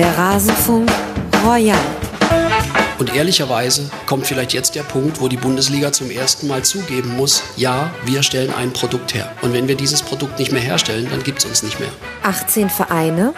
[0.00, 0.90] Der Rasenfunk
[1.44, 1.76] Royal.
[2.98, 7.42] Und ehrlicherweise kommt vielleicht jetzt der Punkt, wo die Bundesliga zum ersten Mal zugeben muss,
[7.58, 9.30] ja, wir stellen ein Produkt her.
[9.42, 11.90] Und wenn wir dieses Produkt nicht mehr herstellen, dann gibt es uns nicht mehr.
[12.22, 13.34] 18 Vereine,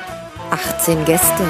[0.53, 1.43] 18 Gäste.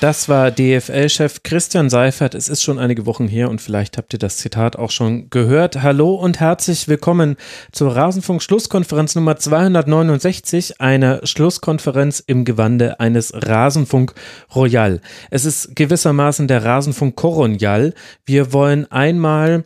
[0.00, 2.36] Das war DFL-Chef Christian Seifert.
[2.36, 5.82] Es ist schon einige Wochen her und vielleicht habt ihr das Zitat auch schon gehört.
[5.82, 7.36] Hallo und herzlich willkommen
[7.72, 14.14] zur Rasenfunk-Schlusskonferenz Nummer 269, einer Schlusskonferenz im Gewande eines Rasenfunk
[14.54, 15.00] Royal.
[15.32, 17.92] Es ist gewissermaßen der Rasenfunk Koronial.
[18.24, 19.64] Wir wollen einmal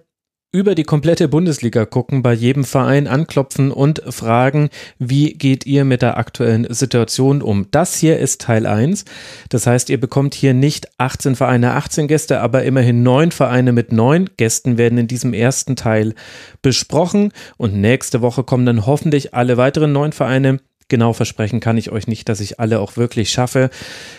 [0.52, 6.02] über die komplette Bundesliga gucken, bei jedem Verein anklopfen und fragen, wie geht ihr mit
[6.02, 7.68] der aktuellen Situation um?
[7.70, 9.06] Das hier ist Teil 1.
[9.48, 13.92] Das heißt, ihr bekommt hier nicht 18 Vereine, 18 Gäste, aber immerhin neun Vereine mit
[13.92, 16.14] neun Gästen werden in diesem ersten Teil
[16.60, 21.90] besprochen und nächste Woche kommen dann hoffentlich alle weiteren neun Vereine Genau versprechen kann ich
[21.90, 23.70] euch nicht, dass ich alle auch wirklich schaffe.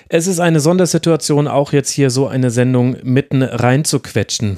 [0.10, 4.58] Es ist eine Sondersituation, auch jetzt hier so eine Sendung mitten reinzuquetschen.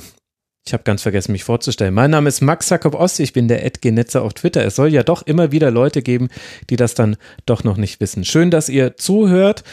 [0.67, 1.93] Ich habe ganz vergessen, mich vorzustellen.
[1.93, 4.65] Mein Name ist Max Jakob Ost, ich bin der Edgenetzer auf Twitter.
[4.65, 6.29] Es soll ja doch immer wieder Leute geben,
[6.71, 8.25] die das dann doch noch nicht wissen.
[8.25, 9.63] Schön, dass ihr zuhört.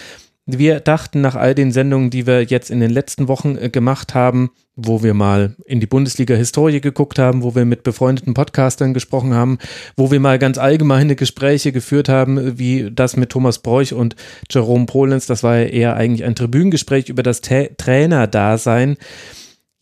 [0.45, 4.15] Wir dachten nach all den Sendungen, die wir jetzt in den letzten Wochen äh, gemacht
[4.15, 9.33] haben, wo wir mal in die Bundesliga-Historie geguckt haben, wo wir mit befreundeten Podcastern gesprochen
[9.33, 9.57] haben,
[9.97, 14.15] wo wir mal ganz allgemeine Gespräche geführt haben, wie das mit Thomas Bräuch und
[14.51, 15.25] Jerome Polenz.
[15.25, 18.98] Das war ja eher eigentlich ein Tribünengespräch über das Trainer-Dasein.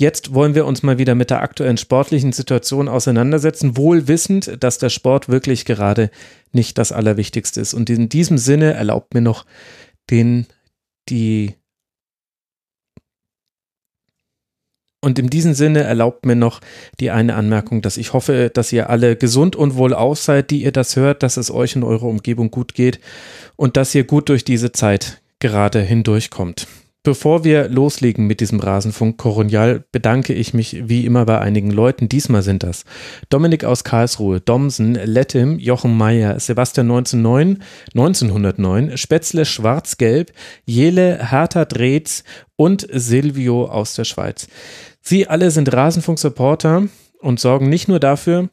[0.00, 4.78] Jetzt wollen wir uns mal wieder mit der aktuellen sportlichen Situation auseinandersetzen, wohl wissend, dass
[4.78, 6.10] der Sport wirklich gerade
[6.52, 7.74] nicht das Allerwichtigste ist.
[7.74, 9.44] Und in diesem Sinne erlaubt mir noch
[10.08, 10.46] den,
[11.10, 11.54] die
[15.02, 16.62] Und in diesem Sinne erlaubt mir noch
[16.98, 20.72] die eine Anmerkung, dass ich hoffe, dass ihr alle gesund und wohlauf seid, die ihr
[20.72, 23.00] das hört, dass es euch in eurer Umgebung gut geht
[23.56, 26.66] und dass ihr gut durch diese Zeit gerade hindurchkommt.
[27.03, 32.11] Bevor wir loslegen mit diesem Rasenfunk Koronial, bedanke ich mich wie immer bei einigen Leuten.
[32.11, 32.84] Diesmal sind das
[33.31, 37.62] Dominik aus Karlsruhe, Domsen, Lettim, Jochen Meyer, Sebastian 1909,
[37.94, 40.33] 1909, Spätzle Schwarz-Gelb,
[40.66, 42.22] Jele Hertha Drehtz
[42.56, 44.47] und Silvio aus der Schweiz.
[45.00, 46.88] Sie alle sind Rasenfunk-Supporter
[47.21, 48.50] und sorgen nicht nur dafür,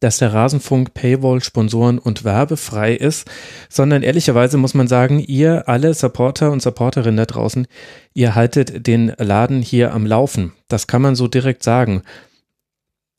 [0.00, 3.28] dass der Rasenfunk Paywall, Sponsoren und werbefrei ist,
[3.68, 7.66] sondern ehrlicherweise muss man sagen, ihr alle Supporter und Supporterinnen da draußen,
[8.12, 10.52] ihr haltet den Laden hier am Laufen.
[10.68, 12.02] Das kann man so direkt sagen.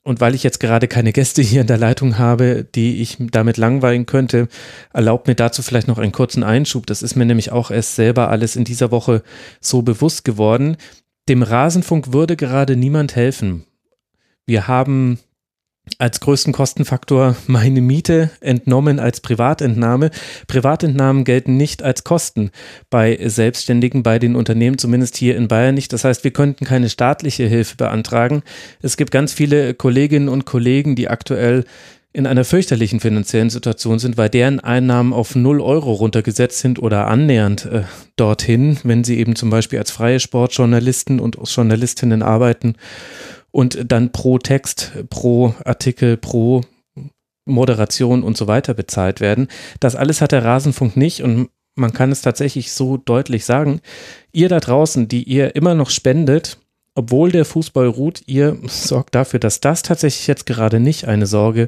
[0.04, 3.58] Und weil ich jetzt gerade keine Gäste hier in der Leitung habe, die ich damit
[3.58, 4.48] langweilen könnte,
[4.94, 6.86] erlaubt mir dazu vielleicht noch einen kurzen Einschub.
[6.86, 9.22] Das ist mir nämlich auch erst selber alles in dieser Woche
[9.60, 10.78] so bewusst geworden.
[11.28, 13.66] Dem Rasenfunk würde gerade niemand helfen.
[14.46, 15.20] Wir haben
[15.98, 20.12] als größten Kostenfaktor meine Miete entnommen als Privatentnahme.
[20.48, 22.52] Privatentnahmen gelten nicht als Kosten
[22.90, 25.94] bei Selbstständigen, bei den Unternehmen, zumindest hier in Bayern nicht.
[25.94, 28.44] Das heißt, wir könnten keine staatliche Hilfe beantragen.
[28.82, 31.66] Es gibt ganz viele Kolleginnen und Kollegen, die aktuell
[32.14, 37.08] in einer fürchterlichen finanziellen Situation sind, weil deren Einnahmen auf 0 Euro runtergesetzt sind oder
[37.08, 37.84] annähernd äh,
[38.16, 42.76] dorthin, wenn sie eben zum Beispiel als freie Sportjournalisten und Journalistinnen arbeiten
[43.52, 46.62] und dann pro Text, pro Artikel, pro
[47.46, 49.48] Moderation und so weiter bezahlt werden.
[49.80, 53.82] Das alles hat der Rasenfunk nicht und man kann es tatsächlich so deutlich sagen.
[54.32, 56.58] Ihr da draußen, die ihr immer noch spendet,
[56.96, 61.68] obwohl der Fußball ruht, ihr sorgt dafür, dass das tatsächlich jetzt gerade nicht eine Sorge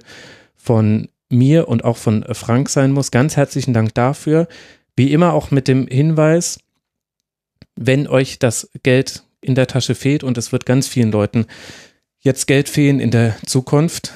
[0.55, 3.11] von mir und auch von Frank sein muss.
[3.11, 4.47] Ganz herzlichen Dank dafür.
[4.95, 6.59] Wie immer auch mit dem Hinweis,
[7.75, 11.47] wenn euch das Geld in der Tasche fehlt und es wird ganz vielen Leuten
[12.19, 14.13] jetzt Geld fehlen in der Zukunft,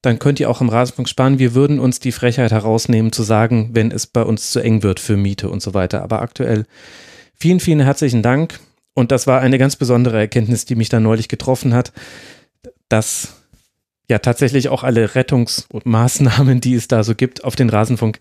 [0.00, 1.38] dann könnt ihr auch im Rasenfunk sparen.
[1.38, 5.00] Wir würden uns die Frechheit herausnehmen zu sagen, wenn es bei uns zu eng wird
[5.00, 6.02] für Miete und so weiter.
[6.02, 6.64] Aber aktuell
[7.34, 8.60] vielen, vielen herzlichen Dank.
[8.94, 11.92] Und das war eine ganz besondere Erkenntnis, die mich da neulich getroffen hat,
[12.88, 13.34] dass
[14.08, 18.20] ja tatsächlich auch alle Rettungsmaßnahmen, die es da so gibt, auf den Rasenfunk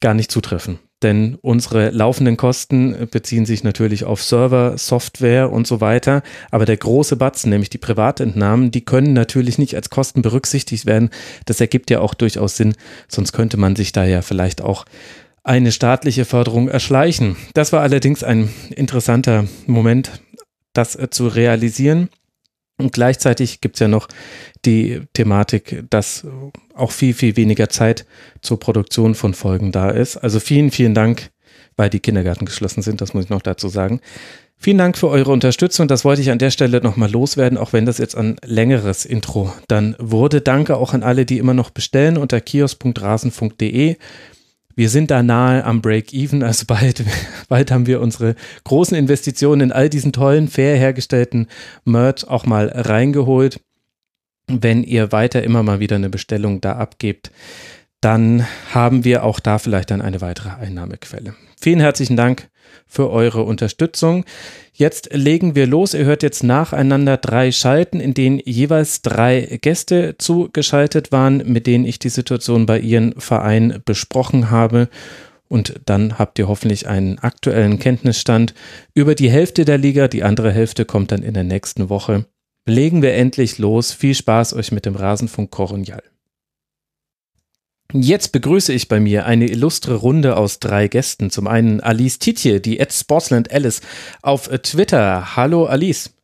[0.00, 5.80] gar nicht zutreffen denn unsere laufenden Kosten beziehen sich natürlich auf Server, Software und so
[5.80, 6.22] weiter.
[6.50, 11.10] Aber der große Batzen, nämlich die Privatentnahmen, die können natürlich nicht als Kosten berücksichtigt werden.
[11.46, 12.74] Das ergibt ja auch durchaus Sinn,
[13.08, 14.84] sonst könnte man sich da ja vielleicht auch
[15.44, 17.36] eine staatliche Förderung erschleichen.
[17.54, 20.22] Das war allerdings ein interessanter Moment,
[20.72, 22.08] das zu realisieren.
[22.78, 24.08] Und gleichzeitig gibt es ja noch
[24.64, 26.26] die Thematik, dass
[26.74, 28.06] auch viel, viel weniger Zeit
[28.40, 30.16] zur Produktion von Folgen da ist.
[30.16, 31.30] Also vielen, vielen Dank,
[31.76, 34.00] weil die Kindergärten geschlossen sind, das muss ich noch dazu sagen.
[34.62, 35.88] Vielen Dank für eure Unterstützung.
[35.88, 39.52] Das wollte ich an der Stelle nochmal loswerden, auch wenn das jetzt ein längeres Intro
[39.66, 40.40] dann wurde.
[40.40, 43.96] Danke auch an alle, die immer noch bestellen unter kiosk.rasen.de.
[44.76, 47.02] wir sind da nahe am Break-Even, also bald,
[47.48, 51.48] bald haben wir unsere großen Investitionen in all diesen tollen, fair hergestellten
[51.84, 53.58] Merch auch mal reingeholt.
[54.46, 57.30] Wenn ihr weiter immer mal wieder eine Bestellung da abgebt,
[58.00, 61.34] dann haben wir auch da vielleicht dann eine weitere Einnahmequelle.
[61.60, 62.48] Vielen herzlichen Dank
[62.88, 64.24] für eure Unterstützung.
[64.72, 65.94] Jetzt legen wir los.
[65.94, 71.84] Ihr hört jetzt nacheinander drei Schalten, in denen jeweils drei Gäste zugeschaltet waren, mit denen
[71.84, 74.88] ich die Situation bei ihren Verein besprochen habe.
[75.48, 78.54] Und dann habt ihr hoffentlich einen aktuellen Kenntnisstand
[78.94, 80.08] über die Hälfte der Liga.
[80.08, 82.24] Die andere Hälfte kommt dann in der nächsten Woche.
[82.64, 83.92] Legen wir endlich los.
[83.92, 86.02] Viel Spaß euch mit dem Rasenfunk Koronial.
[87.92, 91.30] Jetzt begrüße ich bei mir eine illustre Runde aus drei Gästen.
[91.30, 93.82] Zum einen Alice Titje, die at Sportsland Alice
[94.22, 95.36] auf Twitter.
[95.36, 96.14] Hallo Alice.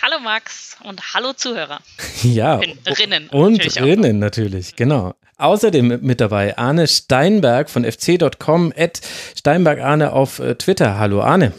[0.00, 1.80] Hallo Max und hallo Zuhörer.
[2.22, 2.60] Ja.
[2.86, 3.28] Rinnen.
[3.28, 5.14] Und natürlich Rinnen natürlich, genau.
[5.36, 9.00] Außerdem mit dabei Arne Steinberg von fc.com, at
[9.36, 10.98] Steinberg Arne auf äh, Twitter.
[10.98, 11.52] Hallo Arne.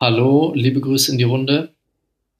[0.00, 1.73] Hallo, liebe Grüße in die Runde.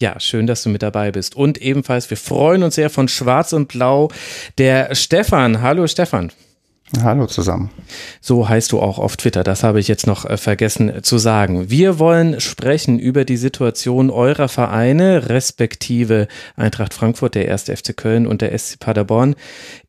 [0.00, 1.37] Ja, schön, dass du mit dabei bist.
[1.37, 4.11] Und ebenfalls, wir freuen uns sehr von Schwarz und Blau,
[4.58, 5.61] der Stefan.
[5.62, 6.32] Hallo Stefan.
[7.03, 7.71] Hallo zusammen.
[8.21, 11.71] So heißt du auch auf Twitter, das habe ich jetzt noch äh, vergessen zu sagen.
[11.71, 18.27] Wir wollen sprechen über die Situation eurer Vereine, respektive Eintracht Frankfurt, der erste FC Köln
[18.27, 19.35] und der SC Paderborn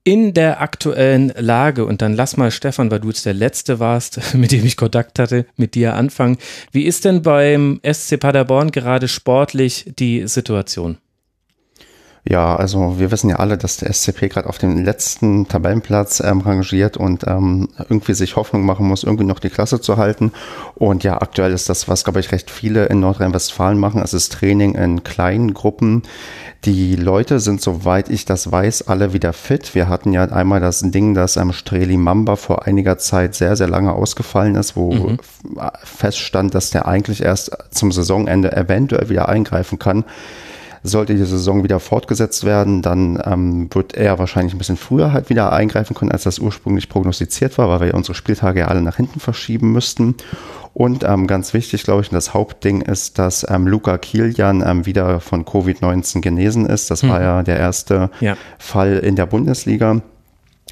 [0.06, 1.86] in der aktuellen Lage.
[1.86, 5.20] Und dann lass mal, Stefan, weil du jetzt der Letzte warst, mit dem ich Kontakt
[5.20, 6.38] hatte, mit dir anfangen.
[6.72, 10.98] Wie ist denn beim SC Paderborn gerade sportlich die Situation?
[12.28, 16.42] Ja, also wir wissen ja alle, dass der SCP gerade auf dem letzten Tabellenplatz ähm,
[16.42, 20.32] rangiert und ähm, irgendwie sich Hoffnung machen muss, irgendwie noch die Klasse zu halten.
[20.74, 24.02] Und ja, aktuell ist das, was, glaube ich, recht viele in Nordrhein-Westfalen machen.
[24.02, 26.02] Es ist Training in kleinen Gruppen.
[26.64, 29.76] Die Leute sind, soweit ich das weiß, alle wieder fit.
[29.76, 33.68] Wir hatten ja einmal das Ding, dass ähm, Streli Mamba vor einiger Zeit sehr, sehr
[33.68, 35.20] lange ausgefallen ist, wo mhm.
[35.84, 40.06] feststand, dass der eigentlich erst zum Saisonende eventuell wieder eingreifen kann.
[40.88, 45.30] Sollte die Saison wieder fortgesetzt werden, dann ähm, wird er wahrscheinlich ein bisschen früher halt
[45.30, 48.98] wieder eingreifen können, als das ursprünglich prognostiziert war, weil wir unsere Spieltage ja alle nach
[48.98, 50.16] hinten verschieben müssten.
[50.74, 54.86] Und ähm, ganz wichtig, glaube ich, und das Hauptding ist, dass ähm, Luca Kilian ähm,
[54.86, 56.92] wieder von Covid-19 genesen ist.
[56.92, 57.10] Das mhm.
[57.10, 58.36] war ja der erste ja.
[58.60, 60.02] Fall in der Bundesliga.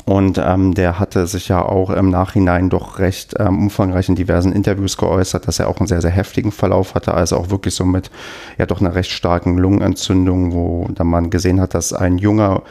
[0.06, 4.52] Und ähm, der hatte sich ja auch im Nachhinein doch recht ähm, umfangreich in diversen
[4.52, 7.86] Interviews geäußert, dass er auch einen sehr, sehr heftigen Verlauf hatte, also auch wirklich so
[7.86, 8.12] mit
[8.58, 12.64] ja doch einer recht starken Lungenentzündung, wo dann man gesehen hat, dass ein junger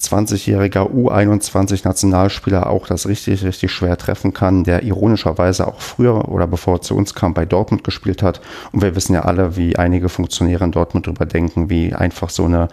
[0.00, 6.74] 20-jähriger U21-Nationalspieler auch das richtig, richtig schwer treffen kann, der ironischerweise auch früher oder bevor
[6.74, 8.42] er zu uns kam, bei Dortmund gespielt hat.
[8.72, 12.44] Und wir wissen ja alle, wie einige Funktionäre in Dortmund drüber denken, wie einfach so
[12.44, 12.68] eine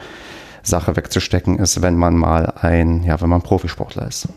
[0.63, 4.27] Sache wegzustecken ist, wenn man mal ein, ja, wenn man Profisportler ist.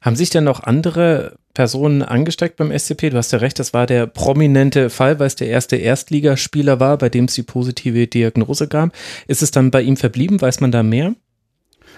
[0.00, 3.10] Haben sich denn noch andere Personen angesteckt beim SCP?
[3.10, 6.98] Du hast ja recht, das war der prominente Fall, weil es der erste Erstligaspieler war,
[6.98, 8.92] bei dem es die positive Diagnose gab.
[9.26, 10.40] Ist es dann bei ihm verblieben?
[10.40, 11.14] Weiß man da mehr?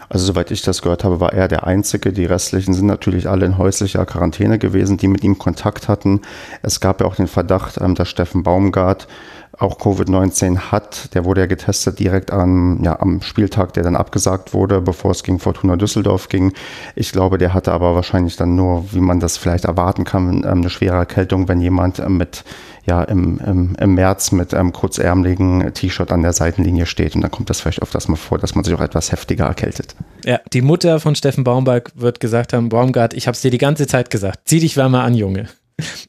[0.08, 2.12] Also soweit ich das gehört habe, war er der Einzige.
[2.12, 6.20] Die restlichen sind natürlich alle in häuslicher Quarantäne gewesen, die mit ihm Kontakt hatten.
[6.62, 9.08] Es gab ja auch den Verdacht, ähm, dass Steffen Baumgart
[9.58, 11.14] auch Covid-19 hat.
[11.14, 15.22] Der wurde ja getestet direkt am, ja, am Spieltag, der dann abgesagt wurde, bevor es
[15.22, 16.52] gegen Fortuna Düsseldorf ging.
[16.94, 20.44] Ich glaube, der hatte aber wahrscheinlich dann nur, wie man das vielleicht erwarten kann, ähm,
[20.44, 22.44] eine schwere Erkältung, wenn jemand ähm, mit
[22.86, 27.16] ja, im, im, im März mit einem kurzärmeligen T-Shirt an der Seitenlinie steht.
[27.16, 29.96] Und dann kommt das vielleicht öfters mal vor, dass man sich auch etwas heftiger erkältet.
[30.24, 33.58] Ja, die Mutter von Steffen Baumberg wird gesagt haben, Baumgart, ich habe es dir die
[33.58, 35.48] ganze Zeit gesagt, zieh dich wärmer an, Junge.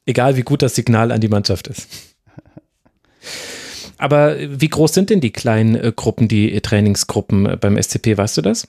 [0.06, 2.17] Egal wie gut das Signal an die Mannschaft ist.
[3.98, 8.38] Aber wie groß sind denn die kleinen äh, Gruppen, die Trainingsgruppen äh, beim SCP, weißt
[8.38, 8.68] du das?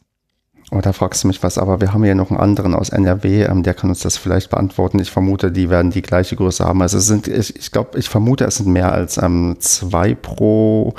[0.70, 3.44] Oh, da fragst du mich was, aber wir haben ja noch einen anderen aus NRW,
[3.44, 4.98] ähm, der kann uns das vielleicht beantworten.
[5.00, 6.82] Ich vermute, die werden die gleiche Größe haben.
[6.82, 10.94] Also es sind, ich, ich glaube, ich vermute, es sind mehr als ähm, zwei pro,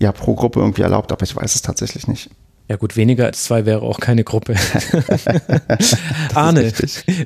[0.00, 2.30] ja, pro Gruppe irgendwie erlaubt, aber ich weiß es tatsächlich nicht.
[2.68, 4.54] Ja gut, weniger als zwei wäre auch keine Gruppe.
[6.34, 6.72] Arne,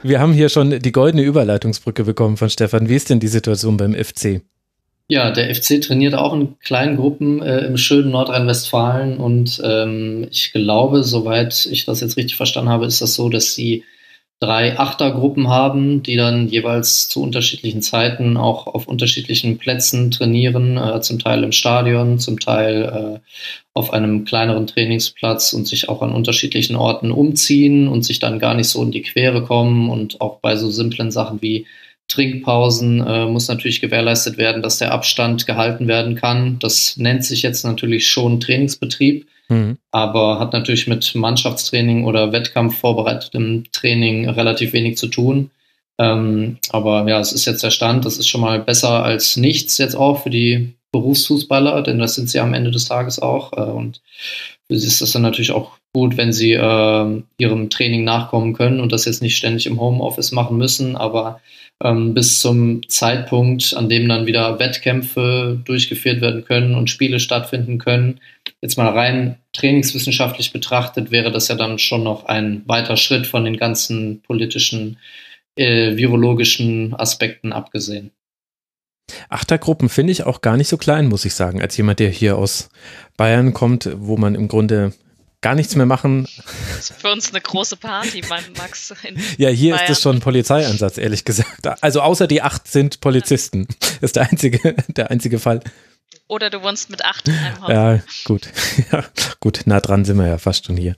[0.03, 2.89] wir haben hier schon die goldene Überleitungsbrücke bekommen von Stefan.
[2.89, 4.43] Wie ist denn die Situation beim FC?
[5.11, 10.53] Ja, der FC trainiert auch in kleinen Gruppen äh, im schönen Nordrhein-Westfalen und ähm, ich
[10.53, 13.85] glaube, soweit ich das jetzt richtig verstanden habe, ist das so, dass sie
[14.39, 21.01] drei Achtergruppen haben, die dann jeweils zu unterschiedlichen Zeiten auch auf unterschiedlichen Plätzen trainieren, äh,
[21.01, 23.31] zum Teil im Stadion, zum Teil äh,
[23.73, 28.53] auf einem kleineren Trainingsplatz und sich auch an unterschiedlichen Orten umziehen und sich dann gar
[28.53, 31.67] nicht so in die Quere kommen und auch bei so simplen Sachen wie
[32.09, 36.59] Trinkpausen äh, muss natürlich gewährleistet werden, dass der Abstand gehalten werden kann.
[36.59, 39.27] Das nennt sich jetzt natürlich schon Trainingsbetrieb.
[39.49, 39.79] mhm.
[39.91, 45.51] aber hat natürlich mit Mannschaftstraining oder Wettkampfvorbereitetem Training relativ wenig zu tun.
[45.99, 49.79] Ähm, aber ja, es ist jetzt der Stand, das ist schon mal besser als nichts
[49.79, 53.53] jetzt auch für die Berufsfußballer, denn das sind sie am Ende des Tages auch.
[53.53, 54.01] Äh, und
[54.69, 58.81] für sie ist das dann natürlich auch gut, wenn sie äh, ihrem Training nachkommen können
[58.81, 61.41] und das jetzt nicht ständig im Homeoffice machen müssen, aber
[61.83, 67.79] ähm, bis zum Zeitpunkt, an dem dann wieder Wettkämpfe durchgeführt werden können und Spiele stattfinden
[67.79, 68.21] können.
[68.61, 73.45] Jetzt mal rein trainingswissenschaftlich betrachtet wäre das ja dann schon noch ein weiter Schritt von
[73.45, 74.99] den ganzen politischen,
[75.57, 78.11] äh, virologischen Aspekten abgesehen.
[79.31, 82.37] Achtergruppen finde ich auch gar nicht so klein, muss ich sagen, als jemand, der hier
[82.37, 82.69] aus
[83.17, 84.93] Bayern kommt, wo man im Grunde
[85.41, 86.29] gar nichts mehr machen.
[86.77, 88.93] Das ist für uns eine große Party, mein Max.
[89.37, 89.85] ja, hier Bayern.
[89.85, 91.67] ist es schon ein Polizeieinsatz, ehrlich gesagt.
[91.83, 93.69] Also außer die acht sind Polizisten.
[93.83, 93.89] Ja.
[94.01, 95.61] Ist der einzige, der einzige Fall.
[96.27, 97.71] Oder du wohnst mit acht in einem Haus.
[97.71, 98.49] Ja, gut.
[98.93, 99.05] Ja,
[99.41, 100.95] gut, nah dran sind wir ja fast schon hier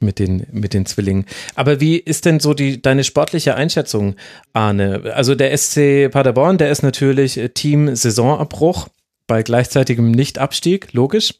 [0.00, 1.26] mit den, mit den Zwillingen.
[1.54, 4.16] Aber wie ist denn so die, deine sportliche Einschätzung,
[4.52, 5.12] Arne?
[5.14, 8.88] Also der SC Paderborn, der ist natürlich Team Saisonabbruch
[9.26, 11.34] bei gleichzeitigem Nichtabstieg, logisch.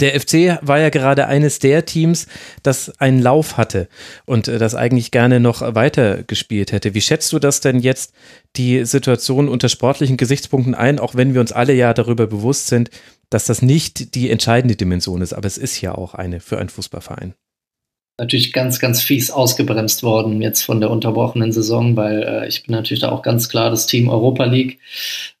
[0.00, 2.26] Der FC war ja gerade eines der Teams,
[2.62, 3.88] das einen Lauf hatte
[4.26, 6.94] und äh, das eigentlich gerne noch weiter gespielt hätte.
[6.94, 8.14] Wie schätzt du das denn jetzt
[8.56, 12.90] die Situation unter sportlichen Gesichtspunkten ein, auch wenn wir uns alle ja darüber bewusst sind,
[13.30, 16.68] dass das nicht die entscheidende Dimension ist, aber es ist ja auch eine für einen
[16.68, 17.34] Fußballverein.
[18.16, 22.72] Natürlich ganz, ganz fies ausgebremst worden jetzt von der unterbrochenen Saison, weil äh, ich bin
[22.72, 24.78] natürlich da auch ganz klar das Team Europa League.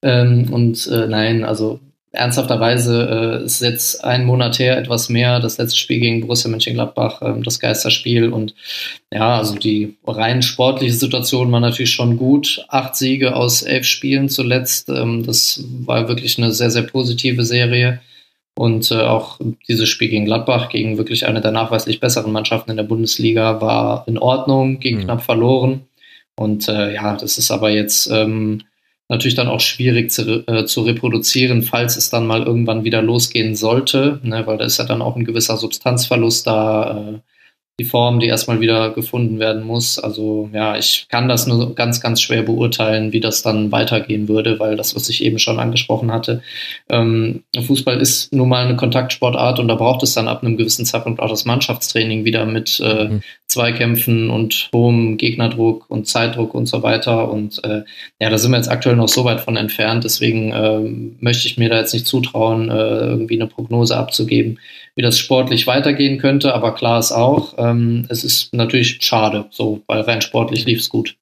[0.02, 1.78] Ähm, und äh, nein, also
[2.14, 7.22] ernsthafterweise äh, ist jetzt ein Monat her etwas mehr das letzte Spiel gegen Borussia Mönchengladbach,
[7.22, 8.54] äh, das Geisterspiel und
[9.12, 12.64] ja, also die rein sportliche Situation war natürlich schon gut.
[12.68, 18.00] Acht Siege aus elf Spielen zuletzt, ähm, das war wirklich eine sehr, sehr positive Serie.
[18.56, 22.76] Und äh, auch dieses Spiel gegen Gladbach, gegen wirklich eine der nachweislich besseren Mannschaften in
[22.76, 25.02] der Bundesliga, war in Ordnung, ging mhm.
[25.02, 25.82] knapp verloren.
[26.36, 28.62] Und äh, ja, das ist aber jetzt ähm,
[29.08, 33.54] natürlich dann auch schwierig zu, äh, zu reproduzieren, falls es dann mal irgendwann wieder losgehen
[33.54, 36.98] sollte, ne, weil da ist ja dann auch ein gewisser Substanzverlust da.
[36.98, 37.33] Äh,
[37.80, 39.98] die Form, die erstmal wieder gefunden werden muss.
[39.98, 44.60] Also ja, ich kann das nur ganz, ganz schwer beurteilen, wie das dann weitergehen würde,
[44.60, 46.40] weil das, was ich eben schon angesprochen hatte,
[46.88, 50.86] ähm, Fußball ist nun mal eine Kontaktsportart und da braucht es dann ab einem gewissen
[50.86, 53.22] Zeitpunkt auch das Mannschaftstraining wieder mit äh, mhm.
[53.48, 57.30] Zweikämpfen und hohem Gegnerdruck und Zeitdruck und so weiter.
[57.30, 57.82] Und äh,
[58.20, 60.04] ja, da sind wir jetzt aktuell noch so weit von entfernt.
[60.04, 60.80] Deswegen äh,
[61.20, 64.58] möchte ich mir da jetzt nicht zutrauen, äh, irgendwie eine Prognose abzugeben,
[64.96, 66.54] wie das sportlich weitergehen könnte.
[66.54, 70.88] Aber klar ist auch, ähm, es ist natürlich schade, so, weil rein sportlich lief es
[70.88, 71.16] gut.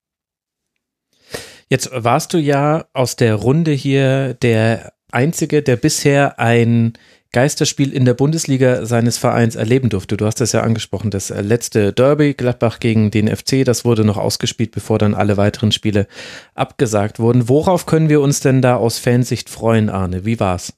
[1.68, 6.92] Jetzt warst du ja aus der Runde hier der Einzige, der bisher ein
[7.32, 10.18] Geisterspiel in der Bundesliga seines Vereins erleben durfte.
[10.18, 14.18] Du hast das ja angesprochen, das letzte Derby Gladbach gegen den FC, das wurde noch
[14.18, 16.06] ausgespielt, bevor dann alle weiteren Spiele
[16.54, 17.48] abgesagt wurden.
[17.48, 20.26] Worauf können wir uns denn da aus Fansicht freuen, Arne?
[20.26, 20.74] Wie war's?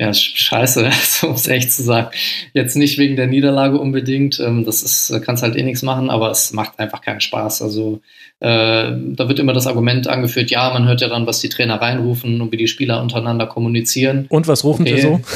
[0.00, 2.08] Ja, scheiße, so um es echt zu sagen.
[2.52, 6.30] Jetzt nicht wegen der Niederlage unbedingt, ähm, das ist, kannst halt eh nichts machen, aber
[6.30, 7.62] es macht einfach keinen Spaß.
[7.62, 8.00] Also
[8.40, 11.80] äh, da wird immer das Argument angeführt, ja, man hört ja dann, was die Trainer
[11.80, 14.26] reinrufen und wie die Spieler untereinander kommunizieren.
[14.30, 14.96] Und was rufen okay.
[14.96, 15.20] die so?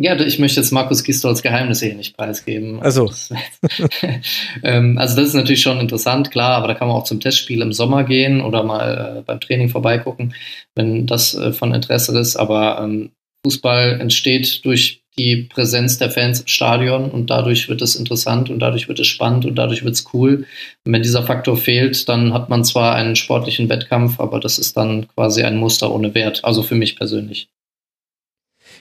[0.00, 2.80] Ja, ich möchte jetzt Markus Gistolz Geheimnisse hier nicht preisgeben.
[2.80, 3.06] Also.
[4.62, 7.72] also das ist natürlich schon interessant, klar, aber da kann man auch zum Testspiel im
[7.72, 10.34] Sommer gehen oder mal äh, beim Training vorbeigucken,
[10.76, 12.36] wenn das äh, von Interesse ist.
[12.36, 13.10] Aber ähm,
[13.48, 18.60] Fußball entsteht durch die Präsenz der Fans im Stadion und dadurch wird es interessant und
[18.60, 20.44] dadurch wird es spannend und dadurch wird es cool.
[20.84, 24.76] Und wenn dieser Faktor fehlt, dann hat man zwar einen sportlichen Wettkampf, aber das ist
[24.76, 27.48] dann quasi ein Muster ohne Wert, also für mich persönlich.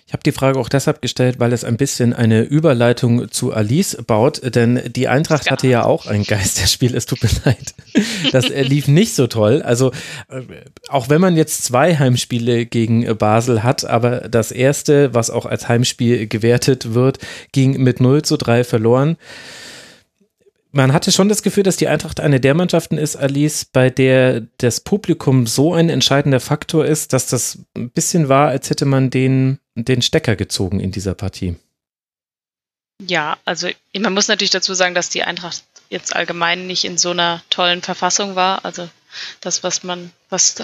[0.07, 3.97] Ich habe die Frage auch deshalb gestellt, weil es ein bisschen eine Überleitung zu Alice
[4.07, 7.73] baut, denn die Eintracht hatte ja auch ein Geisterspiel, es tut mir leid.
[8.31, 9.61] Das lief nicht so toll.
[9.61, 9.91] Also
[10.29, 10.43] äh,
[10.87, 15.67] auch wenn man jetzt zwei Heimspiele gegen Basel hat, aber das erste, was auch als
[15.67, 17.19] Heimspiel gewertet wird,
[17.51, 19.17] ging mit 0 zu 3 verloren
[20.77, 24.41] man hatte schon das Gefühl, dass die Eintracht eine der Mannschaften ist, Alice, bei der
[24.59, 29.09] das Publikum so ein entscheidender Faktor ist, dass das ein bisschen war, als hätte man
[29.09, 31.55] den, den Stecker gezogen in dieser Partie.
[33.01, 37.09] Ja, also man muss natürlich dazu sagen, dass die Eintracht jetzt allgemein nicht in so
[37.09, 38.63] einer tollen Verfassung war.
[38.63, 38.87] Also
[39.41, 40.55] das, was man, was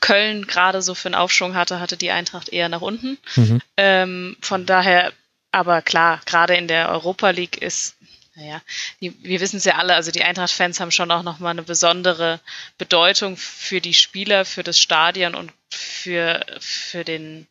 [0.00, 3.18] Köln gerade so für einen Aufschwung hatte, hatte die Eintracht eher nach unten.
[3.36, 3.60] Mhm.
[3.76, 5.12] Ähm, von daher,
[5.50, 7.96] aber klar, gerade in der Europa League ist
[8.34, 8.62] naja,
[9.00, 12.40] die, wir wissen es ja alle, also die Eintracht-Fans haben schon auch nochmal eine besondere
[12.78, 17.46] Bedeutung für die Spieler, für das Stadion und für, für den,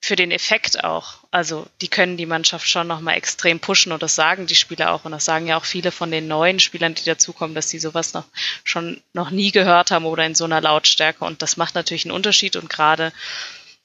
[0.00, 1.18] für den Effekt auch.
[1.30, 5.04] Also die können die Mannschaft schon nochmal extrem pushen und das sagen die Spieler auch
[5.04, 8.14] und das sagen ja auch viele von den neuen Spielern, die dazukommen, dass sie sowas
[8.14, 8.24] noch
[8.64, 12.14] schon noch nie gehört haben oder in so einer Lautstärke und das macht natürlich einen
[12.14, 13.12] Unterschied und gerade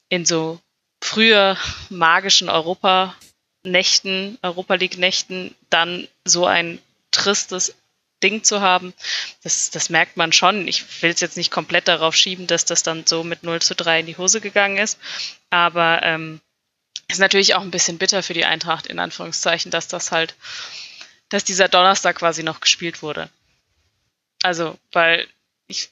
[0.08, 0.60] in so
[1.02, 1.58] früher
[1.90, 2.48] magischen
[3.64, 6.80] Europa-Nächten, Europa League-Nächten dann so ein
[7.10, 7.74] tristes
[8.22, 8.94] Ding zu haben,
[9.42, 10.66] das, das merkt man schon.
[10.68, 13.74] Ich will es jetzt nicht komplett darauf schieben, dass das dann so mit 0 zu
[13.74, 14.98] 3 in die Hose gegangen ist.
[15.50, 16.40] Aber ähm,
[17.08, 20.34] ist natürlich auch ein bisschen bitter für die Eintracht, in Anführungszeichen, dass das halt,
[21.28, 23.28] dass dieser Donnerstag quasi noch gespielt wurde.
[24.42, 25.26] Also, weil
[25.66, 25.90] ich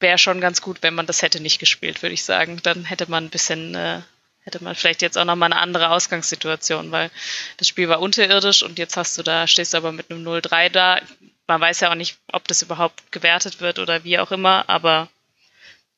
[0.00, 2.60] wäre schon ganz gut, wenn man das hätte nicht gespielt, würde ich sagen.
[2.62, 4.02] Dann hätte man ein bisschen, äh,
[4.44, 7.10] hätte man vielleicht jetzt auch nochmal eine andere Ausgangssituation, weil
[7.56, 10.68] das Spiel war unterirdisch und jetzt hast du da, stehst du aber mit einem 0-3
[10.68, 11.00] da
[11.46, 15.08] man weiß ja auch nicht, ob das überhaupt gewertet wird oder wie auch immer, aber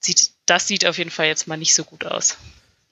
[0.01, 2.37] sieht, das sieht auf jeden Fall jetzt mal nicht so gut aus.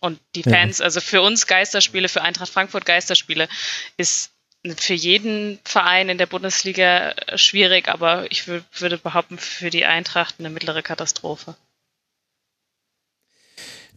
[0.00, 0.84] Und die Fans, ja.
[0.84, 3.48] also für uns Geisterspiele, für Eintracht Frankfurt Geisterspiele,
[3.96, 4.30] ist
[4.76, 10.50] für jeden Verein in der Bundesliga schwierig, aber ich würde behaupten, für die Eintracht eine
[10.50, 11.54] mittlere Katastrophe.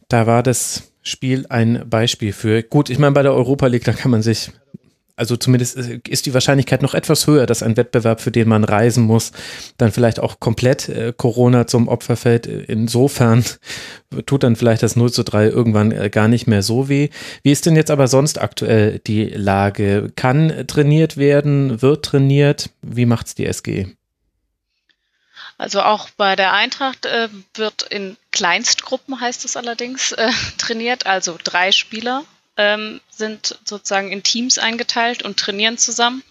[0.09, 2.63] Da war das Spiel ein Beispiel für.
[2.63, 4.51] Gut, ich meine, bei der Europa League, da kann man sich
[5.17, 9.03] also zumindest ist die Wahrscheinlichkeit noch etwas höher, dass ein Wettbewerb, für den man reisen
[9.03, 9.31] muss,
[9.77, 12.45] dann vielleicht auch komplett äh, Corona zum Opfer fällt.
[12.45, 13.43] Insofern
[14.27, 17.09] tut dann vielleicht das 0 zu 3 irgendwann äh, gar nicht mehr so weh.
[17.41, 20.11] Wie ist denn jetzt aber sonst aktuell die Lage?
[20.15, 21.81] Kann trainiert werden?
[21.81, 22.69] Wird trainiert?
[22.83, 23.87] Wie macht's die SG?
[25.57, 31.37] Also auch bei der Eintracht äh, wird in Kleinstgruppen, heißt es allerdings, äh, trainiert, also
[31.43, 32.25] drei Spieler
[32.57, 36.23] ähm, sind sozusagen in Teams eingeteilt und trainieren zusammen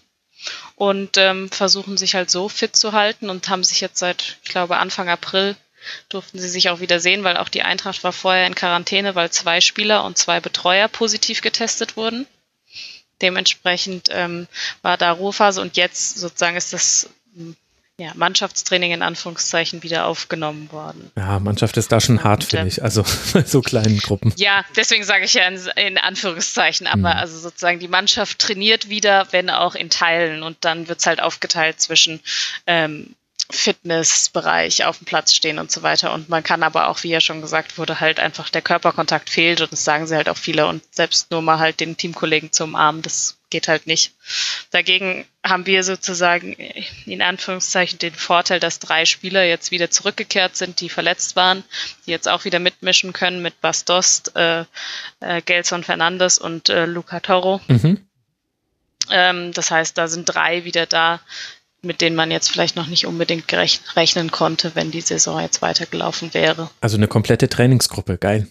[0.75, 4.49] und ähm, versuchen sich halt so fit zu halten und haben sich jetzt seit, ich
[4.49, 5.55] glaube, Anfang April
[6.09, 9.31] durften sie sich auch wieder sehen, weil auch die Eintracht war vorher in Quarantäne, weil
[9.31, 12.27] zwei Spieler und zwei Betreuer positiv getestet wurden.
[13.21, 14.47] Dementsprechend ähm,
[14.81, 17.09] war da Ruhephase und jetzt sozusagen ist das
[17.99, 21.11] ja, Mannschaftstraining in Anführungszeichen wieder aufgenommen worden.
[21.15, 24.33] Ja, Mannschaft ist da schon hart, finde ähm, ich, also bei so kleinen Gruppen.
[24.37, 27.19] Ja, deswegen sage ich ja in, in Anführungszeichen, aber mhm.
[27.19, 31.21] also sozusagen die Mannschaft trainiert wieder, wenn auch in Teilen und dann wird es halt
[31.21, 32.19] aufgeteilt zwischen
[32.67, 33.15] ähm,
[33.49, 36.13] Fitnessbereich auf dem Platz stehen und so weiter.
[36.13, 39.61] Und man kann aber auch, wie ja schon gesagt wurde, halt einfach der Körperkontakt fehlt
[39.61, 42.65] und das sagen sie halt auch viele und selbst nur mal halt den Teamkollegen zu
[42.65, 44.13] umarmen, das geht halt nicht.
[44.71, 46.53] Dagegen haben wir sozusagen
[47.05, 51.63] in Anführungszeichen den Vorteil, dass drei Spieler jetzt wieder zurückgekehrt sind, die verletzt waren,
[52.05, 54.65] die jetzt auch wieder mitmischen können mit Bastost, äh,
[55.21, 57.61] äh, Gelson Fernandes und äh, Luca Toro.
[57.67, 58.05] Mhm.
[59.09, 61.21] Ähm, das heißt, da sind drei wieder da,
[61.81, 66.33] mit denen man jetzt vielleicht noch nicht unbedingt rechnen konnte, wenn die Saison jetzt weitergelaufen
[66.33, 66.69] wäre.
[66.81, 68.47] Also eine komplette Trainingsgruppe, geil.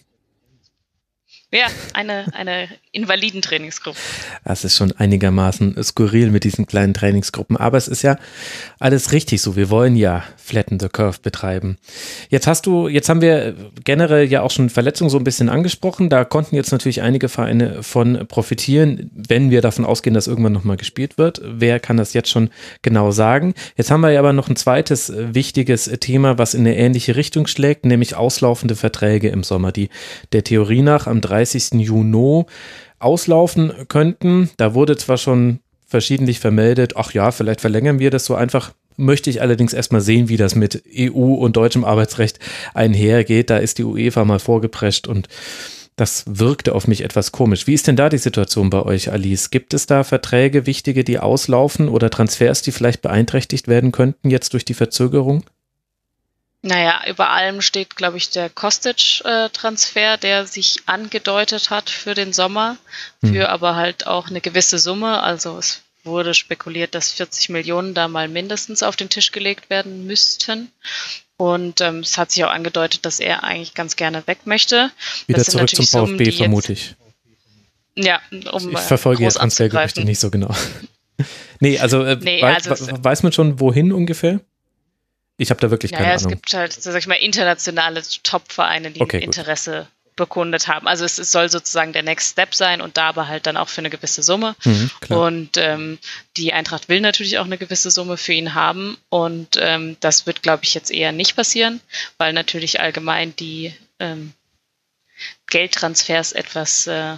[1.49, 3.97] Ja, eine, eine Invalidentrainingsgruppe.
[4.43, 7.55] Das ist schon einigermaßen skurril mit diesen kleinen Trainingsgruppen.
[7.55, 8.17] Aber es ist ja
[8.79, 9.55] alles richtig so.
[9.55, 11.77] Wir wollen ja Flatten the Curve betreiben.
[12.27, 13.55] Jetzt hast du, jetzt haben wir
[13.85, 16.09] generell ja auch schon Verletzungen so ein bisschen angesprochen.
[16.09, 20.75] Da konnten jetzt natürlich einige Vereine von profitieren, wenn wir davon ausgehen, dass irgendwann nochmal
[20.75, 21.39] gespielt wird.
[21.45, 22.49] Wer kann das jetzt schon
[22.81, 23.53] genau sagen?
[23.77, 27.47] Jetzt haben wir ja aber noch ein zweites wichtiges Thema, was in eine ähnliche Richtung
[27.47, 29.89] schlägt, nämlich auslaufende Verträge im Sommer, die
[30.33, 31.36] der Theorie nach am 30.
[31.45, 32.45] Juni
[32.99, 34.49] auslaufen könnten.
[34.57, 38.73] Da wurde zwar schon verschiedentlich vermeldet, ach ja, vielleicht verlängern wir das so einfach.
[38.97, 42.39] Möchte ich allerdings erstmal sehen, wie das mit EU und deutschem Arbeitsrecht
[42.73, 43.51] einhergeht.
[43.51, 45.27] Da ist die UEFA mal vorgeprescht und
[45.97, 47.67] das wirkte auf mich etwas komisch.
[47.67, 49.49] Wie ist denn da die Situation bei euch, Alice?
[49.49, 54.53] Gibt es da Verträge, wichtige, die auslaufen oder Transfers, die vielleicht beeinträchtigt werden könnten jetzt
[54.53, 55.43] durch die Verzögerung?
[56.63, 62.77] Naja, über allem steht, glaube ich, der Kostic-Transfer, der sich angedeutet hat für den Sommer,
[63.21, 63.45] für hm.
[63.45, 65.21] aber halt auch eine gewisse Summe.
[65.21, 70.07] Also es wurde spekuliert, dass 40 Millionen da mal mindestens auf den Tisch gelegt werden
[70.07, 70.71] müssten.
[71.37, 74.89] Und ähm, es hat sich auch angedeutet, dass er eigentlich ganz gerne weg möchte.
[75.27, 76.95] Wieder zurück zum VfB, Summen, vermute ich.
[77.95, 78.19] Ja,
[78.51, 80.53] um Ich verfolge jetzt Transfergerüchte nicht so genau.
[81.59, 84.39] nee, also, äh, nee, weiß, also weiß man schon, wohin ungefähr?
[85.37, 86.31] Ich habe da wirklich naja, keine Ahnung.
[86.31, 90.15] Es gibt halt, sag ich mal, internationale Top-Vereine, die okay, Interesse gut.
[90.15, 90.87] bekundet haben.
[90.87, 93.69] Also es, es, soll sozusagen der Next Step sein und da aber halt dann auch
[93.69, 94.55] für eine gewisse Summe.
[94.65, 95.99] Mhm, und ähm,
[96.37, 98.97] die Eintracht will natürlich auch eine gewisse Summe für ihn haben.
[99.09, 101.81] Und ähm, das wird, glaube ich, jetzt eher nicht passieren,
[102.17, 104.33] weil natürlich allgemein die ähm,
[105.47, 107.17] Geldtransfers etwas äh,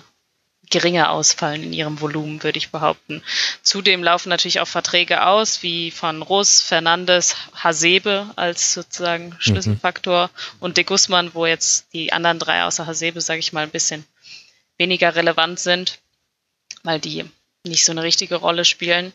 [0.69, 3.23] geringer ausfallen in ihrem Volumen, würde ich behaupten.
[3.63, 10.57] Zudem laufen natürlich auch Verträge aus, wie von Ross, Fernandes, Hasebe als sozusagen Schlüsselfaktor mhm.
[10.59, 14.05] und De Guzman, wo jetzt die anderen drei außer Hasebe, sage ich mal, ein bisschen
[14.77, 15.99] weniger relevant sind,
[16.83, 17.25] weil die
[17.65, 19.11] nicht so eine richtige Rolle spielen.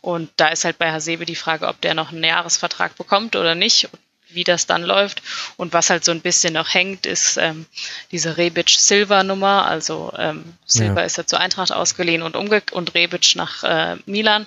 [0.00, 3.54] Und da ist halt bei Hasebe die Frage, ob der noch einen Jahresvertrag bekommt oder
[3.54, 3.88] nicht,
[4.34, 5.22] wie das dann läuft.
[5.56, 7.66] Und was halt so ein bisschen noch hängt, ist ähm,
[8.12, 9.66] diese Rebic-Silva-Nummer.
[9.66, 11.06] Also ähm, Silva ja.
[11.06, 14.46] ist ja zur Eintracht ausgeliehen und, umge und Rebic nach äh, Milan.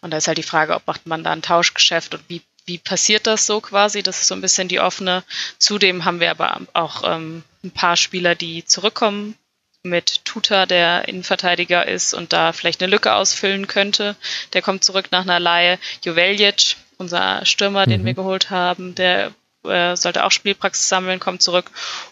[0.00, 2.78] Und da ist halt die Frage, ob macht man da ein Tauschgeschäft und wie, wie
[2.78, 4.02] passiert das so quasi?
[4.02, 5.24] Das ist so ein bisschen die offene.
[5.58, 9.36] Zudem haben wir aber auch ähm, ein paar Spieler, die zurückkommen
[9.82, 14.16] mit Tuta, der Innenverteidiger ist und da vielleicht eine Lücke ausfüllen könnte.
[14.52, 15.78] Der kommt zurück nach einer Laie.
[16.04, 17.90] Joveljic, unser Stürmer, mhm.
[17.90, 19.32] den wir geholt haben, der
[19.64, 21.70] äh, sollte auch Spielpraxis sammeln, kommt zurück.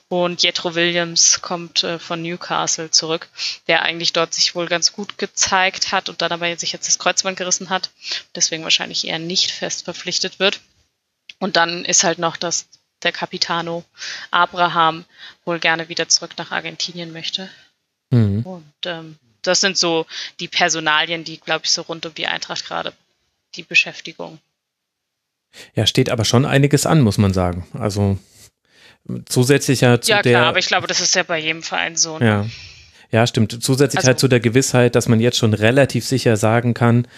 [0.08, 3.28] Und Jetro Williams kommt äh, von Newcastle zurück,
[3.66, 6.98] der eigentlich dort sich wohl ganz gut gezeigt hat und dann aber sich jetzt das
[6.98, 7.90] Kreuzband gerissen hat.
[8.34, 10.60] Deswegen wahrscheinlich eher nicht fest verpflichtet wird.
[11.38, 12.68] Und dann ist halt noch das
[13.02, 13.82] der Capitano
[14.30, 15.06] Abraham
[15.46, 17.48] wohl gerne wieder zurück nach Argentinien möchte.
[18.10, 18.42] Mhm.
[18.42, 20.06] Und ähm, das sind so
[20.38, 22.92] die Personalien, die, glaube ich, so rund um die Eintracht gerade
[23.54, 24.38] die Beschäftigung.
[25.74, 27.66] Ja, steht aber schon einiges an, muss man sagen.
[27.78, 28.18] Also
[29.26, 30.32] zusätzlich ja zu ja, der.
[30.32, 32.18] Ja, klar, aber ich glaube, das ist ja bei jedem Verein so.
[32.18, 32.26] Ne?
[32.26, 32.46] Ja.
[33.12, 33.60] Ja, stimmt.
[33.60, 37.08] Zusätzlich also, halt zu der Gewissheit, dass man jetzt schon relativ sicher sagen kann,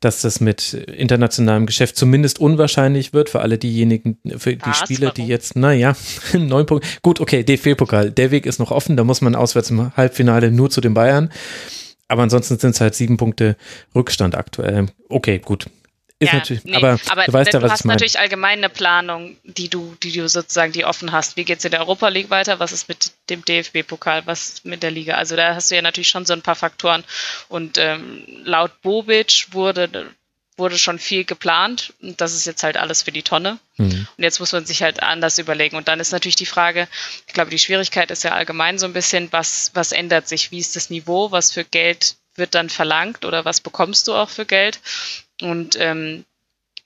[0.00, 5.14] dass das mit internationalem Geschäft zumindest unwahrscheinlich wird für alle diejenigen, für die Spieler, warum?
[5.14, 5.94] die jetzt, naja,
[6.32, 6.88] neun Punkte.
[7.02, 8.10] Gut, okay, DFB-Pokal.
[8.12, 11.30] Der Weg ist noch offen, da muss man auswärts im Halbfinale nur zu den Bayern.
[12.08, 13.56] Aber ansonsten sind es halt sieben Punkte
[13.94, 14.86] Rückstand aktuell.
[15.10, 15.66] Okay, gut.
[16.22, 18.68] Ist ja, natürlich, nee, aber, aber, du weißt ja, was du hast natürlich allgemein eine
[18.68, 21.36] Planung, die du, die du sozusagen die offen hast.
[21.36, 22.60] Wie geht es in der Europa League weiter?
[22.60, 24.22] Was ist mit dem DFB-Pokal?
[24.26, 25.16] Was ist mit der Liga?
[25.16, 27.02] Also da hast du ja natürlich schon so ein paar Faktoren.
[27.48, 30.12] Und ähm, laut Bobic wurde,
[30.56, 31.92] wurde schon viel geplant.
[32.00, 33.58] Und das ist jetzt halt alles für die Tonne.
[33.78, 34.06] Mhm.
[34.16, 35.76] Und jetzt muss man sich halt anders überlegen.
[35.76, 36.86] Und dann ist natürlich die Frage,
[37.26, 40.52] ich glaube, die Schwierigkeit ist ja allgemein so ein bisschen, was, was ändert sich?
[40.52, 41.32] Wie ist das Niveau?
[41.32, 44.80] Was für Geld wird dann verlangt oder was bekommst du auch für Geld?
[45.42, 46.24] Und ähm,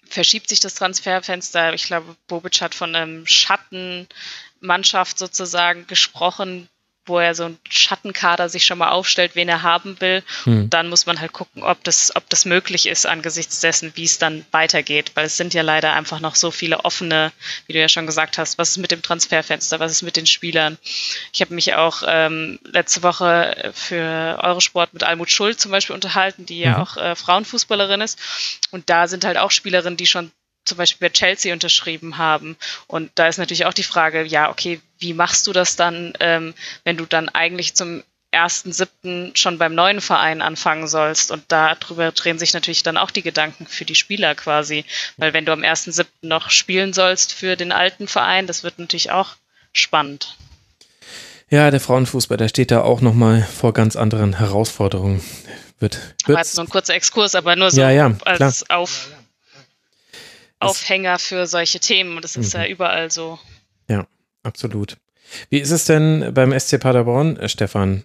[0.08, 1.74] verschiebt sich das Transferfenster.
[1.74, 6.68] Ich glaube, Bobic hat von einem Schattenmannschaft sozusagen gesprochen,
[7.06, 10.22] wo er so ein Schattenkader sich schon mal aufstellt, wen er haben will.
[10.44, 10.68] Hm.
[10.70, 14.18] Dann muss man halt gucken, ob das, ob das möglich ist angesichts dessen, wie es
[14.18, 15.12] dann weitergeht.
[15.14, 17.32] Weil es sind ja leider einfach noch so viele offene,
[17.66, 20.26] wie du ja schon gesagt hast, was ist mit dem Transferfenster, was ist mit den
[20.26, 20.78] Spielern.
[21.32, 26.46] Ich habe mich auch ähm, letzte Woche für Eurosport mit Almut Schuld zum Beispiel unterhalten,
[26.46, 26.82] die ja mhm.
[26.82, 28.18] auch äh, Frauenfußballerin ist.
[28.70, 30.30] Und da sind halt auch Spielerinnen, die schon
[30.66, 32.56] zum Beispiel bei Chelsea unterschrieben haben.
[32.86, 36.54] Und da ist natürlich auch die Frage, ja, okay, wie machst du das dann, ähm,
[36.84, 41.30] wenn du dann eigentlich zum ersten siebten schon beim neuen Verein anfangen sollst.
[41.30, 44.84] Und darüber drehen sich natürlich dann auch die Gedanken für die Spieler quasi.
[45.16, 48.78] Weil wenn du am ersten siebten noch spielen sollst für den alten Verein, das wird
[48.78, 49.36] natürlich auch
[49.72, 50.36] spannend.
[51.48, 55.22] Ja, der Frauenfußball, der steht da auch nochmal vor ganz anderen Herausforderungen.
[55.78, 58.80] Wird, war jetzt nur ein kurzer Exkurs, aber nur so ja, ja, als klar.
[58.80, 59.10] auf
[60.60, 62.16] Aufhänger für solche Themen.
[62.16, 62.60] Und das ist mhm.
[62.60, 63.38] ja überall so.
[63.88, 64.06] Ja,
[64.42, 64.96] absolut.
[65.50, 68.04] Wie ist es denn beim SC Paderborn, äh, Stefan?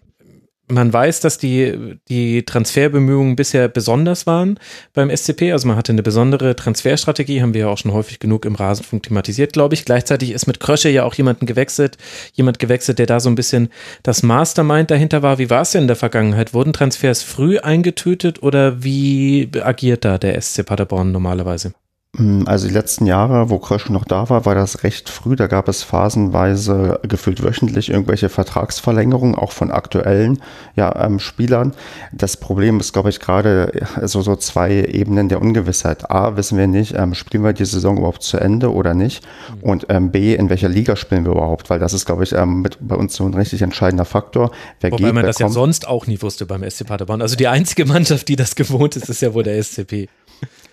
[0.68, 4.58] Man weiß, dass die, die Transferbemühungen bisher besonders waren
[4.94, 5.52] beim SCP.
[5.52, 9.04] Also man hatte eine besondere Transferstrategie, haben wir ja auch schon häufig genug im Rasenfunk
[9.04, 9.84] thematisiert, glaube ich.
[9.84, 11.98] Gleichzeitig ist mit Krösche ja auch jemanden gewechselt,
[12.32, 13.70] jemand gewechselt, der da so ein bisschen
[14.02, 15.40] das Mastermind dahinter war.
[15.40, 16.54] Wie war es denn in der Vergangenheit?
[16.54, 21.74] Wurden Transfers früh eingetötet oder wie agiert da der SC Paderborn normalerweise?
[22.18, 25.38] Mm, also die letzten Jahre, wo Krösch noch da war, war das recht früh.
[25.38, 30.42] Da gab es phasenweise gefühlt wöchentlich irgendwelche Vertragsverlängerungen, auch von aktuellen
[30.76, 31.74] ja, ähm, Spielern.
[32.12, 36.12] Das Problem ist, glaube ich, gerade also so zwei Ebenen der Ungewissheit.
[36.12, 39.24] A, wissen wir nicht, ähm, spielen wir die Saison überhaupt zu Ende oder nicht?
[39.24, 39.70] Mhm.
[39.70, 41.70] Und ähm, B, in welcher Liga spielen wir überhaupt?
[41.70, 44.52] Weil das ist, glaube ich, ähm, mit, bei uns so ein richtig entscheidender Faktor.
[44.82, 47.22] Wer Wobei geht, man das ja sonst auch nie wusste beim SC Paderborn.
[47.22, 50.10] Also die einzige Mannschaft, die das gewohnt ist, ist ja wohl der SCP.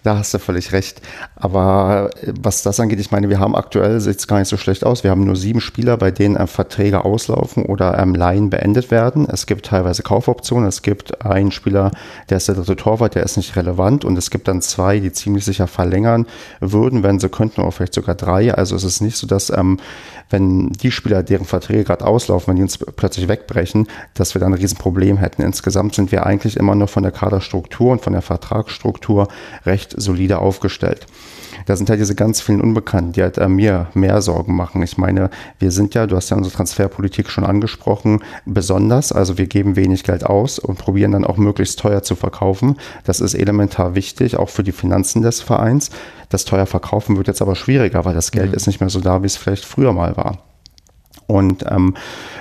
[0.08, 1.02] Da hast du völlig recht.
[1.36, 4.56] Aber äh, was das angeht, ich meine, wir haben aktuell, sieht es gar nicht so
[4.56, 5.04] schlecht aus.
[5.04, 9.28] Wir haben nur sieben Spieler, bei denen ähm, Verträge auslaufen oder ähm, Laien beendet werden.
[9.30, 10.66] Es gibt teilweise Kaufoptionen.
[10.66, 11.90] Es gibt einen Spieler,
[12.30, 14.06] der ist der dritte Torwart, der ist nicht relevant.
[14.06, 16.26] Und es gibt dann zwei, die ziemlich sicher verlängern
[16.60, 18.54] würden, wenn sie könnten, oder vielleicht sogar drei.
[18.54, 19.78] Also es ist nicht so, dass ähm,
[20.30, 24.52] wenn die Spieler, deren Verträge gerade auslaufen, wenn die uns plötzlich wegbrechen, dass wir dann
[24.52, 25.42] ein Riesenproblem hätten.
[25.42, 29.28] Insgesamt sind wir eigentlich immer noch von der Kaderstruktur und von der Vertragsstruktur
[29.64, 31.06] recht solide aufgestellt.
[31.66, 34.82] Da sind halt diese ganz vielen Unbekannten, die halt äh, mir mehr Sorgen machen.
[34.82, 39.12] Ich meine, wir sind ja, du hast ja unsere Transferpolitik schon angesprochen, besonders.
[39.12, 42.76] Also wir geben wenig Geld aus und probieren dann auch möglichst teuer zu verkaufen.
[43.04, 45.90] Das ist elementar wichtig, auch für die Finanzen des Vereins.
[46.28, 48.54] Das teuer verkaufen wird jetzt aber schwieriger, weil das Geld mhm.
[48.54, 50.47] ist nicht mehr so da, wie es vielleicht früher mal war.
[51.28, 51.94] Und ähm,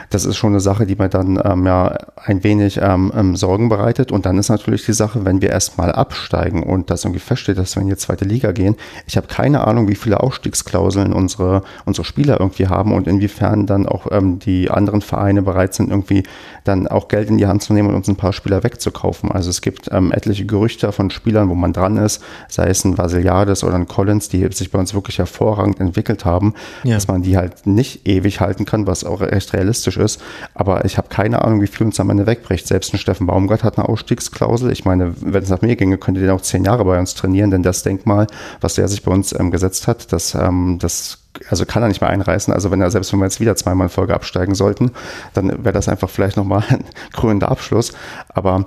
[0.09, 3.67] das ist schon eine Sache, die mir dann ähm, ja ein wenig ähm, ähm, Sorgen
[3.67, 4.13] bereitet.
[4.13, 7.75] Und dann ist natürlich die Sache, wenn wir erstmal absteigen und das irgendwie feststeht, dass
[7.75, 8.77] wir in die zweite Liga gehen.
[9.05, 13.87] Ich habe keine Ahnung, wie viele Ausstiegsklauseln unsere, unsere Spieler irgendwie haben und inwiefern dann
[13.87, 16.23] auch ähm, die anderen Vereine bereit sind, irgendwie
[16.63, 19.31] dann auch Geld in die Hand zu nehmen und uns ein paar Spieler wegzukaufen.
[19.31, 22.97] Also es gibt ähm, etliche Gerüchte von Spielern, wo man dran ist, sei es ein
[22.97, 26.53] Vasiliades oder ein Collins, die sich bei uns wirklich hervorragend entwickelt haben,
[26.85, 26.95] ja.
[26.95, 30.21] dass man die halt nicht ewig halten kann, was auch recht realistisch ist.
[30.53, 32.67] Aber ich habe keine Ahnung, wie viel uns am Ende wegbricht.
[32.67, 34.71] Selbst ein Steffen Baumgart hat eine Ausstiegsklausel.
[34.71, 37.49] Ich meine, wenn es nach mir ginge, könnte der auch zehn Jahre bei uns trainieren,
[37.49, 38.27] denn das Denkmal,
[38.61, 42.01] was der sich bei uns ähm, gesetzt hat, das, ähm, das also kann er nicht
[42.01, 42.53] mehr einreißen.
[42.53, 44.91] Also wenn er, selbst wenn wir jetzt wieder zweimal in Folge absteigen sollten,
[45.33, 47.93] dann wäre das einfach vielleicht nochmal ein krönender Abschluss.
[48.29, 48.65] Aber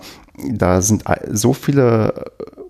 [0.49, 2.25] da sind so viele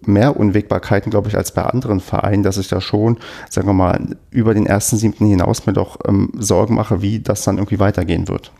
[0.07, 4.17] mehr Unwägbarkeiten, glaube ich, als bei anderen Vereinen, dass ich da schon, sagen wir mal,
[4.31, 8.29] über den ersten siebten hinaus mir doch ähm, Sorgen mache, wie das dann irgendwie weitergehen
[8.29, 8.53] wird.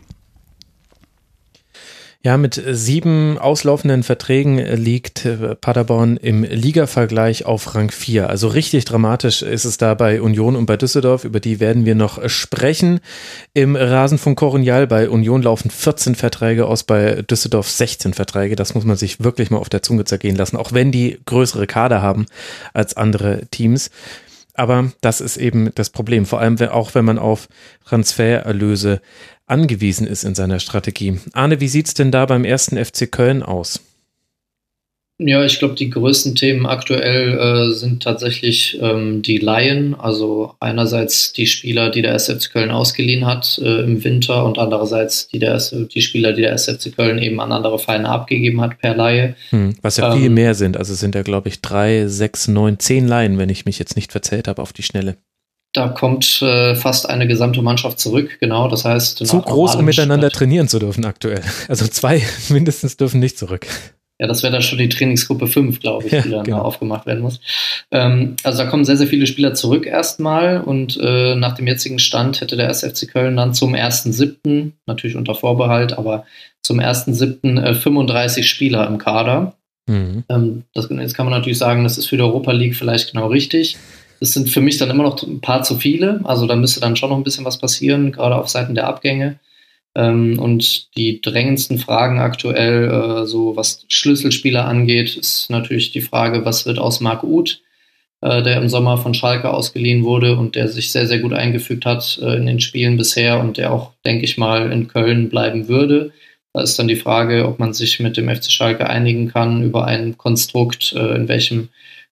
[2.23, 8.29] Ja, mit sieben auslaufenden Verträgen liegt äh, Paderborn im Liga-Vergleich auf Rang 4.
[8.29, 11.23] Also richtig dramatisch ist es da bei Union und bei Düsseldorf.
[11.23, 12.99] Über die werden wir noch sprechen.
[13.55, 18.55] Im Rasenfunk Koronial bei Union laufen 14 Verträge aus, bei Düsseldorf 16 Verträge.
[18.55, 21.65] Das muss man sich wirklich mal auf der Zunge zergehen lassen, auch wenn die größere
[21.65, 22.27] Kader haben
[22.71, 23.89] als andere Teams.
[24.53, 27.47] Aber das ist eben das Problem, vor allem auch wenn man auf
[27.85, 29.01] Transfererlöse
[29.51, 31.19] angewiesen ist in seiner Strategie.
[31.33, 33.81] Arne, wie sieht es denn da beim ersten FC Köln aus?
[35.23, 39.93] Ja, ich glaube, die größten Themen aktuell äh, sind tatsächlich ähm, die Laien.
[39.93, 45.27] Also einerseits die Spieler, die der SFC Köln ausgeliehen hat äh, im Winter und andererseits
[45.27, 45.61] die, der,
[45.93, 49.35] die Spieler, die der SFC Köln eben an andere Vereine abgegeben hat per Laie.
[49.51, 50.75] Hm, was ja ähm, viel mehr sind.
[50.75, 54.11] Also sind ja, glaube ich, drei, sechs, neun, zehn Laien, wenn ich mich jetzt nicht
[54.11, 55.17] verzählt habe auf die Schnelle.
[55.73, 58.67] Da kommt äh, fast eine gesamte Mannschaft zurück, genau.
[58.67, 60.39] Das heißt, zu groß, um miteinander Stadt.
[60.39, 61.41] trainieren zu dürfen aktuell.
[61.67, 63.67] Also zwei mindestens dürfen nicht zurück.
[64.21, 66.59] Ja, das wäre dann schon die Trainingsgruppe 5, glaube ich, ja, die dann genau.
[66.59, 67.39] aufgemacht werden muss.
[67.89, 71.97] Ähm, also da kommen sehr, sehr viele Spieler zurück erstmal und äh, nach dem jetzigen
[71.97, 76.25] Stand hätte der SFC Köln dann zum 1.7., natürlich unter Vorbehalt, aber
[76.61, 77.63] zum 1.7.
[77.63, 79.55] Äh, 35 Spieler im Kader.
[79.87, 80.23] Mhm.
[80.29, 83.25] Ähm, das, jetzt kann man natürlich sagen, das ist für die Europa League vielleicht genau
[83.25, 83.77] richtig.
[84.21, 86.21] Das sind für mich dann immer noch ein paar zu viele.
[86.23, 89.39] Also da müsste dann schon noch ein bisschen was passieren, gerade auf Seiten der Abgänge.
[89.95, 96.45] Ähm, und die drängendsten Fragen aktuell, äh, so was Schlüsselspieler angeht, ist natürlich die Frage,
[96.45, 97.61] was wird aus Marc Uth,
[98.21, 101.85] äh, der im Sommer von Schalke ausgeliehen wurde und der sich sehr, sehr gut eingefügt
[101.85, 105.67] hat äh, in den Spielen bisher und der auch, denke ich mal, in Köln bleiben
[105.67, 106.11] würde.
[106.53, 109.85] Da ist dann die Frage, ob man sich mit dem FC Schalke einigen kann über
[109.85, 111.69] ein Konstrukt, äh, in welchem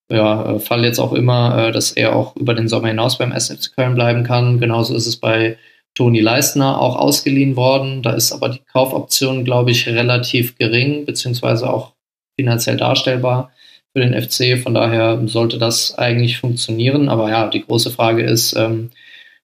[0.10, 3.32] ja, äh, Fall jetzt auch immer, äh, dass er auch über den Sommer hinaus beim
[3.32, 4.60] SFC Köln bleiben kann.
[4.60, 5.58] Genauso ist es bei
[5.94, 8.02] Toni Leistner auch ausgeliehen worden.
[8.02, 11.94] Da ist aber die Kaufoption, glaube ich, relativ gering, beziehungsweise auch
[12.40, 13.52] finanziell darstellbar
[13.94, 14.58] für den FC.
[14.62, 17.10] Von daher sollte das eigentlich funktionieren.
[17.10, 18.92] Aber ja, die große Frage ist, ähm,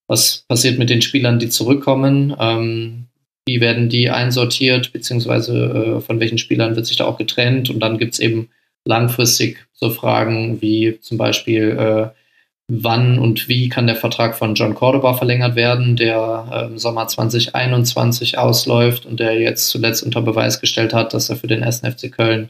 [0.08, 2.36] was passiert mit den Spielern, die zurückkommen?
[2.40, 3.08] Ähm,
[3.48, 7.70] wie werden die einsortiert, beziehungsweise äh, von welchen Spielern wird sich da auch getrennt?
[7.70, 8.50] Und dann gibt es eben
[8.86, 12.20] langfristig so Fragen wie zum Beispiel, äh,
[12.68, 18.40] wann und wie kann der Vertrag von John Cordoba verlängert werden, der im Sommer 2021
[18.40, 21.82] ausläuft und der jetzt zuletzt unter Beweis gestellt hat, dass er für den 1.
[21.82, 22.50] FC Köln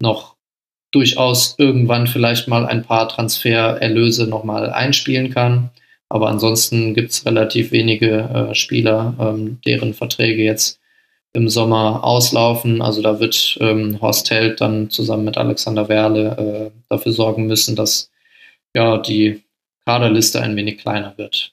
[0.00, 0.34] noch
[0.92, 5.70] durchaus irgendwann vielleicht mal ein paar Transfererlöse nochmal einspielen kann.
[6.08, 10.78] Aber ansonsten gibt es relativ wenige äh, Spieler, ähm, deren Verträge jetzt
[11.34, 12.80] im Sommer auslaufen.
[12.80, 17.76] Also da wird ähm, Horst Held dann zusammen mit Alexander Werle äh, dafür sorgen müssen,
[17.76, 18.10] dass
[18.74, 19.42] ja die
[19.84, 21.52] Kaderliste ein wenig kleiner wird.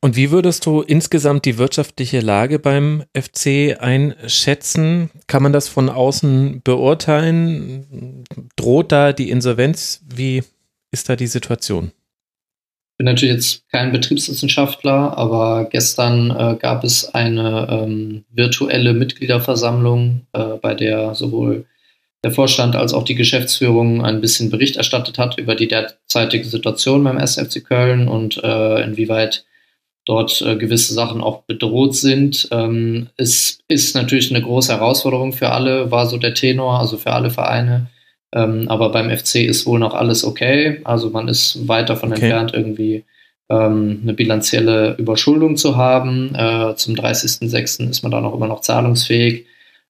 [0.00, 5.10] Und wie würdest du insgesamt die wirtschaftliche Lage beim FC einschätzen?
[5.28, 8.24] Kann man das von außen beurteilen?
[8.56, 10.04] Droht da die Insolvenz?
[10.14, 10.42] Wie
[10.90, 11.92] ist da die Situation?
[12.96, 20.56] Bin natürlich jetzt kein Betriebswissenschaftler, aber gestern äh, gab es eine ähm, virtuelle Mitgliederversammlung, äh,
[20.60, 21.66] bei der sowohl
[22.22, 27.04] der Vorstand als auch die Geschäftsführung ein bisschen Bericht erstattet hat über die derzeitige Situation
[27.04, 29.44] beim SFC Köln und äh, inwieweit
[30.06, 32.48] dort äh, gewisse Sachen auch bedroht sind.
[32.50, 37.12] Ähm, es ist natürlich eine große Herausforderung für alle, war so der Tenor, also für
[37.12, 37.88] alle Vereine.
[38.34, 40.80] Ähm, aber beim FC ist wohl noch alles okay.
[40.84, 42.20] Also man ist weit davon okay.
[42.20, 43.04] entfernt, irgendwie
[43.48, 46.34] ähm, eine bilanzielle Überschuldung zu haben.
[46.34, 47.88] Äh, zum 30.06.
[47.88, 49.46] ist man dann auch immer noch zahlungsfähig.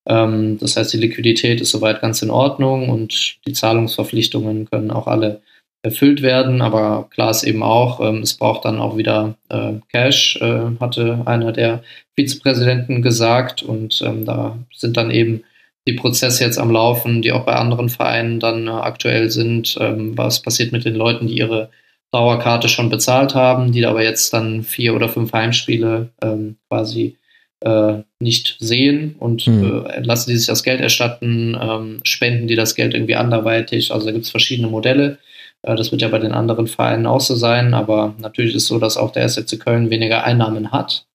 [0.06, 5.06] Ähm, das heißt, die Liquidität ist soweit ganz in Ordnung und die Zahlungsverpflichtungen können auch
[5.06, 5.40] alle
[5.82, 6.60] erfüllt werden.
[6.60, 11.22] Aber klar ist eben auch, ähm, es braucht dann auch wieder äh, Cash, äh, hatte
[11.24, 11.82] einer der
[12.14, 13.62] Vizepräsidenten gesagt.
[13.62, 15.44] Und ähm, da sind dann eben
[15.86, 19.76] die Prozesse jetzt am Laufen, die auch bei anderen Vereinen dann äh, aktuell sind.
[19.80, 21.70] Ähm, was passiert mit den Leuten, die ihre
[22.10, 27.16] Dauerkarte schon bezahlt haben, die aber jetzt dann vier oder fünf Heimspiele ähm, quasi
[27.60, 29.86] äh, nicht sehen und mhm.
[29.86, 33.92] äh, lassen die sich das Geld erstatten, ähm, spenden die das Geld irgendwie anderweitig.
[33.92, 35.18] Also da gibt es verschiedene Modelle.
[35.62, 38.68] Äh, das wird ja bei den anderen Vereinen auch so sein, aber natürlich ist es
[38.68, 41.06] so, dass auch der SFC Köln weniger Einnahmen hat.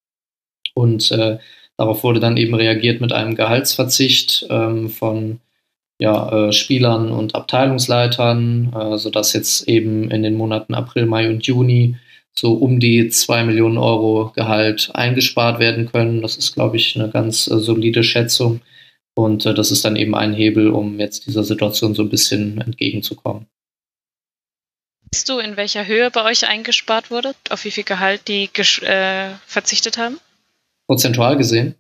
[0.74, 1.38] Und äh,
[1.80, 5.40] darauf wurde dann eben reagiert mit einem Gehaltsverzicht ähm, von
[5.98, 11.46] ja, äh, Spielern und Abteilungsleitern, äh, sodass jetzt eben in den Monaten April, Mai und
[11.46, 11.96] Juni
[12.38, 16.22] so um die zwei Millionen Euro Gehalt eingespart werden können.
[16.22, 18.60] Das ist, glaube ich, eine ganz äh, solide Schätzung.
[19.16, 22.60] Und äh, das ist dann eben ein Hebel, um jetzt dieser Situation so ein bisschen
[22.60, 23.48] entgegenzukommen.
[25.14, 27.36] Weißt du, in welcher Höhe bei euch eingespart wurde?
[27.50, 28.50] Auf wie viel Gehalt die
[28.82, 30.20] äh, verzichtet haben?
[30.90, 31.76] Prozentual gesehen?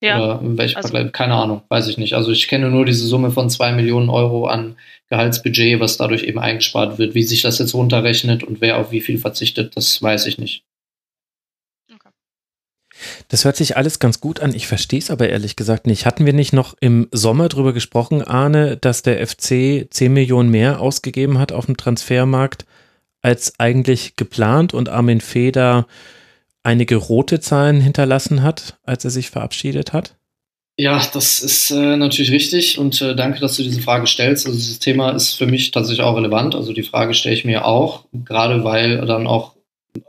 [0.00, 0.18] Ja.
[0.18, 1.12] Oder in welchem also, Vergleich?
[1.12, 2.14] Keine Ahnung, weiß ich nicht.
[2.14, 4.76] Also ich kenne nur diese Summe von zwei Millionen Euro an
[5.10, 7.14] Gehaltsbudget, was dadurch eben eingespart wird.
[7.14, 10.64] Wie sich das jetzt runterrechnet und wer auf wie viel verzichtet, das weiß ich nicht.
[13.28, 14.54] Das hört sich alles ganz gut an.
[14.54, 16.06] Ich verstehe es aber ehrlich gesagt nicht.
[16.06, 20.80] Hatten wir nicht noch im Sommer darüber gesprochen, Arne, dass der FC 10 Millionen mehr
[20.80, 22.64] ausgegeben hat auf dem Transfermarkt
[23.20, 25.86] als eigentlich geplant und Armin Feder
[26.66, 30.16] einige rote Zahlen hinterlassen hat, als er sich verabschiedet hat?
[30.78, 34.44] Ja, das ist äh, natürlich richtig und äh, danke, dass du diese Frage stellst.
[34.44, 36.54] Also dieses Thema ist für mich tatsächlich auch relevant.
[36.54, 39.54] Also die Frage stelle ich mir auch, gerade weil dann auch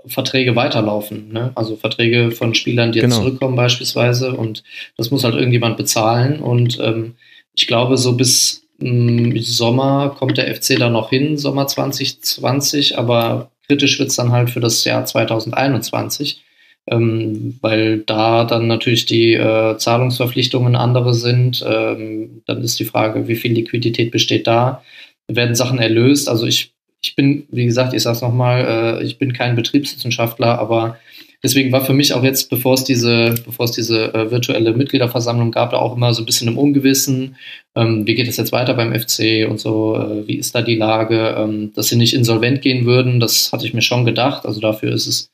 [0.06, 1.32] Verträge weiterlaufen.
[1.32, 1.52] Ne?
[1.56, 3.22] Also Verträge von Spielern, die jetzt genau.
[3.22, 4.64] zurückkommen beispielsweise und
[4.98, 7.16] das muss halt irgendjemand bezahlen und ähm,
[7.56, 12.98] ich glaube, so bis mh, mm, Sommer kommt der FC da noch hin, Sommer 2020,
[12.98, 16.44] aber kritisch wird es dann halt für das Jahr 2021
[16.90, 21.64] ähm, weil da dann natürlich die äh, Zahlungsverpflichtungen andere sind.
[21.68, 24.84] Ähm, dann ist die Frage, wie viel Liquidität besteht da?
[25.28, 26.30] Werden Sachen erlöst?
[26.30, 26.72] Also ich,
[27.02, 30.98] ich bin, wie gesagt, ich sage es nochmal, äh, ich bin kein Betriebswissenschaftler, aber
[31.44, 35.52] deswegen war für mich auch jetzt, bevor es diese, bevor es diese äh, virtuelle Mitgliederversammlung
[35.52, 37.36] gab, da auch immer so ein bisschen im Ungewissen.
[37.76, 39.98] Ähm, wie geht es jetzt weiter beim FC und so?
[39.98, 41.36] Äh, wie ist da die Lage?
[41.38, 44.46] Ähm, dass sie nicht insolvent gehen würden, das hatte ich mir schon gedacht.
[44.46, 45.30] Also dafür ist es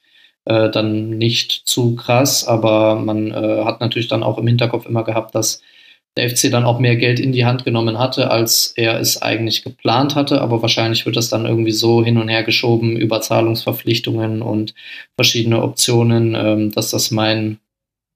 [0.46, 5.04] äh, dann nicht zu krass, aber man äh, hat natürlich dann auch im Hinterkopf immer
[5.04, 5.62] gehabt, dass
[6.16, 9.64] der FC dann auch mehr Geld in die Hand genommen hatte, als er es eigentlich
[9.64, 10.42] geplant hatte.
[10.42, 14.76] Aber wahrscheinlich wird das dann irgendwie so hin und her geschoben über Zahlungsverpflichtungen und
[15.16, 17.58] verschiedene Optionen, ähm, dass das mein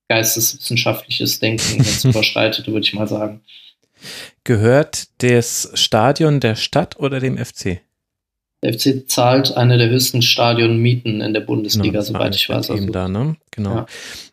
[0.09, 3.41] geisteswissenschaftliches Denken jetzt überschreitet, würde ich mal sagen.
[4.43, 7.81] Gehört das Stadion der Stadt oder dem FC?
[8.63, 12.71] Der FC zahlt eine der höchsten Stadionmieten in der Bundesliga, genau, soweit ich weiß.
[12.71, 12.85] Also.
[12.87, 13.35] Da, ne?
[13.51, 13.75] Genau.
[13.75, 13.85] Ja.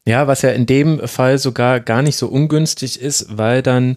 [0.06, 3.96] ja, was ja in dem Fall sogar gar nicht so ungünstig ist, weil dann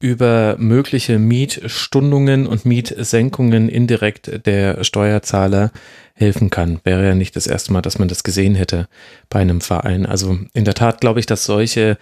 [0.00, 5.72] über mögliche Mietstundungen und Mietsenkungen indirekt der Steuerzahler
[6.14, 6.80] helfen kann.
[6.84, 8.88] Wäre ja nicht das erste Mal, dass man das gesehen hätte
[9.28, 10.06] bei einem Verein.
[10.06, 11.98] Also in der Tat glaube ich, dass solche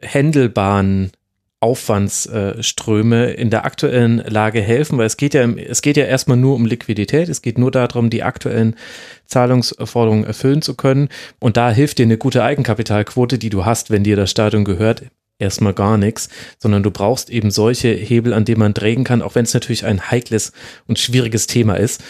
[0.00, 1.12] händelbaren
[1.60, 6.54] Aufwandsströme in der aktuellen Lage helfen, weil es geht ja, es geht ja erstmal nur
[6.54, 8.76] um Liquidität, es geht nur darum, die aktuellen
[9.24, 11.08] Zahlungsforderungen erfüllen zu können.
[11.38, 15.04] Und da hilft dir eine gute Eigenkapitalquote, die du hast, wenn dir das Stadion gehört,
[15.38, 19.34] erstmal gar nichts, sondern du brauchst eben solche Hebel, an denen man drehen kann, auch
[19.34, 20.52] wenn es natürlich ein heikles
[20.86, 22.02] und schwieriges Thema ist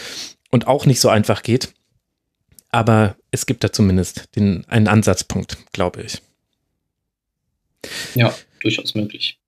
[0.49, 1.73] und auch nicht so einfach geht.
[2.69, 6.21] Aber es gibt da zumindest den, einen Ansatzpunkt, glaube ich.
[8.15, 8.33] Ja,
[8.67, 9.39] durchaus möglich.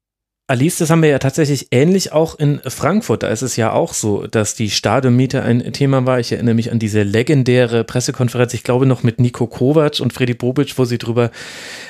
[0.50, 3.22] Alice, das haben wir ja tatsächlich ähnlich auch in Frankfurt.
[3.22, 6.20] Da ist es ja auch so, dass die Stadionmiete ein Thema war.
[6.20, 10.34] Ich erinnere mich an diese legendäre Pressekonferenz, ich glaube noch mit Nico Kovac und Freddy
[10.34, 11.30] Bobic, wo sie darüber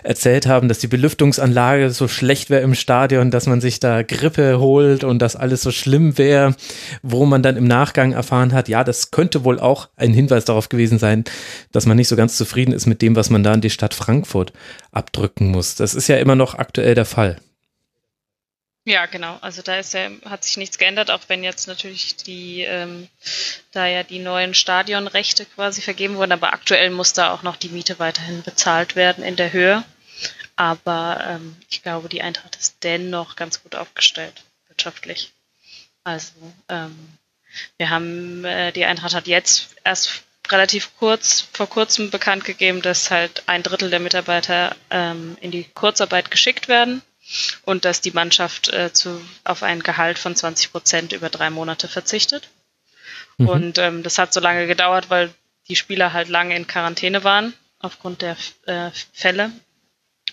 [0.04, 4.60] erzählt haben, dass die Belüftungsanlage so schlecht wäre im Stadion, dass man sich da Grippe
[4.60, 6.54] holt und dass alles so schlimm wäre,
[7.02, 10.67] wo man dann im Nachgang erfahren hat, ja, das könnte wohl auch ein Hinweis darauf
[10.67, 11.23] gewesen sein,
[11.71, 13.94] dass man nicht so ganz zufrieden ist mit dem, was man da in die Stadt
[13.94, 14.52] Frankfurt
[14.92, 15.75] abdrücken muss.
[15.75, 17.38] Das ist ja immer noch aktuell der Fall.
[18.90, 19.37] Ja, genau.
[19.42, 23.08] Also da ist ja, hat sich nichts geändert, auch wenn jetzt natürlich die, ähm,
[23.71, 27.69] da ja die neuen Stadionrechte quasi vergeben wurden, aber aktuell muss da auch noch die
[27.69, 29.83] Miete weiterhin bezahlt werden in der Höhe.
[30.56, 35.33] Aber ähm, ich glaube, die Eintracht ist dennoch ganz gut aufgestellt, wirtschaftlich.
[36.04, 36.33] Also
[36.67, 36.98] ähm,
[37.77, 43.12] wir haben, äh, die Eintracht hat jetzt erst relativ kurz, vor kurzem bekannt gegeben, dass
[43.12, 47.04] halt ein Drittel der Mitarbeiter ähm, in die Kurzarbeit geschickt werden
[47.63, 51.88] und dass die Mannschaft äh, zu, auf ein Gehalt von 20 Prozent über drei Monate
[51.88, 52.50] verzichtet.
[53.38, 53.48] Mhm.
[53.48, 55.34] Und ähm, das hat so lange gedauert, weil
[55.67, 59.52] die Spieler halt lange in Quarantäne waren aufgrund der äh, Fälle.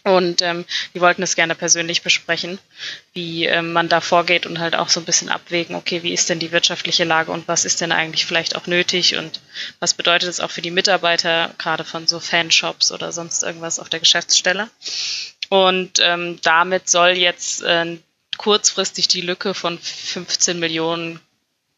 [0.02, 2.60] Und ähm, die wollten es gerne persönlich besprechen,
[3.12, 6.30] wie ähm, man da vorgeht und halt auch so ein bisschen abwägen, okay, wie ist
[6.30, 9.40] denn die wirtschaftliche Lage und was ist denn eigentlich vielleicht auch nötig und
[9.80, 13.88] was bedeutet es auch für die Mitarbeiter, gerade von so Fanshops oder sonst irgendwas auf
[13.88, 14.70] der Geschäftsstelle.
[15.48, 17.98] Und ähm, damit soll jetzt äh,
[18.36, 21.20] kurzfristig die Lücke von 15 Millionen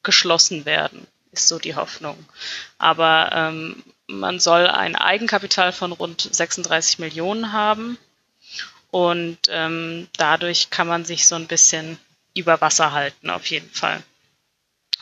[0.02, 2.16] geschlossen werden, ist so die Hoffnung.
[2.78, 7.98] Aber ähm, man soll ein Eigenkapital von rund 36 Millionen haben
[8.90, 11.98] und ähm, dadurch kann man sich so ein bisschen
[12.34, 14.02] über Wasser halten, auf jeden Fall.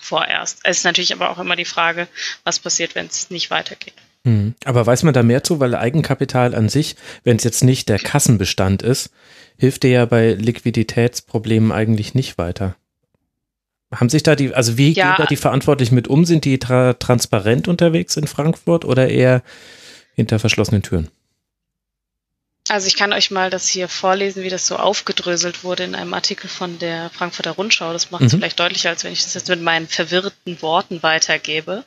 [0.00, 0.60] Vorerst.
[0.62, 2.08] Es ist natürlich aber auch immer die Frage,
[2.44, 3.94] was passiert, wenn es nicht weitergeht.
[4.26, 4.56] Hm.
[4.64, 8.00] Aber weiß man da mehr zu, weil Eigenkapital an sich, wenn es jetzt nicht der
[8.00, 9.10] Kassenbestand ist,
[9.56, 12.74] hilft dir ja bei Liquiditätsproblemen eigentlich nicht weiter.
[13.94, 15.10] Haben sich da die, also wie ja.
[15.10, 16.24] gehen da die Verantwortlichen mit um?
[16.24, 19.42] Sind die tra transparent unterwegs in Frankfurt oder eher
[20.16, 21.06] hinter verschlossenen Türen?
[22.68, 26.14] Also ich kann euch mal das hier vorlesen, wie das so aufgedröselt wurde in einem
[26.14, 27.92] Artikel von der Frankfurter Rundschau.
[27.92, 28.38] Das macht es mhm.
[28.38, 31.84] vielleicht deutlicher, als wenn ich das jetzt mit meinen verwirrten Worten weitergebe.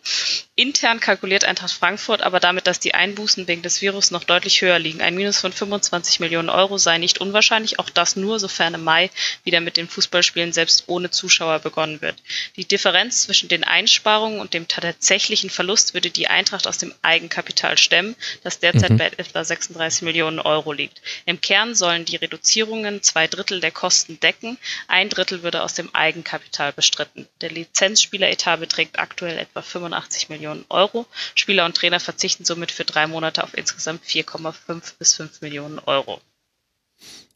[0.56, 4.80] Intern kalkuliert Eintracht Frankfurt aber damit, dass die Einbußen wegen des Virus noch deutlich höher
[4.80, 5.02] liegen.
[5.02, 9.10] Ein Minus von 25 Millionen Euro sei nicht unwahrscheinlich, auch das nur, sofern im Mai
[9.44, 12.16] wieder mit den Fußballspielen selbst ohne Zuschauer begonnen wird.
[12.56, 17.78] Die Differenz zwischen den Einsparungen und dem tatsächlichen Verlust würde die Eintracht aus dem Eigenkapital
[17.78, 18.98] stemmen, das derzeit mhm.
[18.98, 21.02] bei etwa 36 Millionen Euro liegt.
[21.26, 24.58] Im Kern sollen die Reduzierungen zwei Drittel der Kosten decken,
[24.88, 27.28] ein Drittel würde aus dem Eigenkapital bestritten.
[27.42, 31.06] Der Lizenzspieleretat beträgt aktuell etwa 85 Millionen Euro.
[31.36, 36.22] Spieler und Trainer verzichten somit für drei Monate auf insgesamt 4,5 bis 5 Millionen Euro.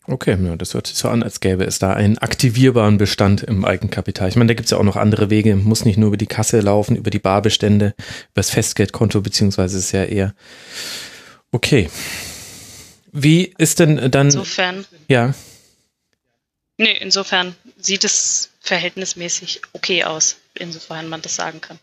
[0.06, 3.64] Okay, ja, das hört sich so an, als gäbe es da einen aktivierbaren Bestand im
[3.64, 4.28] Eigenkapital.
[4.28, 6.28] Ich meine, da gibt es ja auch noch andere Wege, muss nicht nur über die
[6.28, 10.36] Kasse laufen, über die Barbestände, über das Festgeldkonto, beziehungsweise ist ja eher.
[11.54, 11.90] Okay.
[13.14, 14.28] Wie ist denn dann.
[14.28, 14.86] Insofern.
[15.07, 15.34] Ja.
[16.78, 21.80] Nee, insofern sieht es verhältnismäßig okay aus, insofern man das sagen kann.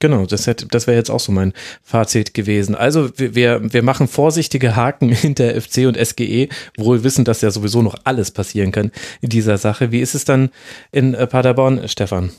[0.00, 2.74] Genau, das, das wäre jetzt auch so mein Fazit gewesen.
[2.74, 7.80] Also wir, wir machen vorsichtige Haken hinter FC und SGE, wohl wissen, dass ja sowieso
[7.80, 9.92] noch alles passieren kann in dieser Sache.
[9.92, 10.50] Wie ist es dann
[10.92, 12.32] in äh, Paderborn, Stefan?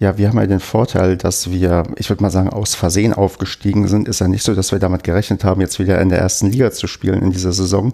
[0.00, 3.86] Ja, wir haben ja den Vorteil, dass wir, ich würde mal sagen, aus Versehen aufgestiegen
[3.86, 4.08] sind.
[4.08, 6.70] Ist ja nicht so, dass wir damit gerechnet haben, jetzt wieder in der ersten Liga
[6.70, 7.92] zu spielen in dieser Saison.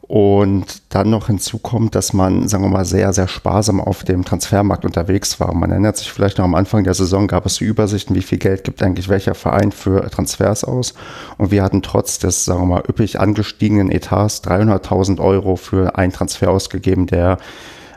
[0.00, 4.24] Und dann noch hinzu kommt, dass man, sagen wir mal, sehr, sehr sparsam auf dem
[4.24, 5.54] Transfermarkt unterwegs war.
[5.54, 8.38] Man erinnert sich vielleicht noch am Anfang der Saison gab es die Übersichten, wie viel
[8.38, 10.94] Geld gibt eigentlich welcher Verein für Transfers aus.
[11.38, 16.12] Und wir hatten trotz des, sagen wir mal, üppig angestiegenen Etats 300.000 Euro für einen
[16.12, 17.38] Transfer ausgegeben, der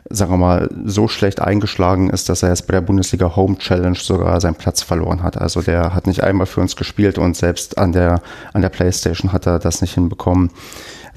[0.10, 3.98] sagen wir mal, so schlecht eingeschlagen ist, dass er jetzt bei der Bundesliga Home Challenge
[3.98, 5.38] sogar seinen Platz verloren hat.
[5.38, 8.22] Also der hat nicht einmal für uns gespielt und selbst an der,
[8.54, 10.52] an der Playstation hat er das nicht hinbekommen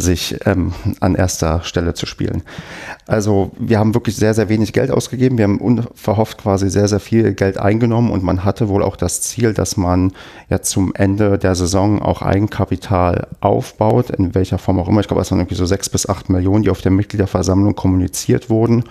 [0.01, 2.43] sich ähm, an erster Stelle zu spielen.
[3.07, 5.39] Also wir haben wirklich sehr, sehr wenig Geld ausgegeben.
[5.39, 9.21] Wir haben unverhofft quasi sehr, sehr viel Geld eingenommen und man hatte wohl auch das
[9.23, 10.13] Ziel, dass man
[10.49, 15.01] ja zum Ende der Saison auch Eigenkapital aufbaut, in welcher Form auch immer.
[15.01, 18.51] Ich glaube, es waren irgendwie so sechs bis acht Millionen, die auf der Mitgliederversammlung kommuniziert
[18.51, 18.85] wurden.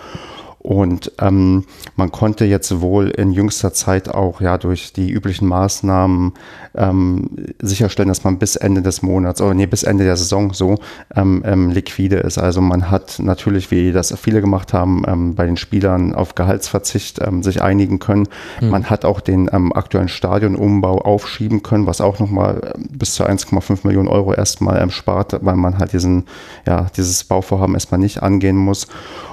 [0.62, 1.64] Und ähm,
[1.96, 6.34] man konnte jetzt wohl in jüngster Zeit auch ja durch die üblichen Maßnahmen
[6.74, 7.30] ähm,
[7.62, 10.76] sicherstellen, dass man bis Ende des Monats oder nee, bis Ende der Saison so
[11.16, 12.36] ähm, ähm, liquide ist.
[12.36, 17.20] Also man hat natürlich, wie das viele gemacht haben, ähm, bei den Spielern auf Gehaltsverzicht
[17.22, 18.28] ähm, sich einigen können.
[18.60, 18.68] Mhm.
[18.68, 23.24] Man hat auch den ähm, aktuellen Stadionumbau aufschieben können, was auch nochmal ähm, bis zu
[23.24, 26.26] 1,5 Millionen Euro erstmal ähm, spart, weil man halt diesen,
[26.66, 28.88] ja, dieses Bauvorhaben erstmal nicht angehen muss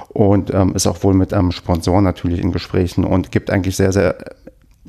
[0.08, 3.92] und ähm, ist auch wohl mit einem Sponsor natürlich in Gesprächen und gibt eigentlich sehr,
[3.92, 4.16] sehr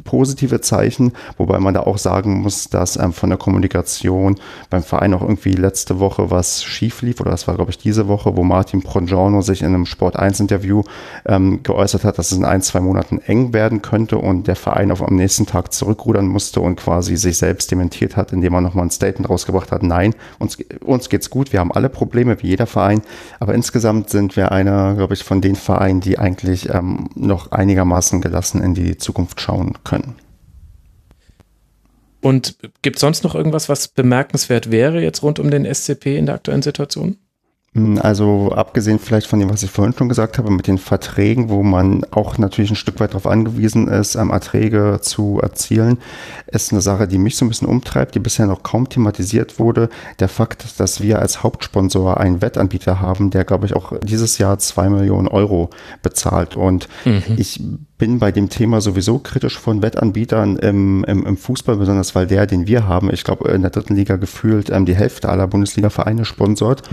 [0.03, 4.35] positive Zeichen, wobei man da auch sagen muss, dass ähm, von der Kommunikation
[4.69, 8.07] beim Verein auch irgendwie letzte Woche was schief lief, oder das war, glaube ich, diese
[8.07, 10.83] Woche, wo Martin Prongiorno sich in einem Sport 1 Interview
[11.25, 14.91] ähm, geäußert hat, dass es in ein, zwei Monaten eng werden könnte und der Verein
[14.91, 18.85] auf am nächsten Tag zurückrudern musste und quasi sich selbst dementiert hat, indem er nochmal
[18.85, 22.67] ein Statement rausgebracht hat, nein, uns, uns geht's gut, wir haben alle Probleme, wie jeder
[22.67, 23.01] Verein,
[23.39, 28.21] aber insgesamt sind wir einer, glaube ich, von den Vereinen, die eigentlich ähm, noch einigermaßen
[28.21, 30.15] gelassen in die Zukunft schauen können können.
[32.21, 36.25] Und gibt es sonst noch irgendwas, was bemerkenswert wäre jetzt rund um den SCP in
[36.27, 37.17] der aktuellen Situation?
[37.73, 41.49] Hm, also abgesehen vielleicht von dem, was ich vorhin schon gesagt habe, mit den Verträgen,
[41.49, 45.99] wo man auch natürlich ein Stück weit darauf angewiesen ist, ähm, Erträge zu erzielen,
[46.47, 49.89] ist eine Sache, die mich so ein bisschen umtreibt, die bisher noch kaum thematisiert wurde.
[50.19, 54.57] Der Fakt, dass wir als Hauptsponsor einen Wettanbieter haben, der, glaube ich, auch dieses Jahr
[54.57, 55.69] zwei Millionen Euro
[56.01, 56.55] bezahlt.
[56.55, 57.21] Und mhm.
[57.37, 57.61] ich
[57.99, 62.47] bin bei dem Thema sowieso kritisch von Wettanbietern im, im, im Fußball, besonders weil der,
[62.47, 66.25] den wir haben, ich glaube in der dritten Liga gefühlt ähm, die Hälfte aller Bundesliga-Vereine
[66.25, 66.83] sponsort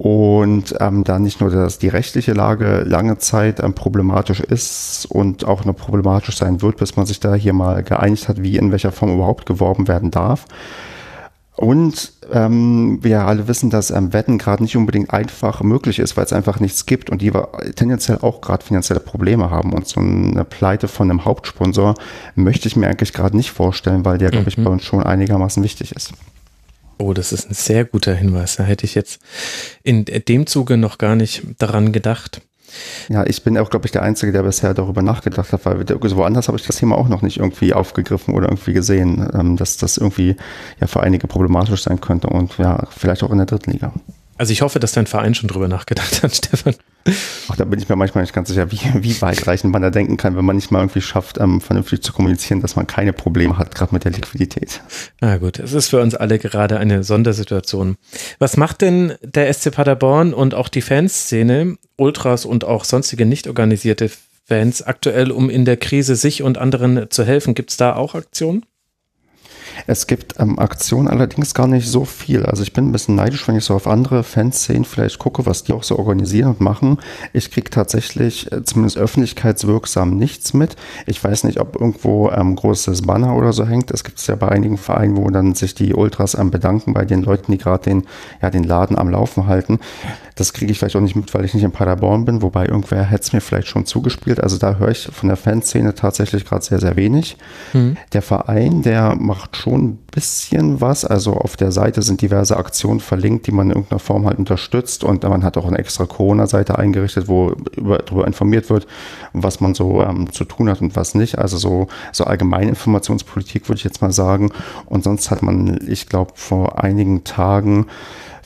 [0.00, 5.44] und ähm, da nicht nur, dass die rechtliche Lage lange Zeit ähm, problematisch ist und
[5.44, 8.72] auch noch problematisch sein wird, bis man sich da hier mal geeinigt hat, wie in
[8.72, 10.46] welcher Form überhaupt geworben werden darf.
[11.54, 16.24] Und ähm, wir alle wissen, dass ähm, Wetten gerade nicht unbedingt einfach möglich ist, weil
[16.24, 17.30] es einfach nichts gibt und die
[17.76, 19.74] tendenziell auch gerade finanzielle Probleme haben.
[19.74, 21.94] Und so eine Pleite von einem Hauptsponsor
[22.36, 24.64] möchte ich mir eigentlich gerade nicht vorstellen, weil der, glaube ich, mhm.
[24.64, 26.14] bei uns schon einigermaßen wichtig ist.
[27.00, 28.56] Oh, das ist ein sehr guter Hinweis.
[28.56, 29.22] Da hätte ich jetzt
[29.82, 32.42] in dem Zuge noch gar nicht daran gedacht.
[33.08, 36.48] Ja, ich bin auch, glaube ich, der Einzige, der bisher darüber nachgedacht hat, weil woanders
[36.48, 39.96] habe ich das Thema auch noch nicht irgendwie aufgegriffen oder irgendwie gesehen, ähm, dass das
[39.96, 40.36] irgendwie
[40.78, 43.92] ja für einige problematisch sein könnte und ja, vielleicht auch in der dritten Liga.
[44.40, 46.74] Also ich hoffe, dass dein Verein schon drüber nachgedacht hat, Stefan.
[47.50, 50.16] Ach, da bin ich mir manchmal nicht ganz sicher, wie, wie weitreichend man da denken
[50.16, 53.58] kann, wenn man nicht mal irgendwie schafft, ähm, vernünftig zu kommunizieren, dass man keine Probleme
[53.58, 54.80] hat, gerade mit der Liquidität.
[55.20, 57.96] Na gut, es ist für uns alle gerade eine Sondersituation.
[58.38, 63.46] Was macht denn der SC Paderborn und auch die Fanszene, Ultras und auch sonstige nicht
[63.46, 64.10] organisierte
[64.46, 67.54] Fans aktuell, um in der Krise sich und anderen zu helfen?
[67.54, 68.64] Gibt es da auch Aktionen?
[69.86, 72.46] Es gibt ähm, Aktionen allerdings gar nicht so viel.
[72.46, 75.64] Also ich bin ein bisschen neidisch, wenn ich so auf andere Fanszenen vielleicht gucke, was
[75.64, 76.98] die auch so organisieren und machen.
[77.32, 80.76] Ich kriege tatsächlich äh, zumindest öffentlichkeitswirksam nichts mit.
[81.06, 83.90] Ich weiß nicht, ob irgendwo ähm, großes Banner oder so hängt.
[83.90, 87.04] Es gibt es ja bei einigen Vereinen, wo dann sich die Ultras ähm, bedanken bei
[87.04, 88.04] den Leuten, die gerade den,
[88.42, 89.80] ja, den Laden am Laufen halten.
[90.40, 93.04] Das kriege ich vielleicht auch nicht mit, weil ich nicht in Paderborn bin, wobei irgendwer
[93.04, 94.40] hätte es mir vielleicht schon zugespielt.
[94.42, 97.36] Also da höre ich von der Fanszene tatsächlich gerade sehr, sehr wenig.
[97.74, 97.98] Mhm.
[98.14, 101.04] Der Verein, der macht schon ein bisschen was.
[101.04, 105.04] Also auf der Seite sind diverse Aktionen verlinkt, die man in irgendeiner Form halt unterstützt.
[105.04, 108.86] Und man hat auch eine extra Corona-Seite eingerichtet, wo über, darüber informiert wird,
[109.34, 111.36] was man so ähm, zu tun hat und was nicht.
[111.36, 114.52] Also so, so allgemeine Informationspolitik würde ich jetzt mal sagen.
[114.86, 117.88] Und sonst hat man, ich glaube, vor einigen Tagen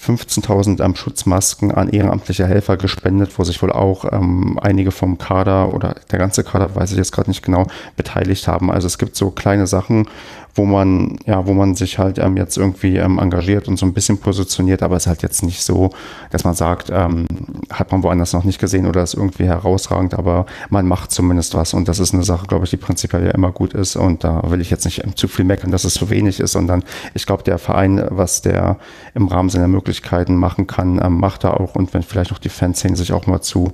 [0.05, 5.73] 15.000 ähm, Schutzmasken an ehrenamtliche Helfer gespendet, wo sich wohl auch ähm, einige vom Kader
[5.73, 8.71] oder der ganze Kader, weiß ich jetzt gerade nicht genau, beteiligt haben.
[8.71, 10.07] Also es gibt so kleine Sachen,
[10.55, 13.93] wo man, ja, wo man sich halt ähm, jetzt irgendwie ähm, engagiert und so ein
[13.93, 15.91] bisschen positioniert, aber es ist halt jetzt nicht so,
[16.31, 17.27] dass man sagt, ähm,
[17.71, 21.75] hat man woanders noch nicht gesehen oder ist irgendwie herausragend, aber man macht zumindest was
[21.75, 24.43] und das ist eine Sache, glaube ich, die prinzipiell ja immer gut ist und da
[24.51, 26.85] will ich jetzt nicht ähm, zu viel meckern, dass es zu wenig ist, sondern
[27.15, 28.79] ich glaube, der Verein, was der
[29.15, 32.49] im Rahmen seiner Möglichkeiten machen kann, ähm, macht er auch und wenn vielleicht auch die
[32.49, 33.73] Fanszene sich auch mal zu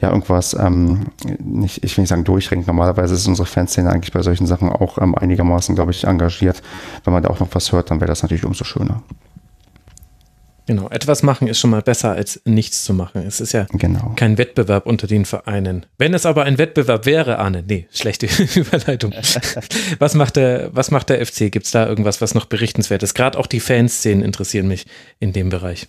[0.00, 1.06] ja irgendwas, ähm,
[1.38, 2.66] nicht, ich will nicht sagen durchringt.
[2.66, 6.62] Normalerweise ist unsere Fanszene eigentlich bei solchen Sachen auch ähm, einigermaßen, glaube ich, engagiert.
[7.04, 9.02] Wenn man da auch noch was hört, dann wäre das natürlich umso schöner.
[10.70, 13.24] Genau, etwas machen ist schon mal besser als nichts zu machen.
[13.26, 14.12] Es ist ja genau.
[14.14, 15.84] kein Wettbewerb unter den Vereinen.
[15.98, 19.12] Wenn es aber ein Wettbewerb wäre, Arne, nee, schlechte Überleitung.
[19.98, 21.50] was macht der, was macht der FC?
[21.50, 23.14] Gibt es da irgendwas, was noch berichtenswert ist?
[23.14, 24.86] Gerade auch die Fanszenen interessieren mich
[25.18, 25.88] in dem Bereich.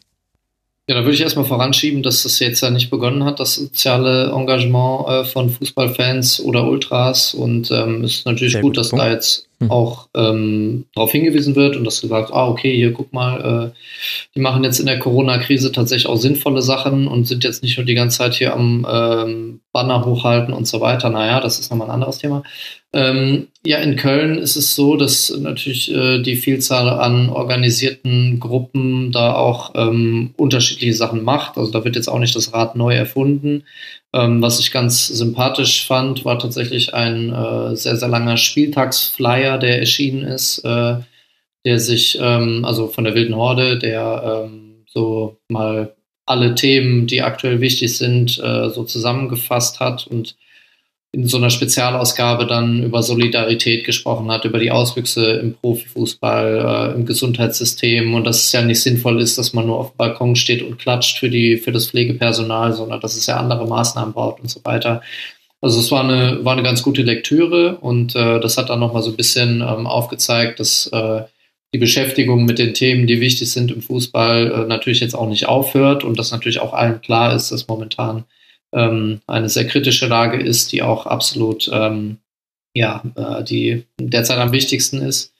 [0.91, 4.29] Ja, da würde ich erstmal voranschieben, dass das jetzt ja nicht begonnen hat, das soziale
[4.35, 7.33] Engagement äh, von Fußballfans oder Ultras.
[7.33, 9.05] Und ähm, es ist natürlich Sehr gut, dass Punkt.
[9.05, 9.71] da jetzt mhm.
[9.71, 13.79] auch ähm, darauf hingewiesen wird und dass gesagt, ah, okay, hier guck mal, äh,
[14.35, 17.85] die machen jetzt in der Corona-Krise tatsächlich auch sinnvolle Sachen und sind jetzt nicht nur
[17.85, 21.09] die ganze Zeit hier am ähm, Banner hochhalten und so weiter.
[21.09, 22.43] Naja, das ist nochmal ein anderes Thema.
[22.93, 29.13] Ähm, ja, in Köln ist es so, dass natürlich äh, die Vielzahl an organisierten Gruppen
[29.13, 31.57] da auch ähm, unterschiedliche Sachen macht.
[31.57, 33.63] Also da wird jetzt auch nicht das Rad neu erfunden.
[34.13, 39.79] Ähm, was ich ganz sympathisch fand, war tatsächlich ein äh, sehr, sehr langer Spieltagsflyer, der
[39.79, 40.95] erschienen ist, äh,
[41.63, 47.21] der sich, ähm, also von der Wilden Horde, der ähm, so mal alle Themen, die
[47.21, 50.35] aktuell wichtig sind, äh, so zusammengefasst hat und
[51.13, 56.95] in so einer Spezialausgabe dann über Solidarität gesprochen hat, über die Auswüchse im Profifußball, äh,
[56.95, 60.37] im Gesundheitssystem und dass es ja nicht sinnvoll ist, dass man nur auf dem Balkon
[60.37, 64.39] steht und klatscht für, die, für das Pflegepersonal, sondern dass es ja andere Maßnahmen braucht
[64.41, 65.01] und so weiter.
[65.59, 69.03] Also es war eine, war eine ganz gute Lektüre und äh, das hat dann nochmal
[69.03, 71.23] so ein bisschen ähm, aufgezeigt, dass äh,
[71.73, 75.47] die Beschäftigung mit den Themen, die wichtig sind im Fußball, äh, natürlich jetzt auch nicht
[75.47, 78.23] aufhört und dass natürlich auch allen klar ist, dass momentan
[78.73, 82.17] ähm, eine sehr kritische Lage ist, die auch absolut ähm,
[82.73, 85.33] ja, äh, die derzeit am wichtigsten ist.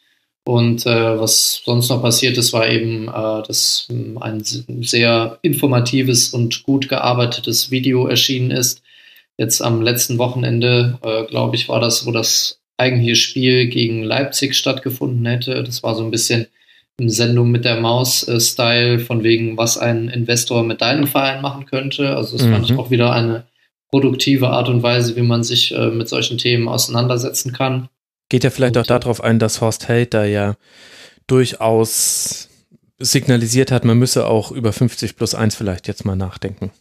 [0.44, 6.34] Und äh, was sonst noch passiert ist, war eben, äh, dass ähm, ein sehr informatives
[6.34, 8.82] und gut gearbeitetes Video erschienen ist.
[9.38, 14.56] Jetzt am letzten Wochenende, äh, glaube ich, war das, wo das eigentliche Spiel gegen Leipzig
[14.56, 15.64] stattgefunden hätte.
[15.64, 16.48] Das war so ein bisschen
[17.10, 22.16] Sendung mit der Maus-Style, von wegen, was ein Investor mit deinem Verein machen könnte.
[22.16, 22.52] Also das mhm.
[22.52, 22.80] fand ich mhm.
[22.80, 23.46] auch wieder eine
[23.90, 27.90] produktive Art und Weise, wie man sich äh, mit solchen Themen auseinandersetzen kann.
[28.30, 30.56] Geht ja vielleicht und, auch darauf ein, dass Horst Held da ja
[31.28, 32.50] durchaus
[33.00, 36.72] signalisiert hat, man müsse auch über 50 plus 1 vielleicht jetzt mal nachdenken.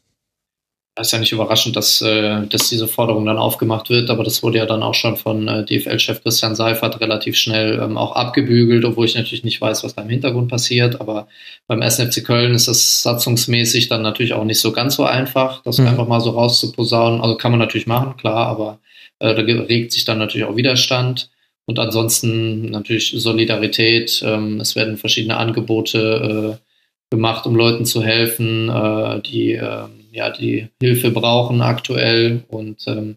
[0.97, 4.43] Das ist ja nicht überraschend, dass, äh, dass diese Forderung dann aufgemacht wird, aber das
[4.43, 8.84] wurde ja dann auch schon von äh, DFL-Chef Christian Seifert relativ schnell ähm, auch abgebügelt,
[8.84, 11.01] obwohl ich natürlich nicht weiß, was da im Hintergrund passiert.
[11.01, 11.28] Aber
[11.68, 15.78] beim SFC Köln ist das satzungsmäßig dann natürlich auch nicht so ganz so einfach, das
[15.78, 15.86] mhm.
[15.86, 17.20] einfach mal so rauszuposaunen.
[17.20, 18.80] Also kann man natürlich machen, klar, aber
[19.20, 21.30] äh, da regt sich dann natürlich auch Widerstand.
[21.66, 24.24] Und ansonsten natürlich Solidarität.
[24.26, 30.31] Ähm, es werden verschiedene Angebote äh, gemacht, um Leuten zu helfen, äh, die äh, ja
[30.31, 32.45] die Hilfe brauchen aktuell.
[32.49, 33.17] Und ähm,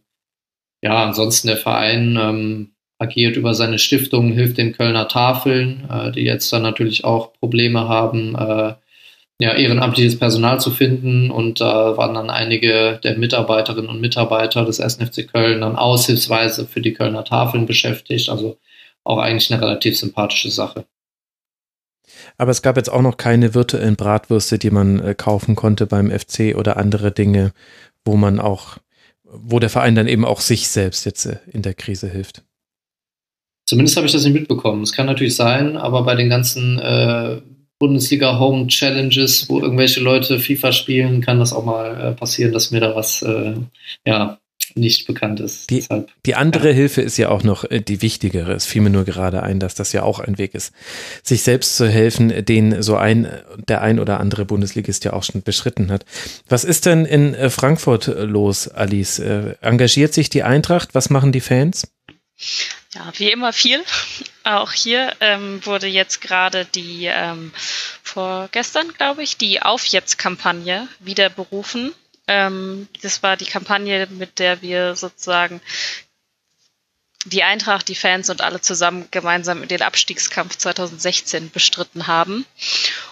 [0.81, 6.21] ja, ansonsten der Verein ähm, agiert über seine Stiftung, hilft den Kölner Tafeln, äh, die
[6.21, 8.73] jetzt dann natürlich auch Probleme haben, äh,
[9.39, 11.31] ja, ehrenamtliches Personal zu finden.
[11.31, 14.97] Und da waren dann einige der Mitarbeiterinnen und Mitarbeiter des 1.
[14.97, 18.29] FC Köln dann aushilfsweise für die Kölner Tafeln beschäftigt.
[18.29, 18.57] Also
[19.03, 20.85] auch eigentlich eine relativ sympathische Sache.
[22.37, 26.11] Aber es gab jetzt auch noch keine virtuellen Bratwürste, die man äh, kaufen konnte beim
[26.11, 27.53] FC oder andere Dinge,
[28.05, 28.77] wo man auch,
[29.23, 32.43] wo der Verein dann eben auch sich selbst jetzt äh, in der Krise hilft.
[33.65, 34.83] Zumindest habe ich das nicht mitbekommen.
[34.83, 37.41] Es kann natürlich sein, aber bei den ganzen äh,
[37.79, 42.71] Bundesliga Home Challenges, wo irgendwelche Leute FIFA spielen, kann das auch mal äh, passieren, dass
[42.71, 43.55] mir da was äh,
[44.05, 44.39] ja,
[44.75, 45.69] nicht bekannt ist.
[45.69, 46.73] Die, Deshalb, die andere ja.
[46.73, 48.53] Hilfe ist ja auch noch äh, die wichtigere.
[48.53, 50.73] Es fiel mir nur gerade ein, dass das ja auch ein Weg ist,
[51.21, 53.27] sich selbst zu helfen, den so ein,
[53.67, 56.05] der ein oder andere Bundesligist ja auch schon beschritten hat.
[56.47, 59.19] Was ist denn in äh, Frankfurt los, Alice?
[59.19, 60.89] Engagiert sich die Eintracht?
[60.93, 61.87] Was machen die Fans?
[62.93, 63.83] Ja, wie immer viel.
[64.43, 67.51] Auch hier ähm, wurde jetzt gerade die ähm,
[68.03, 71.93] vorgestern, glaube ich, die Auf jetzt-Kampagne wieder berufen.
[72.33, 75.61] Ähm, das war die Kampagne, mit der wir sozusagen
[77.25, 82.45] die Eintracht, die Fans und alle zusammen gemeinsam den Abstiegskampf 2016 bestritten haben.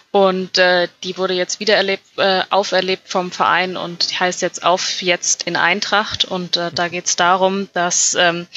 [0.09, 5.01] Und äh, die wurde jetzt wieder erlebt, äh, auferlebt vom Verein und heißt jetzt auf
[5.01, 6.25] jetzt in Eintracht.
[6.25, 8.47] Und äh, da geht es darum, dass ähm,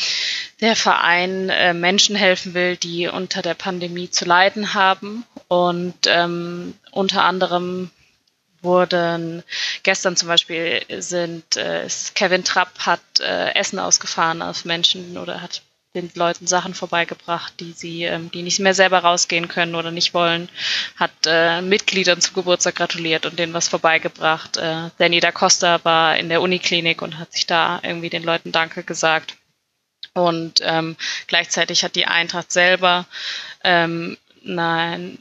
[0.60, 5.24] der Verein äh, Menschen helfen will, die unter der Pandemie zu leiden haben.
[5.46, 7.90] Und ähm, unter anderem
[8.64, 9.42] wurden
[9.82, 15.62] gestern zum Beispiel sind äh, Kevin Trapp hat äh, Essen ausgefahren auf Menschen oder hat
[15.94, 20.12] den Leuten Sachen vorbeigebracht, die sie, ähm, die nicht mehr selber rausgehen können oder nicht
[20.12, 20.48] wollen,
[20.96, 24.56] hat äh, Mitgliedern zum Geburtstag gratuliert und denen was vorbeigebracht.
[24.56, 28.50] Äh, Danny da Costa war in der Uniklinik und hat sich da irgendwie den Leuten
[28.50, 29.36] Danke gesagt.
[30.14, 30.96] Und ähm,
[31.26, 33.06] gleichzeitig hat die Eintracht selber
[33.62, 35.18] ähm, nein,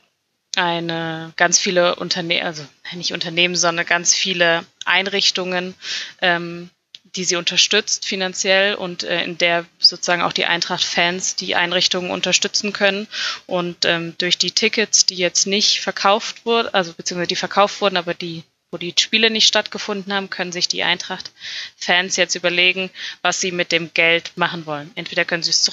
[0.56, 5.74] eine ganz viele Unternehmen, also nicht Unternehmen, sondern ganz viele Einrichtungen
[6.22, 6.70] ähm,
[7.16, 12.74] die sie unterstützt finanziell und äh, in der sozusagen auch die Eintracht-Fans die Einrichtungen unterstützen
[12.74, 13.08] können.
[13.46, 17.98] Und ähm, durch die Tickets, die jetzt nicht verkauft wurden, also beziehungsweise die verkauft wurden,
[17.98, 22.90] aber die wo die Spiele nicht stattgefunden haben, können sich die Eintracht-Fans jetzt überlegen,
[23.22, 24.90] was sie mit dem Geld machen wollen.
[24.96, 25.64] Entweder können sie es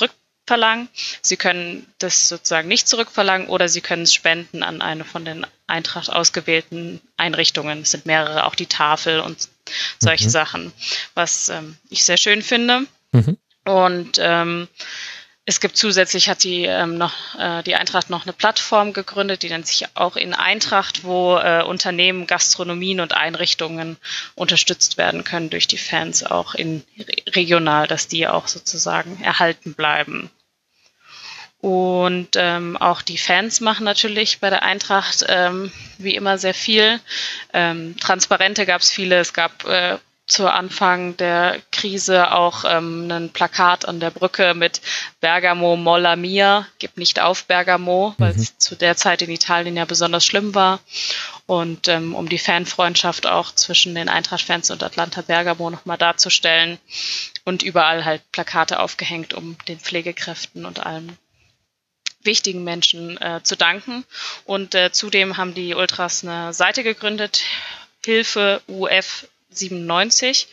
[0.51, 0.89] zurückverlangen,
[1.23, 5.47] sie können das sozusagen nicht zurückverlangen oder sie können es spenden an eine von den
[5.69, 7.83] Eintracht ausgewählten Einrichtungen.
[7.83, 9.49] Es sind mehrere, auch die Tafel und
[10.01, 10.31] solche mhm.
[10.31, 10.73] Sachen,
[11.15, 12.87] was ähm, ich sehr schön finde.
[13.13, 13.37] Mhm.
[13.65, 14.67] Und ähm,
[15.51, 19.49] es gibt zusätzlich hat die ähm, noch äh, die Eintracht noch eine Plattform gegründet, die
[19.49, 23.97] nennt sich auch in Eintracht, wo äh, Unternehmen, Gastronomien und Einrichtungen
[24.37, 26.85] unterstützt werden können durch die Fans auch in
[27.35, 30.31] regional, dass die auch sozusagen erhalten bleiben.
[31.61, 37.01] Und ähm, auch die Fans machen natürlich bei der Eintracht ähm, wie immer sehr viel.
[37.53, 39.19] Ähm, Transparente gab es viele.
[39.19, 39.99] Es gab äh,
[40.31, 44.81] zu Anfang der Krise auch ähm, ein Plakat an der Brücke mit
[45.21, 48.59] Bergamo Molla Mia, gib nicht auf Bergamo, weil es mhm.
[48.59, 50.81] zu der Zeit in Italien ja besonders schlimm war.
[51.47, 56.79] Und ähm, um die Fanfreundschaft auch zwischen den Eintracht-Fans und Atlanta Bergamo nochmal darzustellen.
[57.45, 61.17] Und überall halt Plakate aufgehängt, um den Pflegekräften und allem
[62.23, 64.05] wichtigen Menschen äh, zu danken.
[64.45, 67.43] Und äh, zudem haben die Ultras eine Seite gegründet,
[68.05, 70.49] Hilfe UF 97.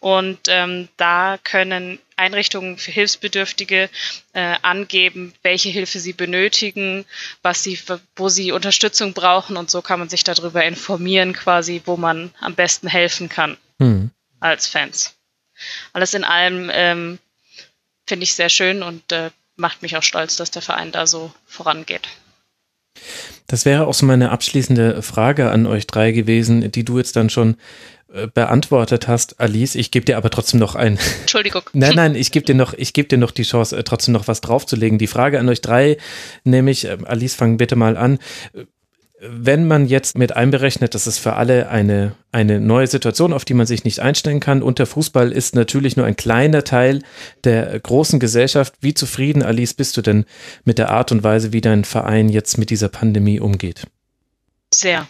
[0.00, 3.90] Und ähm, da können Einrichtungen für Hilfsbedürftige
[4.32, 7.04] äh, angeben, welche Hilfe sie benötigen,
[7.42, 7.78] was sie,
[8.16, 12.54] wo sie Unterstützung brauchen und so kann man sich darüber informieren, quasi, wo man am
[12.54, 14.10] besten helfen kann hm.
[14.40, 15.14] als Fans.
[15.92, 17.18] Alles in allem ähm,
[18.06, 21.32] finde ich sehr schön und äh, macht mich auch stolz, dass der Verein da so
[21.46, 22.08] vorangeht.
[23.46, 27.30] Das wäre auch so meine abschließende Frage an euch drei gewesen, die du jetzt dann
[27.30, 27.56] schon
[28.34, 29.74] beantwortet hast, Alice.
[29.74, 30.98] Ich gebe dir aber trotzdem noch ein.
[31.20, 31.62] Entschuldigung.
[31.72, 34.28] nein, nein, ich gebe dir noch, ich gebe dir noch die Chance, äh, trotzdem noch
[34.28, 34.98] was draufzulegen.
[34.98, 35.96] Die Frage an euch drei,
[36.44, 38.18] nämlich, äh, Alice, fang bitte mal an
[39.24, 43.54] wenn man jetzt mit einberechnet, dass es für alle eine, eine neue Situation, auf die
[43.54, 47.02] man sich nicht einstellen kann, und der Fußball ist natürlich nur ein kleiner Teil
[47.44, 48.74] der großen Gesellschaft.
[48.80, 50.24] Wie zufrieden, Alice, bist du denn
[50.64, 53.86] mit der Art und Weise, wie dein Verein jetzt mit dieser Pandemie umgeht?
[54.74, 55.06] Sehr,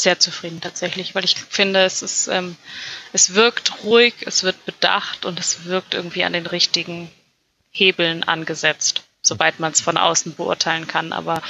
[0.00, 2.56] sehr zufrieden tatsächlich, weil ich finde, es ist, ähm,
[3.12, 7.10] es wirkt ruhig, es wird bedacht und es wirkt irgendwie an den richtigen
[7.70, 11.12] Hebeln angesetzt soweit man es von außen beurteilen kann.
[11.12, 11.42] Aber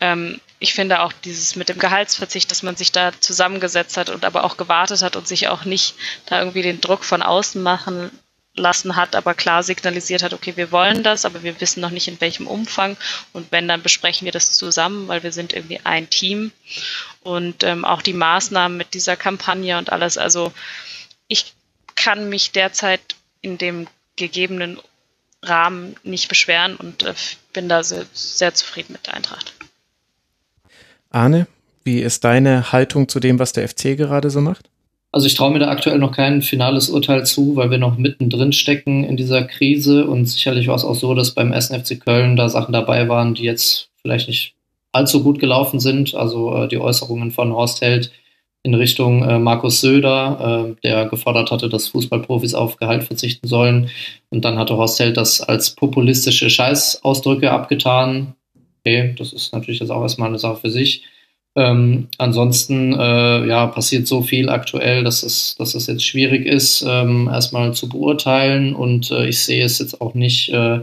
[0.00, 4.24] ähm, ich finde auch dieses mit dem Gehaltsverzicht, dass man sich da zusammengesetzt hat und
[4.24, 5.94] aber auch gewartet hat und sich auch nicht
[6.26, 8.10] da irgendwie den Druck von außen machen
[8.56, 12.08] lassen hat, aber klar signalisiert hat, okay, wir wollen das, aber wir wissen noch nicht
[12.08, 12.96] in welchem Umfang
[13.32, 16.52] und wenn, dann besprechen wir das zusammen, weil wir sind irgendwie ein Team
[17.20, 20.52] und ähm, auch die Maßnahmen mit dieser Kampagne und alles, also
[21.28, 21.54] ich
[21.94, 23.86] kann mich derzeit in dem
[24.16, 24.80] gegebenen
[25.42, 27.14] Rahmen nicht beschweren und äh,
[27.52, 29.52] bin da sehr, sehr zufrieden mit der Eintracht.
[31.10, 31.46] Arne,
[31.84, 34.68] wie ist deine Haltung zu dem, was der FC gerade so macht?
[35.16, 38.52] Also ich traue mir da aktuell noch kein finales Urteil zu, weil wir noch mittendrin
[38.52, 41.68] stecken in dieser Krise und sicherlich war es auch so, dass beim 1.
[41.68, 44.52] FC Köln da Sachen dabei waren, die jetzt vielleicht nicht
[44.92, 46.14] allzu gut gelaufen sind.
[46.14, 48.12] Also äh, die Äußerungen von Horst Held
[48.62, 53.88] in Richtung äh, Markus Söder, äh, der gefordert hatte, dass Fußballprofis auf Gehalt verzichten sollen.
[54.28, 58.34] Und dann hatte Horst Held das als populistische Scheißausdrücke abgetan.
[58.80, 61.04] Okay, das ist natürlich jetzt auch erstmal eine Sache für sich.
[61.56, 66.84] Ähm, ansonsten äh, ja, passiert so viel aktuell, dass es, dass es jetzt schwierig ist,
[66.86, 68.74] ähm, erstmal zu beurteilen.
[68.74, 70.80] Und äh, ich sehe es jetzt auch nicht äh,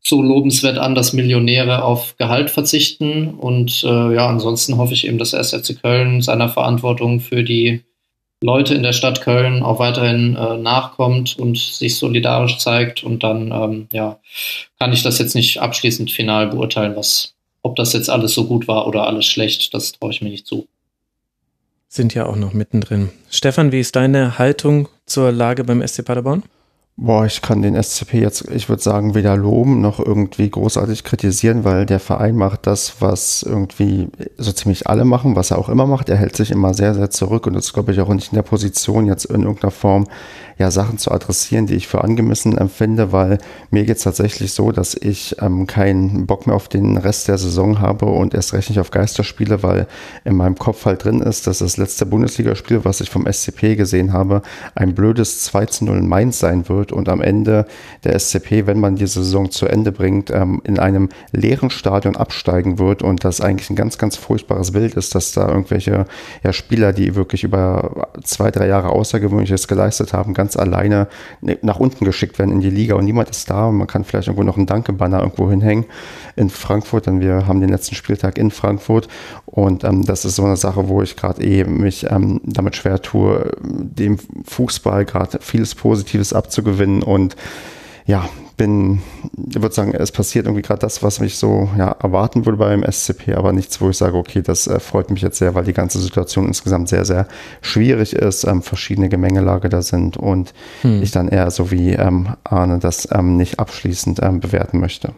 [0.00, 3.34] so lobenswert an, dass Millionäre auf Gehalt verzichten.
[3.34, 7.82] Und äh, ja, ansonsten hoffe ich eben, dass der SFC Köln seiner Verantwortung für die
[8.40, 13.04] Leute in der Stadt Köln auch weiterhin äh, nachkommt und sich solidarisch zeigt.
[13.04, 14.20] Und dann ähm, ja,
[14.78, 17.33] kann ich das jetzt nicht abschließend final beurteilen, was,
[17.64, 19.74] ob das jetzt alles so gut war oder alles schlecht.
[19.74, 20.68] Das traue ich mir nicht zu.
[21.88, 23.10] Sind ja auch noch mittendrin.
[23.30, 26.42] Stefan, wie ist deine Haltung zur Lage beim SC Paderborn?
[26.96, 31.64] Boah, ich kann den SCP jetzt, ich würde sagen, weder loben noch irgendwie großartig kritisieren,
[31.64, 34.08] weil der Verein macht das, was irgendwie
[34.38, 36.08] so ziemlich alle machen, was er auch immer macht.
[36.08, 38.42] Er hält sich immer sehr, sehr zurück und ist, glaube ich, auch nicht in der
[38.42, 40.06] Position, jetzt in irgendeiner Form
[40.58, 43.38] ja Sachen zu adressieren, die ich für angemessen empfinde, weil
[43.70, 47.38] mir geht es tatsächlich so, dass ich ähm, keinen Bock mehr auf den Rest der
[47.38, 49.86] Saison habe und erst recht nicht auf Geisterspiele, weil
[50.24, 54.12] in meinem Kopf halt drin ist, dass das letzte Bundesligaspiel, was ich vom SCP gesehen
[54.12, 54.42] habe,
[54.74, 57.66] ein blödes 2 zu 0 in Mainz sein wird und am Ende
[58.04, 62.78] der SCP, wenn man die Saison zu Ende bringt, ähm, in einem leeren Stadion absteigen
[62.78, 66.06] wird und das eigentlich ein ganz, ganz furchtbares Bild ist, dass da irgendwelche
[66.42, 71.08] ja, Spieler, die wirklich über zwei, drei Jahre Außergewöhnliches geleistet haben, ganz alleine
[71.62, 72.94] nach unten geschickt werden in die Liga.
[72.94, 73.66] Und niemand ist da.
[73.66, 75.86] Und man kann vielleicht irgendwo noch einen Danke-Banner irgendwo hinhängen
[76.36, 79.08] in Frankfurt, denn wir haben den letzten Spieltag in Frankfurt.
[79.46, 83.00] Und ähm, das ist so eine Sache, wo ich gerade eh mich ähm, damit schwer
[83.02, 87.02] tue, dem Fußball gerade vieles Positives abzugewinnen.
[87.02, 87.36] Und
[88.06, 89.02] ja, bin,
[89.48, 92.84] ich würde sagen, es passiert irgendwie gerade das, was mich so ja, erwarten würde beim
[92.84, 95.72] SCP, aber nichts, wo ich sage, okay, das äh, freut mich jetzt sehr, weil die
[95.72, 97.26] ganze Situation insgesamt sehr, sehr
[97.60, 101.02] schwierig ist, ähm, verschiedene Gemengelage da sind und hm.
[101.02, 105.12] ich dann eher so wie ähm, Arne das ähm, nicht abschließend ähm, bewerten möchte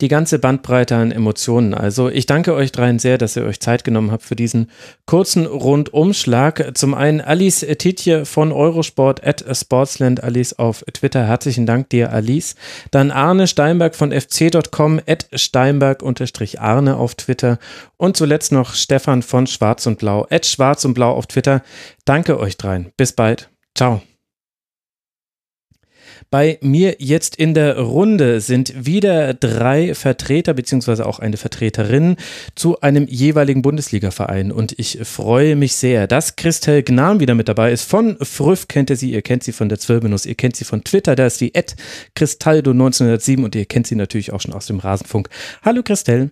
[0.00, 1.74] die ganze Bandbreite an Emotionen.
[1.74, 4.70] Also ich danke euch dreien sehr, dass ihr euch Zeit genommen habt für diesen
[5.06, 6.76] kurzen Rundumschlag.
[6.76, 11.26] Zum einen Alice Titje von Eurosport at Sportsland Alice auf Twitter.
[11.26, 12.54] Herzlichen Dank dir, Alice.
[12.90, 17.58] Dann Arne Steinberg von fc.com at Steinberg-Arne auf Twitter.
[17.96, 21.62] Und zuletzt noch Stefan von Schwarz und Blau at Schwarz und Blau auf Twitter.
[22.04, 22.92] Danke euch dreien.
[22.96, 23.48] Bis bald.
[23.74, 24.02] Ciao.
[26.32, 32.16] Bei mir jetzt in der Runde sind wieder drei Vertreter beziehungsweise auch eine Vertreterin
[32.54, 37.70] zu einem jeweiligen Bundesligaverein und ich freue mich sehr, dass Christel Gnam wieder mit dabei
[37.70, 37.82] ist.
[37.82, 40.82] Von Früff kennt ihr sie, ihr kennt sie von der Zwölminus, ihr kennt sie von
[40.82, 41.76] Twitter, da ist die Ed
[42.14, 45.28] Cristaldo 1907 und ihr kennt sie natürlich auch schon aus dem Rasenfunk.
[45.62, 46.30] Hallo Christel.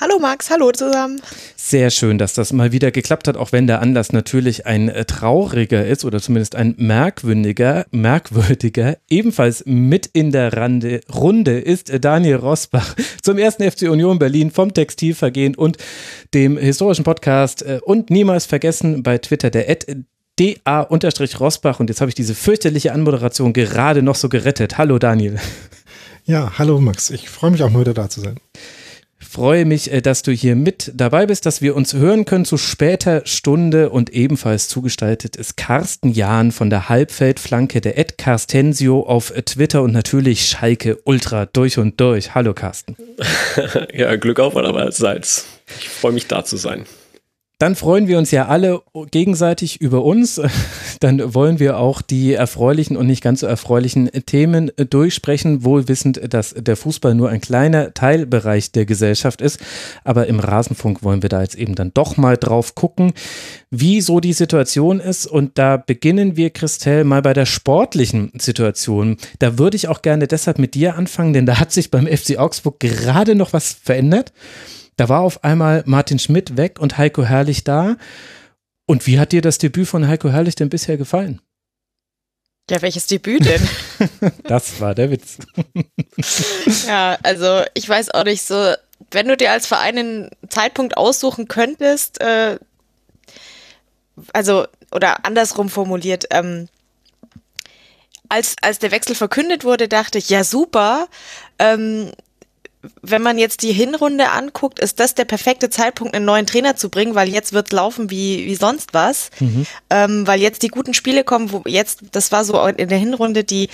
[0.00, 1.20] Hallo Max, hallo zusammen.
[1.54, 5.04] Sehr schön, dass das mal wieder geklappt hat, auch wenn der Anlass natürlich ein äh,
[5.04, 8.96] trauriger ist oder zumindest ein merkwürdiger, merkwürdiger.
[9.10, 14.50] Ebenfalls mit in der Rande, Runde ist äh, Daniel Rosbach zum ersten FC Union Berlin
[14.50, 15.76] vom Textilvergehen und
[16.32, 19.86] dem historischen Podcast äh, und niemals vergessen bei Twitter der Ad
[20.36, 24.78] da-rosbach und jetzt habe ich diese fürchterliche Anmoderation gerade noch so gerettet.
[24.78, 25.38] Hallo Daniel.
[26.24, 27.10] Ja, hallo Max.
[27.10, 28.36] Ich freue mich auch mal wieder da zu sein
[29.30, 32.56] freue mich, äh, dass du hier mit dabei bist, dass wir uns hören können zu
[32.56, 39.32] später Stunde und ebenfalls zugestaltet ist Carsten Jahn von der Halbfeldflanke der Ed Carstensio auf
[39.44, 42.34] Twitter und natürlich Schalke Ultra durch und durch.
[42.34, 42.96] Hallo Carsten.
[43.94, 45.46] ja, Glück auf allerseits.
[45.78, 46.84] Ich freue mich da zu sein.
[47.60, 48.80] Dann freuen wir uns ja alle
[49.10, 50.40] gegenseitig über uns.
[51.00, 56.22] Dann wollen wir auch die erfreulichen und nicht ganz so erfreulichen Themen durchsprechen, wohl wissend,
[56.32, 59.60] dass der Fußball nur ein kleiner Teilbereich der Gesellschaft ist.
[60.04, 63.12] Aber im Rasenfunk wollen wir da jetzt eben dann doch mal drauf gucken,
[63.70, 65.26] wie so die Situation ist.
[65.26, 69.18] Und da beginnen wir, Christelle, mal bei der sportlichen Situation.
[69.38, 72.38] Da würde ich auch gerne deshalb mit dir anfangen, denn da hat sich beim FC
[72.38, 74.32] Augsburg gerade noch was verändert.
[75.00, 77.96] Da war auf einmal Martin Schmidt weg und Heiko Herrlich da.
[78.84, 81.40] Und wie hat dir das Debüt von Heiko Herrlich denn bisher gefallen?
[82.68, 83.66] Ja, welches Debüt denn?
[84.44, 85.38] das war der Witz.
[86.86, 88.74] ja, also ich weiß auch nicht so,
[89.10, 92.58] wenn du dir als Verein einen Zeitpunkt aussuchen könntest, äh,
[94.34, 96.68] also oder andersrum formuliert, ähm,
[98.28, 101.08] als, als der Wechsel verkündet wurde, dachte ich, ja super,
[101.58, 102.12] ähm,
[103.02, 106.88] wenn man jetzt die Hinrunde anguckt, ist das der perfekte Zeitpunkt, einen neuen Trainer zu
[106.88, 109.30] bringen, weil jetzt wird laufen wie, wie sonst was.
[109.38, 109.66] Mhm.
[109.90, 113.44] Ähm, weil jetzt die guten Spiele kommen, wo jetzt, das war so in der Hinrunde
[113.44, 113.68] die,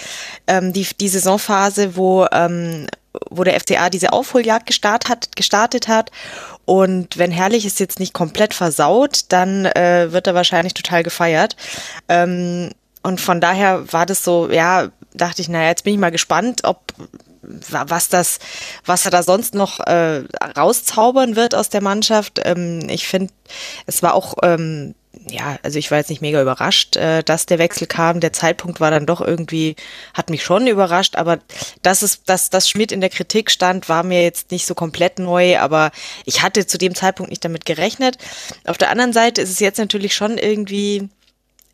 [0.49, 2.87] ähm, die, die Saisonphase, wo, ähm,
[3.31, 6.11] wo der FCA diese Aufholjagd gestartet hat, gestartet hat.
[6.65, 11.55] Und wenn Herrlich ist jetzt nicht komplett versaut, dann äh, wird er wahrscheinlich total gefeiert.
[12.09, 12.71] Ähm,
[13.05, 16.63] und von daher war das so, ja, dachte ich, naja, jetzt bin ich mal gespannt,
[16.65, 16.93] ob
[17.71, 18.39] was das,
[18.85, 20.25] was er da sonst noch äh,
[20.57, 22.41] rauszaubern wird aus der Mannschaft.
[22.45, 23.33] Ähm, ich finde,
[23.87, 24.95] es war auch ähm,
[25.29, 28.21] ja, also ich war jetzt nicht mega überrascht, äh, dass der Wechsel kam.
[28.21, 29.77] Der Zeitpunkt war dann doch irgendwie,
[30.15, 31.39] hat mich schon überrascht, aber
[31.83, 35.19] dass es, dass, dass Schmidt in der Kritik stand, war mir jetzt nicht so komplett
[35.19, 35.91] neu, aber
[36.25, 38.19] ich hatte zu dem Zeitpunkt nicht damit gerechnet.
[38.67, 41.09] Auf der anderen Seite ist es jetzt natürlich schon irgendwie,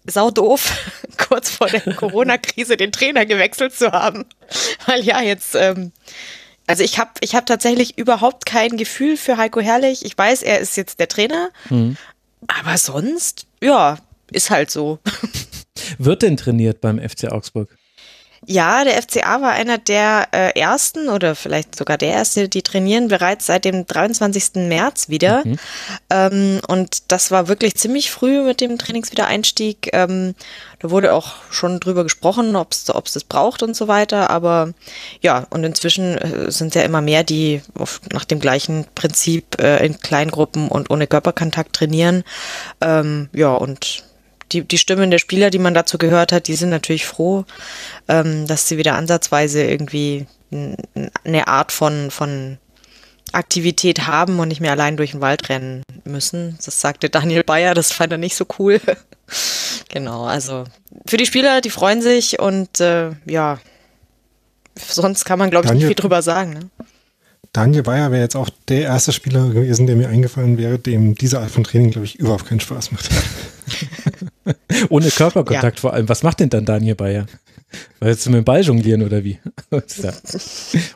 [0.07, 0.73] sau doof,
[1.29, 4.25] kurz vor der Corona-Krise den Trainer gewechselt zu haben.
[4.87, 5.93] Weil ja, jetzt, ähm,
[6.67, 10.05] also ich habe ich hab tatsächlich überhaupt kein Gefühl für Heiko Herrlich.
[10.05, 11.97] Ich weiß, er ist jetzt der Trainer, mhm.
[12.47, 13.99] aber sonst, ja,
[14.31, 14.99] ist halt so.
[15.99, 17.69] Wird denn trainiert beim FC Augsburg?
[18.45, 23.07] Ja, der FCA war einer der äh, ersten oder vielleicht sogar der erste, die trainieren
[23.07, 24.67] bereits seit dem 23.
[24.67, 25.43] März wieder.
[25.45, 25.59] Mhm.
[26.11, 29.91] Ähm, und das war wirklich ziemlich früh mit dem Trainingswiedereinstieg.
[29.93, 30.35] Ähm,
[30.81, 34.29] da wurde auch schon drüber gesprochen, ob es das braucht und so weiter.
[34.31, 34.73] Aber
[35.21, 39.87] ja, und inzwischen äh, sind ja immer mehr, die auf, nach dem gleichen Prinzip äh,
[39.87, 42.25] in Kleingruppen und ohne Körperkontakt trainieren.
[42.81, 44.03] Ähm, ja, und
[44.53, 47.45] die, die Stimmen der Spieler, die man dazu gehört hat, die sind natürlich froh,
[48.09, 50.27] ähm, dass sie wieder ansatzweise irgendwie
[51.25, 52.59] eine Art von, von
[53.33, 56.59] Aktivität haben und nicht mehr allein durch den Wald rennen müssen.
[56.65, 58.81] Das sagte Daniel Bayer, das fand er nicht so cool.
[59.89, 60.65] genau, also
[61.07, 63.59] für die Spieler, die freuen sich und äh, ja,
[64.79, 66.53] sonst kann man, glaube ich, nicht viel drüber sagen.
[66.53, 66.87] Ne?
[67.53, 71.41] Daniel Bayer wäre jetzt auch der erste Spieler gewesen, der mir eingefallen wäre, dem diese
[71.41, 73.11] Art von Training, glaube ich, überhaupt keinen Spaß macht.
[74.89, 75.81] Ohne Körperkontakt ja.
[75.81, 76.09] vor allem.
[76.09, 77.27] Was macht denn dann Daniel Bayer?
[78.03, 79.39] Weil jetzt mit dem Ball jonglieren oder wie?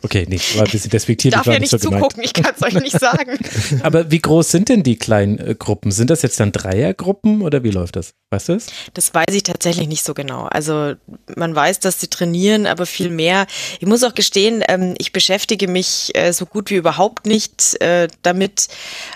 [0.02, 1.38] okay, nee, war ein bisschen despektierlich.
[1.38, 3.38] Ich darf ja nicht so zugucken, ich kann es euch nicht sagen.
[3.84, 5.92] Aber wie groß sind denn die kleinen äh, Gruppen?
[5.92, 8.14] Sind das jetzt dann Dreiergruppen oder wie läuft das?
[8.30, 8.66] Weißt du es?
[8.94, 10.46] Das weiß ich tatsächlich nicht so genau.
[10.46, 10.94] Also
[11.36, 13.46] man weiß, dass sie trainieren, aber viel mehr.
[13.78, 18.08] Ich muss auch gestehen, ähm, ich beschäftige mich äh, so gut wie überhaupt nicht äh,
[18.22, 18.66] damit,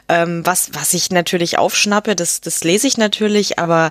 [0.09, 2.15] ähm, was, was ich natürlich aufschnappe.
[2.15, 3.91] Das, das lese ich natürlich, aber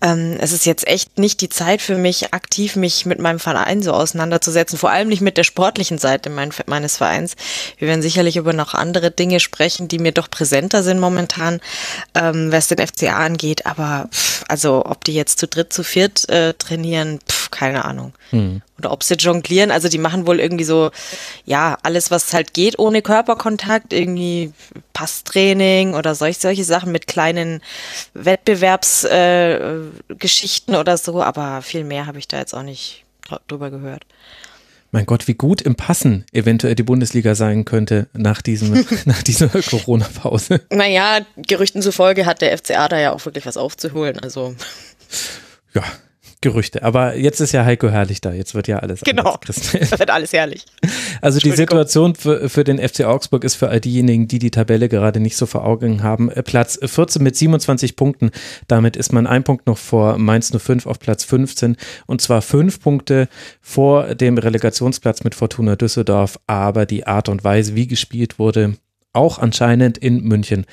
[0.00, 3.82] ähm, es ist jetzt echt nicht die Zeit für mich, aktiv mich mit meinem Verein
[3.82, 7.34] so auseinanderzusetzen, vor allem nicht mit der sportlichen Seite mein, meines Vereins.
[7.78, 11.60] Wir werden sicherlich über noch andere Dinge sprechen, die mir doch präsenter sind momentan,
[12.14, 16.28] ähm, was den FCA angeht, aber pff, also ob die jetzt zu dritt, zu viert
[16.28, 18.12] äh, trainieren, pff, keine Ahnung.
[18.30, 18.62] Hm.
[18.78, 20.90] Oder ob sie jonglieren, also die machen wohl irgendwie so,
[21.46, 24.52] ja, alles, was halt geht ohne Körperkontakt, irgendwie
[24.92, 27.62] Passtraining oder solch, solche Sachen mit kleinen
[28.14, 33.05] Wettbewerbsgeschichten äh, oder so, aber viel mehr habe ich da jetzt auch nicht
[33.48, 34.06] drüber gehört
[34.90, 39.48] Mein Gott, wie gut im Passen eventuell die Bundesliga sein könnte nach, diesem, nach dieser
[39.48, 40.62] Corona-Pause.
[40.70, 44.18] Naja, Gerüchten zufolge hat der FCA da ja auch wirklich was aufzuholen.
[44.20, 44.54] Also.
[45.74, 45.84] Ja,
[46.46, 46.84] Gerüchte.
[46.84, 48.32] Aber jetzt ist ja Heiko Herrlich da.
[48.32, 49.32] Jetzt wird ja alles genau.
[49.32, 49.72] anders.
[49.72, 49.90] Genau.
[49.98, 50.64] wird alles herrlich.
[51.20, 54.88] Also die Situation für, für den FC Augsburg ist für all diejenigen, die die Tabelle
[54.88, 58.30] gerade nicht so vor Augen haben, äh, Platz 14 mit 27 Punkten.
[58.68, 61.76] Damit ist man ein Punkt noch vor Mainz 05 auf Platz 15
[62.06, 63.28] und zwar fünf Punkte
[63.60, 66.38] vor dem Relegationsplatz mit Fortuna Düsseldorf.
[66.46, 68.76] Aber die Art und Weise, wie gespielt wurde,
[69.16, 70.66] auch anscheinend in München,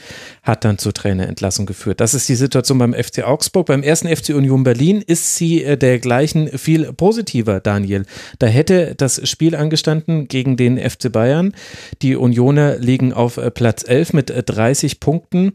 [0.43, 2.01] hat dann zur Trainerentlassung geführt.
[2.01, 3.67] Das ist die Situation beim FC Augsburg.
[3.67, 8.05] Beim ersten FC Union Berlin ist sie äh, dergleichen viel positiver, Daniel.
[8.39, 11.53] Da hätte das Spiel angestanden gegen den FC Bayern.
[12.01, 15.53] Die Unioner liegen auf äh, Platz 11 mit 30 äh, Punkten.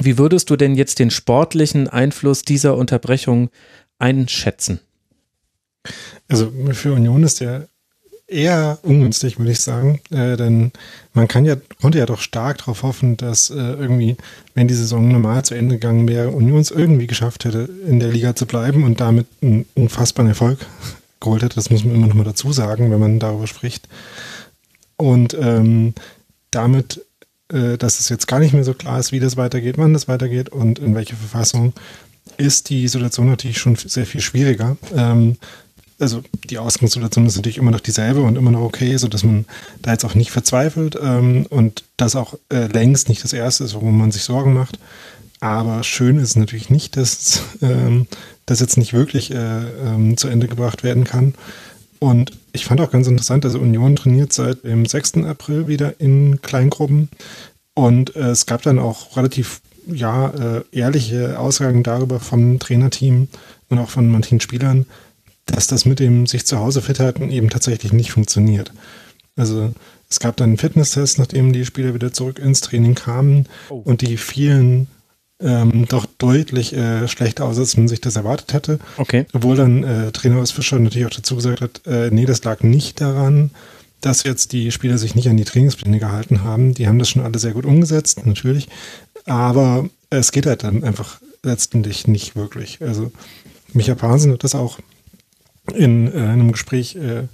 [0.00, 3.50] Wie würdest du denn jetzt den sportlichen Einfluss dieser Unterbrechung
[3.98, 4.80] einschätzen?
[6.28, 7.68] Also für Union ist der
[8.26, 10.00] eher ungünstig, würde ich sagen.
[10.10, 10.72] Äh, denn
[11.12, 14.16] man kann ja, konnte ja doch stark darauf hoffen, dass äh, irgendwie,
[14.54, 18.10] wenn die Saison normal zu Ende gegangen wäre, Union es irgendwie geschafft hätte, in der
[18.10, 20.58] Liga zu bleiben und damit einen unfassbaren Erfolg
[21.20, 21.56] geholt hätte.
[21.56, 23.88] Das muss man immer noch mal dazu sagen, wenn man darüber spricht.
[24.96, 25.94] Und ähm,
[26.50, 27.04] damit,
[27.52, 30.08] äh, dass es jetzt gar nicht mehr so klar ist, wie das weitergeht, wann das
[30.08, 31.72] weitergeht und in welche Verfassung,
[32.36, 34.76] ist die Situation natürlich schon sehr viel schwieriger.
[34.94, 35.36] Ähm,
[36.04, 39.46] also die Ausgangssituation ist natürlich immer noch dieselbe und immer noch okay, sodass man
[39.80, 43.74] da jetzt auch nicht verzweifelt ähm, und das auch äh, längst nicht das Erste ist,
[43.74, 44.78] worum man sich Sorgen macht.
[45.40, 48.06] Aber schön ist natürlich nicht, dass ähm,
[48.46, 51.34] das jetzt nicht wirklich äh, ähm, zu Ende gebracht werden kann.
[52.00, 55.24] Und ich fand auch ganz interessant, dass Union trainiert seit dem 6.
[55.24, 57.08] April wieder in Kleingruppen.
[57.74, 63.28] Und äh, es gab dann auch relativ ja, äh, ehrliche Aussagen darüber vom Trainerteam
[63.70, 64.86] und auch von manchen Spielern,
[65.46, 68.72] dass das mit dem sich zu Hause fit halten eben tatsächlich nicht funktioniert.
[69.36, 69.72] Also
[70.08, 73.82] es gab dann einen Fitnesstest, nachdem die Spieler wieder zurück ins Training kamen oh.
[73.84, 74.86] und die fielen
[75.40, 78.78] ähm, doch deutlich äh, schlechter aus, als man sich das erwartet hätte.
[78.96, 79.26] Okay.
[79.32, 82.62] Obwohl dann äh, Trainer aus Fischer natürlich auch dazu gesagt hat, äh, nee, das lag
[82.62, 83.50] nicht daran,
[84.00, 86.74] dass jetzt die Spieler sich nicht an die Trainingspläne gehalten haben.
[86.74, 88.68] Die haben das schon alle sehr gut umgesetzt, natürlich.
[89.26, 92.78] Aber es geht halt dann einfach letztendlich nicht wirklich.
[92.80, 93.10] Also
[93.72, 94.78] Micha Pansen hat das auch
[95.72, 97.28] in äh, einem Gespräch äh,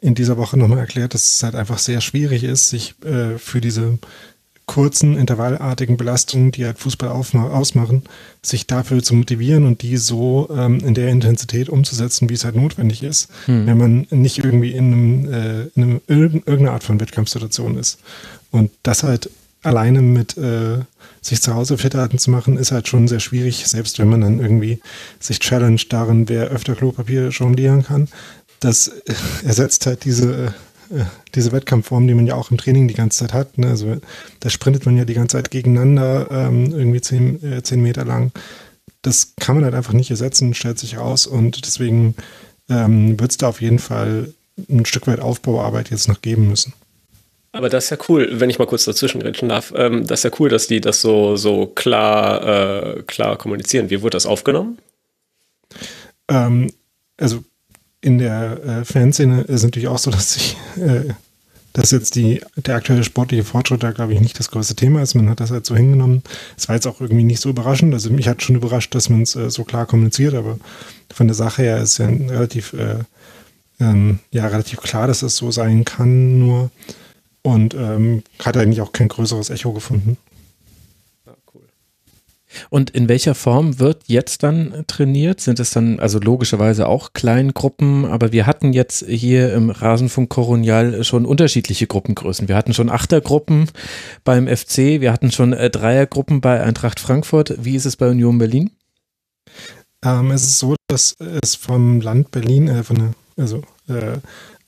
[0.00, 3.60] in dieser Woche nochmal erklärt, dass es halt einfach sehr schwierig ist, sich äh, für
[3.60, 3.98] diese
[4.70, 8.04] kurzen, intervallartigen Belastungen, die halt Fußball ausmachen,
[8.40, 12.54] sich dafür zu motivieren und die so ähm, in der Intensität umzusetzen, wie es halt
[12.54, 13.66] notwendig ist, hm.
[13.66, 17.98] wenn man nicht irgendwie in, einem, äh, in einem, irgendeiner Art von Wettkampfsituation ist.
[18.52, 19.28] Und das halt
[19.62, 20.78] alleine mit äh,
[21.20, 24.22] sich zu Hause fit halten zu machen, ist halt schon sehr schwierig, selbst wenn man
[24.22, 24.80] dann irgendwie
[25.18, 28.08] sich challenge darin, wer öfter Klopapier jonglieren kann.
[28.60, 30.54] Das äh, ersetzt halt diese,
[30.90, 31.04] äh,
[31.34, 33.58] diese Wettkampfform, die man ja auch im Training die ganze Zeit hat.
[33.58, 33.68] Ne?
[33.68, 33.98] Also
[34.40, 38.32] da sprintet man ja die ganze Zeit gegeneinander, ähm, irgendwie zehn, äh, zehn Meter lang.
[39.02, 42.14] Das kann man halt einfach nicht ersetzen, stellt sich raus und deswegen
[42.68, 44.32] ähm, wird es da auf jeden Fall
[44.68, 46.74] ein Stück weit Aufbauarbeit jetzt noch geben müssen.
[47.52, 49.72] Aber das ist ja cool, wenn ich mal kurz dazwischen reden darf.
[49.76, 53.90] Ähm, das ist ja cool, dass die das so, so klar, äh, klar kommunizieren.
[53.90, 54.78] Wie wurde das aufgenommen?
[56.28, 56.72] Ähm,
[57.16, 57.42] also
[58.00, 61.12] in der äh, Fanszene ist es natürlich auch so, dass sich, äh,
[61.72, 65.14] dass jetzt die, der aktuelle sportliche Fortschritt da, glaube ich, nicht das größte Thema ist.
[65.14, 66.22] Man hat das halt so hingenommen.
[66.56, 67.92] Es war jetzt auch irgendwie nicht so überraschend.
[67.92, 70.58] Also mich hat schon überrascht, dass man es äh, so klar kommuniziert, aber
[71.12, 72.98] von der Sache her ist ja relativ, äh,
[73.80, 76.38] ähm, ja, relativ klar, dass es so sein kann.
[76.38, 76.70] Nur
[77.42, 80.16] und ähm, hat eigentlich auch kein größeres Echo gefunden.
[81.52, 81.62] Cool.
[82.68, 85.40] Und in welcher Form wird jetzt dann trainiert?
[85.40, 91.04] Sind es dann also logischerweise auch Kleingruppen, aber wir hatten jetzt hier im Rasenfunk Koronial
[91.04, 92.48] schon unterschiedliche Gruppengrößen.
[92.48, 93.70] Wir hatten schon Achtergruppen
[94.24, 97.54] beim FC, wir hatten schon äh, Dreiergruppen bei Eintracht Frankfurt.
[97.64, 98.70] Wie ist es bei Union Berlin?
[100.04, 104.18] Ähm, es ist so, dass es vom Land Berlin, äh, von der, also äh,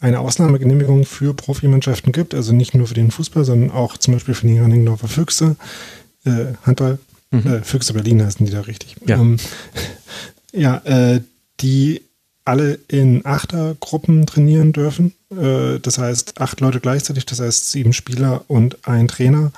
[0.02, 4.34] eine Ausnahmegenehmigung für Profimannschaften gibt, also nicht nur für den Fußball, sondern auch zum Beispiel
[4.34, 5.56] für die Reinigendorfer Füchse,
[6.24, 6.98] äh, Handball,
[7.30, 7.46] mhm.
[7.46, 8.96] äh, Füchse Berlin heißen die da richtig.
[9.06, 9.36] Ja, ähm,
[10.52, 11.20] ja äh,
[11.60, 12.02] die
[12.44, 15.14] alle in Achtergruppen trainieren dürfen.
[15.30, 19.52] Äh, das heißt, acht Leute gleichzeitig, das heißt sieben Spieler und ein Trainer.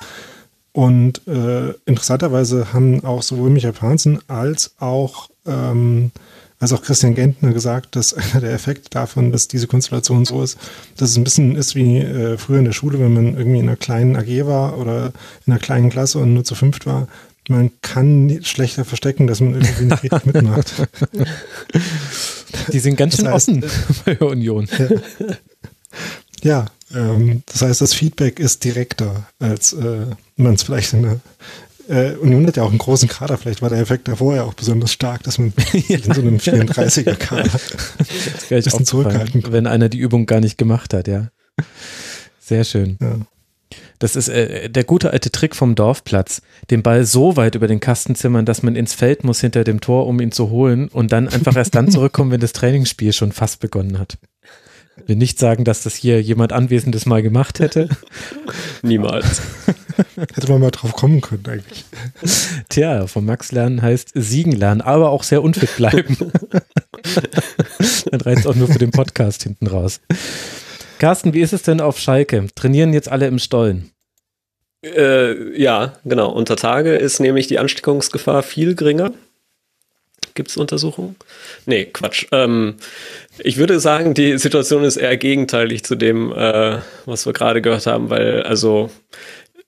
[0.73, 6.11] Und äh, interessanterweise haben auch sowohl Michael Pansen als auch ähm,
[6.65, 10.57] also auch Christian Gentner gesagt, dass einer der Effekte davon, dass diese Konstellation so ist,
[10.97, 13.67] dass es ein bisschen ist wie äh, früher in der Schule, wenn man irgendwie in
[13.67, 15.13] einer kleinen AG war oder
[15.45, 17.07] in einer kleinen Klasse und nur zu fünft war.
[17.47, 20.73] Man kann schlechter verstecken, dass man irgendwie nicht richtig mitmacht.
[22.73, 23.63] Die sind ganz schön das heißt, offen
[24.05, 24.67] bei der Union.
[26.41, 31.19] Ja, ähm, das heißt, das Feedback ist direkter, als äh, man es vielleicht in der
[31.87, 34.53] äh, Union hat ja auch einen großen Kader, vielleicht war der Effekt davor ja auch
[34.53, 35.97] besonders stark, dass man ja.
[35.97, 37.43] in so einem 34er-Kader
[38.49, 39.51] ein bisschen zurückhalten kann.
[39.51, 41.29] Wenn einer die Übung gar nicht gemacht hat, ja.
[42.39, 42.97] Sehr schön.
[43.01, 43.17] Ja.
[43.99, 46.41] Das ist äh, der gute alte Trick vom Dorfplatz.
[46.69, 49.81] Den Ball so weit über den Kasten zimmern, dass man ins Feld muss hinter dem
[49.81, 53.31] Tor, um ihn zu holen und dann einfach erst dann zurückkommen, wenn das Trainingsspiel schon
[53.31, 54.17] fast begonnen hat.
[54.97, 57.89] Ich will nicht sagen, dass das hier jemand Anwesendes mal gemacht hätte.
[58.81, 59.41] Niemals.
[60.15, 61.85] Hätte man mal drauf kommen können eigentlich.
[62.69, 66.17] Tja, von Max lernen heißt siegen lernen, aber auch sehr unfit bleiben.
[68.11, 70.01] Dann reicht auch nur für den Podcast hinten raus.
[70.97, 72.47] Carsten, wie ist es denn auf Schalke?
[72.55, 73.91] Trainieren jetzt alle im Stollen?
[74.83, 76.31] Äh, ja, genau.
[76.31, 79.11] Unter Tage ist nämlich die Ansteckungsgefahr viel geringer.
[80.35, 81.15] Gibt es Untersuchungen?
[81.65, 82.27] Nee, Quatsch.
[82.31, 82.75] Ähm,
[83.39, 87.87] ich würde sagen, die Situation ist eher gegenteilig zu dem, äh, was wir gerade gehört
[87.87, 88.91] haben, weil also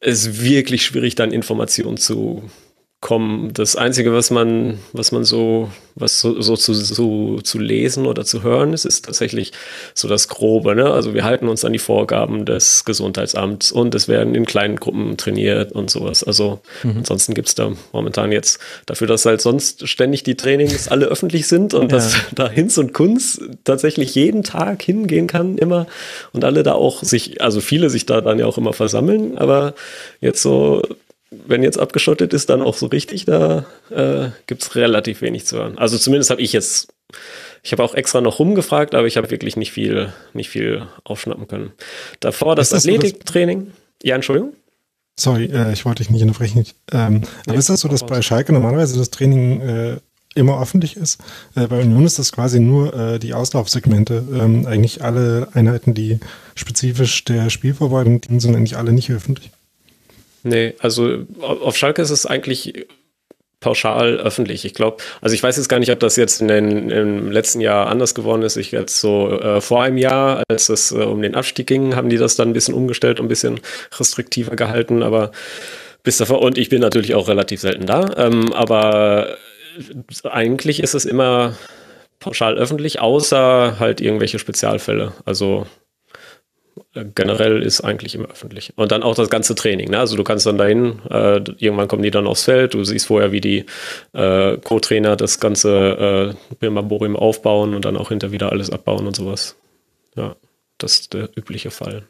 [0.01, 2.43] es ist wirklich schwierig, dann Informationen zu
[2.99, 3.53] kommen.
[3.53, 8.25] Das Einzige, was man, was man so, was so, so zu, so zu lesen oder
[8.25, 9.51] zu hören ist, ist tatsächlich
[9.93, 10.75] so das Grobe.
[10.75, 10.91] Ne?
[10.91, 15.15] Also wir halten uns an die Vorgaben des Gesundheitsamts und es werden in kleinen Gruppen
[15.15, 16.23] trainiert und sowas.
[16.23, 16.97] Also mhm.
[16.97, 21.75] ansonsten gibt's da momentan jetzt dafür, dass halt sonst ständig die Trainings alle öffentlich sind
[21.75, 21.99] und ja.
[21.99, 25.85] dass da Hinz und Kunz tatsächlich jeden Tag hingehen kann, immer
[26.33, 29.75] und alle da auch sich, also viele sich da dann ja auch immer versammeln, aber
[30.19, 30.81] jetzt so
[31.31, 35.57] wenn jetzt abgeschottet ist, dann auch so richtig, da äh, gibt es relativ wenig zu
[35.57, 35.77] hören.
[35.77, 36.93] Also zumindest habe ich jetzt,
[37.63, 41.47] ich habe auch extra noch rumgefragt, aber ich habe wirklich nicht viel, nicht viel aufschnappen
[41.47, 41.73] können.
[42.19, 43.65] Davor das, das Athletiktraining.
[43.65, 44.53] So, ja, Entschuldigung.
[45.19, 46.65] Sorry, äh, ich wollte dich nicht unterbrechen.
[46.91, 49.97] Ähm, nee, aber ist das so, dass bei Schalke normalerweise das Training äh,
[50.35, 51.19] immer öffentlich ist?
[51.55, 54.23] Äh, bei Union ist das quasi nur äh, die Auslaufsegmente.
[54.31, 56.19] Ähm, eigentlich alle Einheiten, die
[56.55, 59.49] spezifisch der Spielvorbereitung dienen, sind eigentlich alle nicht öffentlich.
[60.43, 62.87] Nee, also auf Schalke ist es eigentlich
[63.59, 64.65] pauschal öffentlich.
[64.65, 67.59] Ich glaube, also ich weiß jetzt gar nicht, ob das jetzt in den, im letzten
[67.59, 68.55] Jahr anders geworden ist.
[68.55, 72.09] Ich jetzt so äh, vor einem Jahr, als es äh, um den Abstieg ging, haben
[72.09, 73.59] die das dann ein bisschen umgestellt und ein bisschen
[73.99, 75.31] restriktiver gehalten, aber
[76.03, 79.37] bis davor, und ich bin natürlich auch relativ selten da, ähm, aber
[80.23, 81.57] eigentlich ist es immer
[82.19, 85.13] pauschal öffentlich, außer halt irgendwelche Spezialfälle.
[85.25, 85.65] Also
[87.03, 88.73] generell ist eigentlich immer öffentlich.
[88.75, 89.91] Und dann auch das ganze Training.
[89.91, 89.99] Ne?
[89.99, 93.31] Also du kannst dann dahin, äh, irgendwann kommen die dann aufs Feld, du siehst vorher,
[93.31, 93.65] wie die
[94.13, 99.15] äh, Co-Trainer das ganze äh, Birmamborium aufbauen und dann auch hinter wieder alles abbauen und
[99.15, 99.55] sowas.
[100.15, 100.35] Ja,
[100.77, 102.03] das ist der übliche Fall.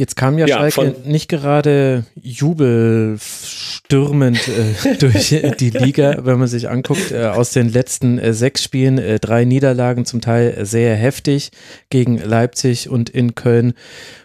[0.00, 6.70] Jetzt kam ja, ja Schalke nicht gerade jubelstürmend äh, durch die Liga, wenn man sich
[6.70, 7.12] anguckt.
[7.12, 11.50] Äh, aus den letzten äh, sechs Spielen äh, drei Niederlagen, zum Teil sehr heftig
[11.90, 13.74] gegen Leipzig und in Köln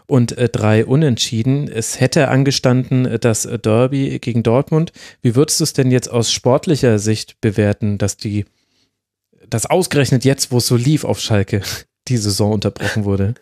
[0.08, 1.68] und äh, drei Unentschieden.
[1.68, 4.94] Es hätte angestanden äh, das Derby gegen Dortmund.
[5.22, 8.46] Wie würdest du es denn jetzt aus sportlicher Sicht bewerten, dass die,
[9.50, 11.64] das ausgerechnet jetzt, wo es so lief auf Schalke,
[12.08, 13.36] die Saison unterbrochen wurde?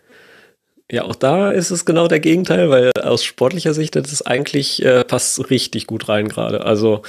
[0.92, 4.84] Ja, auch da ist es genau der Gegenteil, weil aus sportlicher Sicht ist es eigentlich
[4.84, 6.66] äh, passt richtig gut rein gerade.
[6.66, 7.00] Also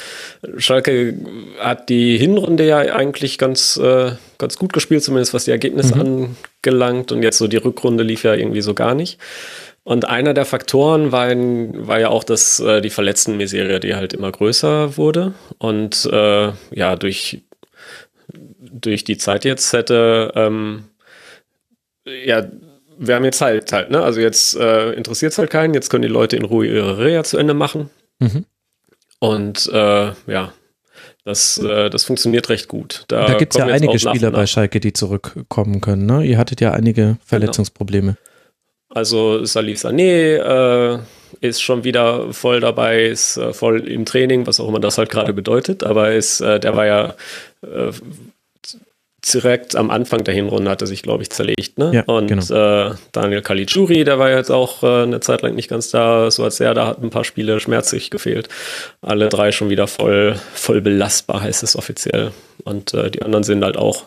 [0.57, 1.13] Schalke
[1.59, 6.35] hat die Hinrunde ja eigentlich ganz äh, ganz gut gespielt, zumindest was die Ergebnisse mhm.
[6.63, 9.19] angelangt und jetzt so die Rückrunde lief ja irgendwie so gar nicht.
[9.83, 14.31] Und einer der Faktoren war, war ja auch, dass äh, die Verletzten-Miserie, die halt immer
[14.31, 17.41] größer wurde und äh, ja durch
[18.31, 20.85] durch die Zeit jetzt hätte ähm,
[22.05, 22.45] ja
[22.97, 24.01] wir haben jetzt halt halt, ne?
[24.01, 27.23] Also jetzt äh, interessiert es halt keinen, jetzt können die Leute in Ruhe ihre Reha
[27.23, 27.89] zu Ende machen.
[28.19, 28.45] Mhm.
[29.19, 30.53] Und äh, ja,
[31.23, 33.03] das, äh, das funktioniert recht gut.
[33.07, 36.05] Da, da gibt es ja einige Spieler bei Schalke, die zurückkommen können.
[36.05, 36.23] Ne?
[36.23, 37.17] Ihr hattet ja einige genau.
[37.25, 38.17] Verletzungsprobleme.
[38.17, 38.19] Genau.
[38.89, 40.99] Also Salif Sané äh,
[41.41, 45.09] ist schon wieder voll dabei, ist äh, voll im Training, was auch immer das halt
[45.09, 45.83] gerade bedeutet.
[45.83, 47.15] Aber ist, äh, der war ja
[47.63, 47.91] äh,
[49.33, 51.77] direkt am Anfang der Hinrunde hat er sich, glaube ich, zerlegt.
[51.77, 51.91] Ne?
[51.93, 52.89] Ja, und genau.
[52.89, 56.29] äh, Daniel Caligiuri, der war jetzt auch äh, eine Zeit lang nicht ganz da.
[56.31, 58.49] So als er, da hat ein paar Spiele schmerzlich gefehlt.
[59.01, 62.31] Alle drei schon wieder voll, voll belastbar, heißt es offiziell.
[62.63, 64.05] Und äh, die anderen sind halt auch,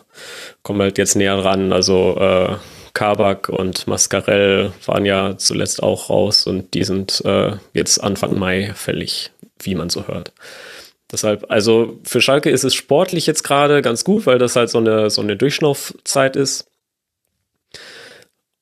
[0.63, 1.73] kommen halt jetzt näher ran.
[1.73, 2.55] Also äh,
[2.93, 8.71] Kabak und Mascarell waren ja zuletzt auch raus und die sind äh, jetzt Anfang Mai
[8.75, 9.31] fällig,
[9.61, 10.31] wie man so hört.
[11.11, 14.77] Deshalb, also für Schalke ist es sportlich jetzt gerade ganz gut, weil das halt so
[14.77, 16.67] eine, so eine Durchschnaufzeit ist.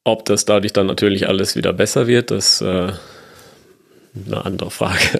[0.06, 2.94] Ob das dadurch dann natürlich alles wieder besser wird, das ist äh,
[4.26, 5.20] eine andere Frage.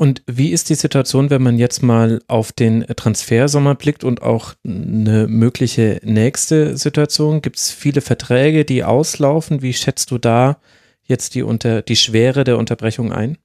[0.00, 4.54] Und wie ist die Situation, wenn man jetzt mal auf den Transfersommer blickt und auch
[4.64, 7.42] eine mögliche nächste Situation?
[7.42, 9.60] Gibt es viele Verträge, die auslaufen?
[9.60, 10.60] Wie schätzt du da
[11.02, 13.38] jetzt die, unter, die Schwere der Unterbrechung ein?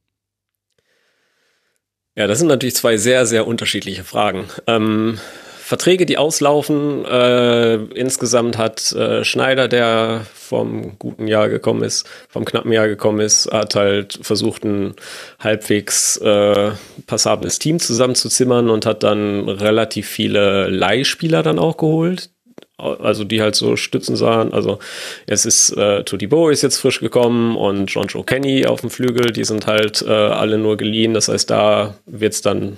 [2.16, 4.46] Ja, das sind natürlich zwei sehr, sehr unterschiedliche Fragen.
[4.68, 5.20] Ähm,
[5.64, 7.06] Verträge, die auslaufen.
[7.06, 13.22] Äh, insgesamt hat äh, Schneider, der vom guten Jahr gekommen ist, vom knappen Jahr gekommen
[13.22, 14.94] ist, hat halt versucht, ein
[15.40, 16.72] halbwegs äh,
[17.08, 22.30] passables Team zusammenzuzimmern und hat dann relativ viele Leihspieler dann auch geholt,
[22.84, 24.54] also die halt so Stützen sahen.
[24.54, 24.80] Also
[25.26, 28.90] es ist äh, Tutti Bo ist jetzt frisch gekommen und John Joe Kenny auf dem
[28.90, 31.14] Flügel, die sind halt äh, alle nur geliehen.
[31.14, 32.78] Das heißt, da wird es dann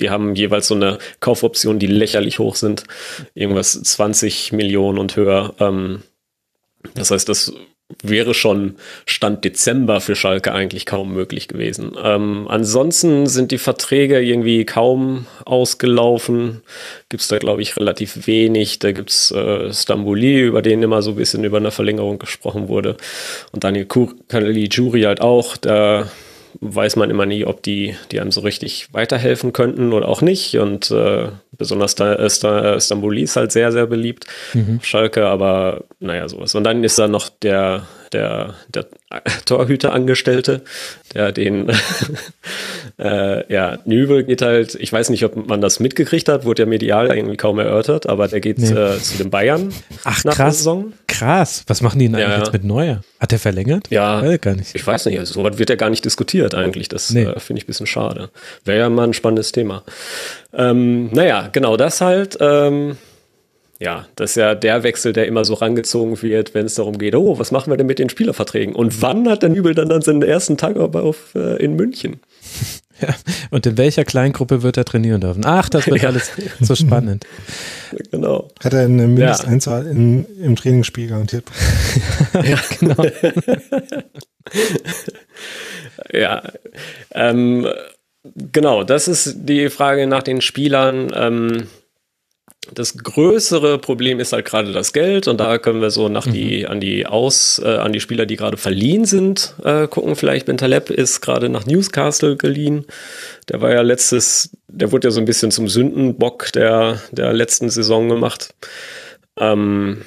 [0.00, 2.84] die haben jeweils so eine Kaufoption, die lächerlich hoch sind.
[3.34, 5.54] Irgendwas 20 Millionen und höher.
[5.58, 6.02] Ähm,
[6.94, 7.52] das heißt, das
[8.02, 11.92] wäre schon Stand Dezember für Schalke eigentlich kaum möglich gewesen.
[12.02, 16.60] Ähm, ansonsten sind die Verträge irgendwie kaum ausgelaufen.
[17.08, 18.78] Gibt es da, glaube ich, relativ wenig.
[18.78, 22.68] Da gibt es äh, Stambouli, über den immer so ein bisschen über eine Verlängerung gesprochen
[22.68, 22.96] wurde.
[23.52, 25.56] Und Daniel Caligiuri halt auch.
[25.56, 26.10] Da
[26.60, 30.56] weiß man immer nie, ob die, die einem so richtig weiterhelfen könnten oder auch nicht.
[30.56, 34.26] Und äh, besonders da, äh, Stambuli ist halt sehr, sehr beliebt.
[34.54, 34.80] Mhm.
[34.82, 36.54] Schalke, aber naja, sowas.
[36.54, 38.86] Und dann ist da noch der, der, der
[39.44, 40.62] Torhüterangestellte,
[41.14, 41.70] der den,
[42.98, 46.66] äh, ja, Nübel geht halt, ich weiß nicht, ob man das mitgekriegt hat, wurde ja
[46.66, 48.70] medial irgendwie kaum erörtert, aber der geht nee.
[48.70, 49.72] äh, zu den Bayern
[50.04, 50.92] Ach, nach krass, der Saison.
[51.06, 52.38] Krass, was machen die denn eigentlich ja.
[52.38, 53.02] jetzt mit Neuer?
[53.20, 53.86] Hat er verlängert?
[53.90, 54.74] Ja, weiß gar nicht.
[54.74, 57.24] Ich weiß nicht, also sowas wird ja gar nicht diskutiert eigentlich, das nee.
[57.24, 58.30] äh, finde ich ein bisschen schade.
[58.64, 59.82] Wäre ja mal ein spannendes Thema.
[60.52, 62.38] Ähm, naja, genau das halt.
[62.40, 62.96] Ähm,
[63.80, 67.14] ja, das ist ja der Wechsel, der immer so rangezogen wird, wenn es darum geht,
[67.14, 68.74] oh, was machen wir denn mit den Spielerverträgen?
[68.74, 72.20] Und wann hat der Nübel dann, dann seinen ersten Tag auf, äh, in München?
[73.00, 73.14] Ja,
[73.52, 75.44] und in welcher Kleingruppe wird er trainieren dürfen?
[75.46, 76.08] Ach, das wird ja.
[76.08, 77.24] alles so spannend.
[78.10, 78.48] Genau.
[78.62, 79.90] Hat er eine Mindesteinzahl ja.
[79.92, 81.44] in, im Trainingsspiel garantiert?
[82.34, 83.04] ja, genau.
[86.12, 86.42] ja,
[87.14, 87.68] ähm,
[88.34, 91.12] genau, das ist die Frage nach den Spielern.
[91.14, 91.68] Ähm,
[92.74, 96.32] das größere Problem ist halt gerade das Geld und da können wir so nach mhm.
[96.32, 100.16] die an die aus äh, an die Spieler, die gerade verliehen sind, äh, gucken.
[100.16, 102.84] Vielleicht Bentaleb ist gerade nach Newcastle geliehen.
[103.48, 107.70] Der war ja letztes, der wurde ja so ein bisschen zum Sündenbock der der letzten
[107.70, 108.54] Saison gemacht.
[109.38, 110.02] Ähm,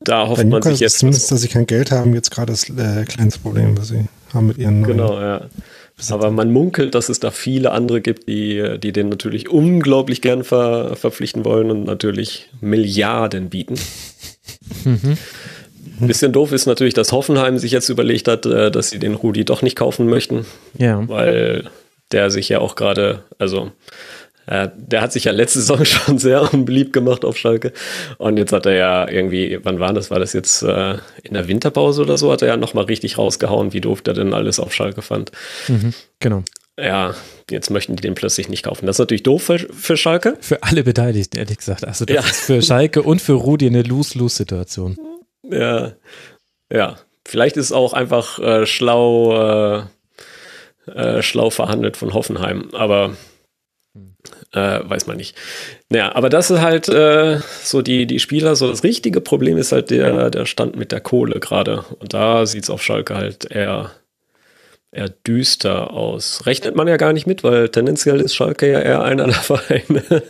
[0.00, 3.04] da hofft man sich jetzt zumindest, dass sie kein Geld haben, jetzt gerade das äh,
[3.04, 5.40] kleinste Problem, was sie haben mit ihren neuen Genau, ja.
[6.10, 10.44] Aber man munkelt, dass es da viele andere gibt, die, die den natürlich unglaublich gern
[10.44, 13.74] ver, verpflichten wollen und natürlich Milliarden bieten.
[14.84, 15.18] Mhm.
[16.00, 19.44] Bisschen doof ist natürlich, dass Hoffenheim sich jetzt überlegt hat, äh, dass sie den Rudi
[19.44, 20.46] doch nicht kaufen möchten.
[20.78, 21.06] Ja.
[21.08, 21.68] Weil
[22.12, 23.72] der sich ja auch gerade, also
[24.48, 27.72] äh, der hat sich ja letzte Saison schon sehr unbeliebt gemacht auf Schalke.
[28.16, 30.10] Und jetzt hat er ja irgendwie, wann war das?
[30.10, 32.32] War das jetzt äh, in der Winterpause oder so?
[32.32, 35.32] Hat er ja nochmal richtig rausgehauen, wie doof der denn alles auf Schalke fand.
[35.68, 36.42] Mhm, genau.
[36.78, 37.14] Ja,
[37.50, 38.86] jetzt möchten die den plötzlich nicht kaufen.
[38.86, 40.36] Das ist natürlich doof für, für Schalke.
[40.40, 41.84] Für alle Beteiligten, ehrlich gesagt.
[41.84, 42.20] Also das ja.
[42.22, 44.96] ist für Schalke und für Rudi eine Lose-Lose-Situation.
[45.50, 45.92] Ja,
[46.72, 46.96] ja.
[47.26, 49.82] Vielleicht ist es auch einfach äh, schlau,
[50.86, 52.70] äh, äh, schlau verhandelt von Hoffenheim.
[52.72, 53.16] Aber
[54.52, 55.36] äh, weiß man nicht.
[55.88, 59.72] Naja, aber das ist halt äh, so die, die Spieler, so das richtige Problem ist
[59.72, 61.84] halt der, der Stand mit der Kohle gerade.
[61.98, 63.90] Und da sieht es auf Schalke halt eher
[64.90, 66.46] eher düster aus.
[66.46, 70.02] Rechnet man ja gar nicht mit, weil tendenziell ist Schalke ja eher einer der Vereine.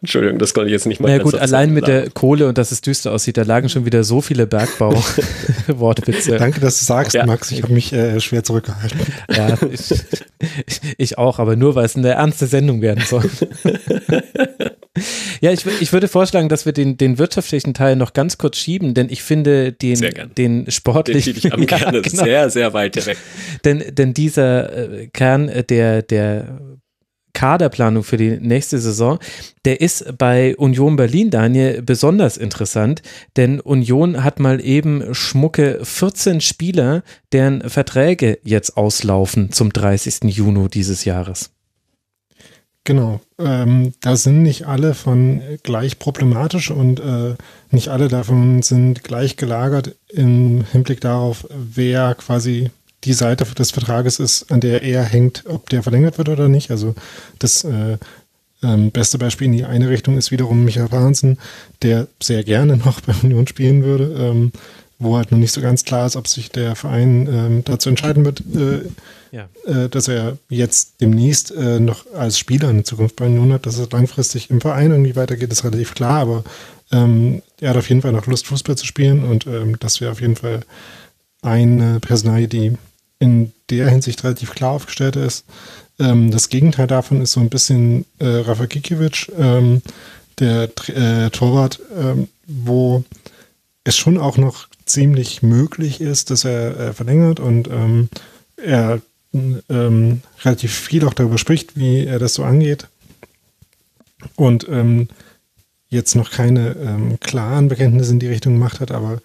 [0.00, 1.08] Entschuldigung, das konnte ich jetzt nicht mal.
[1.08, 3.84] Na ja, gut, allein mit der Kohle und dass es düster aussieht, da lagen schon
[3.84, 6.36] wieder so viele Bergbau-Wortwitze.
[6.38, 7.26] Danke, dass du sagst, ja.
[7.26, 7.50] Max.
[7.50, 8.98] Ich habe mich äh, schwer zurückgehalten.
[9.28, 13.24] Ja, ich, ich, auch, aber nur, weil es eine ernste Sendung werden soll.
[15.40, 18.94] ja, ich, ich würde vorschlagen, dass wir den, den wirtschaftlichen Teil noch ganz kurz schieben,
[18.94, 19.98] denn ich finde den,
[20.36, 21.34] den sportlichen.
[21.34, 22.24] Den ich am ja, gerne genau.
[22.24, 23.16] sehr, sehr weit weg.
[23.64, 26.58] Denn, denn dieser äh, Kern der, der
[27.36, 29.18] Kaderplanung für die nächste Saison,
[29.66, 33.02] der ist bei Union Berlin, Daniel, besonders interessant,
[33.36, 37.02] denn Union hat mal eben schmucke 14 Spieler,
[37.32, 40.34] deren Verträge jetzt auslaufen zum 30.
[40.34, 41.55] Juni dieses Jahres.
[42.86, 47.34] Genau, ähm, da sind nicht alle von gleich problematisch und äh,
[47.72, 52.70] nicht alle davon sind gleich gelagert im Hinblick darauf, wer quasi
[53.02, 56.70] die Seite des Vertrages ist, an der er hängt, ob der verlängert wird oder nicht.
[56.70, 56.94] Also
[57.40, 57.98] das äh,
[58.62, 61.38] ähm, beste Beispiel in die eine Richtung ist wiederum Michael Pahnsen,
[61.82, 64.14] der sehr gerne noch bei Union spielen würde.
[64.16, 64.52] Ähm,
[64.98, 68.24] wo halt noch nicht so ganz klar ist, ob sich der Verein ähm, dazu entscheiden
[68.24, 68.88] wird, äh,
[69.30, 69.48] ja.
[69.66, 73.66] äh, dass er jetzt demnächst äh, noch als Spieler eine Zukunft bei Union hat.
[73.66, 76.44] Dass es langfristig im Verein irgendwie weitergeht, ist relativ klar, aber
[76.92, 80.12] ähm, er hat auf jeden Fall noch Lust, Fußball zu spielen und ähm, das wäre
[80.12, 80.60] auf jeden Fall
[81.42, 82.72] eine Personalie, die
[83.18, 85.44] in der Hinsicht relativ klar aufgestellt ist.
[85.98, 89.82] Ähm, das Gegenteil davon ist so ein bisschen äh, Rafa Kikiewicz, ähm,
[90.38, 93.04] der äh, Torwart, ähm, wo
[93.84, 98.08] es schon auch noch ziemlich möglich ist, dass er äh, verlängert und ähm,
[98.56, 99.00] er
[99.34, 102.88] ähm, relativ viel auch darüber spricht, wie er das so angeht.
[104.36, 105.08] Und ähm,
[105.88, 109.20] jetzt noch keine ähm, klaren Bekenntnisse in die Richtung gemacht hat, aber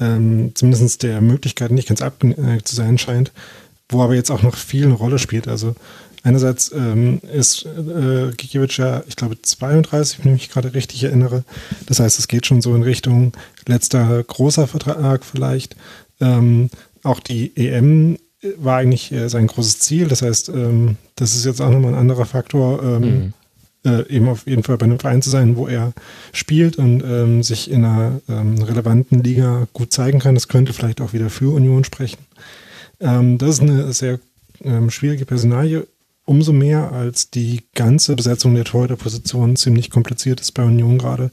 [0.00, 3.32] ähm, zumindest der Möglichkeit nicht ganz abgeneigt zu sein scheint,
[3.88, 5.48] wo aber jetzt auch noch viel eine Rolle spielt.
[5.48, 5.74] Also
[6.22, 11.44] einerseits ähm, ist äh, Gikiewicz ja, ich glaube, 32, wenn ich mich gerade richtig erinnere.
[11.86, 13.32] Das heißt, es geht schon so in Richtung
[13.66, 15.76] letzter großer Vertrag vielleicht.
[16.20, 16.70] Ähm,
[17.02, 18.18] auch die EM
[18.56, 20.08] war eigentlich äh, sein großes Ziel.
[20.08, 23.32] Das heißt, ähm, das ist jetzt auch nochmal ein anderer Faktor, ähm, mhm
[23.84, 25.92] äh, eben auf jeden Fall bei einem Verein zu sein, wo er
[26.32, 30.34] spielt und ähm, sich in einer ähm, relevanten Liga gut zeigen kann.
[30.34, 32.18] Das könnte vielleicht auch wieder für Union sprechen.
[33.00, 34.20] Ähm, das ist eine sehr
[34.62, 35.86] ähm, schwierige Personalie.
[36.24, 41.30] Umso mehr, als die ganze Besetzung der Torhüterposition ziemlich kompliziert ist bei Union gerade.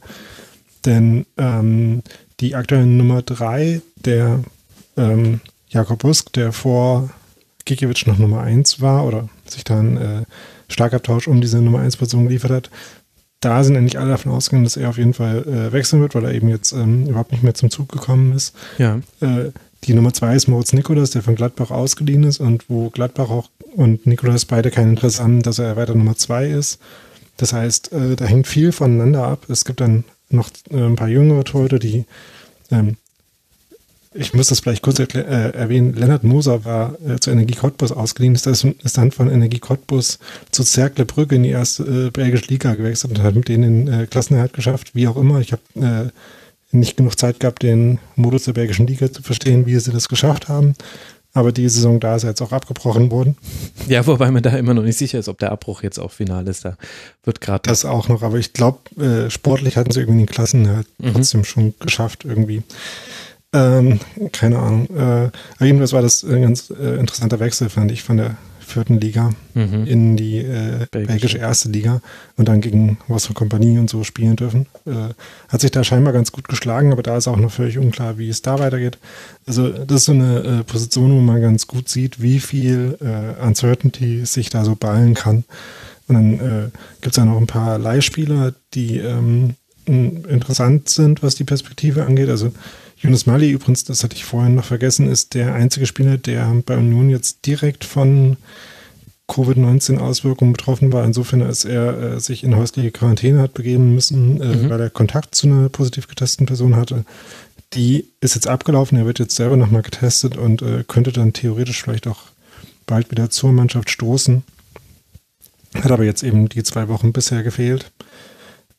[0.84, 2.02] Denn ähm,
[2.40, 4.40] die aktuelle Nummer 3, der
[4.96, 7.10] ähm, Jakob Busk, der vor
[7.64, 10.22] Gikiewicz noch Nummer 1 war oder sich dann äh,
[10.68, 12.70] Schlagabtausch um diese Nummer 1 Position geliefert hat.
[13.40, 16.24] Da sind eigentlich alle davon ausgegangen, dass er auf jeden Fall äh, wechseln wird, weil
[16.24, 18.54] er eben jetzt ähm, überhaupt nicht mehr zum Zug gekommen ist.
[18.78, 19.00] Ja.
[19.20, 19.52] Äh,
[19.84, 23.50] die Nummer 2 ist Moritz Nikolas, der von Gladbach ausgeliehen ist und wo Gladbach auch
[23.74, 26.78] und Nikolas beide kein Interesse haben, dass er weiter Nummer 2 ist.
[27.36, 29.46] Das heißt, äh, da hängt viel voneinander ab.
[29.48, 32.04] Es gibt dann noch äh, ein paar jüngere Torhüter, die
[32.70, 32.96] ähm,
[34.12, 38.34] ich muss das vielleicht kurz äh, erwähnen, Lennart Moser war äh, zur Energie Cottbus ausgeliehen,
[38.34, 40.18] ist, ist dann von Energie Cottbus
[40.50, 44.00] zu Zerkle Brücke in die erste äh, belgische Liga gewechselt und hat mit denen den
[44.00, 45.38] äh, Klassenerhalt geschafft, wie auch immer.
[45.38, 46.10] Ich habe äh,
[46.72, 50.48] nicht genug Zeit gehabt, den Modus der belgischen Liga zu verstehen, wie sie das geschafft
[50.48, 50.74] haben.
[51.32, 53.36] Aber die Saison da ist jetzt auch abgebrochen worden.
[53.86, 56.46] Ja, wobei man da immer noch nicht sicher ist, ob der Abbruch jetzt auch final
[56.48, 56.64] ist.
[56.64, 56.76] Da
[57.22, 57.62] wird gerade.
[57.68, 61.12] Das auch noch, aber ich glaube, äh, sportlich hatten sie irgendwie den Klassenerhalt mhm.
[61.12, 62.64] trotzdem schon geschafft irgendwie.
[63.52, 64.00] Ähm,
[64.32, 64.88] keine Ahnung.
[64.96, 68.36] Äh, jedenfalls war das ein ganz äh, interessanter Wechsel, fand ich, von der
[68.70, 69.86] vierten Liga mhm.
[69.86, 72.00] in die äh, belgische erste Liga
[72.36, 74.66] und dann gegen Wasser Kompanie und so spielen dürfen.
[74.86, 75.14] Äh,
[75.48, 78.28] hat sich da scheinbar ganz gut geschlagen, aber da ist auch noch völlig unklar, wie
[78.28, 78.98] es da weitergeht.
[79.46, 83.44] Also das ist so eine äh, Position, wo man ganz gut sieht, wie viel äh,
[83.44, 85.44] Uncertainty sich da so ballen kann.
[86.08, 86.70] Und dann äh,
[87.00, 89.54] gibt es ja noch ein paar Leihspieler, die ähm,
[89.86, 92.28] interessant sind, was die Perspektive angeht.
[92.28, 92.52] Also
[93.02, 96.76] Yunus Mali übrigens, das hatte ich vorhin noch vergessen, ist der einzige Spieler, der bei
[96.76, 98.36] Union jetzt direkt von
[99.26, 104.56] Covid-19-Auswirkungen betroffen war, insofern als er äh, sich in häusliche Quarantäne hat begeben müssen, äh,
[104.56, 104.70] mhm.
[104.70, 107.04] weil er Kontakt zu einer positiv getesteten Person hatte.
[107.72, 111.80] Die ist jetzt abgelaufen, er wird jetzt selber nochmal getestet und äh, könnte dann theoretisch
[111.80, 112.24] vielleicht auch
[112.86, 114.42] bald wieder zur Mannschaft stoßen.
[115.76, 117.92] Hat aber jetzt eben die zwei Wochen bisher gefehlt.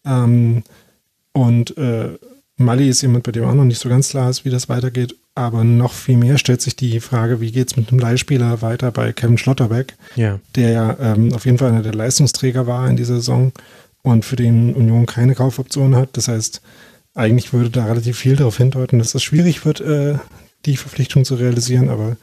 [0.06, 0.64] Ähm,
[1.32, 2.18] und äh,
[2.64, 5.16] Mali ist jemand, bei dem auch noch nicht so ganz klar ist, wie das weitergeht.
[5.34, 8.92] Aber noch viel mehr stellt sich die Frage, wie geht es mit einem Leihspieler weiter
[8.92, 10.40] bei Kevin Schlotterbeck, ja.
[10.56, 13.54] der ja ähm, auf jeden Fall einer der Leistungsträger war in dieser Saison
[14.02, 16.10] und für den Union keine Kaufoption hat.
[16.14, 16.62] Das heißt,
[17.14, 20.16] eigentlich würde da relativ viel darauf hindeuten, dass es schwierig wird, äh,
[20.66, 21.90] die Verpflichtung zu realisieren.
[21.90, 22.18] Aber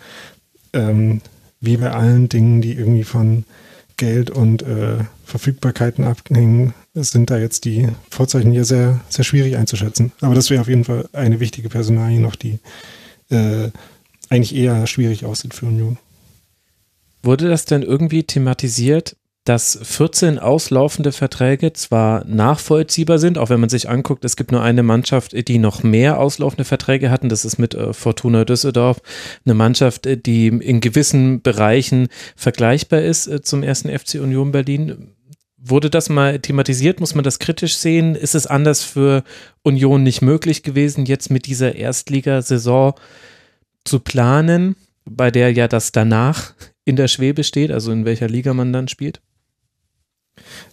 [0.73, 1.20] ähm,
[1.60, 3.44] wie bei allen Dingen, die irgendwie von
[3.98, 10.12] Geld und äh, Verfügbarkeiten abhängen, sind da jetzt die Vorzeichen hier sehr, sehr schwierig einzuschätzen.
[10.22, 12.60] Aber das wäre auf jeden Fall eine wichtige Personalie noch, die
[13.28, 13.70] äh,
[14.30, 15.98] eigentlich eher schwierig aussieht für Union.
[17.22, 19.16] Wurde das denn irgendwie thematisiert,
[19.48, 24.60] dass 14 auslaufende Verträge zwar nachvollziehbar sind, auch wenn man sich anguckt, es gibt nur
[24.60, 29.00] eine Mannschaft, die noch mehr auslaufende Verträge hatten, das ist mit äh, Fortuna Düsseldorf,
[29.46, 35.14] eine Mannschaft, die in gewissen Bereichen vergleichbar ist äh, zum ersten FC Union Berlin.
[35.56, 37.00] Wurde das mal thematisiert?
[37.00, 38.16] Muss man das kritisch sehen?
[38.16, 39.24] Ist es anders für
[39.62, 42.92] Union nicht möglich gewesen, jetzt mit dieser Erstligasaison
[43.84, 44.76] zu planen,
[45.06, 46.52] bei der ja das danach
[46.84, 49.22] in der Schwebe steht, also in welcher Liga man dann spielt?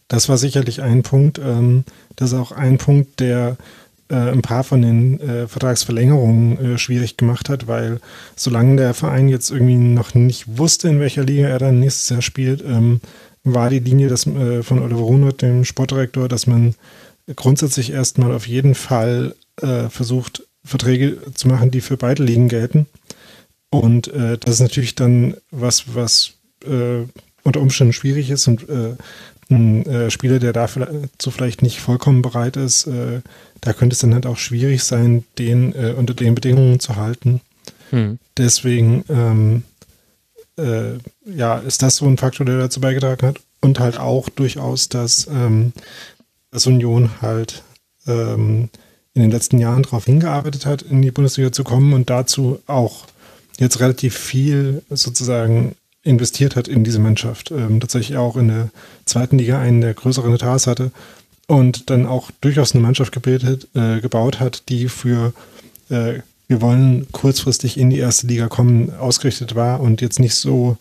[0.08, 1.40] Das war sicherlich ein Punkt.
[1.40, 1.84] Ähm,
[2.16, 3.58] das ist auch ein Punkt, der
[4.10, 8.00] äh, ein paar von den äh, Vertragsverlängerungen äh, schwierig gemacht hat, weil
[8.36, 12.22] solange der Verein jetzt irgendwie noch nicht wusste, in welcher Liga er dann nächstes Jahr
[12.22, 13.02] spielt, ähm,
[13.44, 16.74] war die Linie dass, von Oliver Runert, dem Sportdirektor, dass man
[17.36, 19.36] grundsätzlich erstmal auf jeden Fall
[19.90, 22.88] versucht, Verträge zu machen, die für beide Ligen gelten.
[23.70, 26.34] Und äh, das ist natürlich dann was, was
[26.66, 27.06] äh,
[27.44, 28.96] unter Umständen schwierig ist und äh,
[29.50, 33.22] ein äh, Spieler, der dazu vielleicht nicht vollkommen bereit ist, äh,
[33.62, 37.42] da könnte es dann halt auch schwierig sein, den äh, unter den Bedingungen zu halten.
[37.92, 38.20] Hm.
[38.38, 39.64] Deswegen ähm,
[40.58, 43.40] äh, ja, ist das so ein Faktor, der dazu beigetragen hat.
[43.62, 45.74] Und halt auch durchaus, dass, ähm,
[46.52, 47.64] dass Union halt
[48.06, 48.70] ähm,
[49.14, 53.08] in den letzten Jahren darauf hingearbeitet hat, in die Bundesliga zu kommen und dazu auch
[53.58, 55.76] jetzt relativ viel sozusagen
[56.06, 57.52] investiert hat in diese Mannschaft.
[57.52, 58.70] Ähm, tatsächlich auch in der
[59.04, 60.92] zweiten Liga einen der größeren Etats hatte
[61.48, 65.34] und dann auch durchaus eine Mannschaft gebildet, äh, gebaut hat, die für
[65.90, 70.78] äh, wir wollen kurzfristig in die erste Liga kommen, ausgerichtet war und jetzt nicht so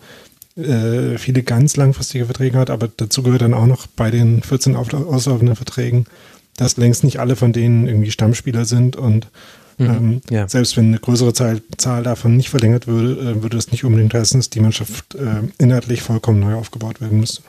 [0.56, 4.76] äh, viele ganz langfristige Verträge hat, aber dazu gehört dann auch noch bei den 14
[4.76, 6.06] auslaufenden Verträgen,
[6.56, 9.28] dass längst nicht alle von denen irgendwie Stammspieler sind und
[9.78, 10.48] Mhm, ähm, ja.
[10.48, 14.14] Selbst wenn eine größere Zahl, Zahl davon nicht verlängert würde, äh, würde es nicht unbedingt
[14.14, 17.42] heißen, dass die Mannschaft äh, inhaltlich vollkommen neu aufgebaut werden müsste.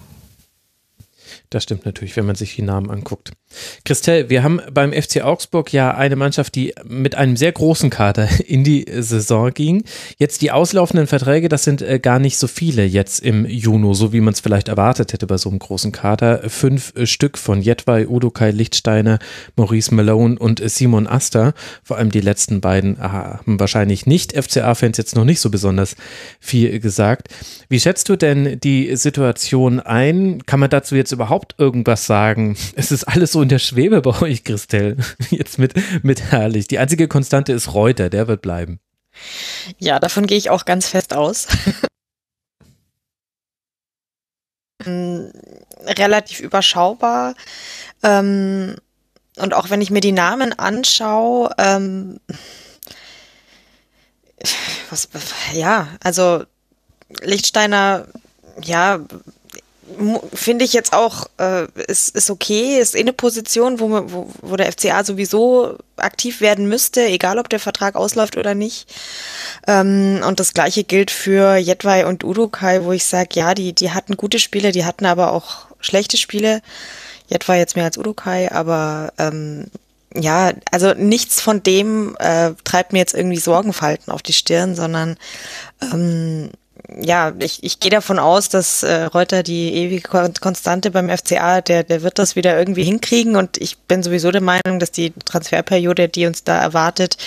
[1.49, 3.31] Das stimmt natürlich, wenn man sich die Namen anguckt.
[3.85, 8.27] Christel, wir haben beim FC Augsburg ja eine Mannschaft, die mit einem sehr großen Kader
[8.47, 9.84] in die Saison ging.
[10.17, 14.11] Jetzt die auslaufenden Verträge, das sind äh, gar nicht so viele jetzt im Juni, so
[14.13, 16.49] wie man es vielleicht erwartet hätte bei so einem großen Kader.
[16.49, 19.19] Fünf äh, Stück von Jedwai, Udokai Lichtsteiner,
[19.55, 21.53] Maurice Malone und Simon Aster.
[21.84, 25.95] Vor allem die letzten beiden haben wahrscheinlich nicht FCA-Fans jetzt noch nicht so besonders
[26.39, 27.30] viel gesagt.
[27.69, 30.45] Wie schätzt du denn die Situation ein?
[30.45, 32.57] Kann man dazu jetzt überhaupt überhaupt irgendwas sagen?
[32.76, 34.98] Es ist alles so in der Schwebe bei euch, Christelle.
[35.30, 36.68] Jetzt mit, mit herrlich.
[36.68, 38.80] Die einzige Konstante ist Reuter, der wird bleiben.
[39.80, 41.48] Ja, davon gehe ich auch ganz fest aus.
[44.86, 45.32] Ähm,
[45.86, 47.34] relativ überschaubar.
[48.03, 48.76] Ähm,
[49.38, 52.20] und auch wenn ich mir die Namen anschaue, ähm,
[54.90, 55.07] was,
[55.53, 56.44] ja, also
[57.24, 58.06] Lichtsteiner,
[58.62, 58.99] ja,
[60.34, 64.56] finde ich jetzt auch, äh, ist, ist okay, ist in eine Position, wo, wo, wo
[64.56, 68.94] der FCA sowieso aktiv werden müsste, egal ob der Vertrag ausläuft oder nicht.
[69.68, 73.91] Ähm, und das gleiche gilt für Jedwai und Udokai, wo ich sage, ja, die, die
[73.91, 76.62] hatten gute Spiele, die hatten aber auch schlechte Spiele.
[77.28, 79.66] Jedwai jetzt mehr als Udokai, aber ähm,
[80.16, 85.18] ja, also nichts von dem äh, treibt mir jetzt irgendwie Sorgenfalten auf die Stirn, sondern
[85.82, 86.52] ähm,
[87.02, 90.07] ja, ich, ich gehe davon aus, dass äh, Reuter die ewige
[90.39, 94.41] Konstante beim FCA, der, der wird das wieder irgendwie hinkriegen und ich bin sowieso der
[94.41, 97.18] Meinung, dass die Transferperiode, die uns da erwartet,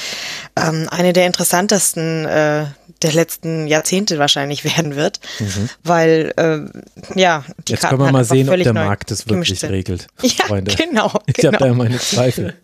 [0.57, 2.66] ähm, eine der interessantesten äh,
[3.03, 5.69] der letzten Jahrzehnte wahrscheinlich werden wird, mhm.
[5.83, 9.62] weil äh, ja, die Jetzt Karten können wir mal sehen, ob der Markt das wirklich
[9.65, 10.07] regelt.
[10.23, 10.75] Ja, Freunde.
[10.75, 11.12] genau.
[11.27, 11.53] Ich genau.
[11.55, 12.55] habe da meine Zweifel.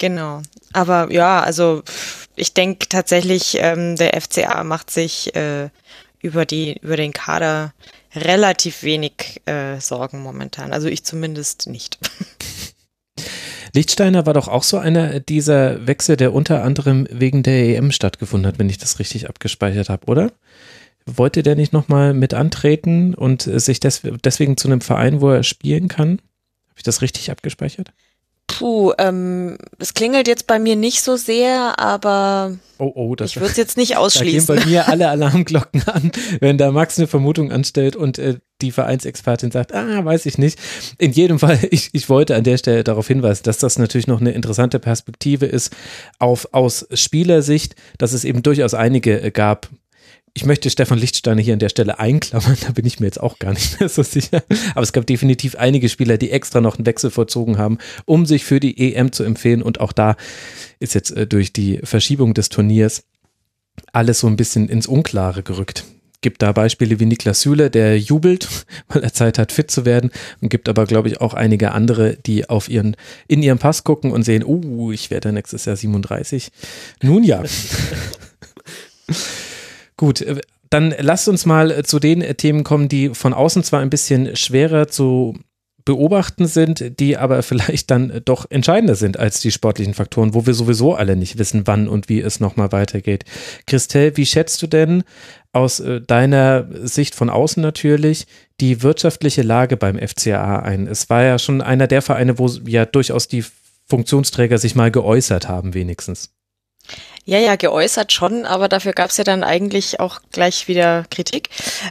[0.00, 0.42] Genau.
[0.72, 1.82] Aber ja, also
[2.34, 5.68] ich denke tatsächlich, ähm, der FCA macht sich äh,
[6.22, 7.74] über, die, über den Kader
[8.14, 10.72] relativ wenig äh, Sorgen momentan.
[10.72, 11.98] Also ich zumindest nicht.
[13.74, 18.46] Lichtsteiner war doch auch so einer dieser Wechsel, der unter anderem wegen der EM stattgefunden
[18.46, 20.32] hat, wenn ich das richtig abgespeichert habe, oder?
[21.06, 25.42] Wollte der nicht nochmal mit antreten und sich des deswegen zu einem Verein, wo er
[25.42, 26.20] spielen kann?
[26.68, 27.92] Habe ich das richtig abgespeichert?
[28.58, 33.36] Puh, ähm, es klingelt jetzt bei mir nicht so sehr, aber oh, oh, das, ich
[33.36, 34.46] würde es jetzt nicht ausschließen.
[34.46, 38.38] Da gehen bei mir alle Alarmglocken an, wenn da Max eine Vermutung anstellt und äh,
[38.60, 40.58] die Vereinsexpertin sagt, ah, weiß ich nicht.
[40.98, 44.20] In jedem Fall, ich, ich wollte an der Stelle darauf hinweisen, dass das natürlich noch
[44.20, 45.74] eine interessante Perspektive ist
[46.18, 49.68] auf, aus Spielersicht, dass es eben durchaus einige äh, gab,
[50.34, 53.38] ich möchte Stefan Lichtsteiner hier an der Stelle einklammern, da bin ich mir jetzt auch
[53.38, 54.42] gar nicht mehr so sicher.
[54.74, 58.44] Aber es gab definitiv einige Spieler, die extra noch einen Wechsel vollzogen haben, um sich
[58.44, 59.62] für die EM zu empfehlen.
[59.62, 60.16] Und auch da
[60.80, 63.04] ist jetzt äh, durch die Verschiebung des Turniers
[63.92, 65.84] alles so ein bisschen ins Unklare gerückt.
[66.22, 68.48] Gibt da Beispiele wie Niklas Süle, der jubelt,
[68.88, 70.10] weil er Zeit hat, fit zu werden.
[70.40, 72.96] Und gibt aber, glaube ich, auch einige andere, die auf ihren,
[73.28, 76.50] in ihren Pass gucken und sehen, uh, ich werde nächstes Jahr 37.
[77.02, 77.42] Nun ja.
[79.96, 80.40] Gut, äh,
[80.70, 83.90] dann lasst uns mal äh, zu den äh, Themen kommen, die von außen zwar ein
[83.90, 85.36] bisschen schwerer zu
[85.84, 90.54] beobachten sind, die aber vielleicht dann doch entscheidender sind als die sportlichen Faktoren, wo wir
[90.54, 93.24] sowieso alle nicht wissen, wann und wie es nochmal weitergeht.
[93.66, 95.02] Christelle, wie schätzt du denn
[95.52, 98.26] aus deiner Sicht von außen natürlich
[98.60, 100.86] die wirtschaftliche Lage beim FCA ein?
[100.86, 103.44] Es war ja schon einer der Vereine, wo ja durchaus die
[103.88, 106.30] Funktionsträger sich mal geäußert haben, wenigstens.
[107.24, 111.50] Ja, ja, geäußert schon, aber dafür gab es ja dann eigentlich auch gleich wieder Kritik.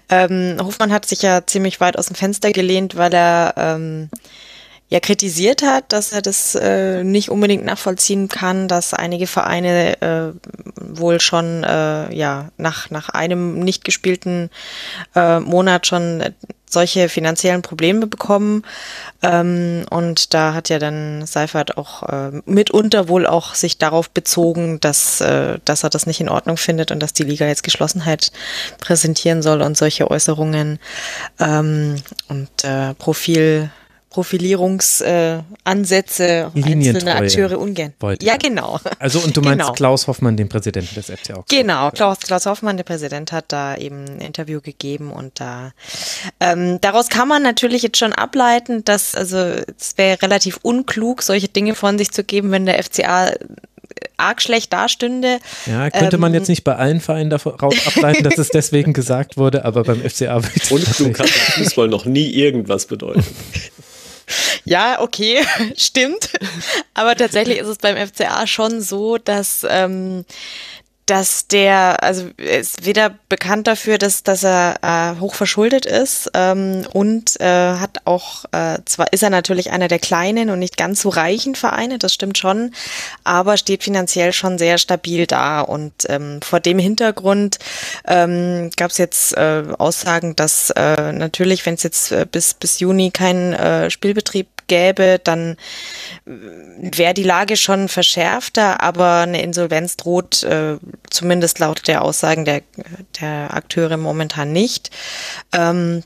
[0.10, 4.10] Ähm, Hofmann hat sich ja ziemlich weit aus dem Fenster gelehnt, weil er ähm,
[4.92, 10.34] ja kritisiert hat, dass er das äh, nicht unbedingt nachvollziehen kann, dass einige Vereine äh,
[10.76, 14.50] wohl schon äh, ja nach nach einem nicht gespielten
[15.16, 16.24] äh, Monat schon
[16.72, 18.64] solche finanziellen Probleme bekommen.
[19.22, 24.80] Ähm, und da hat ja dann Seifert auch äh, mitunter wohl auch sich darauf bezogen,
[24.80, 28.32] dass, äh, dass er das nicht in Ordnung findet und dass die Liga jetzt Geschlossenheit
[28.80, 30.80] präsentieren soll und solche Äußerungen
[31.40, 31.96] ähm,
[32.28, 33.70] und äh, Profil
[34.12, 37.94] Profilierungsansätze äh, einzelne Akteure ungern.
[38.22, 38.80] Ja, genau.
[39.00, 39.74] Also und du meinst genau.
[39.74, 41.48] Klaus Hoffmann, den Präsidenten des FC Augsburg.
[41.50, 45.72] Genau, Klaus, Klaus Hoffmann, der Präsident, hat da eben ein Interview gegeben und da
[46.40, 51.48] ähm, daraus kann man natürlich jetzt schon ableiten, dass also es wäre relativ unklug, solche
[51.48, 53.32] Dinge von sich zu geben, wenn der FCA
[54.18, 55.40] arg schlecht dastünde.
[55.66, 59.38] Ja, könnte ähm, man jetzt nicht bei allen Vereinen daraus ableiten, dass es deswegen gesagt
[59.38, 63.26] wurde, aber beim FCA wird Unklug hat im Fußball noch nie irgendwas bedeutet.
[64.66, 65.46] Ja, okay,
[65.78, 66.30] stimmt.
[66.94, 70.26] Aber tatsächlich ist es beim FCA schon so, dass ähm,
[71.12, 76.86] dass der, also ist weder bekannt dafür, dass, dass er äh, hoch verschuldet ist ähm,
[76.94, 81.02] und äh, hat auch, äh, zwar ist er natürlich einer der kleinen und nicht ganz
[81.02, 82.74] so reichen Vereine, das stimmt schon,
[83.26, 85.60] aber steht finanziell schon sehr stabil da.
[85.60, 87.60] Und ähm, vor dem Hintergrund
[88.08, 92.80] ähm, gab es jetzt äh, Aussagen, dass äh, natürlich, wenn es jetzt äh, bis, bis
[92.80, 95.58] Juni keinen äh, Spielbetrieb gäbe, dann
[96.26, 96.32] äh,
[96.98, 100.78] wäre die Lage schon verschärfter, aber eine Insolvenz droht äh,
[101.10, 102.62] zumindest laut der Aussagen der,
[103.20, 104.92] der Akteure momentan nicht.
[105.52, 106.04] Ähm,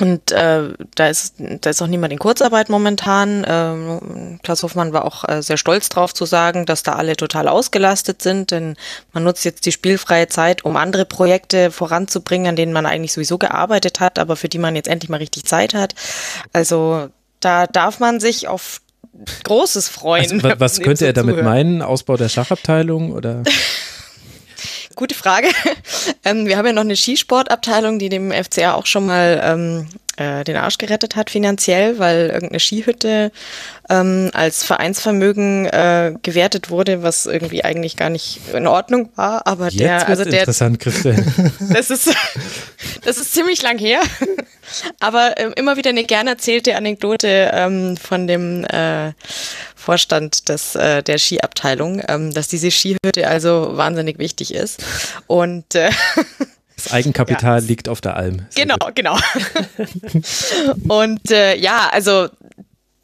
[0.00, 3.46] und äh, da ist da ist auch niemand in Kurzarbeit momentan.
[3.48, 7.46] Ähm, Klaus Hoffmann war auch äh, sehr stolz drauf zu sagen, dass da alle total
[7.46, 8.76] ausgelastet sind, denn
[9.12, 13.38] man nutzt jetzt die spielfreie Zeit, um andere Projekte voranzubringen, an denen man eigentlich sowieso
[13.38, 15.94] gearbeitet hat, aber für die man jetzt endlich mal richtig Zeit hat.
[16.52, 17.08] Also
[17.44, 18.80] da darf man sich auf
[19.44, 20.42] Großes freuen.
[20.44, 21.44] Also, was könnte er damit zuhören.
[21.44, 21.82] meinen?
[21.82, 23.42] Ausbau der Schachabteilung oder?
[24.94, 25.48] Gute Frage.
[26.26, 30.44] Ähm, wir haben ja noch eine Skisportabteilung, die dem FCA auch schon mal ähm, äh,
[30.44, 33.32] den Arsch gerettet hat finanziell, weil irgendeine Skihütte
[33.88, 39.46] ähm, als Vereinsvermögen äh, gewertet wurde, was irgendwie eigentlich gar nicht in Ordnung war.
[39.46, 41.24] Aber Jetzt der, also der, interessant, Christian.
[41.72, 42.14] das ist,
[43.04, 44.00] das ist ziemlich lang her.
[45.00, 49.12] Aber äh, immer wieder eine gern erzählte Anekdote ähm, von dem äh,
[49.74, 54.82] Vorstand des, äh, der Skiabteilung, ähm, dass diese Skihütte also wahnsinnig wichtig ist.
[55.26, 55.90] Und äh,
[56.84, 57.66] das Eigenkapital ja.
[57.66, 58.46] liegt auf der Alm.
[58.50, 58.94] Sehr genau, gut.
[58.94, 59.18] genau.
[60.88, 62.28] Und äh, ja, also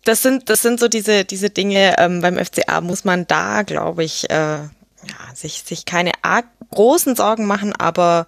[0.04, 4.04] das sind, das sind so diese, diese Dinge, ähm, beim FCA muss man da, glaube
[4.04, 4.68] ich, äh, ja,
[5.34, 8.26] sich, sich keine arg großen Sorgen machen, aber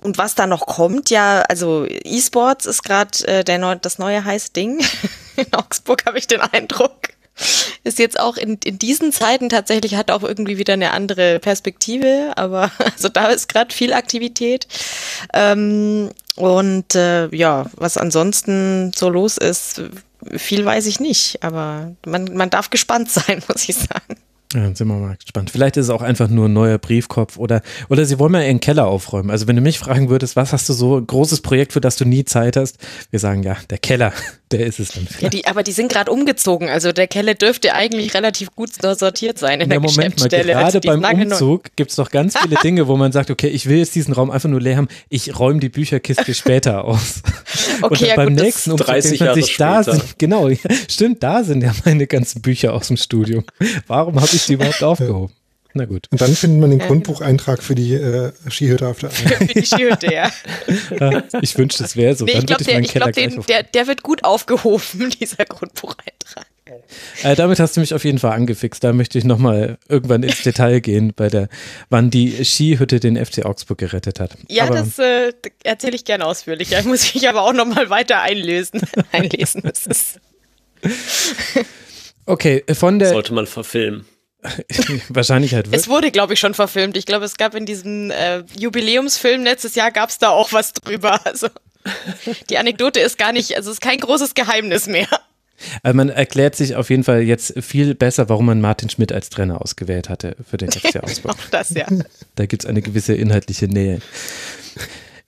[0.00, 4.24] und was da noch kommt, ja, also E-Sports ist gerade äh, der neu, das neue
[4.24, 4.82] heiße Ding.
[5.36, 7.10] In Augsburg habe ich den Eindruck.
[7.84, 12.32] Ist jetzt auch in, in diesen Zeiten tatsächlich hat auch irgendwie wieder eine andere Perspektive,
[12.36, 14.66] aber also da ist gerade viel Aktivität.
[15.32, 19.82] Ähm, und äh, ja, was ansonsten so los ist,
[20.36, 24.16] viel weiß ich nicht, aber man, man darf gespannt sein, muss ich sagen.
[24.54, 25.50] Ja, dann sind wir mal gespannt.
[25.50, 28.60] Vielleicht ist es auch einfach nur ein neuer Briefkopf oder, oder sie wollen mal ihren
[28.60, 29.30] Keller aufräumen.
[29.30, 31.96] Also wenn du mich fragen würdest, was hast du so ein großes Projekt, für das
[31.96, 32.78] du nie Zeit hast?
[33.10, 34.12] Wir sagen ja, der Keller,
[34.52, 35.08] der ist es dann.
[35.20, 36.68] Ja, die, aber die sind gerade umgezogen.
[36.68, 40.56] Also der Keller dürfte eigentlich relativ gut sortiert sein in ja, der Moment mal, gerade
[40.56, 43.78] also beim Umzug gibt es doch ganz viele Dinge, wo man sagt, okay, ich will
[43.78, 44.88] jetzt diesen Raum einfach nur leer haben.
[45.08, 47.22] Ich räume die Bücherkiste später aus.
[47.82, 50.58] Okay, und ja, beim gut, nächsten Umzug 30 Jahre sich, da sind, genau, ja,
[50.88, 53.44] stimmt, da sind ja meine ganzen Bücher aus dem Studium.
[53.88, 55.32] Warum habe ich die überhaupt aufgehoben?
[55.76, 56.08] Na gut.
[56.10, 59.48] Und dann findet man den ja, Grundbucheintrag für die äh, Skihütte auf der einen.
[59.48, 60.32] für die Skihütte, ja.
[61.42, 62.24] ich wünschte, es wäre so.
[62.24, 66.46] Nee, ich glaube, der, glaub, der, der wird gut aufgehoben, dieser Grundbucheintrag.
[67.22, 68.82] Äh, damit hast du mich auf jeden Fall angefixt.
[68.82, 71.48] Da möchte ich nochmal irgendwann ins Detail gehen, bei der,
[71.90, 74.36] wann die Skihütte den FC Augsburg gerettet hat.
[74.48, 75.32] Ja, aber, das äh,
[75.62, 76.82] erzähle ich gerne ausführlicher.
[76.84, 78.80] Muss ich aber auch nochmal weiter einlesen.
[79.12, 79.62] einlesen.
[82.24, 83.10] okay, von der.
[83.10, 84.06] Sollte man verfilmen.
[85.08, 85.82] Wahrscheinlich halt wirklich.
[85.82, 86.96] Es wurde, glaube ich, schon verfilmt.
[86.96, 90.72] Ich glaube, es gab in diesem äh, Jubiläumsfilm letztes Jahr gab es da auch was
[90.72, 91.20] drüber.
[91.24, 91.48] Also
[92.50, 95.08] die Anekdote ist gar nicht, also es ist kein großes Geheimnis mehr.
[95.82, 99.30] Also man erklärt sich auf jeden Fall jetzt viel besser, warum man Martin Schmidt als
[99.30, 101.30] Trainer ausgewählt hatte für den FC Ausbau.
[101.30, 101.86] auch das, ja.
[102.34, 104.00] Da gibt es eine gewisse inhaltliche Nähe.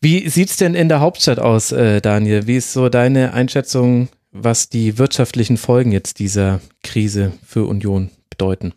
[0.01, 2.47] Wie sieht es denn in der Hauptstadt aus, äh, Daniel?
[2.47, 8.75] Wie ist so deine Einschätzung, was die wirtschaftlichen Folgen jetzt dieser Krise für Union bedeuten?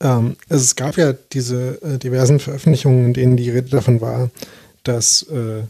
[0.00, 4.30] Ähm, also es gab ja diese äh, diversen Veröffentlichungen, in denen die Rede davon war,
[4.84, 5.62] dass äh,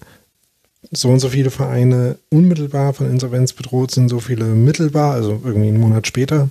[0.93, 5.69] so und so viele Vereine unmittelbar von Insolvenz bedroht sind, so viele mittelbar, also irgendwie
[5.69, 6.49] einen Monat später.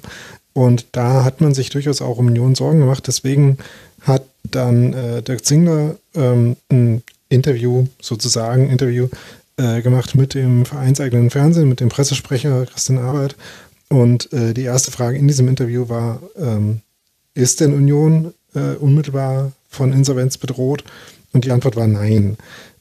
[0.53, 3.07] Und da hat man sich durchaus auch um Union Sorgen gemacht.
[3.07, 3.57] Deswegen
[4.01, 9.07] hat dann äh, Dirk Zingler ähm, ein Interview, sozusagen Interview,
[9.57, 13.35] äh, gemacht mit dem vereinseigenen Fernsehen, mit dem Pressesprecher Christian Arbeit.
[13.89, 16.81] Und äh, die erste Frage in diesem Interview war, ähm,
[17.40, 20.84] ist denn Union äh, unmittelbar von Insolvenz bedroht?
[21.32, 22.38] Und die Antwort war nein.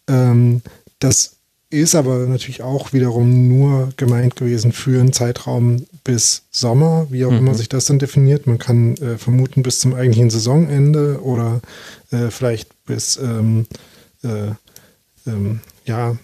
[0.09, 0.63] Ähm,
[0.99, 1.37] das
[1.71, 7.31] ist aber natürlich auch wiederum nur gemeint gewesen für einen Zeitraum bis Sommer, wie auch
[7.31, 7.39] mhm.
[7.39, 8.47] immer sich das dann definiert.
[8.47, 11.61] Man kann äh, vermuten bis zum eigentlichen Saisonende oder
[12.11, 13.67] äh, vielleicht bis ähm,
[14.23, 14.53] äh,
[15.27, 16.17] ähm, ja,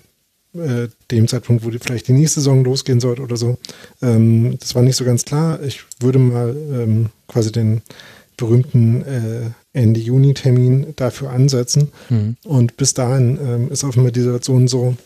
[0.54, 3.58] äh, dem Zeitpunkt, wo die, vielleicht die nächste Saison losgehen sollte oder so.
[4.00, 5.62] Ähm, das war nicht so ganz klar.
[5.62, 7.82] Ich würde mal ähm, quasi den
[8.36, 11.92] berühmten äh, Ende Juni-Termin dafür ansetzen.
[12.08, 12.36] Mhm.
[12.44, 14.96] Und bis dahin ähm, ist offenbar die Situation so,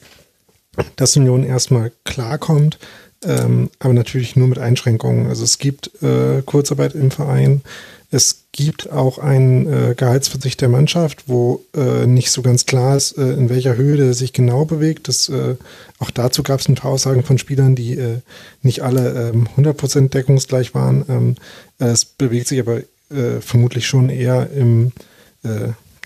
[0.97, 2.79] dass Union erstmal klarkommt,
[3.25, 5.27] ähm, aber natürlich nur mit Einschränkungen.
[5.27, 7.63] Also es gibt äh, Kurzarbeit im Verein.
[8.11, 13.19] Es gibt auch einen äh, Gehaltsverzicht der Mannschaft, wo äh, nicht so ganz klar ist,
[13.19, 15.09] äh, in welcher Höhe der sich genau bewegt.
[15.09, 15.57] Das, äh,
[15.99, 18.21] auch dazu gab es ein paar Aussagen von Spielern, die äh,
[18.63, 21.05] nicht alle ähm, 100% deckungsgleich waren.
[21.09, 21.35] Ähm,
[21.79, 24.93] es bewegt sich aber äh, vermutlich schon eher im,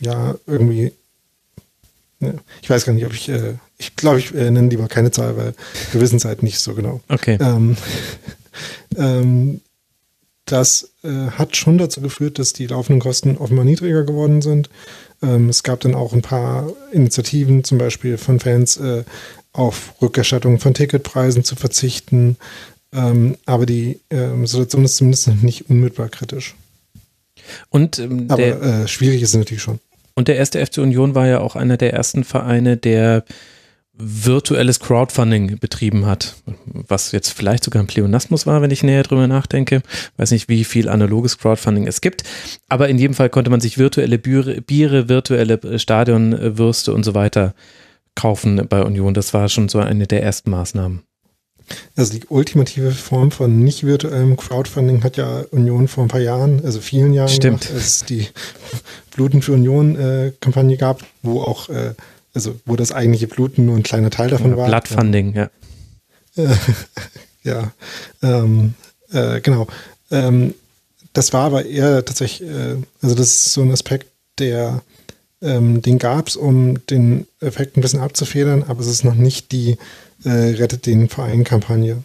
[0.00, 0.92] ja, irgendwie,
[2.20, 3.30] ne, ich weiß gar nicht, ob ich
[3.82, 5.54] ich glaube, ich äh, nenne lieber keine Zahl, weil
[5.90, 7.00] wir wissen es halt nicht so genau.
[7.08, 7.36] Okay.
[7.40, 7.76] Ähm,
[8.96, 9.60] ähm,
[10.44, 14.70] das äh, hat schon dazu geführt, dass die laufenden Kosten offenbar niedriger geworden sind.
[15.20, 19.04] Ähm, es gab dann auch ein paar Initiativen, zum Beispiel von Fans, äh,
[19.52, 22.36] auf Rückerstattung von Ticketpreisen zu verzichten.
[22.92, 26.54] Ähm, aber die ähm, Situation ist zumindest nicht unmittelbar kritisch.
[27.68, 29.80] Und ähm, aber äh, schwierig ist es natürlich schon.
[30.14, 33.24] Und der erste FC Union war ja auch einer der ersten Vereine, der
[33.94, 39.26] virtuelles Crowdfunding betrieben hat, was jetzt vielleicht sogar ein Pleonasmus war, wenn ich näher drüber
[39.26, 39.82] nachdenke.
[40.16, 42.24] Weiß nicht, wie viel analoges Crowdfunding es gibt,
[42.68, 47.54] aber in jedem Fall konnte man sich virtuelle Biere, Biere virtuelle Stadionwürste und so weiter
[48.14, 49.14] kaufen bei Union.
[49.14, 51.02] Das war schon so eine der ersten Maßnahmen.
[51.96, 56.64] Also die ultimative Form von nicht virtuellem Crowdfunding hat ja Union vor ein paar Jahren,
[56.64, 57.62] also vielen Jahren Stimmt.
[57.62, 58.28] gemacht, als die
[59.14, 61.94] Bluten für Union äh, Kampagne gab, wo auch äh,
[62.34, 64.66] also wo das eigentliche Bluten nur ein kleiner Teil davon war.
[64.66, 65.50] Bloodfunding, ja.
[67.42, 67.72] ja,
[68.22, 68.74] ähm,
[69.10, 69.66] äh, genau.
[70.10, 70.54] Ähm,
[71.12, 74.06] das war aber eher tatsächlich, äh, also das ist so ein Aspekt,
[74.38, 74.82] der,
[75.42, 79.52] ähm, den gab es, um den Effekt ein bisschen abzufedern, aber es ist noch nicht
[79.52, 79.76] die
[80.24, 82.02] äh, Rettet den Verein-Kampagne.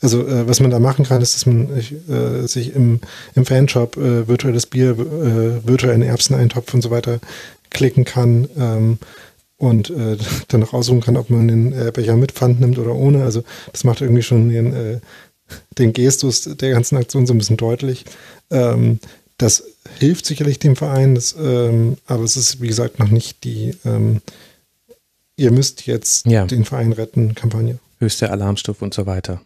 [0.00, 3.00] Also äh, was man da machen kann, ist, dass man äh, sich im,
[3.34, 7.18] im Fanshop äh, virtuelles Bier, äh, virtuellen Erbseneintopf und so weiter
[7.70, 8.98] klicken kann ähm,
[9.56, 10.16] und äh,
[10.48, 13.24] dann auch aussuchen kann, ob man den äh, Becher mit Pfand nimmt oder ohne.
[13.24, 13.42] Also
[13.72, 15.00] das macht irgendwie schon den,
[15.78, 18.04] den Gestus der ganzen Aktion so ein bisschen deutlich.
[18.50, 19.00] Ähm,
[19.38, 19.64] das
[19.98, 24.20] hilft sicherlich dem Verein, das, ähm, aber es ist, wie gesagt, noch nicht die ähm,
[25.38, 26.46] Ihr müsst jetzt ja.
[26.46, 27.78] den Verein retten Kampagne.
[27.98, 29.42] Höchste Alarmstufe und so weiter.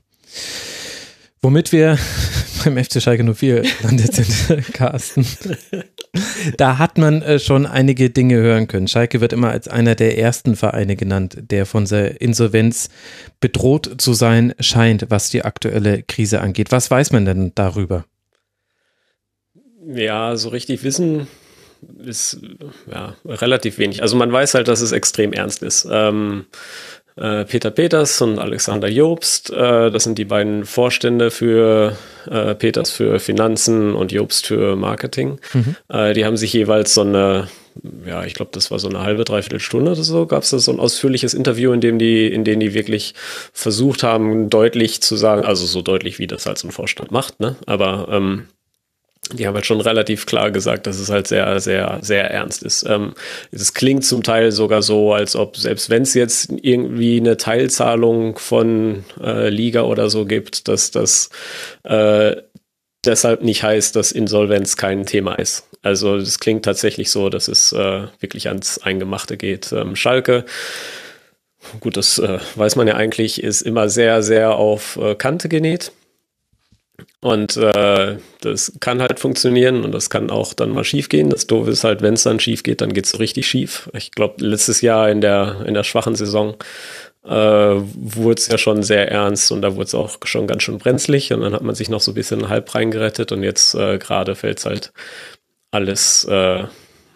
[1.42, 1.98] Womit wir
[2.64, 5.26] beim FC Schalke 04 landet sind, Carsten.
[6.56, 8.86] Da hat man äh, schon einige Dinge hören können.
[8.86, 12.88] Schalke wird immer als einer der ersten Vereine genannt, der von der Insolvenz
[13.40, 16.70] bedroht zu sein scheint, was die aktuelle Krise angeht.
[16.70, 18.04] Was weiß man denn darüber?
[19.94, 21.26] Ja, so richtig wissen
[22.04, 22.38] ist
[22.90, 24.02] ja relativ wenig.
[24.02, 25.88] Also man weiß halt, dass es extrem ernst ist.
[25.90, 26.44] Ähm,
[27.16, 29.50] äh, Peter Peters und Alexander Jobst.
[29.50, 31.96] Äh, das sind die beiden Vorstände für
[32.30, 35.38] äh, Peters für Finanzen und Jobst für Marketing.
[35.52, 35.76] Mhm.
[35.88, 37.48] Äh, die haben sich jeweils so eine,
[38.06, 40.72] ja, ich glaube, das war so eine halbe, dreiviertel Stunde oder so, gab es so
[40.72, 43.14] ein ausführliches Interview, in dem die, in dem die wirklich
[43.52, 47.40] versucht haben, deutlich zu sagen, also so deutlich, wie das halt so ein Vorstand macht,
[47.40, 47.56] ne?
[47.66, 48.46] Aber ähm,
[49.32, 52.84] die haben halt schon relativ klar gesagt, dass es halt sehr, sehr, sehr ernst ist.
[52.88, 53.14] Ähm,
[53.50, 58.38] es klingt zum Teil sogar so, als ob selbst wenn es jetzt irgendwie eine Teilzahlung
[58.38, 61.30] von äh, Liga oder so gibt, dass das
[61.84, 62.36] äh,
[63.04, 65.66] deshalb nicht heißt, dass Insolvenz kein Thema ist.
[65.82, 69.72] Also es klingt tatsächlich so, dass es äh, wirklich ans Eingemachte geht.
[69.72, 70.44] Ähm, Schalke
[71.80, 75.92] gut, das äh, weiß man ja eigentlich, ist immer sehr, sehr auf äh, Kante genäht.
[77.20, 81.30] Und äh, das kann halt funktionieren und das kann auch dann mal schief gehen.
[81.30, 83.90] Das Doofe ist halt, wenn es dann schief geht, dann geht es richtig schief.
[83.94, 86.56] Ich glaube, letztes Jahr in der, in der schwachen Saison
[87.24, 90.78] äh, wurde es ja schon sehr ernst und da wurde es auch schon ganz schön
[90.78, 93.98] brenzlig und dann hat man sich noch so ein bisschen halb reingerettet und jetzt äh,
[93.98, 94.92] gerade fällt es halt
[95.70, 96.64] alles, äh,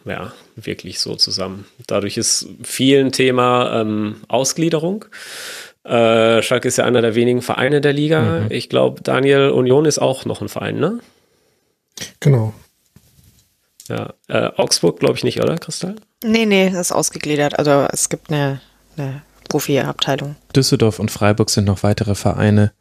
[0.05, 1.67] ja, wirklich so zusammen.
[1.87, 5.07] Dadurch ist viel ein Thema ähm, Ausgliederung.
[5.85, 8.41] Äh, Schalke ist ja einer der wenigen Vereine der Liga.
[8.41, 8.47] Mhm.
[8.51, 11.01] Ich glaube, Daniel Union ist auch noch ein Verein, ne?
[12.21, 12.55] Genau.
[13.89, 15.97] Ja, äh, Augsburg glaube ich nicht, oder, Kristall?
[16.25, 17.59] Nee, nee, das ist ausgegliedert.
[17.59, 18.61] Also es gibt eine,
[18.97, 20.37] eine Profi-Abteilung.
[20.57, 22.73] Düsseldorf und Freiburg sind noch weitere Vereine.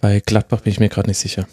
[0.00, 1.46] Bei Gladbach bin ich mir gerade nicht sicher.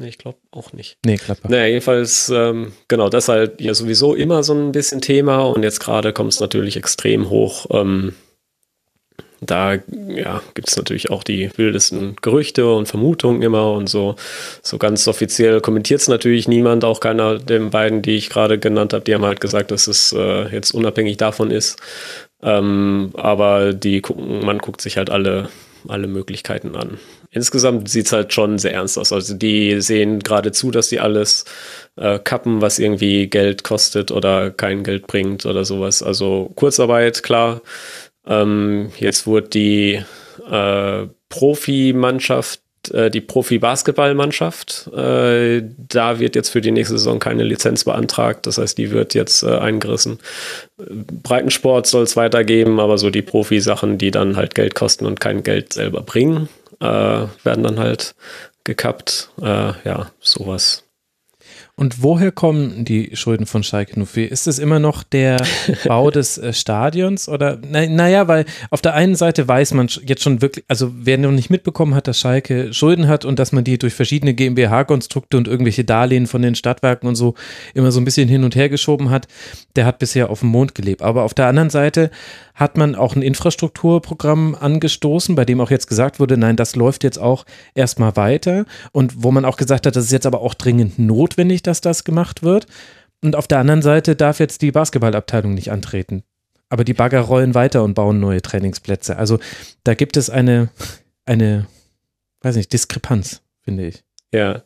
[0.00, 0.96] Nee, ich glaube auch nicht.
[1.04, 1.50] Nee, Gladbach.
[1.50, 5.64] Naja, jedenfalls, ähm, genau, das ist halt ja sowieso immer so ein bisschen Thema und
[5.64, 7.66] jetzt gerade kommt es natürlich extrem hoch.
[7.70, 8.14] Ähm,
[9.40, 9.74] da
[10.08, 14.16] ja, gibt es natürlich auch die wildesten Gerüchte und Vermutungen immer und so.
[14.62, 18.92] So ganz offiziell kommentiert es natürlich niemand, auch keiner der beiden, die ich gerade genannt
[18.92, 21.78] habe, die haben halt gesagt, dass es äh, jetzt unabhängig davon ist.
[22.42, 25.48] Ähm, aber die gucken, man guckt sich halt alle,
[25.86, 26.98] alle Möglichkeiten an.
[27.30, 29.12] Insgesamt sieht es halt schon sehr ernst aus.
[29.12, 31.44] Also die sehen gerade zu, dass die alles
[31.96, 36.02] äh, kappen, was irgendwie Geld kostet oder kein Geld bringt oder sowas.
[36.02, 37.60] Also Kurzarbeit, klar,
[38.28, 40.02] ähm, jetzt wurde die
[40.50, 42.60] äh, Profimannschaft,
[42.92, 48.46] äh, die Profi-Basketballmannschaft, äh, da wird jetzt für die nächste Saison keine Lizenz beantragt.
[48.46, 50.18] Das heißt, die wird jetzt äh, eingerissen.
[50.76, 55.42] Breitensport soll es weitergeben, aber so die Profisachen, die dann halt Geld kosten und kein
[55.42, 56.48] Geld selber bringen,
[56.80, 58.14] äh, werden dann halt
[58.64, 59.30] gekappt.
[59.40, 60.87] Äh, ja, sowas.
[61.78, 64.32] Und woher kommen die Schulden von Schalke 04?
[64.32, 65.36] Ist es immer noch der
[65.86, 70.24] Bau des äh, Stadions oder na, naja, weil auf der einen Seite weiß man jetzt
[70.24, 73.62] schon wirklich, also wer noch nicht mitbekommen hat, dass Schalke Schulden hat und dass man
[73.62, 77.34] die durch verschiedene GmbH-Konstrukte und irgendwelche Darlehen von den Stadtwerken und so
[77.74, 79.28] immer so ein bisschen hin und her geschoben hat,
[79.76, 81.02] der hat bisher auf dem Mond gelebt.
[81.02, 82.10] Aber auf der anderen Seite
[82.58, 87.04] hat man auch ein Infrastrukturprogramm angestoßen, bei dem auch jetzt gesagt wurde, nein, das läuft
[87.04, 87.44] jetzt auch
[87.76, 91.62] erstmal weiter und wo man auch gesagt hat, das ist jetzt aber auch dringend notwendig,
[91.68, 92.66] dass das gemacht wird.
[93.22, 96.22] Und auf der anderen Seite darf jetzt die Basketballabteilung nicht antreten.
[96.68, 99.16] Aber die Bagger rollen weiter und bauen neue Trainingsplätze.
[99.16, 99.38] Also
[99.84, 100.68] da gibt es eine,
[101.24, 101.66] eine,
[102.42, 104.04] weiß nicht, Diskrepanz, finde ich.
[104.32, 104.62] Ja.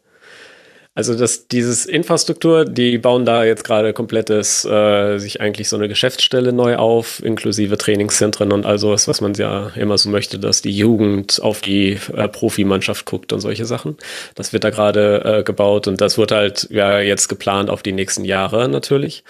[0.94, 5.88] Also dass dieses Infrastruktur, die bauen da jetzt gerade komplettes, äh, sich eigentlich so eine
[5.88, 10.60] Geschäftsstelle neu auf, inklusive Trainingszentren und all sowas, was man ja immer so möchte, dass
[10.60, 13.96] die Jugend auf die äh, Profimannschaft guckt und solche Sachen.
[14.34, 17.92] Das wird da gerade äh, gebaut und das wird halt ja jetzt geplant auf die
[17.92, 19.24] nächsten Jahre natürlich.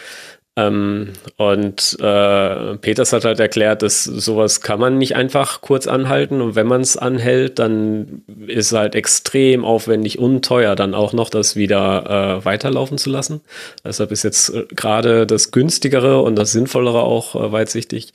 [0.55, 6.43] Ähm, und äh, Peters hat halt erklärt, dass sowas kann man nicht einfach kurz anhalten
[6.43, 11.15] und wenn man es anhält, dann ist es halt extrem aufwendig und teuer, dann auch
[11.15, 13.41] noch das wieder äh, weiterlaufen zu lassen.
[13.83, 18.13] Deshalb ist jetzt äh, gerade das günstigere und das sinnvollere auch äh, weitsichtig,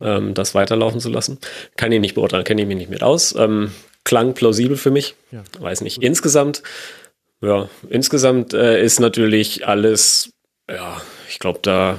[0.00, 1.38] ähm, das weiterlaufen zu lassen.
[1.76, 3.36] Kann ich nicht beurteilen, kenne ich mich nicht mit aus.
[3.38, 3.70] Ähm,
[4.02, 5.44] klang plausibel für mich, ja.
[5.60, 6.02] weiß nicht.
[6.02, 6.64] Insgesamt,
[7.40, 10.30] ja, insgesamt äh, ist natürlich alles,
[10.68, 11.98] ja, ich glaube, da,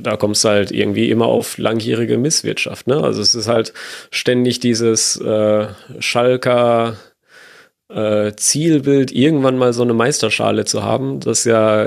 [0.00, 2.86] da kommst du halt irgendwie immer auf langjährige Misswirtschaft.
[2.86, 3.02] Ne?
[3.02, 3.72] Also es ist halt
[4.10, 5.68] ständig dieses äh,
[5.98, 6.96] Schalker
[7.88, 11.86] äh, Zielbild, irgendwann mal so eine Meisterschale zu haben, das ja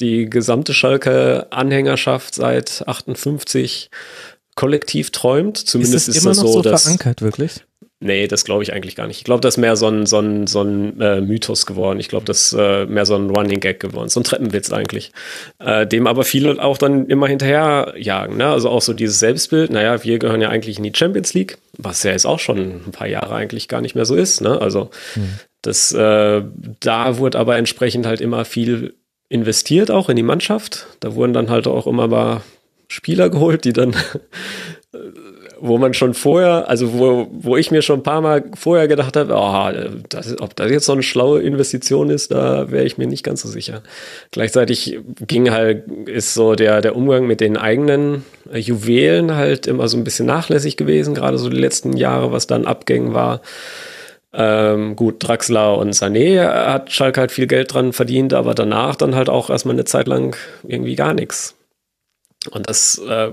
[0.00, 3.90] die gesamte Schalke Anhängerschaft seit 58
[4.54, 5.58] kollektiv träumt.
[5.58, 7.64] Zumindest ist, das ist immer das so, so dass verankert, wirklich?
[8.02, 9.18] Nee, das glaube ich eigentlich gar nicht.
[9.18, 12.00] Ich glaube, das ist mehr so ein, so ein, so ein äh, Mythos geworden.
[12.00, 14.08] Ich glaube, das ist äh, mehr so ein Running Gag geworden.
[14.08, 15.12] So ein Treppenwitz eigentlich.
[15.58, 18.38] Äh, dem aber viele auch dann immer hinterher jagen.
[18.38, 18.46] Ne?
[18.46, 19.70] Also auch so dieses Selbstbild.
[19.70, 22.92] Naja, wir gehören ja eigentlich in die Champions League, was ja jetzt auch schon ein
[22.92, 24.40] paar Jahre eigentlich gar nicht mehr so ist.
[24.40, 24.58] Ne?
[24.58, 25.38] Also mhm.
[25.60, 26.42] das, äh,
[26.80, 28.94] da wurde aber entsprechend halt immer viel
[29.28, 30.86] investiert, auch in die Mannschaft.
[31.00, 32.40] Da wurden dann halt auch immer mal
[32.88, 33.94] Spieler geholt, die dann
[35.60, 39.16] wo man schon vorher, also wo, wo ich mir schon ein paar Mal vorher gedacht
[39.16, 43.06] habe, oh, das, ob das jetzt so eine schlaue Investition ist, da wäre ich mir
[43.06, 43.82] nicht ganz so sicher.
[44.30, 49.96] Gleichzeitig ging halt, ist so der, der Umgang mit den eigenen Juwelen halt immer so
[49.96, 53.42] ein bisschen nachlässig gewesen, gerade so die letzten Jahre, was dann Abgängen war.
[54.32, 59.14] Ähm, gut, Draxler und Sané hat Schalke halt viel Geld dran verdient, aber danach dann
[59.14, 61.56] halt auch erstmal eine Zeit lang irgendwie gar nichts.
[62.50, 63.32] Und das äh,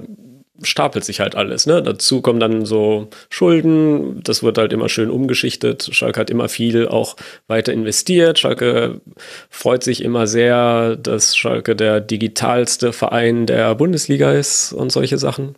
[0.62, 1.66] stapelt sich halt alles.
[1.66, 1.82] Ne?
[1.82, 5.90] Dazu kommen dann so Schulden, das wird halt immer schön umgeschichtet.
[5.92, 7.16] Schalke hat immer viel auch
[7.48, 8.40] weiter investiert.
[8.40, 9.02] Schalke
[9.50, 15.56] freut sich immer sehr, dass Schalke der digitalste Verein der Bundesliga ist und solche Sachen.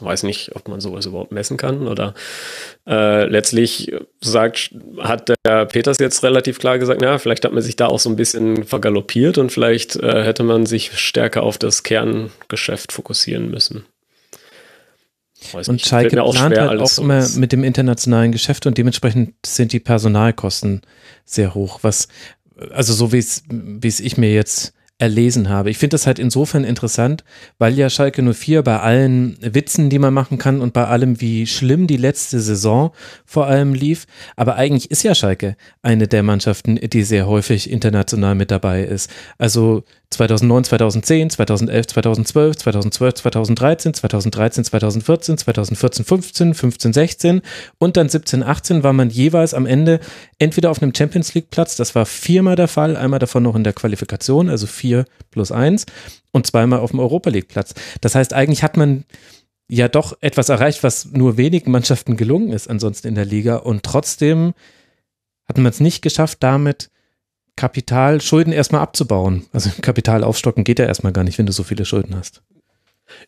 [0.00, 1.88] Weiß nicht, ob man sowas überhaupt messen kann.
[1.88, 2.14] Oder
[2.86, 7.76] äh, letztlich sagt, hat der Peters jetzt relativ klar gesagt, ja, vielleicht hat man sich
[7.76, 11.82] da auch so ein bisschen vergaloppiert und vielleicht äh, hätte man sich stärker auf das
[11.82, 13.84] Kerngeschäft fokussieren müssen.
[15.52, 18.78] Weiß und nicht, Schalke auch plant schwer, halt auch immer mit dem internationalen Geschäft und
[18.78, 20.82] dementsprechend sind die Personalkosten
[21.24, 22.08] sehr hoch, was
[22.70, 25.70] also so wie es wie es ich mir jetzt erlesen habe.
[25.70, 27.22] Ich finde das halt insofern interessant,
[27.58, 31.46] weil ja Schalke 04 bei allen Witzen, die man machen kann und bei allem, wie
[31.46, 32.92] schlimm die letzte Saison
[33.26, 34.06] vor allem lief,
[34.36, 39.10] aber eigentlich ist ja Schalke eine der Mannschaften, die sehr häufig international mit dabei ist.
[39.36, 47.42] Also 2009, 2010, 2011, 2012, 2012, 2013, 2013, 2014, 2014, 15, 15, 16
[47.78, 50.00] und dann 17, 18 war man jeweils am Ende
[50.38, 53.64] entweder auf einem Champions League Platz, das war viermal der Fall, einmal davon noch in
[53.64, 55.86] der Qualifikation, also vier plus eins
[56.32, 57.74] und zweimal auf dem Europa League Platz.
[58.00, 59.04] Das heißt, eigentlich hat man
[59.68, 63.82] ja doch etwas erreicht, was nur wenigen Mannschaften gelungen ist ansonsten in der Liga und
[63.82, 64.54] trotzdem
[65.48, 66.90] hat man es nicht geschafft, damit
[67.56, 69.46] Kapital, Schulden erstmal abzubauen.
[69.52, 72.42] Also Kapital aufstocken geht ja erstmal gar nicht, wenn du so viele Schulden hast.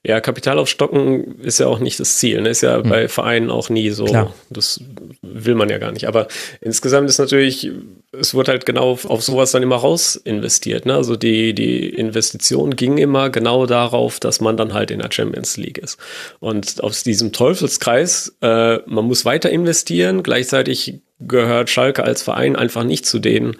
[0.04, 2.40] Ja, Kapital aufstocken ist ja auch nicht das Ziel.
[2.40, 2.50] Ne?
[2.50, 2.88] Ist ja mhm.
[2.88, 4.04] bei Vereinen auch nie so.
[4.04, 4.34] Klar.
[4.50, 4.80] Das
[5.22, 6.06] will man ja gar nicht.
[6.08, 6.28] Aber
[6.60, 7.70] insgesamt ist natürlich,
[8.12, 10.86] es wird halt genau auf, auf sowas dann immer raus investiert.
[10.86, 10.94] Ne?
[10.94, 15.56] Also die, die Investition ging immer genau darauf, dass man dann halt in der Champions
[15.56, 15.98] League ist.
[16.40, 22.84] Und aus diesem Teufelskreis, äh, man muss weiter investieren, gleichzeitig gehört Schalke als Verein einfach
[22.84, 23.56] nicht zu den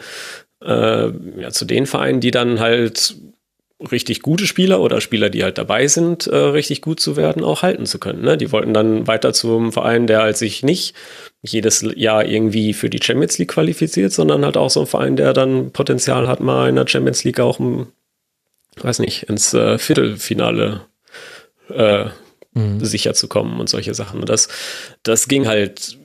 [0.62, 1.10] äh,
[1.40, 3.16] ja, zu den Vereinen, die dann halt
[3.80, 7.62] richtig gute Spieler oder Spieler, die halt dabei sind, äh, richtig gut zu werden, auch
[7.62, 8.22] halten zu können.
[8.22, 8.36] Ne?
[8.36, 10.96] Die wollten dann weiter zum Verein, der halt sich nicht
[11.42, 15.32] jedes Jahr irgendwie für die Champions League qualifiziert, sondern halt auch so ein Verein, der
[15.32, 17.86] dann Potenzial hat, mal in der Champions League auch, im,
[18.76, 20.80] weiß nicht, ins äh, Viertelfinale
[21.70, 22.06] äh,
[22.54, 22.84] mhm.
[22.84, 24.20] sicher zu kommen und solche Sachen.
[24.20, 24.48] Und das,
[25.04, 25.98] das ging halt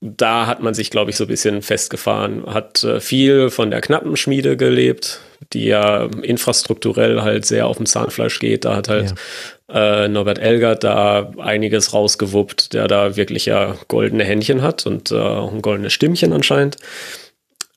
[0.00, 3.82] da hat man sich, glaube ich, so ein bisschen festgefahren, hat äh, viel von der
[3.82, 5.20] knappen Schmiede gelebt,
[5.52, 8.64] die ja infrastrukturell halt sehr auf dem Zahnfleisch geht.
[8.64, 9.14] Da hat halt
[9.68, 10.04] ja.
[10.04, 15.16] äh, Norbert Elgert da einiges rausgewuppt, der da wirklich ja goldene Händchen hat und äh,
[15.18, 16.76] auch ein goldenes Stimmchen anscheinend.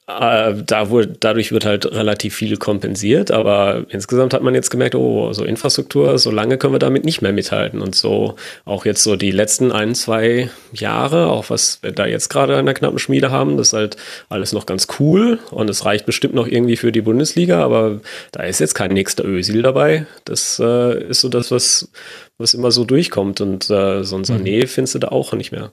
[0.05, 4.95] Äh, da wurde, dadurch wird halt relativ viel kompensiert, aber insgesamt hat man jetzt gemerkt,
[4.95, 7.81] oh, so Infrastruktur, so lange können wir damit nicht mehr mithalten.
[7.81, 8.35] Und so
[8.65, 12.65] auch jetzt so die letzten ein, zwei Jahre, auch was wir da jetzt gerade an
[12.65, 13.97] der knappen Schmiede haben, das ist halt
[14.27, 18.01] alles noch ganz cool und es reicht bestimmt noch irgendwie für die Bundesliga, aber
[18.33, 20.05] da ist jetzt kein nächster Ösil dabei.
[20.25, 21.89] Das äh, ist so das, was,
[22.37, 24.67] was immer so durchkommt und äh, so ein Sané mhm.
[24.67, 25.71] findest du da auch nicht mehr.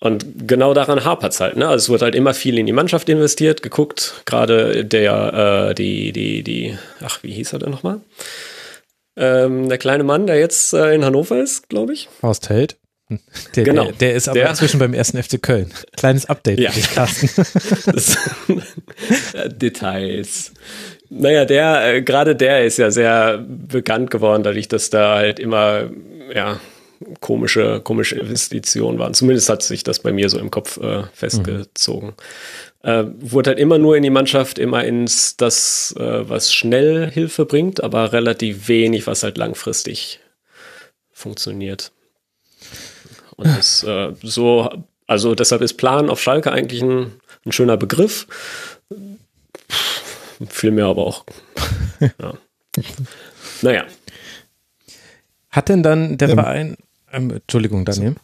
[0.00, 1.56] Und genau daran hapert es halt.
[1.56, 1.66] Ne?
[1.66, 4.22] Also es wird halt immer viel in die Mannschaft investiert, geguckt.
[4.26, 8.00] Gerade der, äh, die, die, die, ach, wie hieß er denn nochmal?
[9.16, 12.08] Ähm, der kleine Mann, der jetzt äh, in Hannover ist, glaube ich.
[12.22, 12.76] Horst Held.
[13.54, 13.84] Der, genau.
[13.84, 15.72] Der, der ist aber der, inzwischen beim ersten FC Köln.
[15.96, 16.70] Kleines Update ja.
[16.70, 17.30] für dich, Carsten.
[17.86, 18.18] Das,
[19.56, 20.52] Details.
[21.08, 25.88] Naja, der, äh, gerade der ist ja sehr bekannt geworden, dadurch, dass da halt immer,
[26.34, 26.60] ja,
[27.20, 29.14] komische, komische Investitionen waren.
[29.14, 32.14] Zumindest hat sich das bei mir so im Kopf äh, festgezogen.
[32.82, 32.88] Mhm.
[32.88, 37.46] Äh, wurde halt immer nur in die Mannschaft, immer ins das, äh, was schnell Hilfe
[37.46, 40.20] bringt, aber relativ wenig, was halt langfristig
[41.12, 41.92] funktioniert.
[43.36, 44.70] Und das äh, so,
[45.06, 48.26] also deshalb ist Plan auf Schalke eigentlich ein, ein schöner Begriff.
[50.48, 51.24] Viel mehr aber auch.
[52.00, 52.34] ja.
[53.62, 53.84] Naja.
[55.50, 56.76] Hat denn dann der ähm, Verein
[57.16, 58.14] ähm, Entschuldigung, Daniel.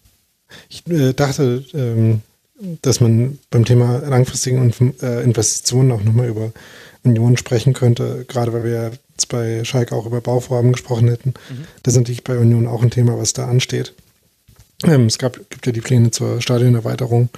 [0.68, 2.22] Ich äh, dachte, ähm,
[2.82, 6.52] dass man beim Thema langfristigen äh, Investitionen auch nochmal über
[7.04, 11.30] Union sprechen könnte, gerade weil wir jetzt bei Schalke auch über Bauvorhaben gesprochen hätten.
[11.30, 11.64] Mhm.
[11.82, 13.94] Das ist natürlich bei Union auch ein Thema, was da ansteht.
[14.84, 17.28] Ähm, es gab, gibt ja die Pläne zur Stadionerweiterung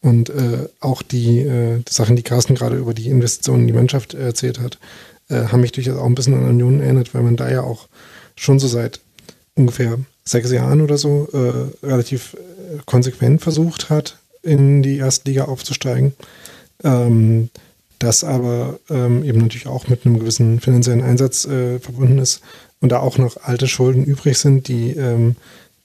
[0.00, 3.72] und äh, auch die, äh, die, Sachen, die Carsten gerade über die Investitionen in die
[3.72, 4.78] Mannschaft erzählt hat,
[5.28, 7.88] äh, haben mich durchaus auch ein bisschen an Union erinnert, weil man da ja auch
[8.36, 9.00] schon so seit
[9.54, 9.98] ungefähr
[10.28, 16.14] sechs Jahren oder so äh, relativ äh, konsequent versucht hat, in die erste Liga aufzusteigen.
[16.84, 17.50] Ähm,
[17.98, 22.42] das aber ähm, eben natürlich auch mit einem gewissen finanziellen Einsatz äh, verbunden ist
[22.80, 25.34] und da auch noch alte Schulden übrig sind, die ähm,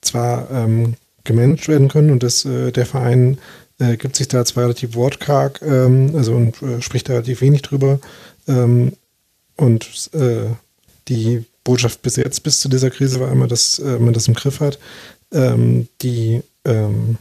[0.01, 0.93] zwar ähm,
[1.23, 3.39] gemanagt werden können und das, äh, der Verein
[3.79, 7.63] äh, gibt sich da zwar relativ wortkarg, ähm, also und äh, spricht da relativ wenig
[7.63, 7.99] drüber
[8.47, 8.93] ähm,
[9.55, 10.11] und
[11.07, 14.33] die Botschaft bis jetzt, bis zu dieser Krise, war immer, dass äh, man das im
[14.33, 14.79] Griff hat.
[15.31, 17.17] Ähm, die ähm,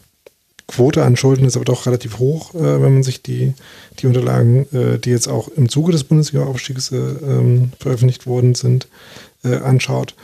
[0.69, 3.55] Quote an Schulden ist aber doch relativ hoch, äh, wenn man sich die,
[3.99, 8.89] die Unterlagen, äh, die jetzt auch im Zuge des Bundesliga-Aufstiegs äh, ähm, veröffentlicht worden sind,
[9.45, 10.15] äh, anschaut.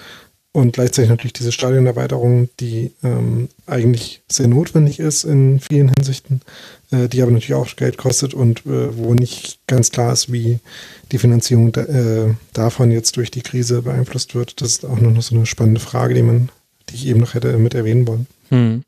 [0.59, 6.40] Und gleichzeitig natürlich diese Stadionerweiterung, die ähm, eigentlich sehr notwendig ist in vielen Hinsichten,
[6.90, 10.59] äh, die aber natürlich auch Geld kostet und äh, wo nicht ganz klar ist, wie
[11.12, 14.60] die Finanzierung da, äh, davon jetzt durch die Krise beeinflusst wird.
[14.60, 16.48] Das ist auch noch so eine spannende Frage, die man,
[16.89, 18.26] die ich eben noch hätte mit erwähnen wollen.
[18.48, 18.82] Hm.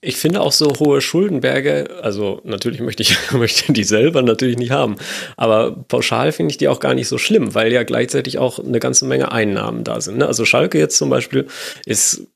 [0.00, 4.70] Ich finde auch so hohe Schuldenberge, also natürlich möchte ich möchte die selber natürlich nicht
[4.70, 4.96] haben,
[5.36, 8.80] aber pauschal finde ich die auch gar nicht so schlimm, weil ja gleichzeitig auch eine
[8.80, 10.18] ganze Menge Einnahmen da sind.
[10.18, 10.26] Ne?
[10.26, 11.48] Also Schalke jetzt zum Beispiel
[11.84, 12.26] ist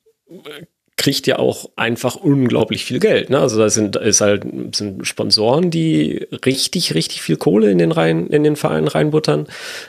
[0.95, 3.29] kriegt ja auch einfach unglaublich viel Geld.
[3.29, 3.39] Ne?
[3.39, 4.45] Also da sind, ist halt,
[4.75, 9.47] sind Sponsoren, die richtig, richtig viel Kohle in den, rein, in den Verein reinbuttern.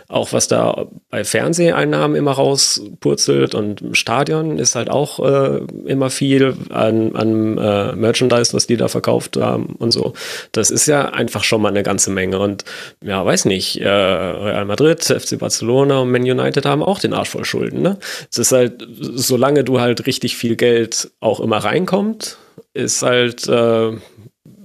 [0.09, 6.09] Auch was da bei Fernseheinnahmen immer rauspurzelt und im Stadion ist halt auch äh, immer
[6.09, 10.14] viel an, an äh, Merchandise, was die da verkauft haben und so.
[10.52, 12.39] Das ist ja einfach schon mal eine ganze Menge.
[12.39, 12.64] Und
[13.02, 17.28] ja, weiß nicht, äh, Real Madrid, FC Barcelona und Man United haben auch den Arsch
[17.28, 17.82] voll Schulden.
[17.82, 17.98] Ne?
[18.31, 22.39] Es ist halt, solange du halt richtig viel Geld auch immer reinkommt,
[22.73, 23.93] ist halt äh,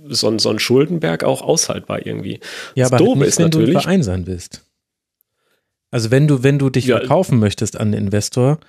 [0.09, 2.39] so, ein, so ein Schuldenberg auch aushaltbar irgendwie.
[2.75, 4.65] Ja, das aber Doofe nicht, ist wenn natürlich, du ein Verein sein willst.
[5.91, 8.59] Also wenn du, wenn du dich ja, verkaufen möchtest an den Investor,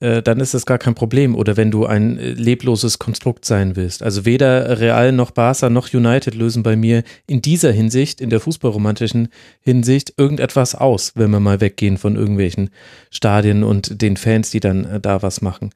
[0.00, 1.34] äh, dann ist das gar kein Problem.
[1.36, 4.02] Oder wenn du ein äh, lebloses Konstrukt sein willst.
[4.02, 8.40] Also weder Real noch Barca noch United lösen bei mir in dieser Hinsicht, in der
[8.40, 9.28] fußballromantischen
[9.60, 12.70] Hinsicht, irgendetwas aus, wenn wir mal weggehen von irgendwelchen
[13.10, 15.70] Stadien und den Fans, die dann äh, da was machen.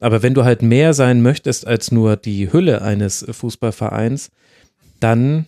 [0.00, 4.30] Aber wenn du halt mehr sein möchtest als nur die Hülle eines Fußballvereins,
[5.00, 5.46] dann,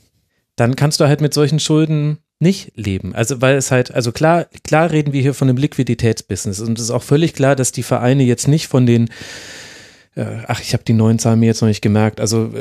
[0.56, 3.14] dann kannst du halt mit solchen Schulden nicht leben.
[3.14, 6.84] Also weil es halt, also klar, klar reden wir hier von einem Liquiditätsbusiness und es
[6.84, 9.08] ist auch völlig klar, dass die Vereine jetzt nicht von den
[10.16, 12.20] äh, ach, ich habe die neuen Zahlen mir jetzt noch nicht gemerkt.
[12.20, 12.52] Also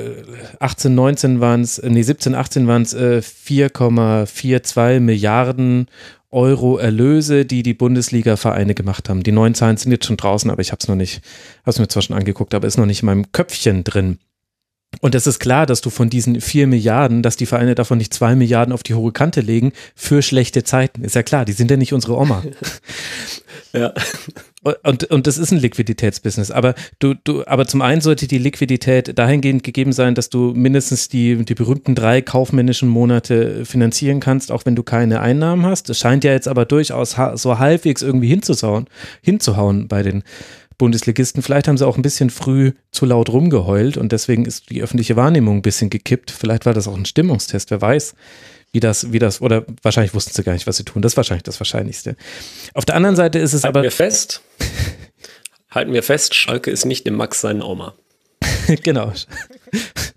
[0.59, 5.87] 18, 19 waren es, nee, 17, 18 waren es 4,42 Milliarden
[6.35, 9.23] Euro Erlöse, die die Bundesliga-Vereine gemacht haben.
[9.23, 11.21] Die neuen Zahlen sind jetzt schon draußen, aber ich habe es noch nicht,
[11.61, 14.19] habe es mir zwar schon angeguckt, aber ist noch nicht in meinem Köpfchen drin.
[15.01, 18.13] Und es ist klar, dass du von diesen vier Milliarden, dass die Vereine davon nicht
[18.13, 21.03] zwei Milliarden auf die hohe Kante legen für schlechte Zeiten.
[21.03, 22.43] Ist ja klar, die sind ja nicht unsere Oma.
[23.75, 23.93] ja.
[24.81, 26.49] Und, und das ist ein Liquiditätsbusiness.
[26.49, 31.07] Aber du, du, aber zum einen sollte die Liquidität dahingehend gegeben sein, dass du mindestens
[31.07, 35.87] die, die berühmten drei kaufmännischen Monate finanzieren kannst, auch wenn du keine Einnahmen hast.
[35.89, 38.87] Das scheint ja jetzt aber durchaus so halbwegs irgendwie hinzusauen,
[39.21, 40.23] hinzuhauen bei den
[40.79, 41.43] Bundesligisten.
[41.43, 45.15] Vielleicht haben sie auch ein bisschen früh zu laut rumgeheult und deswegen ist die öffentliche
[45.15, 46.31] Wahrnehmung ein bisschen gekippt.
[46.31, 48.15] Vielleicht war das auch ein Stimmungstest, wer weiß,
[48.75, 51.01] wie das, wie das, oder wahrscheinlich wussten sie gar nicht, was sie tun.
[51.01, 52.17] Das ist wahrscheinlich das Wahrscheinlichste.
[52.73, 53.83] Auf der anderen Seite ist es Halten aber.
[53.83, 54.41] Wir fest.
[55.71, 57.95] Halten wir fest, Schalke ist nicht dem Max seine Oma.
[58.83, 59.13] genau.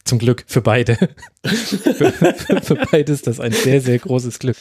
[0.04, 0.96] Zum Glück für beide.
[1.44, 2.12] für,
[2.62, 4.56] für, beide ist das ein sehr, sehr großes Glück.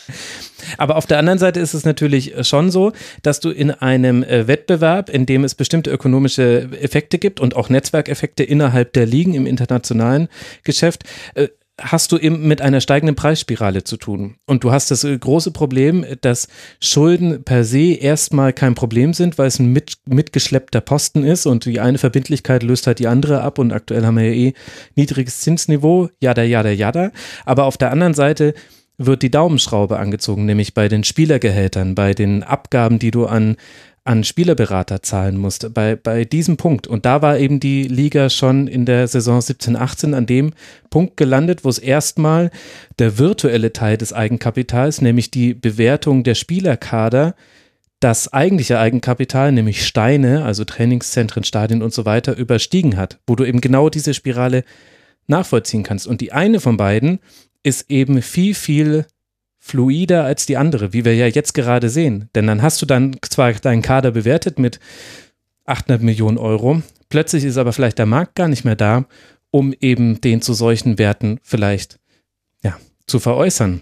[0.78, 2.91] Aber auf der anderen Seite ist es natürlich schon so,
[3.24, 7.69] dass du in einem äh, Wettbewerb, in dem es bestimmte ökonomische Effekte gibt und auch
[7.69, 10.28] Netzwerkeffekte innerhalb der Ligen im internationalen
[10.64, 11.03] Geschäft,
[11.34, 11.48] äh,
[11.80, 14.36] hast du eben mit einer steigenden Preisspirale zu tun.
[14.45, 16.48] Und du hast das äh, große Problem, dass
[16.80, 21.66] Schulden per se erstmal kein Problem sind, weil es ein mit, mitgeschleppter Posten ist und
[21.66, 24.54] die eine Verbindlichkeit löst halt die andere ab und aktuell haben wir ja eh
[24.95, 27.12] niedriges Zinsniveau, jada, jada, jada.
[27.45, 28.54] Aber auf der anderen Seite
[28.98, 33.56] wird die Daumenschraube angezogen, nämlich bei den Spielergehältern, bei den Abgaben, die du an
[34.08, 36.88] an Spielerberater zahlen musste, bei, bei diesem Punkt.
[36.88, 40.54] Und da war eben die Liga schon in der Saison 17, 18 an dem
[40.90, 42.50] Punkt gelandet, wo es erstmal
[43.00, 47.36] der virtuelle Teil des Eigenkapitals, nämlich die Bewertung der Spielerkader,
[48.00, 53.44] das eigentliche Eigenkapital, nämlich Steine, also Trainingszentren, Stadien und so weiter, überstiegen hat, wo du
[53.44, 54.64] eben genau diese Spirale
[55.28, 56.08] nachvollziehen kannst.
[56.08, 57.20] Und die eine von beiden
[57.64, 59.06] ist eben viel, viel
[59.68, 62.30] fluider als die andere, wie wir ja jetzt gerade sehen.
[62.35, 64.80] Denn dann hast du dann zwar deinen Kader bewertet mit
[65.65, 69.06] 800 Millionen Euro, plötzlich ist aber vielleicht der Markt gar nicht mehr da,
[69.52, 71.99] um eben den zu solchen Werten vielleicht
[72.64, 73.81] ja, zu veräußern.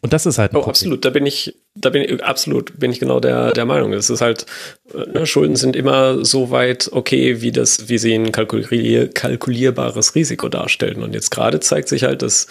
[0.00, 3.00] Und das ist halt oh, absolut, da bin ich, da bin ich, absolut, bin ich
[3.00, 3.92] genau der, der Meinung.
[3.92, 4.46] Es ist halt,
[4.92, 10.48] ne, Schulden sind immer so weit okay, wie das, wie sie ein kalkulier, kalkulierbares Risiko
[10.48, 11.02] darstellen.
[11.02, 12.46] Und jetzt gerade zeigt sich halt, dass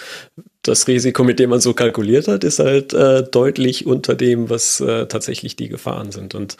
[0.63, 4.79] das Risiko, mit dem man so kalkuliert hat, ist halt äh, deutlich unter dem, was
[4.79, 6.35] äh, tatsächlich die Gefahren sind.
[6.35, 6.57] Und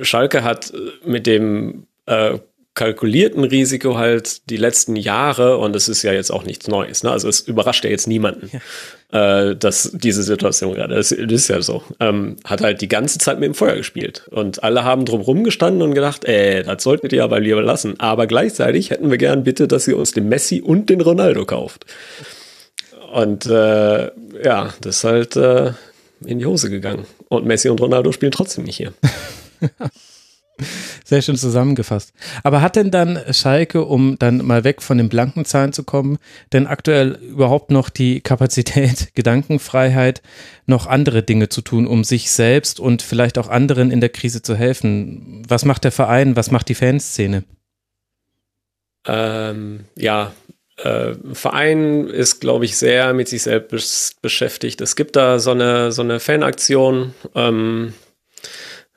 [0.00, 2.38] Schalke hat äh, mit dem äh,
[2.74, 7.12] kalkulierten Risiko halt die letzten Jahre, und es ist ja jetzt auch nichts Neues, ne?
[7.12, 8.50] also es überrascht ja jetzt niemanden,
[9.12, 9.50] ja.
[9.50, 13.38] äh, dass diese Situation gerade, das, ist ja so, ähm, hat halt die ganze Zeit
[13.38, 14.26] mit dem Feuer gespielt.
[14.30, 17.98] Und alle haben drumherum gestanden und gedacht, ey, das solltet ihr aber lieber lassen.
[18.00, 21.86] Aber gleichzeitig hätten wir gern bitte, dass ihr uns den Messi und den Ronaldo kauft.
[23.12, 24.10] Und äh,
[24.42, 25.72] ja, das ist halt äh,
[26.24, 27.06] in die Hose gegangen.
[27.28, 28.92] Und Messi und Ronaldo spielen trotzdem nicht hier.
[31.04, 32.12] Sehr schön zusammengefasst.
[32.42, 36.18] Aber hat denn dann Schalke, um dann mal weg von den blanken Zahlen zu kommen,
[36.52, 40.22] denn aktuell überhaupt noch die Kapazität, Gedankenfreiheit,
[40.66, 44.42] noch andere Dinge zu tun, um sich selbst und vielleicht auch anderen in der Krise
[44.42, 45.42] zu helfen?
[45.48, 46.36] Was macht der Verein?
[46.36, 47.44] Was macht die Fanszene?
[49.06, 50.32] ähm, ja,
[50.76, 54.80] äh, Verein ist, glaube ich, sehr mit sich selbst beschäftigt.
[54.80, 57.14] Es gibt da so eine, so eine Fanaktion.
[57.34, 57.94] Ähm,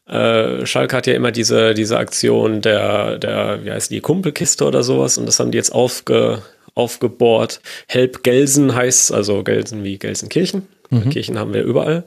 [0.08, 4.84] äh, Schalke hat ja immer diese, diese Aktion der, der, wie heißt die, Kumpelkiste oder
[4.84, 6.42] sowas und das haben die jetzt aufge,
[6.76, 7.60] aufgebohrt.
[7.88, 10.68] Help Gelsen heißt, also Gelsen wie Gelsenkirchen.
[10.90, 11.10] Mhm.
[11.10, 12.06] Kirchen haben wir überall.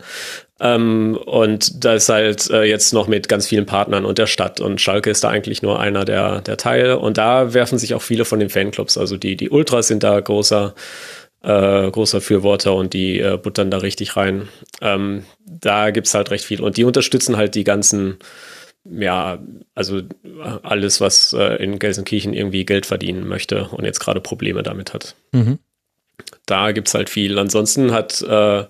[0.61, 4.61] Ähm, und da ist halt äh, jetzt noch mit ganz vielen Partnern und der Stadt
[4.61, 6.99] und Schalke ist da eigentlich nur einer der, der Teile.
[6.99, 10.19] Und da werfen sich auch viele von den Fanclubs, also die, die Ultras sind da
[10.21, 10.75] großer,
[11.43, 14.49] äh, großer Fürworter und die äh, buttern da richtig rein.
[14.81, 16.61] Ähm, da gibt's halt recht viel.
[16.61, 18.19] Und die unterstützen halt die ganzen,
[18.85, 19.39] ja,
[19.75, 20.03] also
[20.63, 25.17] alles, was äh, in Gelsenkirchen irgendwie Geld verdienen möchte und jetzt gerade Probleme damit hat.
[25.33, 25.59] Mhm
[26.47, 27.39] da gibt's halt viel.
[27.39, 28.65] Ansonsten hat äh,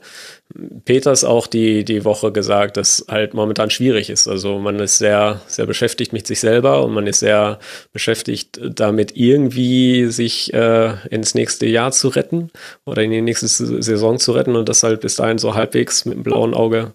[0.85, 4.27] Peters auch die, die Woche gesagt, dass halt momentan schwierig ist.
[4.27, 7.59] Also man ist sehr, sehr beschäftigt mit sich selber und man ist sehr
[7.93, 12.51] beschäftigt damit, irgendwie sich äh, ins nächste Jahr zu retten
[12.85, 16.17] oder in die nächste Saison zu retten und das halt bis dahin so halbwegs mit
[16.17, 16.93] dem blauen Auge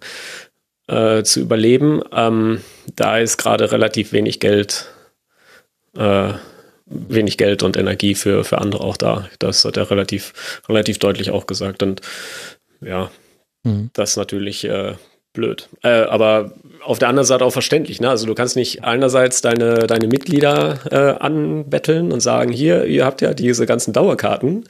[0.87, 2.01] äh, zu überleben.
[2.11, 2.61] Ähm,
[2.95, 4.87] da ist gerade relativ wenig Geld
[5.97, 6.33] äh,
[6.85, 9.27] wenig Geld und Energie für, für andere auch da.
[9.39, 11.81] Das hat er relativ, relativ deutlich auch gesagt.
[11.81, 12.01] Und
[12.81, 13.09] ja,
[13.65, 13.89] mhm.
[13.93, 14.93] das ist natürlich äh,
[15.35, 15.69] blöd.
[15.83, 17.99] Äh, aber auf der anderen Seite auch verständlich.
[17.99, 18.09] Ne?
[18.09, 23.21] Also du kannst nicht einerseits deine, deine Mitglieder äh, anbetteln und sagen, hier, ihr habt
[23.21, 24.65] ja diese ganzen Dauerkarten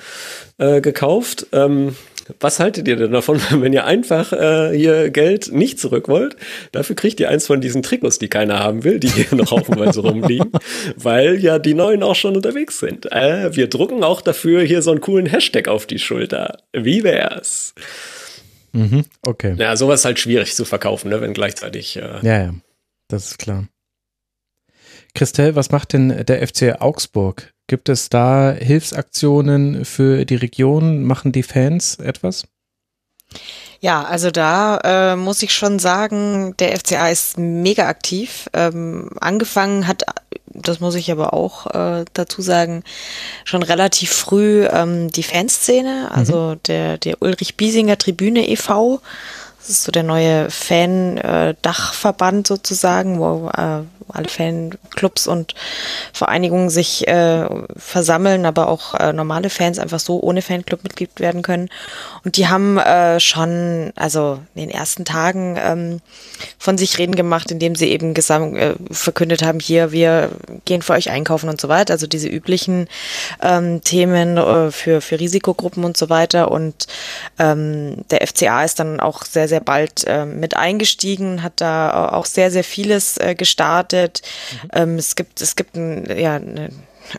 [0.57, 1.47] äh, gekauft.
[1.53, 1.95] Ähm,
[2.39, 6.35] was haltet ihr denn davon, wenn ihr einfach äh, hier Geld nicht zurück wollt?
[6.72, 10.01] Dafür kriegt ihr eins von diesen Trikots, die keiner haben will, die hier noch haufenweise
[10.01, 10.51] rumliegen,
[10.95, 13.11] weil ja die neuen auch schon unterwegs sind.
[13.11, 16.57] Äh, wir drucken auch dafür hier so einen coolen Hashtag auf die Schulter.
[16.73, 17.76] Wie wär's?
[18.76, 19.56] Mhm, okay.
[19.57, 21.95] Ja, sowas ist halt schwierig zu verkaufen, ne, wenn gleichzeitig.
[21.95, 22.53] Äh ja, ja,
[23.07, 23.68] das ist klar.
[25.14, 27.53] Christelle, was macht denn der FC Augsburg?
[27.68, 31.03] Gibt es da Hilfsaktionen für die Region?
[31.06, 32.43] Machen die Fans etwas?
[33.80, 38.49] Ja, also da äh, muss ich schon sagen, der FCA ist mega aktiv.
[38.53, 40.03] Ähm, angefangen hat,
[40.61, 42.84] das muss ich aber auch äh, dazu sagen,
[43.44, 46.60] schon relativ früh ähm, die Fanszene, also mhm.
[46.68, 49.02] der, der Ulrich Biesinger Tribüne e.V.,
[49.60, 55.56] das ist so der neue Fan-Dachverband sozusagen, wo äh, alle Fanclubs und
[56.14, 61.41] Vereinigungen sich äh, versammeln, aber auch äh, normale Fans einfach so ohne Fanclub Mitglied werden
[61.41, 61.69] können.
[62.23, 66.02] Und die haben äh, schon, also in den ersten Tagen ähm,
[66.57, 70.30] von sich reden gemacht, indem sie eben äh, verkündet haben, hier, wir
[70.65, 71.94] gehen für euch einkaufen und so weiter.
[71.94, 72.88] Also diese üblichen
[73.41, 76.52] ähm, Themen äh, für, für Risikogruppen und so weiter.
[76.52, 76.88] Und
[77.40, 82.26] ähm, der FCA ist dann auch sehr, sehr bald äh, mit eingestiegen, hat da auch
[82.26, 83.94] sehr, sehr vieles äh, gestartet.
[84.03, 84.69] Mhm.
[84.73, 86.69] Ähm, es gibt, es gibt ein, ja, eine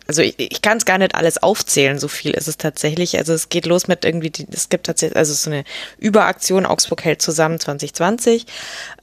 [0.06, 3.16] also ich, ich kann es gar nicht alles aufzählen, so viel ist es tatsächlich.
[3.18, 5.64] Also es geht los mit irgendwie, die, es gibt tatsächlich, also so eine
[5.98, 8.46] Überaktion, Augsburg hält zusammen 2020.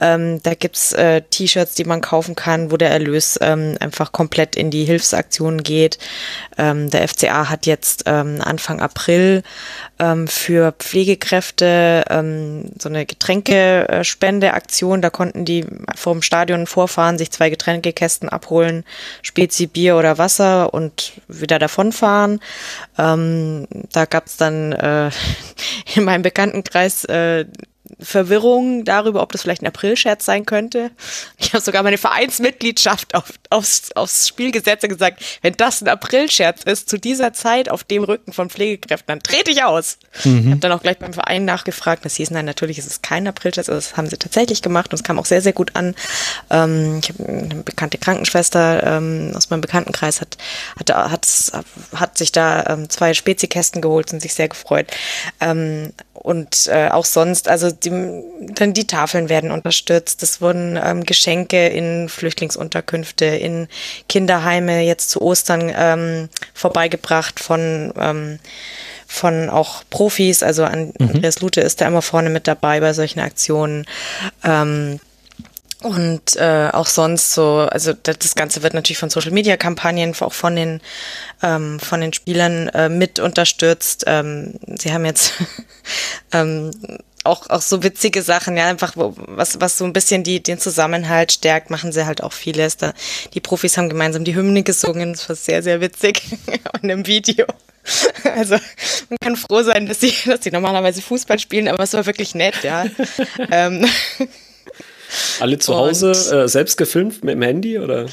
[0.00, 4.56] Ähm, da gibt's äh, T-Shirts, die man kaufen kann, wo der Erlös ähm, einfach komplett
[4.56, 5.98] in die Hilfsaktionen geht.
[6.58, 9.42] Ähm, der FCA hat jetzt ähm, Anfang April
[9.98, 15.02] ähm, für Pflegekräfte ähm, so eine Getränkespendeaktion.
[15.02, 18.84] Da konnten die vor dem Stadion vorfahren, sich zwei Getränkekästen abholen,
[19.22, 22.40] Spezi Bier oder Wasser und wieder davonfahren.
[22.98, 25.10] Ähm, da gab's dann äh,
[25.94, 27.46] in meinem Bekanntenkreis äh,
[28.00, 30.90] Verwirrung darüber, ob das vielleicht ein Aprilscherz sein könnte.
[31.38, 35.88] Ich habe sogar meine Vereinsmitgliedschaft auf, aufs, aufs Spiel gesetzt und gesagt, wenn das ein
[35.88, 39.98] Aprilscherz ist, zu dieser Zeit auf dem Rücken von Pflegekräften, dann trete ich aus.
[40.24, 40.38] Mhm.
[40.38, 42.04] Ich habe dann auch gleich beim Verein nachgefragt.
[42.04, 43.68] Das hieß, nein, natürlich ist es kein Aprilscherz.
[43.68, 45.94] Also das haben sie tatsächlich gemacht und es kam auch sehr, sehr gut an.
[46.50, 50.36] Ähm, ich habe eine bekannte Krankenschwester ähm, aus meinem Bekanntenkreis, hat,
[50.78, 51.26] hat, hat,
[51.94, 54.86] hat sich da ähm, zwei Spezikästen geholt und sich sehr gefreut.
[55.40, 55.92] Ähm,
[56.24, 57.90] und äh, auch sonst, also die,
[58.54, 60.22] dann die Tafeln werden unterstützt.
[60.22, 63.68] Es wurden ähm, Geschenke in Flüchtlingsunterkünfte, in
[64.08, 68.38] Kinderheime jetzt zu Ostern ähm, vorbeigebracht von ähm,
[69.06, 70.42] von auch Profis.
[70.42, 70.94] Also mhm.
[70.98, 73.84] Andreas Lute ist da immer vorne mit dabei bei solchen Aktionen.
[74.42, 75.00] Ähm,
[75.84, 80.32] und äh, auch sonst so, also das Ganze wird natürlich von Social Media Kampagnen, auch
[80.32, 80.80] von den
[81.42, 84.04] ähm, von den Spielern äh, mit unterstützt.
[84.06, 85.34] Ähm, sie haben jetzt
[86.32, 86.70] ähm,
[87.24, 90.58] auch, auch so witzige Sachen, ja, einfach, wo, was, was so ein bisschen die, den
[90.58, 92.78] Zusammenhalt stärkt, machen sie halt auch vieles.
[92.78, 92.94] Da,
[93.34, 96.22] die Profis haben gemeinsam die Hymne gesungen, das war sehr, sehr witzig
[96.82, 97.46] in einem Video.
[98.24, 98.54] Also
[99.10, 102.34] man kann froh sein, dass sie, dass sie normalerweise Fußball spielen, aber es war wirklich
[102.34, 102.86] nett, ja.
[103.50, 103.86] ähm,
[105.40, 108.06] alle zu Hause äh, selbst gefilmt mit dem Handy oder?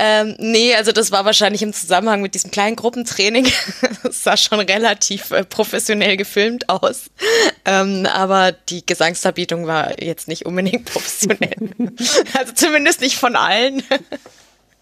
[0.00, 3.48] Ähm, nee, also das war wahrscheinlich im Zusammenhang mit diesem kleinen Gruppentraining.
[4.04, 7.06] das sah schon relativ äh, professionell gefilmt aus.
[7.64, 11.72] Ähm, aber die Gesangsdarbietung war jetzt nicht unbedingt professionell.
[12.32, 13.82] also zumindest nicht von allen.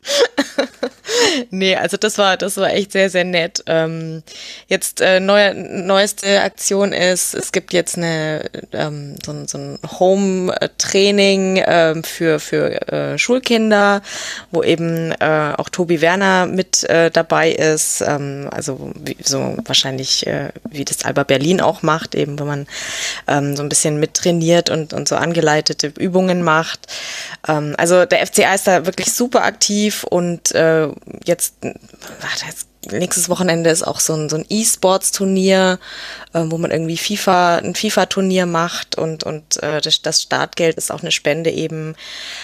[1.50, 3.62] nee, also das war, das war echt sehr, sehr nett.
[3.66, 4.22] Ähm,
[4.68, 11.62] jetzt äh, neue, neueste Aktion ist, es gibt jetzt eine ähm, so, so ein Home-Training
[11.66, 14.02] ähm, für, für äh, Schulkinder,
[14.50, 18.02] wo eben äh, auch Tobi Werner mit äh, dabei ist.
[18.02, 22.66] Ähm, also wie, so wahrscheinlich, äh, wie das Alba Berlin auch macht, eben, wo man
[23.26, 26.86] ähm, so ein bisschen mittrainiert und, und so angeleitete Übungen macht.
[27.48, 30.88] Ähm, also der FCA ist da wirklich super aktiv und äh,
[31.24, 35.78] jetzt, warte, jetzt nächstes Wochenende ist auch so ein, so ein E-Sports-Turnier,
[36.32, 40.90] äh, wo man irgendwie FIFA, ein FIFA-Turnier macht und, und äh, das, das Startgeld ist
[40.90, 41.94] auch eine Spende eben.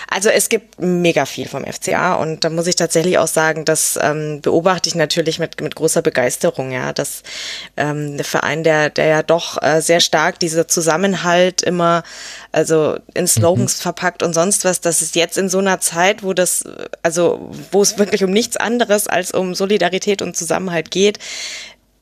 [0.08, 3.98] Also es gibt mega viel vom FCA und da muss ich tatsächlich auch sagen, das
[4.00, 7.22] ähm, beobachte ich natürlich mit, mit großer Begeisterung, ja, dass
[7.76, 12.02] ähm, der Verein, der, der ja doch äh, sehr stark dieser Zusammenhalt immer
[12.52, 13.82] also in Slogans mhm.
[13.82, 16.64] verpackt und sonst was, dass es jetzt in so einer Zeit, wo das,
[17.02, 21.18] also wo es wirklich um nichts anderes als um Solidarität und Zusammenhalt geht,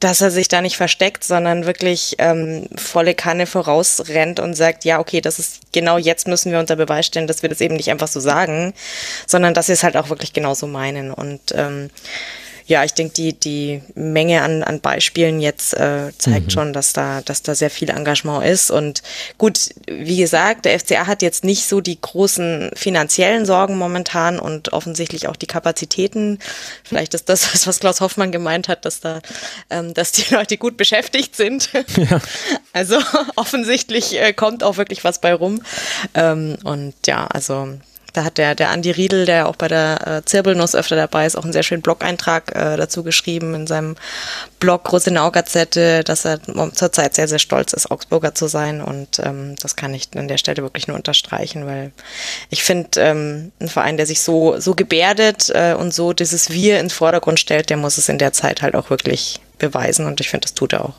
[0.01, 4.99] dass er sich da nicht versteckt, sondern wirklich ähm, volle Kanne vorausrennt und sagt, ja,
[4.99, 7.91] okay, das ist genau jetzt müssen wir unter Beweis stellen, dass wir das eben nicht
[7.91, 8.73] einfach so sagen,
[9.27, 11.13] sondern dass wir es halt auch wirklich genauso meinen.
[11.13, 11.91] Und ähm,
[12.71, 16.51] ja, ich denke, die, die Menge an, an Beispielen jetzt äh, zeigt mhm.
[16.51, 18.71] schon, dass da, dass da sehr viel Engagement ist.
[18.71, 19.03] Und
[19.39, 24.73] gut, wie gesagt, der FCA hat jetzt nicht so die großen finanziellen Sorgen momentan und
[24.73, 26.39] offensichtlich auch die Kapazitäten.
[26.85, 29.19] Vielleicht ist das, was Klaus Hoffmann gemeint hat, dass da,
[29.69, 31.71] ähm, dass die Leute gut beschäftigt sind.
[31.97, 32.21] Ja.
[32.73, 32.99] Also
[33.35, 35.61] offensichtlich äh, kommt auch wirklich was bei rum.
[36.15, 37.81] Ähm, und ja, also
[38.13, 41.37] da hat der, der Andi Riedel, der auch bei der äh, Zirbelnuss öfter dabei ist,
[41.37, 43.97] auch einen sehr schönen Blog-Eintrag äh, dazu geschrieben in seinem
[44.59, 46.41] Blog Rosenau Gazette, dass er
[46.75, 48.83] zurzeit sehr, sehr stolz ist, Augsburger zu sein.
[48.83, 51.93] Und ähm, das kann ich an der Stelle wirklich nur unterstreichen, weil
[52.51, 56.81] ich finde, ähm, ein Verein, der sich so, so gebärdet äh, und so dieses Wir
[56.81, 60.07] ins Vordergrund stellt, der muss es in der Zeit halt auch wirklich beweisen.
[60.07, 60.95] Und ich finde, das tut er auch.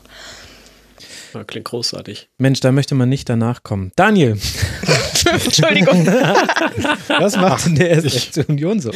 [1.34, 2.28] Ja, klingt großartig.
[2.38, 3.92] Mensch, da möchte man nicht danach kommen.
[3.96, 4.38] Daniel.
[5.44, 6.06] Entschuldigung.
[6.06, 8.90] Was macht denn der erste Union so?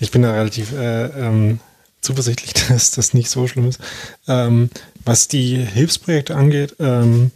[0.00, 1.60] Ich bin da relativ äh, ähm,
[2.00, 3.80] zuversichtlich, dass das nicht so schlimm ist.
[4.28, 4.70] Ähm,
[5.04, 7.30] was die Hilfsprojekte angeht, ähm,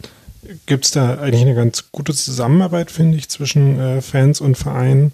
[0.65, 5.11] gibt es da eigentlich eine ganz gute Zusammenarbeit, finde ich, zwischen äh, Fans und Vereinen.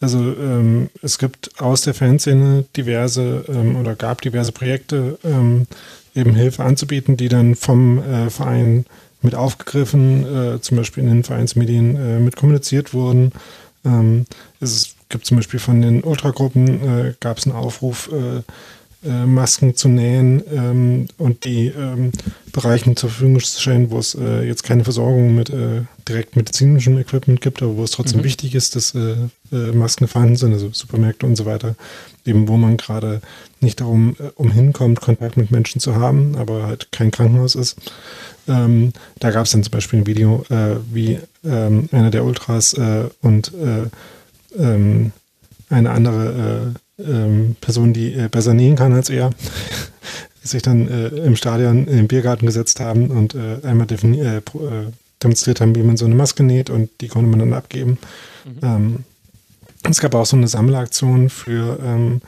[0.00, 5.66] Also ähm, es gibt aus der Fanszene diverse ähm, oder gab diverse Projekte, ähm,
[6.14, 8.86] eben Hilfe anzubieten, die dann vom äh, Verein
[9.22, 13.32] mit aufgegriffen, äh, zum Beispiel in den Vereinsmedien äh, mit kommuniziert wurden.
[13.84, 14.26] Ähm,
[14.60, 18.42] es gibt zum Beispiel von den Ultragruppen, äh, gab es einen Aufruf, äh,
[19.02, 22.12] äh, Masken zu nähen ähm, und die ähm,
[22.52, 25.50] Bereichen zur Verfügung zu stellen, wo es äh, jetzt keine Versorgung mit
[26.06, 28.24] direkt medizinischem Equipment gibt, aber wo es trotzdem mhm.
[28.24, 28.94] wichtig ist, dass
[29.50, 31.76] Masken vorhanden sind, also Supermärkte und so weiter,
[32.26, 33.20] eben wo man gerade
[33.60, 37.76] nicht darum umhinkommt, Kontakt mit Menschen zu haben, aber halt kein Krankenhaus ist.
[38.50, 40.44] Ähm, da gab es dann zum Beispiel ein Video,
[40.92, 42.74] wie ähm, einer der Ultras
[43.22, 43.52] und
[44.58, 45.12] ähm,
[45.70, 46.74] eine andere
[47.06, 49.30] ähm, Person, die äh, besser nähen kann als er,
[50.42, 54.40] sich dann äh, im Stadion im Biergarten gesetzt haben und äh, einmal äh, äh,
[55.22, 57.98] demonstriert haben, wie man so eine Maske näht und die konnte man dann abgeben.
[58.44, 58.58] Mhm.
[58.62, 59.04] Ähm,
[59.88, 62.20] es gab auch so eine Sammelaktion für ähm,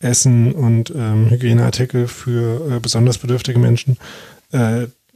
[0.00, 3.96] Essen und Hygieneartikel für äh, besonders bedürftige Menschen,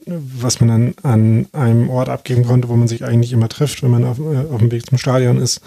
[0.07, 3.91] was man dann an einem Ort abgeben konnte, wo man sich eigentlich immer trifft, wenn
[3.91, 5.61] man auf, auf dem Weg zum Stadion ist.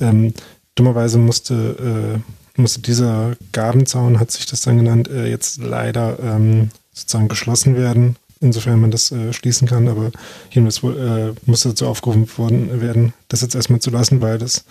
[0.00, 0.34] Ähm,
[0.74, 2.22] dummerweise musste
[2.56, 8.16] musste dieser Gabenzaun, hat sich das dann genannt, äh, jetzt leider ähm, sozusagen geschlossen werden,
[8.40, 9.88] insofern man das äh, schließen kann.
[9.88, 10.12] Aber
[10.50, 14.64] jedenfalls äh, musste dazu aufgerufen worden werden, das jetzt erstmal zu lassen, weil das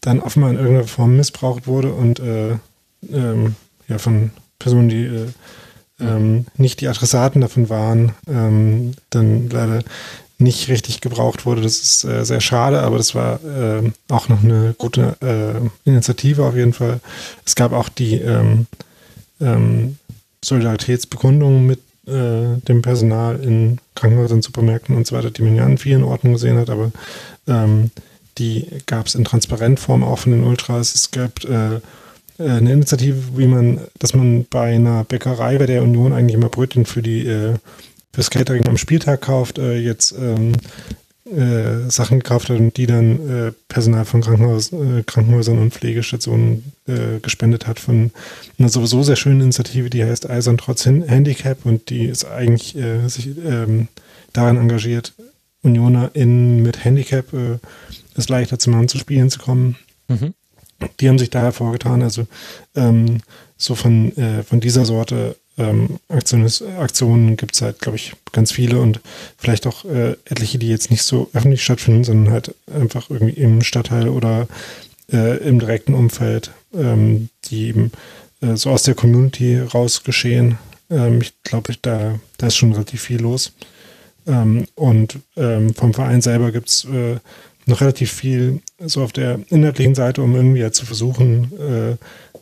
[0.00, 2.56] dann offenbar in irgendeiner Form missbraucht wurde und äh,
[3.10, 3.56] ähm,
[3.88, 5.28] ja, von Personen, die äh,
[6.08, 9.82] ähm, nicht die Adressaten davon waren, ähm, dann leider
[10.38, 11.62] nicht richtig gebraucht wurde.
[11.62, 16.44] Das ist äh, sehr schade, aber das war äh, auch noch eine gute äh, Initiative
[16.44, 17.00] auf jeden Fall.
[17.44, 18.66] Es gab auch die ähm,
[19.40, 19.96] ähm,
[20.44, 25.78] Solidaritätsbekundung mit äh, dem Personal in Krankenhäusern, Supermärkten und so weiter, die man ja an
[25.78, 26.90] vielen Orten gesehen hat, aber
[27.46, 27.90] ähm,
[28.38, 30.94] die gab es in Transparentform auch von den Ultras.
[30.94, 31.44] Es gab
[32.38, 36.84] eine Initiative, wie man, dass man bei einer Bäckerei bei der Union eigentlich immer Brötchen
[36.84, 37.54] für die
[38.14, 40.52] fürs Catering am Spieltag kauft, äh, jetzt ähm,
[41.24, 46.72] äh, Sachen gekauft hat und die dann äh, Personal von Krankenhaus, äh, Krankenhäusern und Pflegestationen
[46.86, 48.12] äh, gespendet hat von
[48.58, 53.08] einer sowieso sehr schönen Initiative, die heißt Eisern trotz Handicap und die ist eigentlich äh,
[53.08, 53.88] sich ähm,
[54.32, 55.12] daran engagiert,
[55.62, 57.58] UnionerInnen mit Handicap äh,
[58.16, 59.76] es leichter zu machen, zu Spielen zu kommen.
[60.08, 60.34] Mhm.
[61.00, 62.02] Die haben sich da hervorgetan.
[62.02, 62.26] Also
[62.74, 63.20] ähm,
[63.56, 68.80] so von, äh, von dieser Sorte ähm, Aktionen gibt es halt, glaube ich, ganz viele
[68.80, 69.00] und
[69.38, 73.62] vielleicht auch äh, etliche, die jetzt nicht so öffentlich stattfinden, sondern halt einfach irgendwie im
[73.62, 74.48] Stadtteil oder
[75.12, 77.92] äh, im direkten Umfeld, ähm, die eben
[78.40, 80.58] äh, so aus der Community raus geschehen.
[80.90, 83.52] Ähm, ich glaube, da, da ist schon relativ viel los.
[84.26, 87.18] Ähm, und ähm, vom Verein selber gibt es äh,
[87.66, 91.96] noch relativ viel so auf der inhaltlichen Seite, um irgendwie ja zu versuchen, äh,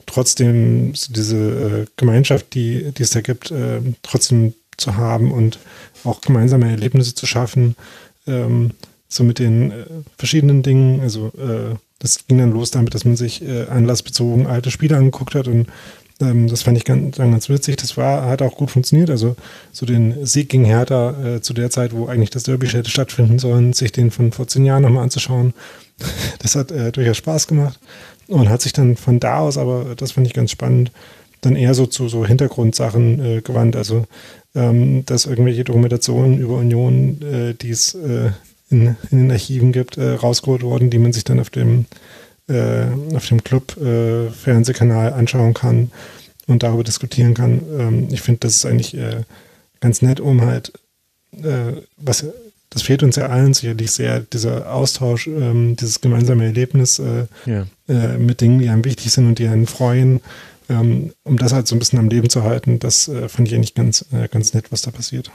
[0.07, 5.59] trotzdem diese äh, Gemeinschaft, die, die es da gibt, äh, trotzdem zu haben und
[6.05, 7.77] auch gemeinsame Erlebnisse zu schaffen,
[8.27, 8.73] ähm,
[9.09, 9.85] so mit den äh,
[10.17, 11.01] verschiedenen Dingen.
[11.01, 15.35] Also äh, das ging dann los damit, dass man sich äh, anlassbezogen alte Spiele angeguckt
[15.35, 15.69] hat und
[16.23, 17.77] ähm, das fand ich ganz, ganz witzig.
[17.77, 19.11] Das war, hat auch gut funktioniert.
[19.11, 19.37] Also
[19.73, 23.39] so den Sieg gegen Hertha äh, zu der Zeit, wo eigentlich das Derby hätte stattfinden
[23.39, 25.55] sollen, sich den von vor zehn Jahren nochmal anzuschauen,
[26.39, 27.79] das hat äh, durchaus Spaß gemacht
[28.29, 30.93] und hat sich dann von da aus, aber das fand ich ganz spannend,
[31.41, 33.77] dann eher so zu so Hintergrundsachen äh, gewandt.
[33.77, 34.07] Also
[34.55, 38.31] ähm, dass irgendwelche Dokumentationen über Union, äh, die es äh,
[38.71, 41.87] in, in, den Archiven gibt, äh, rausgeholt wurden, die man sich dann auf dem
[42.49, 45.91] äh, auf dem Club äh, Fernsehkanal anschauen kann
[46.47, 47.63] und darüber diskutieren kann.
[47.79, 49.23] Ähm, ich finde, das ist eigentlich äh,
[49.81, 50.73] ganz nett, um halt,
[51.33, 52.25] äh, was
[52.73, 57.67] das fehlt uns ja allen sicherlich sehr, dieser Austausch, ähm, dieses gemeinsame Erlebnis äh, ja.
[57.87, 60.21] äh, mit Dingen, die einem wichtig sind und die einen freuen,
[60.71, 62.79] ähm, um das halt so ein bisschen am Leben zu halten.
[62.79, 65.31] Das äh, fand ich eigentlich ganz, äh, ganz nett, was da passiert.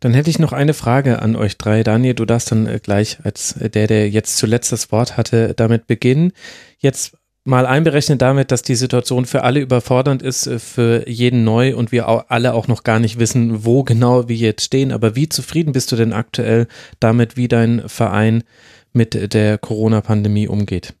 [0.00, 1.82] Dann hätte ich noch eine Frage an euch drei.
[1.82, 5.54] Daniel, du darfst dann äh, gleich als äh, der, der jetzt zuletzt das Wort hatte,
[5.54, 6.32] damit beginnen.
[6.78, 11.74] Jetzt mal einberechnet damit, dass die Situation für alle überfordernd ist, äh, für jeden neu
[11.74, 14.92] und wir auch alle auch noch gar nicht wissen, wo genau wir jetzt stehen.
[14.92, 16.68] Aber wie zufrieden bist du denn aktuell
[17.00, 18.44] damit, wie dein Verein
[18.92, 20.94] mit der Corona-Pandemie umgeht?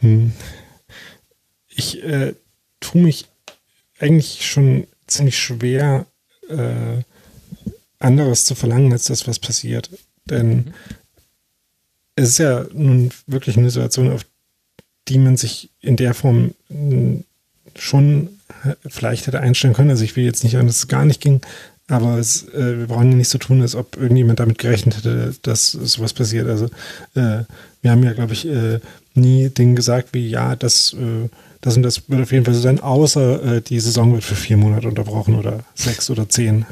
[0.00, 0.32] Hm.
[1.68, 2.34] Ich äh,
[2.80, 3.26] tue mich
[4.00, 6.06] eigentlich schon ziemlich schwer,
[6.48, 7.02] äh,
[7.98, 9.90] anderes zu verlangen als das, was passiert.
[10.26, 10.74] Denn mhm.
[12.16, 14.24] es ist ja nun wirklich eine Situation, auf
[15.08, 17.24] die man sich in der Form hm,
[17.76, 18.28] schon
[18.86, 19.90] vielleicht hätte einstellen können.
[19.90, 21.40] Also ich will jetzt nicht sagen, dass es gar nicht ging,
[21.88, 25.34] aber es, äh, wir brauchen ja nicht so tun, als ob irgendjemand damit gerechnet hätte,
[25.42, 26.46] dass sowas passiert.
[26.48, 26.66] Also
[27.14, 27.44] äh,
[27.82, 28.80] wir haben ja, glaube ich, äh,
[29.14, 31.28] nie Dinge gesagt wie, ja, das äh,
[31.60, 34.36] das und das wird auf jeden Fall so sein, außer äh, die Saison wird für
[34.36, 36.66] vier Monate unterbrochen oder sechs oder zehn.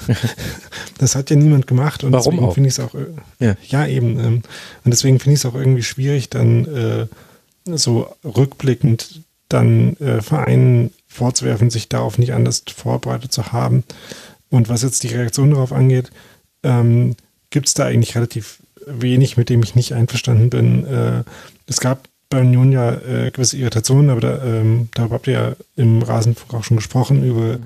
[0.98, 3.06] das hat ja niemand gemacht und Warum deswegen finde ich es auch, äh,
[3.44, 3.56] ja.
[3.66, 3.86] ja.
[3.86, 4.42] eben, ähm,
[4.84, 7.06] und deswegen finde ich es auch irgendwie schwierig, dann äh,
[7.76, 13.84] so rückblickend dann äh, Vereinen vorzuwerfen, sich darauf nicht anders vorbereitet zu haben.
[14.50, 16.10] Und was jetzt die Reaktion darauf angeht,
[16.62, 17.16] ähm,
[17.50, 20.86] gibt es da eigentlich relativ wenig, mit dem ich nicht einverstanden bin.
[20.86, 21.24] Äh,
[21.66, 25.56] es gab bei Union ja äh, gewisse Irritationen, aber da, ähm, darüber habt ihr ja
[25.76, 27.58] im Rasenfunk auch schon gesprochen, über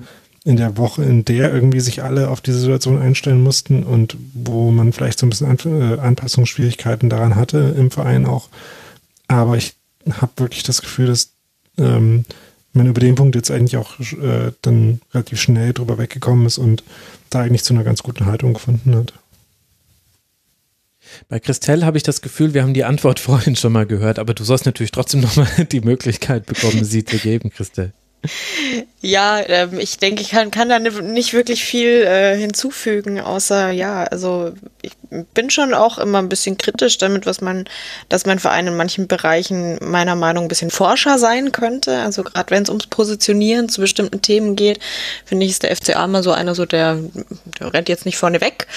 [0.43, 4.71] in der Woche, in der irgendwie sich alle auf diese Situation einstellen mussten und wo
[4.71, 8.49] man vielleicht so ein bisschen An äh, Anpassungsschwierigkeiten daran hatte im Verein auch.
[9.27, 9.75] Aber ich
[10.09, 11.33] habe wirklich das Gefühl, dass
[11.77, 12.25] ähm,
[12.73, 16.83] man über den Punkt jetzt eigentlich auch äh, dann relativ schnell drüber weggekommen ist und
[17.29, 19.13] da eigentlich zu einer ganz guten Haltung gefunden hat.
[21.29, 24.33] Bei Christelle habe ich das Gefühl, wir haben die Antwort vorhin schon mal gehört, aber
[24.33, 27.93] du sollst natürlich trotzdem nochmal die Möglichkeit bekommen, sie zu geben, Christelle.
[29.03, 34.03] Ja, ähm, ich denke, ich kann, kann da nicht wirklich viel äh, hinzufügen, außer ja,
[34.03, 34.53] also
[34.83, 34.91] ich
[35.33, 37.65] bin schon auch immer ein bisschen kritisch damit, was man,
[38.09, 41.97] dass mein Verein in manchen Bereichen meiner Meinung ein bisschen forscher sein könnte.
[41.99, 44.79] Also gerade wenn es ums Positionieren zu bestimmten Themen geht,
[45.25, 46.99] finde ich, ist der FCA immer so einer, so der,
[47.59, 48.67] der rennt jetzt nicht vorne weg.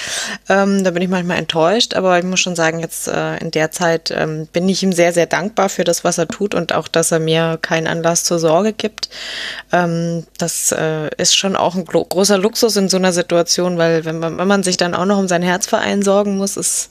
[0.49, 3.69] Ähm, da bin ich manchmal enttäuscht, aber ich muss schon sagen, jetzt äh, in der
[3.69, 6.87] Zeit ähm, bin ich ihm sehr, sehr dankbar für das, was er tut und auch,
[6.87, 9.09] dass er mir keinen Anlass zur Sorge gibt.
[9.71, 14.19] Ähm, das äh, ist schon auch ein großer Luxus in so einer Situation, weil wenn
[14.19, 16.89] man, wenn man sich dann auch noch um sein Herzverein sorgen muss, ist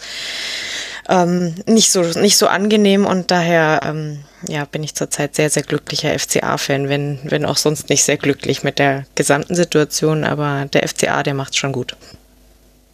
[1.09, 5.63] ähm, nicht so nicht so angenehm und daher ähm, ja bin ich zurzeit sehr sehr
[5.63, 10.89] glücklicher FCA-Fan, wenn wenn auch sonst nicht sehr glücklich mit der gesamten Situation, aber der
[10.89, 11.97] FCA der macht schon gut.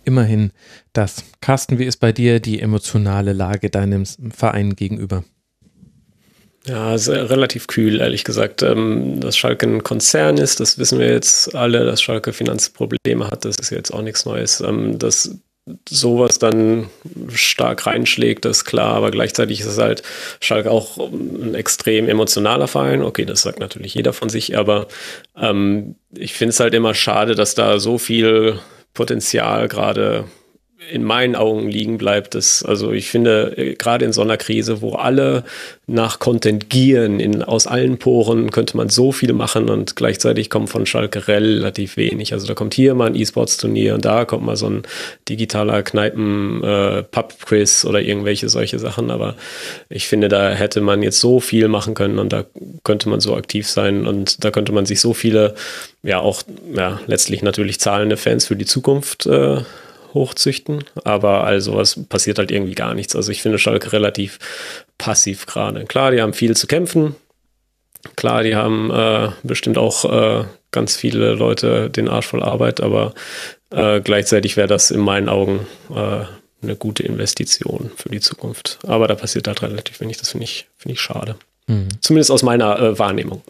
[0.04, 0.50] Immerhin
[0.92, 1.22] das.
[1.40, 5.24] Carsten, wie ist bei dir die emotionale Lage deinem Verein gegenüber?
[6.66, 8.62] Ja, sehr, relativ kühl, ehrlich gesagt.
[8.62, 13.44] Ähm, dass Schalke ein Konzern ist, das wissen wir jetzt alle, dass Schalke Finanzprobleme hat,
[13.44, 14.60] das ist jetzt auch nichts Neues.
[14.60, 15.38] Ähm, das
[15.88, 16.88] sowas dann
[17.32, 20.02] stark reinschlägt, das ist klar, aber gleichzeitig ist es halt
[20.40, 23.02] Schalke auch ein extrem emotionaler Verein.
[23.02, 24.88] Okay, das sagt natürlich jeder von sich, aber
[25.36, 28.58] ähm, ich finde es halt immer schade, dass da so viel
[28.94, 30.24] Potenzial gerade
[30.90, 32.34] in meinen Augen liegen bleibt.
[32.34, 35.44] Das, also ich finde, äh, gerade in so einer Krise, wo alle
[35.86, 40.70] nach Content gieren, in, aus allen Poren könnte man so viel machen und gleichzeitig kommt
[40.70, 42.32] von Schalke relativ wenig.
[42.32, 44.82] Also da kommt hier mal ein E-Sports-Turnier und da kommt mal so ein
[45.28, 49.10] digitaler Kneipen-Pub-Quiz äh, oder irgendwelche solche Sachen.
[49.10, 49.36] Aber
[49.88, 52.44] ich finde, da hätte man jetzt so viel machen können und da
[52.84, 55.54] könnte man so aktiv sein und da könnte man sich so viele,
[56.02, 56.42] ja auch
[56.74, 59.58] ja, letztlich natürlich zahlende Fans für die Zukunft äh,
[60.14, 63.16] hochzüchten, aber also was passiert halt irgendwie gar nichts.
[63.16, 64.38] Also ich finde Schalke relativ
[64.98, 65.84] passiv gerade.
[65.84, 67.16] Klar, die haben viel zu kämpfen.
[68.16, 73.14] Klar, die haben äh, bestimmt auch äh, ganz viele Leute den Arsch voll Arbeit, aber
[73.70, 76.24] äh, gleichzeitig wäre das in meinen Augen äh,
[76.62, 78.78] eine gute Investition für die Zukunft.
[78.86, 80.18] Aber da passiert halt relativ wenig.
[80.18, 81.36] Das finde ich, finde ich schade.
[81.66, 81.88] Mhm.
[82.00, 83.42] Zumindest aus meiner äh, Wahrnehmung.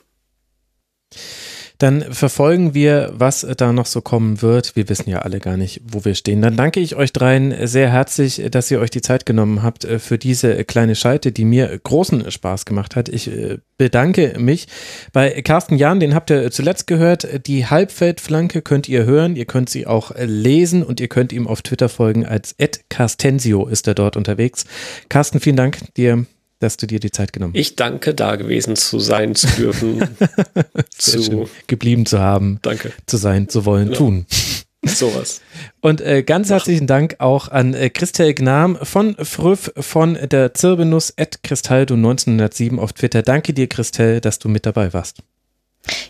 [1.81, 4.77] Dann verfolgen wir, was da noch so kommen wird.
[4.77, 6.43] Wir wissen ja alle gar nicht, wo wir stehen.
[6.43, 9.99] Dann danke ich euch dreien sehr herzlich, dass ihr euch die Zeit genommen habt äh,
[9.99, 13.09] für diese kleine Schalte, die mir großen Spaß gemacht hat.
[13.09, 14.69] Ich äh, bedanke mich
[15.15, 17.47] bei Carsten Jahn, den habt ihr zuletzt gehört.
[17.47, 21.63] Die Halbfeldflanke könnt ihr hören, ihr könnt sie auch lesen und ihr könnt ihm auf
[21.63, 24.67] Twitter folgen als Ed Carstensio ist er dort unterwegs.
[25.09, 26.27] Carsten, vielen Dank dir
[26.61, 27.61] dass du dir die Zeit genommen hast.
[27.61, 30.03] Ich danke, da gewesen zu sein, zu dürfen,
[30.97, 32.93] zu geblieben zu haben, danke.
[33.07, 33.99] zu sein, zu wollen, genau.
[33.99, 34.27] tun.
[34.85, 35.43] Sowas.
[35.81, 41.13] Und äh, ganz herzlichen Dank auch an äh, Christel Gnam von Früff von der Zirbenus
[41.19, 43.23] at Cristaldo 1907 auf Twitter.
[43.23, 45.23] Danke dir, Christel, dass du mit dabei warst.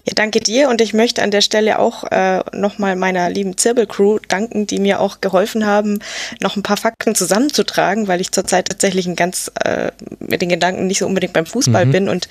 [0.04, 4.18] Ja, danke dir und ich möchte an der Stelle auch äh, nochmal meiner lieben Zirbel-Crew
[4.28, 6.00] danken, die mir auch geholfen haben,
[6.40, 10.86] noch ein paar Fakten zusammenzutragen, weil ich zurzeit tatsächlich ein ganz äh, mit den Gedanken
[10.86, 11.92] nicht so unbedingt beim Fußball mhm.
[11.92, 12.28] bin und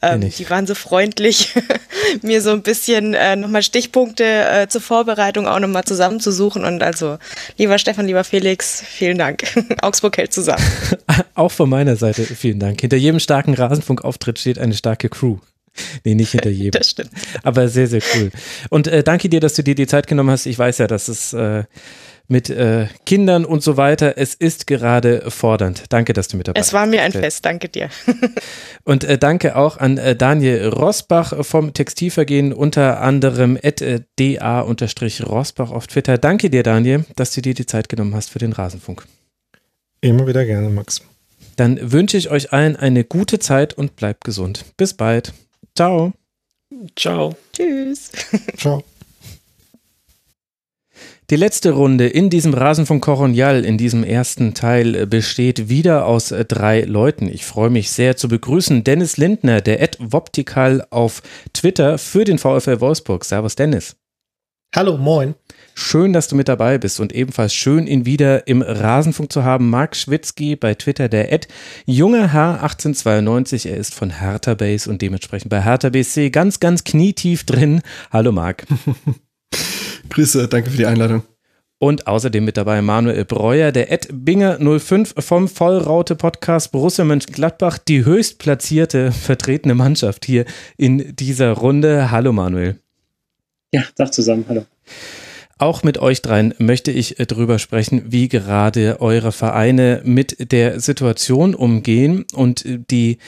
[0.00, 1.54] ähm, die waren so freundlich,
[2.22, 7.18] mir so ein bisschen äh, nochmal Stichpunkte äh, zur Vorbereitung auch nochmal zusammenzusuchen und also
[7.58, 9.42] lieber Stefan, lieber Felix, vielen Dank.
[9.82, 10.64] Augsburg hält zusammen.
[11.34, 12.80] auch von meiner Seite vielen Dank.
[12.80, 15.38] Hinter jedem starken Rasenfunkauftritt steht eine starke Crew.
[16.04, 16.78] Nee, nicht hinter jedem.
[16.78, 17.10] Das stimmt.
[17.42, 18.30] Aber sehr, sehr cool.
[18.70, 20.46] Und äh, danke dir, dass du dir die Zeit genommen hast.
[20.46, 21.64] Ich weiß ja, dass es äh,
[22.28, 25.84] mit äh, Kindern und so weiter, es ist gerade fordernd.
[25.88, 26.68] Danke, dass du mit dabei bist.
[26.68, 27.88] Es war mir ein Fest, danke dir.
[28.84, 35.70] und äh, danke auch an äh, Daniel Rosbach vom Textilvergehen, unter anderem at äh, da-rosbach
[35.70, 36.18] auf Twitter.
[36.18, 39.06] Danke dir, Daniel, dass du dir die Zeit genommen hast für den Rasenfunk.
[40.02, 41.02] Immer wieder gerne, Max.
[41.56, 44.64] Dann wünsche ich euch allen eine gute Zeit und bleibt gesund.
[44.76, 45.32] Bis bald.
[45.78, 46.12] Ciao.
[46.96, 47.36] Ciao.
[47.52, 48.10] Tschüss.
[48.56, 48.82] Ciao.
[51.30, 56.80] Die letzte Runde in diesem Rasenfunk Coronial, in diesem ersten Teil, besteht wieder aus drei
[56.80, 57.28] Leuten.
[57.28, 61.22] Ich freue mich sehr zu begrüßen Dennis Lindner, der Ed Woptikal auf
[61.52, 63.24] Twitter für den VfL Wolfsburg.
[63.24, 63.94] Servus Dennis.
[64.74, 65.36] Hallo, moin.
[65.80, 69.70] Schön, dass du mit dabei bist und ebenfalls schön, ihn wieder im Rasenfunk zu haben.
[69.70, 71.46] Marc Schwitzky bei Twitter, der Ad
[71.86, 73.66] junger Herr 1892.
[73.66, 77.80] Er ist von Hertha Base und dementsprechend bei Hertha BC ganz, ganz knietief drin.
[78.10, 78.66] Hallo Marc.
[80.10, 81.22] Grüße, danke für die Einladung.
[81.78, 87.78] Und außerdem mit dabei Manuel Breuer, der Ed Binger 05 vom Vollraute Podcast Borussia Mönchengladbach,
[87.78, 90.44] die höchst platzierte vertretene Mannschaft hier
[90.76, 92.10] in dieser Runde.
[92.10, 92.80] Hallo Manuel.
[93.72, 94.66] Ja, Tag zusammen, hallo.
[95.58, 100.78] Auch mit euch dreien möchte ich äh, drüber sprechen, wie gerade eure Vereine mit der
[100.78, 103.18] Situation umgehen und äh, die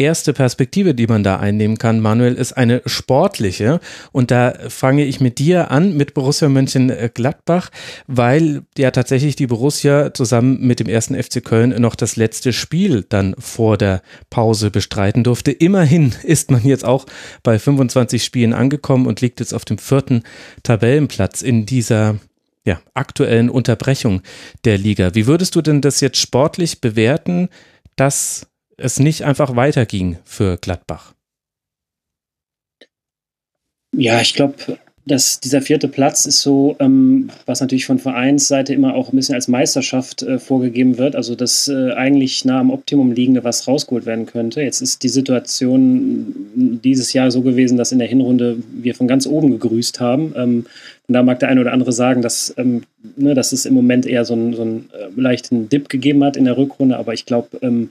[0.00, 3.80] erste Perspektive, die man da einnehmen kann, Manuel, ist eine sportliche.
[4.10, 7.70] Und da fange ich mit dir an, mit Borussia Mönchengladbach,
[8.06, 13.04] weil ja tatsächlich die Borussia zusammen mit dem ersten FC Köln noch das letzte Spiel
[13.08, 15.52] dann vor der Pause bestreiten durfte.
[15.52, 17.06] Immerhin ist man jetzt auch
[17.42, 20.22] bei 25 Spielen angekommen und liegt jetzt auf dem vierten
[20.62, 22.16] Tabellenplatz in dieser
[22.64, 24.22] ja, aktuellen Unterbrechung
[24.64, 25.14] der Liga.
[25.14, 27.48] Wie würdest du denn das jetzt sportlich bewerten,
[27.96, 28.49] dass
[28.80, 31.14] es nicht einfach weiterging für Gladbach?
[33.92, 34.54] Ja, ich glaube,
[35.06, 39.34] dass dieser vierte Platz ist so, ähm, was natürlich von Vereinsseite immer auch ein bisschen
[39.34, 44.06] als Meisterschaft äh, vorgegeben wird, also das äh, eigentlich nah am Optimum liegende, was rausgeholt
[44.06, 44.60] werden könnte.
[44.62, 49.26] Jetzt ist die Situation dieses Jahr so gewesen, dass in der Hinrunde wir von ganz
[49.26, 50.34] oben gegrüßt haben.
[50.36, 50.66] Ähm,
[51.08, 52.82] und da mag der eine oder andere sagen, dass, ähm,
[53.16, 56.36] ne, dass es im Moment eher so einen, so einen äh, leichten Dip gegeben hat
[56.36, 57.90] in der Rückrunde, aber ich glaube, ähm,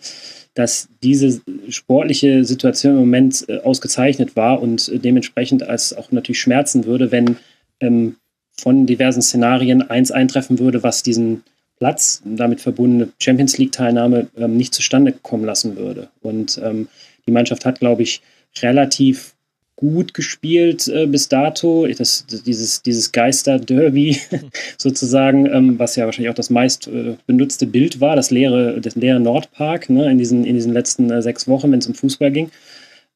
[0.60, 6.42] dass diese sportliche Situation im Moment äh, ausgezeichnet war und äh, dementsprechend als auch natürlich
[6.42, 7.38] schmerzen würde, wenn
[7.80, 8.18] ähm,
[8.60, 11.44] von diversen Szenarien eins eintreffen würde, was diesen
[11.78, 16.10] Platz, damit verbundene Champions League-Teilnahme ähm, nicht zustande kommen lassen würde.
[16.22, 16.90] Und ähm,
[17.26, 18.22] die Mannschaft hat, glaube ich,
[18.62, 19.36] relativ
[19.80, 21.88] gut gespielt äh, bis dato.
[21.88, 24.18] Das, dieses, dieses Geister-Derby
[24.78, 28.96] sozusagen, ähm, was ja wahrscheinlich auch das meist äh, benutzte Bild war, das leere, das
[28.96, 32.32] leere Nordpark ne, in, diesen, in diesen letzten äh, sechs Wochen, wenn es um Fußball
[32.32, 32.52] ging,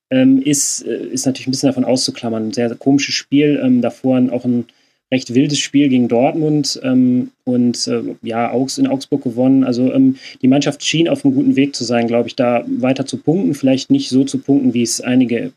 [0.10, 2.48] ähm, ist, äh, ist natürlich ein bisschen davon auszuklammern.
[2.48, 3.62] Ein sehr, komisches Spiel.
[3.62, 4.66] Ähm, davor auch ein
[5.12, 9.64] recht wildes Spiel gegen Dortmund ähm, und äh, ja, Augs in Augsburg gewonnen.
[9.66, 13.06] Also ähm, die Mannschaft schien auf einem guten Weg zu sein, glaube ich, da weiter
[13.06, 13.54] zu punkten.
[13.54, 15.52] Vielleicht nicht so zu punkten, wie es einige,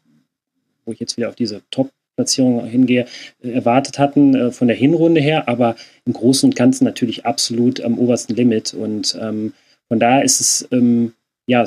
[0.86, 3.06] wo ich jetzt wieder auf diese Top-Platzierung hingehe,
[3.42, 5.76] äh, erwartet hatten äh, von der Hinrunde her, aber
[6.06, 8.72] im Großen und Ganzen natürlich absolut am obersten Limit.
[8.72, 9.52] Und ähm,
[9.88, 11.12] von daher ist es, ähm,
[11.46, 11.64] ja,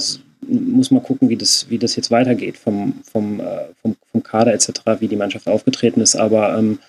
[0.47, 4.53] muss man gucken, wie das, wie das jetzt weitergeht vom, vom, äh, vom, vom Kader
[4.53, 6.15] etc., wie die Mannschaft aufgetreten ist.
[6.15, 6.79] Aber ähm,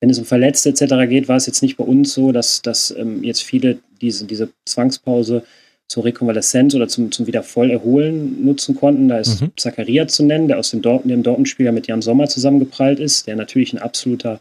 [0.00, 1.08] wenn es um Verletzte etc.
[1.08, 4.48] geht, war es jetzt nicht bei uns so, dass, dass ähm, jetzt viele diese, diese
[4.64, 5.42] Zwangspause
[5.90, 9.08] zur Rekonvaleszenz oder zum, zum wieder Vollerholen nutzen konnten.
[9.08, 9.50] Da ist mhm.
[9.56, 13.34] Zakaria zu nennen, der aus dem, Dortmund, dem Dortmund-Spieler mit Jan Sommer zusammengeprallt ist, der
[13.34, 14.40] natürlich ein absoluter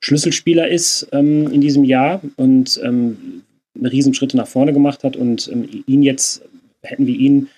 [0.00, 3.42] Schlüsselspieler ist ähm, in diesem Jahr und ähm,
[3.78, 6.40] Riesenschritte nach vorne gemacht hat und ähm, ihn jetzt,
[6.80, 7.48] hätten wir ihn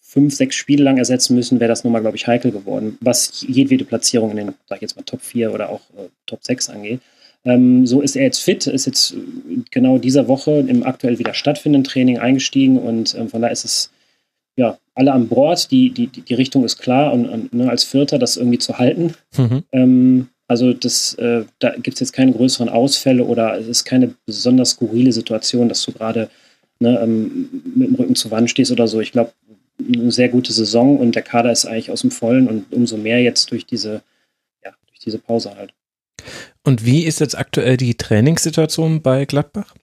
[0.00, 3.84] fünf, sechs Spiele lang ersetzen müssen, wäre das nochmal, glaube ich, heikel geworden, was jedwede
[3.84, 7.00] Platzierung in den, sag ich jetzt mal, Top 4 oder auch äh, Top 6 angeht.
[7.44, 9.16] Ähm, so ist er jetzt fit, ist jetzt äh,
[9.70, 13.90] genau dieser Woche im aktuell wieder stattfindenden Training eingestiegen und ähm, von da ist es
[14.56, 15.70] ja alle an Bord.
[15.70, 19.14] Die, die, die Richtung ist klar und, und ne, als Vierter das irgendwie zu halten.
[19.36, 19.62] Mhm.
[19.72, 24.14] Ähm, also das, äh, da gibt es jetzt keine größeren Ausfälle oder es ist keine
[24.26, 26.28] besonders skurrile Situation, dass du gerade
[26.80, 29.00] ne, ähm, mit dem Rücken zur Wand stehst oder so.
[29.00, 29.32] Ich glaube,
[29.78, 33.22] eine sehr gute Saison und der Kader ist eigentlich aus dem Vollen und umso mehr
[33.22, 34.02] jetzt durch diese,
[34.64, 35.72] ja, durch diese Pause halt.
[36.64, 39.74] Und wie ist jetzt aktuell die Trainingssituation bei Gladbach?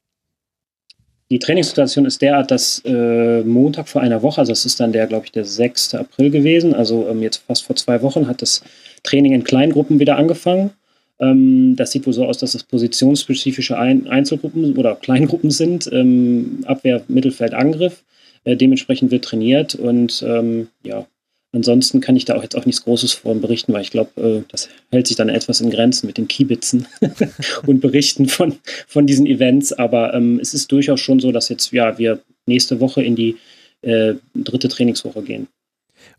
[1.30, 5.08] Die Trainingssituation ist derart, dass äh, Montag vor einer Woche, also das ist dann der,
[5.08, 5.96] glaube ich, der 6.
[5.96, 8.64] April gewesen, also ähm, jetzt fast vor zwei Wochen, hat das
[9.04, 10.72] Training in Kleingruppen wieder angefangen.
[11.20, 15.90] Ähm, das sieht wohl so aus, dass es positionsspezifische Ein Einzelgruppen oder Kleingruppen sind.
[15.92, 18.04] Ähm, Abwehr, Mittelfeld, Angriff.
[18.46, 21.06] Äh, dementsprechend wird trainiert und ähm, ja,
[21.52, 24.44] ansonsten kann ich da auch jetzt auch nichts Großes von berichten, weil ich glaube, äh,
[24.52, 26.88] das hält sich dann etwas in Grenzen mit den Kiebitzen
[27.66, 28.58] und Berichten von,
[28.88, 29.74] von diesen Events.
[29.74, 33.38] Aber ähm, es ist durchaus schon so, dass jetzt ja wir nächste Woche in die
[33.82, 35.48] äh, dritte Trainingswoche gehen.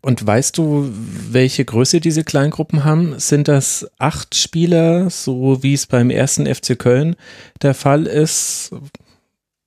[0.01, 0.89] Und weißt du,
[1.29, 3.19] welche Größe diese Kleingruppen haben?
[3.19, 7.15] Sind das acht Spieler, so wie es beim ersten FC Köln
[7.61, 8.71] der Fall ist?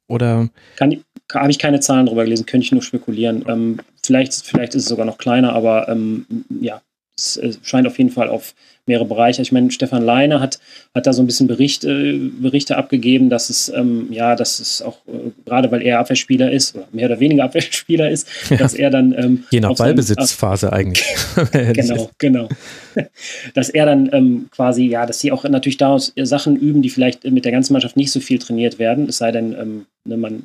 [0.09, 0.49] Oder?
[0.77, 3.45] Kann, habe ich keine Zahlen drüber gelesen, könnte ich nur spekulieren.
[3.47, 6.27] Ähm, vielleicht, vielleicht ist es sogar noch kleiner, aber ähm,
[6.61, 6.81] ja,
[7.17, 8.55] es, scheint auf jeden Fall auf
[8.87, 9.43] mehrere Bereiche.
[9.43, 10.59] Ich meine, Stefan Leine hat,
[10.95, 14.83] hat da so ein bisschen Bericht, äh, Berichte abgegeben, dass es, ähm, ja, dass es
[14.83, 18.57] auch, äh, gerade weil er Abwehrspieler ist, oder mehr oder weniger Abwehrspieler ist, ja.
[18.57, 19.13] dass er dann.
[19.17, 21.07] Ähm, Je nach Ballbesitzphase seinem, eigentlich.
[21.75, 22.49] genau, genau.
[23.55, 27.25] dass er dann ähm, quasi, ja, dass sie auch natürlich daraus Sachen üben, die vielleicht
[27.25, 30.43] mit der ganzen Mannschaft nicht so viel trainiert werden, es sei denn, ähm, ne, man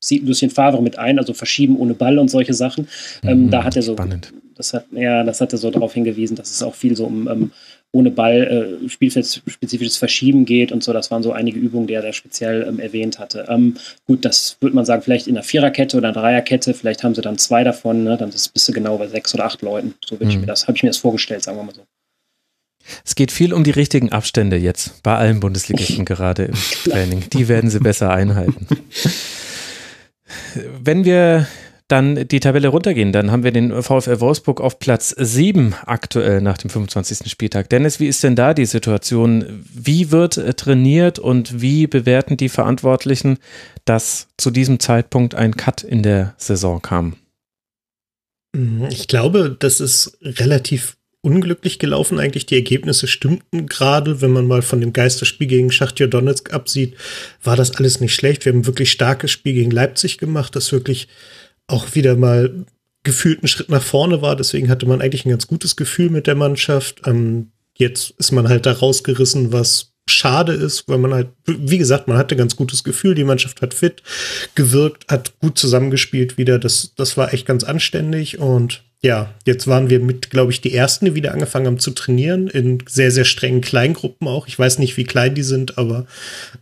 [0.00, 2.88] sieht Lucien Favre mit ein, also verschieben ohne Ball und solche Sachen.
[3.22, 4.32] Ähm, mhm, da hat er so, spannend.
[4.54, 7.28] das hat, ja, das hat er so darauf hingewiesen, dass es auch viel so um
[7.28, 7.50] ähm,
[7.94, 10.92] ohne Ball äh, spielfeldspezifisches Verschieben geht und so.
[10.92, 13.46] Das waren so einige Übungen, die er da speziell ähm, erwähnt hatte.
[13.48, 13.76] Ähm,
[14.06, 17.22] gut, das würde man sagen, vielleicht in einer Viererkette oder einer Dreierkette, vielleicht haben sie
[17.22, 18.16] dann zwei davon, ne?
[18.16, 19.94] dann bist du genau bei sechs oder acht Leuten.
[20.04, 20.30] So würde mhm.
[20.30, 21.82] ich mir das, habe ich mir das vorgestellt, sagen wir mal so.
[23.04, 26.54] Es geht viel um die richtigen Abstände jetzt bei allen Bundesligisten gerade im
[26.90, 27.24] Training.
[27.32, 28.66] Die werden sie besser einhalten.
[30.82, 31.46] Wenn wir
[31.88, 36.56] dann die Tabelle runtergehen, dann haben wir den VfL Wolfsburg auf Platz 7 aktuell nach
[36.56, 37.30] dem 25.
[37.30, 37.68] Spieltag.
[37.68, 39.64] Dennis, wie ist denn da die Situation?
[39.72, 43.38] Wie wird trainiert und wie bewerten die Verantwortlichen,
[43.84, 47.16] dass zu diesem Zeitpunkt ein Cut in der Saison kam?
[48.88, 52.46] Ich glaube, das ist relativ unglücklich gelaufen eigentlich.
[52.46, 56.94] Die Ergebnisse stimmten gerade, wenn man mal von dem Geisterspiel gegen Schachtja Donetsk absieht,
[57.42, 58.44] war das alles nicht schlecht.
[58.44, 61.08] Wir haben wirklich starkes Spiel gegen Leipzig gemacht, das wirklich
[61.66, 62.66] auch wieder mal
[63.02, 64.36] gefühlt ein Schritt nach vorne war.
[64.36, 67.02] Deswegen hatte man eigentlich ein ganz gutes Gefühl mit der Mannschaft.
[67.06, 72.08] Ähm, jetzt ist man halt da rausgerissen, was schade ist, weil man halt, wie gesagt,
[72.08, 74.02] man hatte ganz gutes Gefühl, die Mannschaft hat fit
[74.54, 76.58] gewirkt, hat gut zusammengespielt wieder.
[76.58, 80.72] Das, das war echt ganz anständig und ja, jetzt waren wir mit, glaube ich, die
[80.72, 84.48] ersten, die wieder angefangen haben zu trainieren, in sehr, sehr strengen Kleingruppen auch.
[84.48, 86.06] Ich weiß nicht, wie klein die sind, aber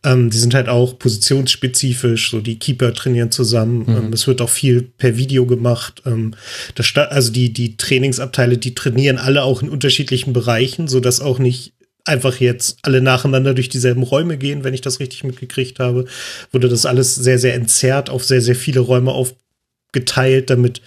[0.02, 2.32] ähm, die sind halt auch positionsspezifisch.
[2.32, 3.84] So die Keeper trainieren zusammen.
[3.86, 3.96] Mhm.
[3.96, 6.02] Ähm, es wird auch viel per Video gemacht.
[6.04, 6.34] Ähm,
[6.74, 11.74] das, also die, die Trainingsabteile, die trainieren alle auch in unterschiedlichen Bereichen, sodass auch nicht
[12.04, 16.06] einfach jetzt alle nacheinander durch dieselben Räume gehen, wenn ich das richtig mitgekriegt habe,
[16.50, 20.82] wurde das alles sehr, sehr entzerrt auf sehr, sehr viele Räume aufgeteilt, damit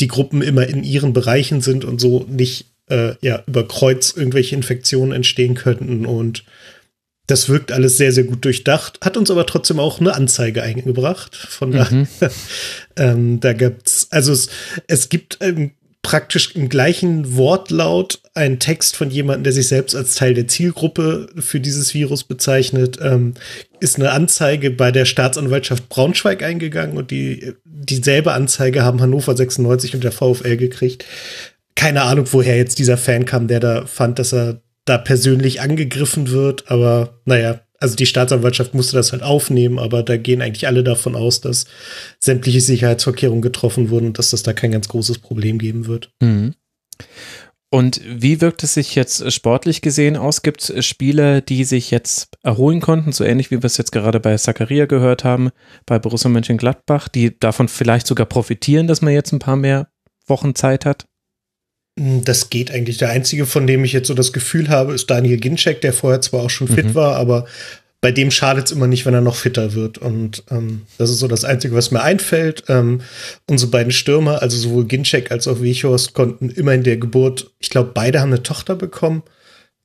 [0.00, 4.54] die Gruppen immer in ihren Bereichen sind und so nicht äh, ja, über Kreuz irgendwelche
[4.54, 6.06] Infektionen entstehen könnten.
[6.06, 6.44] Und
[7.26, 11.34] das wirkt alles sehr, sehr gut durchdacht, hat uns aber trotzdem auch eine Anzeige eingebracht.
[11.34, 12.06] Von mhm.
[12.20, 12.30] da,
[12.96, 14.48] ähm, da gibt's, also es,
[14.86, 20.14] es gibt ähm, praktisch im gleichen Wortlaut einen Text von jemandem, der sich selbst als
[20.14, 23.34] Teil der Zielgruppe für dieses Virus bezeichnet, ähm,
[23.80, 29.94] ist eine Anzeige bei der Staatsanwaltschaft Braunschweig eingegangen und die dieselbe Anzeige haben Hannover 96
[29.94, 31.04] und der VfL gekriegt
[31.76, 36.30] keine Ahnung, woher jetzt dieser Fan kam, der da fand, dass er da persönlich angegriffen
[36.30, 36.68] wird.
[36.70, 41.14] Aber naja, also die Staatsanwaltschaft musste das halt aufnehmen, aber da gehen eigentlich alle davon
[41.14, 41.66] aus, dass
[42.18, 46.10] sämtliche Sicherheitsvorkehrungen getroffen wurden und dass das da kein ganz großes Problem geben wird.
[46.20, 46.54] Mhm.
[47.70, 50.42] Und wie wirkt es sich jetzt sportlich gesehen aus?
[50.42, 54.20] Gibt es Spieler, die sich jetzt erholen konnten, so ähnlich wie wir es jetzt gerade
[54.20, 55.50] bei Zakaria gehört haben,
[55.84, 59.88] bei Borussia Mönchengladbach, die davon vielleicht sogar profitieren, dass man jetzt ein paar mehr
[60.28, 61.06] Wochen Zeit hat?
[61.98, 62.98] Hm, das geht eigentlich.
[62.98, 66.20] Der einzige, von dem ich jetzt so das Gefühl habe, ist Daniel Ginczek, der vorher
[66.20, 66.94] zwar auch schon fit mhm.
[66.94, 67.46] war, aber
[68.00, 69.98] bei dem schadet es immer nicht, wenn er noch fitter wird.
[69.98, 72.64] Und ähm, das ist so das Einzige, was mir einfällt.
[72.68, 73.00] Ähm,
[73.48, 77.70] unsere beiden Stürmer, also sowohl Ginczek als auch Wichhorst, konnten immer in der Geburt, ich
[77.70, 79.22] glaube, beide haben eine Tochter bekommen,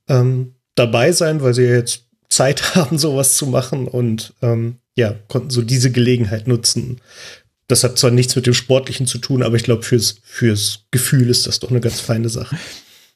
[0.08, 5.16] ähm, dabei sein, weil sie ja jetzt Zeit haben, sowas zu machen und ähm, ja,
[5.28, 7.00] konnten so diese Gelegenheit nutzen,
[7.68, 11.30] das hat zwar nichts mit dem Sportlichen zu tun, aber ich glaube, fürs, fürs Gefühl
[11.30, 12.58] ist das doch eine ganz feine Sache.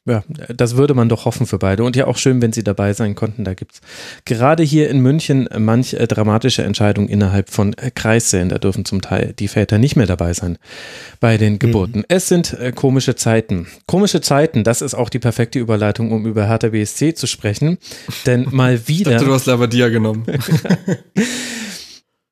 [0.07, 0.23] Ja,
[0.55, 1.83] das würde man doch hoffen für beide.
[1.83, 3.43] Und ja auch schön, wenn sie dabei sein konnten.
[3.43, 3.81] Da gibt es
[4.23, 8.49] gerade hier in München manch äh, dramatische Entscheidungen innerhalb von äh, Kreissälen.
[8.49, 10.59] Da dürfen zum Teil die Väter nicht mehr dabei sein
[11.19, 11.99] bei den Geburten.
[11.99, 12.05] Mhm.
[12.07, 13.65] Es sind äh, komische Zeiten.
[13.87, 17.79] Komische Zeiten, das ist auch die perfekte Überleitung, um über Hertha BSC zu sprechen.
[18.27, 19.11] Denn mal wieder.
[19.11, 20.23] ich dachte, du hast Labadia genommen.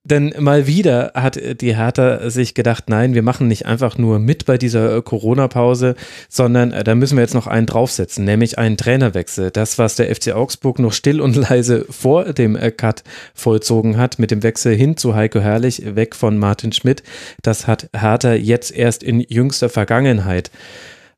[0.05, 4.45] Denn mal wieder hat die Hertha sich gedacht, nein, wir machen nicht einfach nur mit
[4.45, 5.95] bei dieser Corona-Pause,
[6.27, 9.49] sondern äh, da müssen wir jetzt noch einen draufsetzen, nämlich einen Trainerwechsel.
[9.49, 13.03] Das, was der FC Augsburg noch still und leise vor dem äh, Cut
[13.33, 17.01] vollzogen hat, mit dem Wechsel hin zu Heiko Herrlich, weg von Martin Schmidt,
[17.41, 20.51] das hat Hertha jetzt erst in jüngster Vergangenheit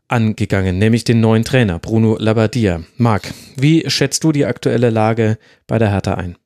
[0.09, 2.81] angegangen, nämlich den neuen Trainer, Bruno Labbadia.
[2.97, 6.37] Marc, wie schätzt du die aktuelle Lage bei der Hertha ein?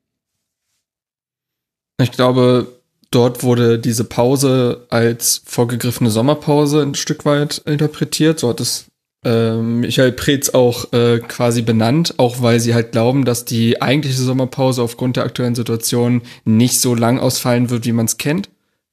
[2.00, 2.66] Ich glaube,
[3.10, 8.40] dort wurde diese Pause als vorgegriffene Sommerpause ein Stück weit interpretiert.
[8.40, 8.86] So hat es
[9.24, 14.22] äh, Michael Preetz auch äh, quasi benannt, auch weil sie halt glauben, dass die eigentliche
[14.22, 18.48] Sommerpause aufgrund der aktuellen Situation nicht so lang ausfallen wird, wie man es kennt.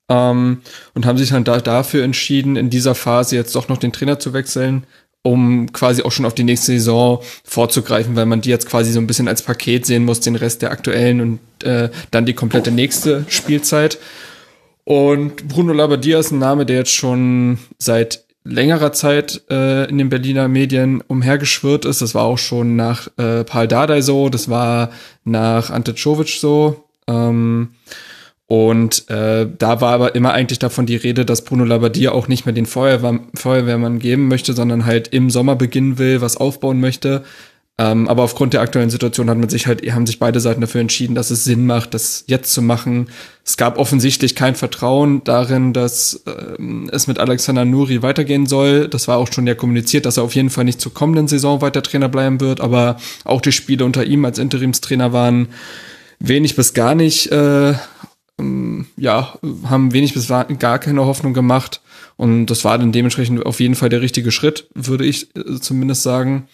[0.09, 0.61] Ähm,
[0.93, 4.19] und haben sich dann da, dafür entschieden, in dieser Phase jetzt doch noch den Trainer
[4.19, 4.85] zu wechseln,
[5.27, 8.99] um quasi auch schon auf die nächste Saison vorzugreifen, weil man die jetzt quasi so
[8.99, 12.71] ein bisschen als Paket sehen muss, den Rest der aktuellen und äh, dann die komplette
[12.71, 13.99] nächste Spielzeit.
[14.85, 20.07] Und Bruno Labbadia ist ein Name, der jetzt schon seit längerer Zeit äh, in den
[20.07, 22.01] Berliner Medien umhergeschwirrt ist.
[22.01, 24.91] Das war auch schon nach äh, Paul Dardai so, das war
[25.25, 26.85] nach Ante Czovic so.
[27.09, 27.69] Ähm,
[28.48, 32.45] und äh, da war aber immer eigentlich davon die Rede, dass Bruno Labbadia auch nicht
[32.45, 37.24] mehr den Feuerwehr Feuerwehrmann geben möchte, sondern halt im Sommer beginnen will, was aufbauen möchte.
[37.80, 40.82] Ähm, aber aufgrund der aktuellen Situation hat man sich halt, haben sich beide Seiten dafür
[40.82, 43.09] entschieden, dass es Sinn macht, das jetzt zu machen.
[43.45, 46.24] Es gab offensichtlich kein Vertrauen darin, dass
[46.58, 48.88] ähm, es mit Alexander Nuri weitergehen soll.
[48.88, 51.61] Das war auch schon ja kommuniziert, dass er auf jeden Fall nicht zur kommenden Saison
[51.61, 52.61] weiter Trainer bleiben wird.
[52.61, 55.50] Aber auch die Spiele unter ihm als Interimstrainer waren
[56.19, 57.74] wenig bis gar nicht äh,
[58.98, 61.82] ja, haben wenig bis gar keine Hoffnung gemacht.
[62.17, 66.03] Und das war dann dementsprechend auf jeden Fall der richtige Schritt, würde ich äh, zumindest
[66.03, 66.48] sagen.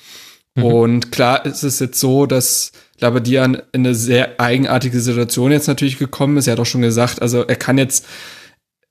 [0.56, 0.64] Mhm.
[0.64, 5.98] Und klar ist es jetzt so, dass Labadia in eine sehr eigenartige Situation jetzt natürlich
[5.98, 6.48] gekommen ist.
[6.48, 8.06] Er hat auch schon gesagt, also er kann jetzt,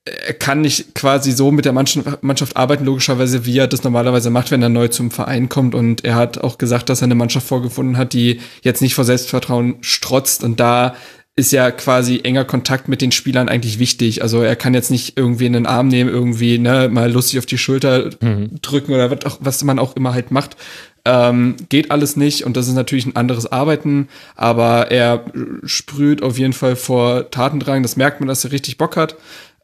[0.04, 4.50] er kann nicht quasi so mit der Mannschaft arbeiten, logischerweise, wie er das normalerweise macht,
[4.50, 5.74] wenn er neu zum Verein kommt.
[5.74, 9.04] Und er hat auch gesagt, dass er eine Mannschaft vorgefunden hat, die jetzt nicht vor
[9.04, 10.42] Selbstvertrauen strotzt.
[10.42, 10.94] Und da
[11.34, 14.22] ist ja quasi enger Kontakt mit den Spielern eigentlich wichtig.
[14.22, 17.46] Also er kann jetzt nicht irgendwie in den Arm nehmen, irgendwie ne, mal lustig auf
[17.46, 18.60] die Schulter mhm.
[18.60, 20.56] drücken oder was, auch, was man auch immer halt macht.
[21.04, 25.24] Ähm, geht alles nicht und das ist natürlich ein anderes Arbeiten, aber er
[25.64, 27.82] sprüht auf jeden Fall vor Tatendrang.
[27.82, 29.16] Das merkt man, dass er richtig Bock hat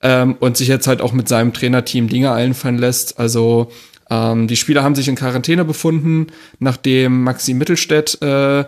[0.02, 3.20] ähm, und sich jetzt halt auch mit seinem Trainerteam Dinge einfallen lässt.
[3.20, 3.70] Also
[4.10, 8.64] ähm, die Spieler haben sich in Quarantäne befunden, nachdem Maxi Mittelstädt äh,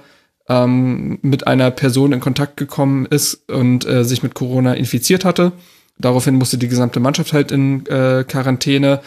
[0.50, 5.52] ähm, mit einer Person in Kontakt gekommen ist und äh, sich mit Corona infiziert hatte.
[5.98, 9.00] Daraufhin musste die gesamte Mannschaft halt in äh, Quarantäne.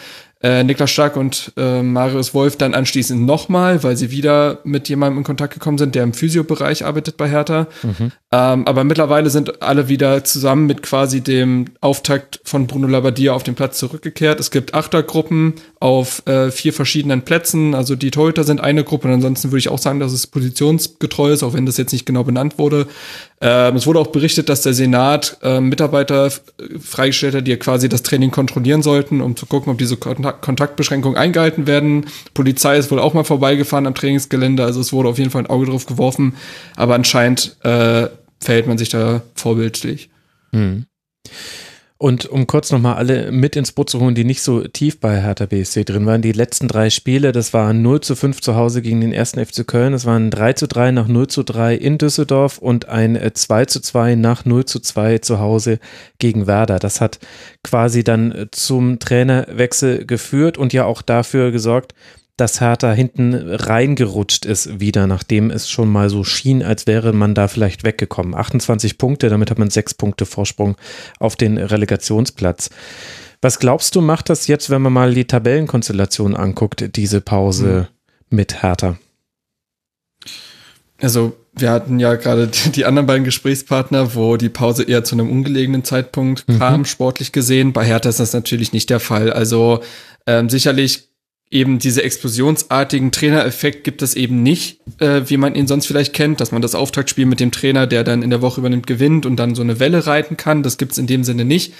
[0.44, 5.18] Äh, Niklas Stark und äh, Marius Wolf dann anschließend nochmal, weil sie wieder mit jemandem
[5.18, 7.66] in Kontakt gekommen sind, der im Physiobereich arbeitet bei Hertha.
[7.82, 8.12] Mhm.
[8.30, 13.42] Ähm, aber mittlerweile sind alle wieder zusammen mit quasi dem Auftakt von Bruno Labbadia auf
[13.42, 14.38] den Platz zurückgekehrt.
[14.38, 17.74] Es gibt Achtergruppen auf äh, vier verschiedenen Plätzen.
[17.74, 21.32] Also die Torhüter sind eine Gruppe und ansonsten würde ich auch sagen, dass es positionsgetreu
[21.32, 22.86] ist, auch wenn das jetzt nicht genau benannt wurde.
[23.40, 26.30] Ähm, es wurde auch berichtet, dass der Senat äh, Mitarbeiter
[26.80, 31.18] freigestellt hat, die quasi das Training kontrollieren sollten, um zu gucken, ob diese Kontakt Kontaktbeschränkungen
[31.18, 32.06] eingehalten werden.
[32.32, 35.50] Polizei ist wohl auch mal vorbeigefahren am Trainingsgelände, also es wurde auf jeden Fall ein
[35.50, 36.34] Auge drauf geworfen,
[36.76, 38.08] aber anscheinend äh,
[38.40, 40.10] verhält man sich da vorbildlich.
[40.52, 40.86] Hm.
[41.96, 45.22] Und um kurz nochmal alle mit ins Boot zu holen, die nicht so tief bei
[45.22, 48.82] Hertha BSC drin waren, die letzten drei Spiele, das waren 0 zu 5 zu Hause
[48.82, 51.96] gegen den ersten FC Köln, das waren 3 zu 3 nach 0 zu 3 in
[51.96, 55.78] Düsseldorf und ein 2 äh, zu 2 nach 0 zu 2 zu Hause
[56.18, 56.80] gegen Werder.
[56.80, 57.20] Das hat
[57.62, 61.94] quasi dann äh, zum Trainerwechsel geführt und ja auch dafür gesorgt,
[62.36, 67.34] dass Hertha hinten reingerutscht ist wieder, nachdem es schon mal so schien, als wäre man
[67.34, 68.34] da vielleicht weggekommen.
[68.34, 70.76] 28 Punkte, damit hat man sechs Punkte Vorsprung
[71.20, 72.70] auf den Relegationsplatz.
[73.40, 77.88] Was glaubst du, macht das jetzt, wenn man mal die Tabellenkonstellation anguckt, diese Pause
[78.30, 78.36] mhm.
[78.36, 78.96] mit Hertha?
[81.00, 85.30] Also wir hatten ja gerade die anderen beiden Gesprächspartner, wo die Pause eher zu einem
[85.30, 86.58] ungelegenen Zeitpunkt mhm.
[86.58, 87.72] kam, sportlich gesehen.
[87.72, 89.32] Bei Hertha ist das natürlich nicht der Fall.
[89.32, 89.82] Also
[90.26, 91.10] ähm, sicherlich
[91.50, 96.40] eben diese explosionsartigen Trainereffekt gibt es eben nicht, äh, wie man ihn sonst vielleicht kennt,
[96.40, 99.36] dass man das Auftaktspiel mit dem Trainer, der dann in der Woche übernimmt, gewinnt und
[99.36, 100.62] dann so eine Welle reiten kann.
[100.62, 101.74] Das gibt es in dem Sinne nicht.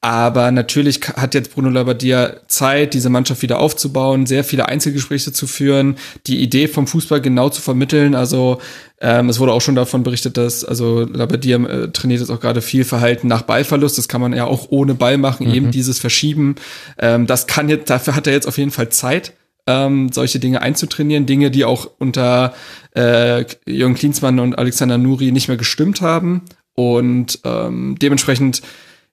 [0.00, 5.48] Aber natürlich hat jetzt Bruno Labbadia Zeit, diese Mannschaft wieder aufzubauen, sehr viele Einzelgespräche zu
[5.48, 5.96] führen,
[6.28, 8.14] die Idee vom Fußball genau zu vermitteln.
[8.14, 8.60] Also
[9.00, 12.62] ähm, es wurde auch schon davon berichtet, dass also Labbadia äh, trainiert jetzt auch gerade
[12.62, 13.98] viel Verhalten nach Ballverlust.
[13.98, 15.54] Das kann man ja auch ohne Ball machen, mhm.
[15.54, 16.54] eben dieses Verschieben.
[16.98, 19.32] Ähm, das kann jetzt, dafür hat er jetzt auf jeden Fall Zeit.
[19.66, 22.54] Ähm, solche Dinge einzutrainieren, Dinge, die auch unter
[22.94, 26.42] äh, Jürgen Klinsmann und Alexander Nuri nicht mehr gestimmt haben.
[26.74, 28.62] Und ähm, dementsprechend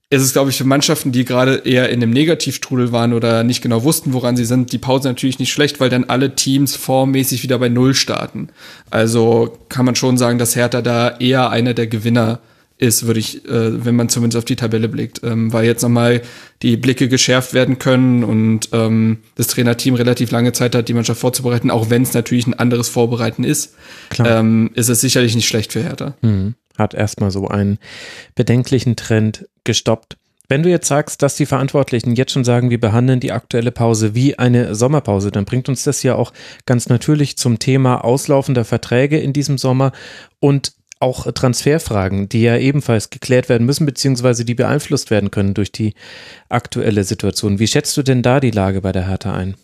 [0.09, 3.61] ist es, glaube ich, für Mannschaften, die gerade eher in dem Negativstrudel waren oder nicht
[3.61, 7.41] genau wussten, woran sie sind, die Pause natürlich nicht schlecht, weil dann alle Teams formmäßig
[7.41, 8.49] wieder bei Null starten.
[8.91, 12.39] Also kann man schon sagen, dass Hertha da eher einer der Gewinner
[12.77, 16.21] ist, würde ich, äh, wenn man zumindest auf die Tabelle blickt, ähm, weil jetzt nochmal
[16.61, 21.21] die Blicke geschärft werden können und ähm, das Trainerteam relativ lange Zeit hat, die Mannschaft
[21.21, 23.75] vorzubereiten, auch wenn es natürlich ein anderes Vorbereiten ist,
[24.19, 26.15] ähm, ist es sicherlich nicht schlecht für Hertha.
[26.21, 27.79] Mhm hat erstmal so einen
[28.35, 30.17] bedenklichen Trend gestoppt.
[30.47, 34.13] Wenn du jetzt sagst, dass die Verantwortlichen jetzt schon sagen, wir behandeln die aktuelle Pause
[34.13, 36.33] wie eine Sommerpause, dann bringt uns das ja auch
[36.65, 39.91] ganz natürlich zum Thema auslaufender Verträge in diesem Sommer
[40.39, 45.71] und auch Transferfragen, die ja ebenfalls geklärt werden müssen, beziehungsweise die beeinflusst werden können durch
[45.71, 45.93] die
[46.47, 47.59] aktuelle Situation.
[47.59, 49.55] Wie schätzt du denn da die Lage bei der Hertha ein?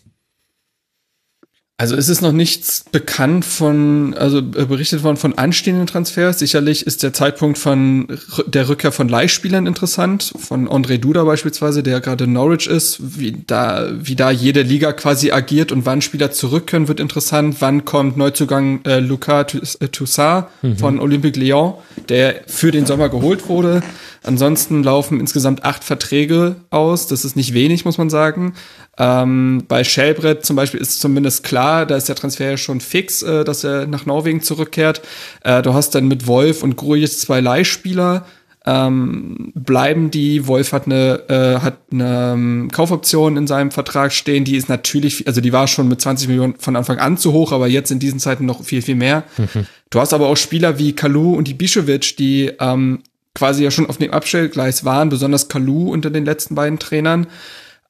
[1.82, 6.38] Also es ist noch nichts bekannt von, also äh, berichtet worden von anstehenden Transfers.
[6.38, 8.06] Sicherlich ist der Zeitpunkt von
[8.46, 13.32] der Rückkehr von Leihspielern interessant, von André Duda beispielsweise, der gerade in Norwich ist, wie
[13.48, 17.56] da, wie da jede Liga quasi agiert und wann Spieler zurück können, wird interessant.
[17.58, 20.76] Wann kommt Neuzugang äh, Lucas äh, Toussaint mhm.
[20.76, 21.74] von Olympique Lyon,
[22.08, 23.82] der für den Sommer geholt wurde.
[24.22, 27.08] Ansonsten laufen insgesamt acht Verträge aus.
[27.08, 28.54] Das ist nicht wenig, muss man sagen.
[28.98, 33.22] Ähm, bei Schellbrett zum Beispiel ist zumindest klar, da ist der Transfer ja schon fix,
[33.22, 35.00] äh, dass er nach Norwegen zurückkehrt.
[35.42, 38.26] Äh, du hast dann mit Wolf und Grujic zwei Leihspieler.
[38.64, 40.46] Ähm, bleiben die.
[40.46, 45.26] Wolf hat eine, äh, hat eine ähm, Kaufoption in seinem Vertrag stehen, die ist natürlich,
[45.26, 47.98] also die war schon mit 20 Millionen von Anfang an zu hoch, aber jetzt in
[47.98, 49.24] diesen Zeiten noch viel, viel mehr.
[49.36, 49.66] Mhm.
[49.90, 53.00] Du hast aber auch Spieler wie Kalu und die Bischewitsch, die ähm,
[53.34, 57.26] quasi ja schon auf dem Abstellgleis waren, besonders Kalu unter den letzten beiden Trainern.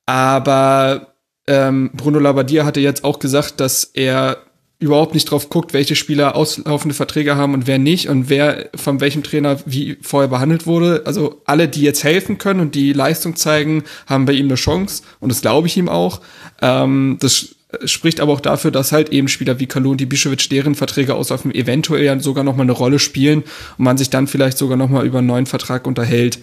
[0.06, 1.14] Aber
[1.46, 4.38] ähm, Bruno Labbadia hatte jetzt auch gesagt, dass er
[4.82, 9.00] überhaupt nicht drauf guckt, welche Spieler auslaufende Verträge haben und wer nicht und wer von
[9.00, 11.02] welchem Trainer wie vorher behandelt wurde.
[11.04, 15.04] Also alle, die jetzt helfen können und die Leistung zeigen, haben bei ihm eine Chance
[15.20, 16.20] und das glaube ich ihm auch.
[16.60, 20.50] Ähm, das spricht aber auch dafür, dass halt eben Spieler wie Kalu und die Bischewitsch
[20.50, 23.44] deren Verträge auslaufen, eventuell ja sogar noch mal eine Rolle spielen
[23.78, 26.40] und man sich dann vielleicht sogar noch mal über einen neuen Vertrag unterhält.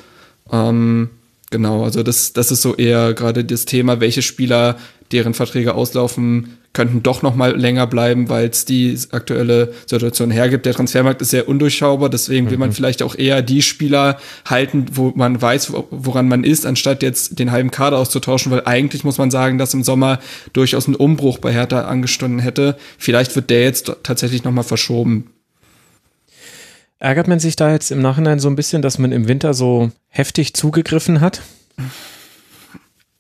[0.51, 1.09] Ähm,
[1.49, 4.77] genau, also das, das ist so eher gerade das Thema, welche Spieler,
[5.11, 10.65] deren Verträge auslaufen, könnten doch noch mal länger bleiben, weil es die aktuelle Situation hergibt.
[10.65, 12.73] Der Transfermarkt ist sehr undurchschaubar, deswegen will man mhm.
[12.73, 17.51] vielleicht auch eher die Spieler halten, wo man weiß, woran man ist, anstatt jetzt den
[17.51, 20.19] halben Kader auszutauschen, weil eigentlich muss man sagen, dass im Sommer
[20.53, 22.77] durchaus ein Umbruch bei Hertha angestunden hätte.
[22.99, 25.31] Vielleicht wird der jetzt tatsächlich noch mal verschoben.
[26.99, 29.91] Ärgert man sich da jetzt im Nachhinein so ein bisschen, dass man im Winter so
[30.09, 31.41] heftig zugegriffen hat?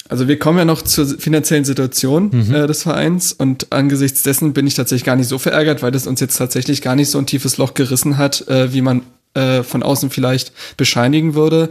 [0.09, 2.55] Also wir kommen ja noch zur finanziellen Situation Mhm.
[2.55, 6.07] äh, des Vereins und angesichts dessen bin ich tatsächlich gar nicht so verärgert, weil das
[6.07, 9.03] uns jetzt tatsächlich gar nicht so ein tiefes Loch gerissen hat, äh, wie man
[9.35, 11.69] äh, von außen vielleicht bescheinigen würde.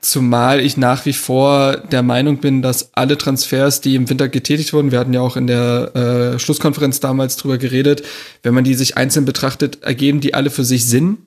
[0.00, 4.72] Zumal ich nach wie vor der Meinung bin, dass alle Transfers, die im Winter getätigt
[4.72, 8.02] wurden, wir hatten ja auch in der äh, Schlusskonferenz damals drüber geredet,
[8.42, 11.18] wenn man die sich einzeln betrachtet, ergeben die alle für sich Sinn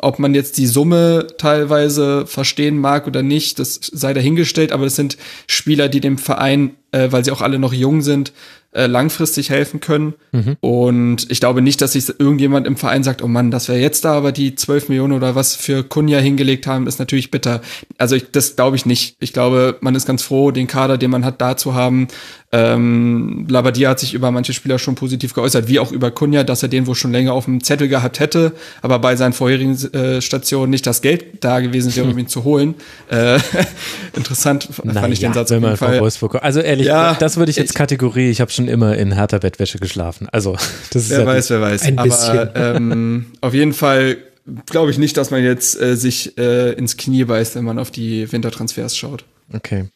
[0.00, 4.96] ob man jetzt die Summe teilweise verstehen mag oder nicht, das sei dahingestellt, aber das
[4.96, 8.32] sind Spieler, die dem Verein, äh, weil sie auch alle noch jung sind,
[8.72, 10.14] äh, langfristig helfen können.
[10.32, 10.56] Mhm.
[10.60, 14.04] Und ich glaube nicht, dass sich irgendjemand im Verein sagt, oh Mann, dass wir jetzt
[14.04, 17.60] da aber die 12 Millionen oder was für Kunja hingelegt haben, ist natürlich bitter.
[17.98, 19.16] Also ich, das glaube ich nicht.
[19.20, 22.08] Ich glaube, man ist ganz froh, den Kader, den man hat, da zu haben.
[22.54, 26.62] Ähm, Labadia hat sich über manche Spieler schon positiv geäußert, wie auch über Kunja, dass
[26.62, 30.20] er den wohl schon länger auf dem Zettel gehabt hätte, aber bei seinen vorherigen äh,
[30.20, 32.74] Stationen nicht das Geld da gewesen wäre, um ihn zu holen.
[33.10, 33.38] Äh,
[34.16, 36.00] interessant fand Naja, ich den Satz wenn auf man Fall.
[36.00, 36.42] Wolfsburg.
[36.42, 39.78] Also ehrlich, Ja, das würde ich jetzt Kategorie, ich habe schon immer in harter Bettwäsche
[39.78, 40.28] geschlafen.
[40.30, 40.52] Also
[40.92, 41.82] das ist Wer ja weiß, wer weiß.
[41.84, 42.48] Ein Aber bisschen.
[42.54, 44.18] ähm, auf jeden Fall
[44.66, 47.90] glaube ich nicht, dass man jetzt äh, sich äh, ins Knie beißt, wenn man auf
[47.90, 49.24] die Wintertransfers schaut.
[49.54, 49.86] Okay.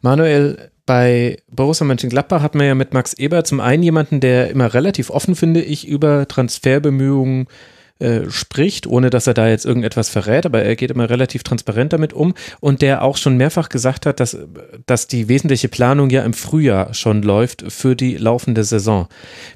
[0.00, 4.74] Manuel, bei Borussia Mönchengladbach hat man ja mit Max Eber zum einen jemanden, der immer
[4.74, 7.46] relativ offen, finde ich, über Transferbemühungen
[8.02, 11.92] äh, spricht, ohne dass er da jetzt irgendetwas verrät, aber er geht immer relativ transparent
[11.92, 14.36] damit um und der auch schon mehrfach gesagt hat, dass,
[14.86, 19.06] dass die wesentliche Planung ja im Frühjahr schon läuft für die laufende Saison.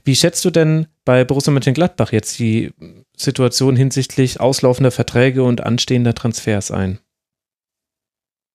[0.05, 2.71] Wie schätzt du denn bei Borussia Mönchengladbach jetzt die
[3.17, 7.01] Situation hinsichtlich auslaufender Verträge und anstehender Transfers ein?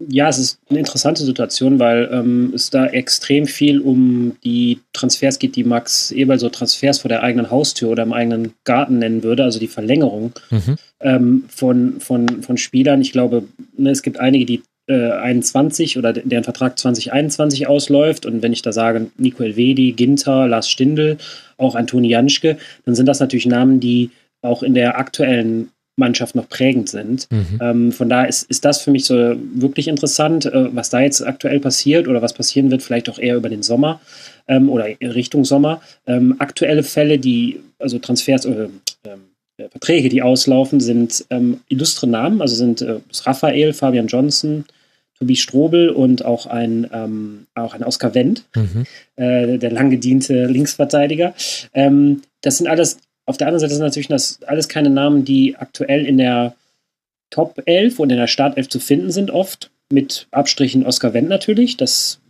[0.10, 5.38] Ja, es ist eine interessante Situation, weil ähm, es da extrem viel um die Transfers
[5.40, 9.24] geht, die Max Eberl so Transfers vor der eigenen Haustür oder im eigenen Garten nennen
[9.24, 10.76] würde, also die Verlängerung Mhm.
[11.02, 13.02] ähm, von, von, von Spielern.
[13.02, 13.44] Ich glaube,
[13.78, 18.26] ne, es gibt einige, die äh, 21 oder de- deren Vertrag 2021 ausläuft.
[18.26, 21.18] Und wenn ich da sage, Nico Elvedi, Ginter, Lars Stindl,
[21.58, 24.10] auch Antoni Janschke, dann sind das natürlich Namen, die
[24.42, 27.28] auch in der aktuellen Mannschaft noch prägend sind.
[27.32, 27.60] Mhm.
[27.61, 31.26] Ähm, von daher ist, ist das für mich so wirklich interessant, äh, was da jetzt
[31.26, 34.02] aktuell passiert oder was passieren wird, vielleicht auch eher über den Sommer
[34.48, 35.82] ähm, oder Richtung Sommer.
[36.08, 38.70] Ähm, aktuelle Fälle, die, also Transfers oder
[39.06, 39.20] ähm,
[39.58, 44.66] äh, Verträge, die auslaufen, sind ähm, illustre Namen, also sind äh, Raphael, Fabian Johnson,
[45.20, 48.86] Tobi Strobel und auch ein, ähm, auch ein Oscar Wendt Mhm.
[49.18, 51.36] äh, der lang gediente Linksverteidiger.
[51.74, 55.56] Ähm, das sind alles, auf der anderen Seite sind natürlich das alles keine Namen, die
[55.56, 56.56] aktuell in der
[57.30, 59.72] Top 11 und in der Startelf zu finden sind, oft.
[59.90, 61.75] Mit Abstrichen Oscar Wendt natürlich.
[61.75, 62.22] Das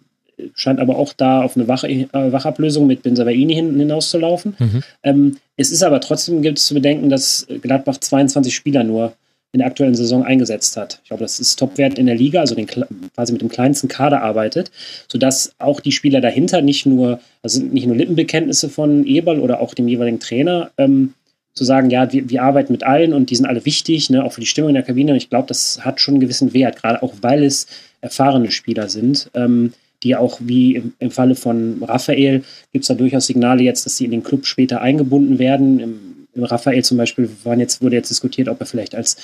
[0.55, 4.55] scheint aber auch da auf eine Wache, äh, Wachablösung mit Benzabaini hin, hinauszulaufen.
[4.57, 4.83] Mhm.
[5.03, 9.13] Ähm, es ist aber trotzdem gibt es zu bedenken, dass Gladbach 22 Spieler nur
[9.53, 10.99] in der aktuellen Saison eingesetzt hat.
[11.03, 14.21] Ich glaube, das ist Topwert in der Liga, also den, quasi mit dem kleinsten Kader
[14.21, 14.71] arbeitet,
[15.09, 19.73] sodass auch die Spieler dahinter nicht nur, also nicht nur Lippenbekenntnisse von Eberl oder auch
[19.73, 21.13] dem jeweiligen Trainer, ähm,
[21.53, 24.31] zu sagen, ja, wir, wir arbeiten mit allen und die sind alle wichtig, ne, auch
[24.31, 25.11] für die Stimmung in der Kabine.
[25.11, 27.67] Und ich glaube, das hat schon einen gewissen Wert, gerade auch weil es
[27.99, 29.73] erfahrene Spieler sind, ähm,
[30.03, 33.97] die auch wie im, im Falle von Raphael gibt es da durchaus Signale jetzt, dass
[33.97, 35.79] sie in den Club später eingebunden werden.
[35.79, 35.99] Im
[36.35, 39.17] Raphael zum Beispiel jetzt, wurde jetzt diskutiert, ob er vielleicht als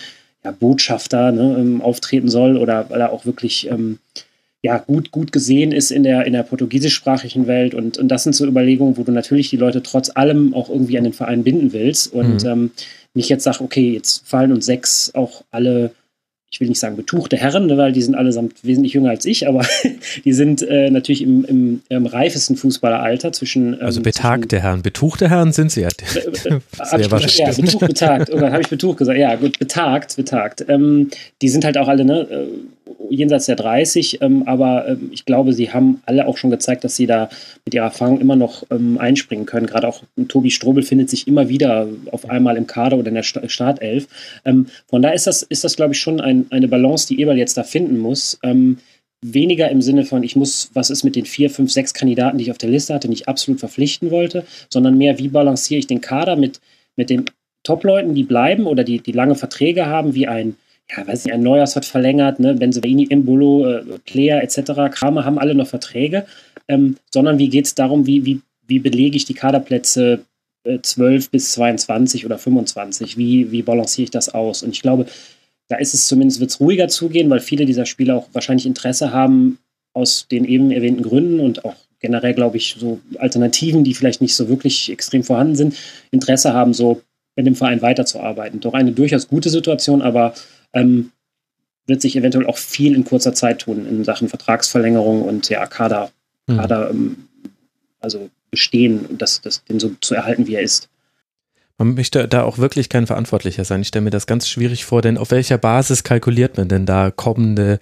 [0.43, 3.99] ja, Botschafter ne, ähm, auftreten soll oder weil er auch wirklich ähm,
[4.63, 7.73] ja, gut, gut gesehen ist in der, in der portugiesischsprachigen Welt.
[7.73, 10.97] Und, und das sind so Überlegungen, wo du natürlich die Leute trotz allem auch irgendwie
[10.97, 12.49] an den Verein binden willst und Mhm.
[12.49, 12.71] ähm,
[13.13, 15.91] nicht jetzt sagst, okay, jetzt fallen uns sechs auch alle,
[16.49, 19.65] ich will nicht sagen betuchte Herren, weil die sind allesamt wesentlich jünger als ich, aber
[20.25, 23.73] die sind äh, natürlich im, im, im reifesten Fußballeralter zwischen.
[23.73, 24.81] Ähm, Also betagte Herren.
[24.81, 25.89] Betuchte Herren sind sie ja.
[25.89, 25.95] Hab
[26.89, 27.37] Sehr ich, wahrscheinlich.
[27.37, 28.29] ja, betucht, betagt.
[28.29, 29.19] Irgendwann habe ich betucht gesagt.
[29.19, 30.65] Ja, gut, betagt, betagt.
[30.69, 31.09] Ähm,
[31.41, 32.47] die sind halt auch alle ne, äh,
[33.09, 36.95] jenseits der 30, ähm, aber ähm, ich glaube, sie haben alle auch schon gezeigt, dass
[36.95, 37.29] sie da
[37.65, 39.67] mit ihrer Erfahrung immer noch ähm, einspringen können.
[39.67, 43.23] Gerade auch Tobi Strobel findet sich immer wieder auf einmal im Kader oder in der
[43.23, 44.07] Sta- Startelf.
[44.45, 47.37] Ähm, von daher ist das, ist das glaube ich, schon ein, eine Balance, die Eberl
[47.37, 48.39] jetzt da finden muss.
[48.43, 48.77] Ähm,
[49.21, 52.45] weniger im Sinne von, ich muss, was ist mit den vier, fünf, sechs Kandidaten, die
[52.45, 56.01] ich auf der Liste hatte, nicht absolut verpflichten wollte, sondern mehr, wie balanciere ich den
[56.01, 56.61] Kader mit,
[56.95, 57.25] mit den
[57.63, 60.55] Top-Leuten, die bleiben oder die, die lange Verträge haben, wie ein,
[60.89, 65.39] ja, weiß nicht, ein Neuers hat verlängert, ne, Benzebaini, Embolo, äh, Player etc., Kramer haben
[65.39, 66.25] alle noch Verträge,
[66.67, 70.21] ähm, sondern wie geht es darum, wie, wie, wie belege ich die Kaderplätze
[70.63, 74.63] äh, 12 bis 22 oder 25, wie, wie balanciere ich das aus?
[74.63, 75.07] Und ich glaube,
[75.67, 79.11] da ist es zumindest, wird es ruhiger zugehen, weil viele dieser Spieler auch wahrscheinlich Interesse
[79.11, 79.59] haben,
[79.93, 84.35] aus den eben erwähnten Gründen und auch generell, glaube ich, so Alternativen, die vielleicht nicht
[84.35, 85.75] so wirklich extrem vorhanden sind,
[86.11, 87.01] Interesse haben, so
[87.35, 88.59] in dem Verein weiterzuarbeiten.
[88.59, 90.33] Doch eine durchaus gute Situation, aber
[90.77, 91.11] ähm,
[91.85, 96.11] wird sich eventuell auch viel in kurzer Zeit tun in Sachen Vertragsverlängerung und ja, Kader,
[96.47, 96.57] Mhm.
[96.57, 97.17] Kader ähm,
[97.99, 100.89] also bestehen und das, das, den so zu erhalten, wie er ist.
[101.79, 103.81] Man möchte da auch wirklich kein Verantwortlicher sein.
[103.81, 107.11] Ich stelle mir das ganz schwierig vor, denn auf welcher Basis kalkuliert man denn da
[107.11, 107.79] kommende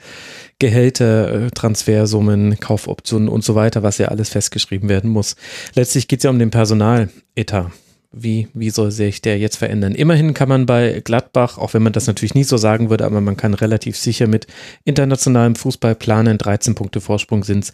[0.59, 5.37] Gehälter, äh, Transfersummen, Kaufoptionen und so weiter, was ja alles festgeschrieben werden muss.
[5.75, 7.71] Letztlich geht es ja um den Personaletat.
[8.17, 9.93] Wie, wie soll sich der jetzt verändern?
[9.93, 13.19] Immerhin kann man bei Gladbach, auch wenn man das natürlich nie so sagen würde, aber
[13.19, 14.47] man kann relativ sicher mit
[14.85, 16.37] internationalem Fußball planen.
[16.37, 17.71] 13 Punkte Vorsprung sind es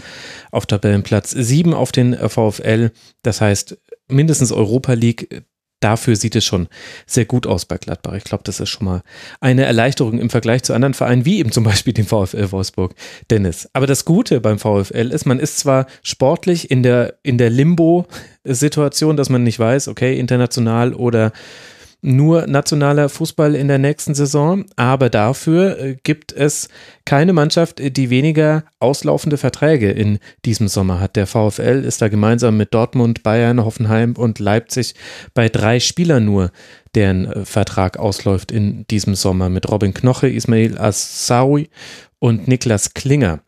[0.49, 2.89] auf Tabellenplatz 7 auf den VfL.
[3.21, 5.43] Das heißt, mindestens Europa League
[5.81, 6.67] dafür sieht es schon
[7.05, 8.13] sehr gut aus bei Gladbach.
[8.13, 9.01] Ich glaube, das ist schon mal
[9.41, 12.95] eine Erleichterung im Vergleich zu anderen Vereinen, wie eben zum Beispiel dem VfL Wolfsburg.
[13.29, 13.67] Dennis.
[13.73, 19.17] Aber das Gute beim VfL ist, man ist zwar sportlich in der, in der Limbo-Situation,
[19.17, 21.33] dass man nicht weiß, okay, international oder
[22.01, 26.67] nur nationaler Fußball in der nächsten Saison, aber dafür äh, gibt es
[27.05, 31.15] keine Mannschaft, äh, die weniger auslaufende Verträge in diesem Sommer hat.
[31.15, 34.95] Der VfL ist da gemeinsam mit Dortmund, Bayern, Hoffenheim und Leipzig
[35.33, 36.51] bei drei Spielern nur,
[36.95, 41.69] deren äh, Vertrag ausläuft in diesem Sommer mit Robin Knoche, Ismail Assaoui
[42.17, 43.41] und Niklas Klinger.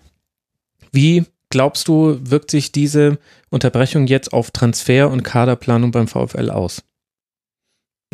[0.91, 3.17] Wie glaubst du, wirkt sich diese
[3.49, 6.83] Unterbrechung jetzt auf Transfer- und Kaderplanung beim VfL aus?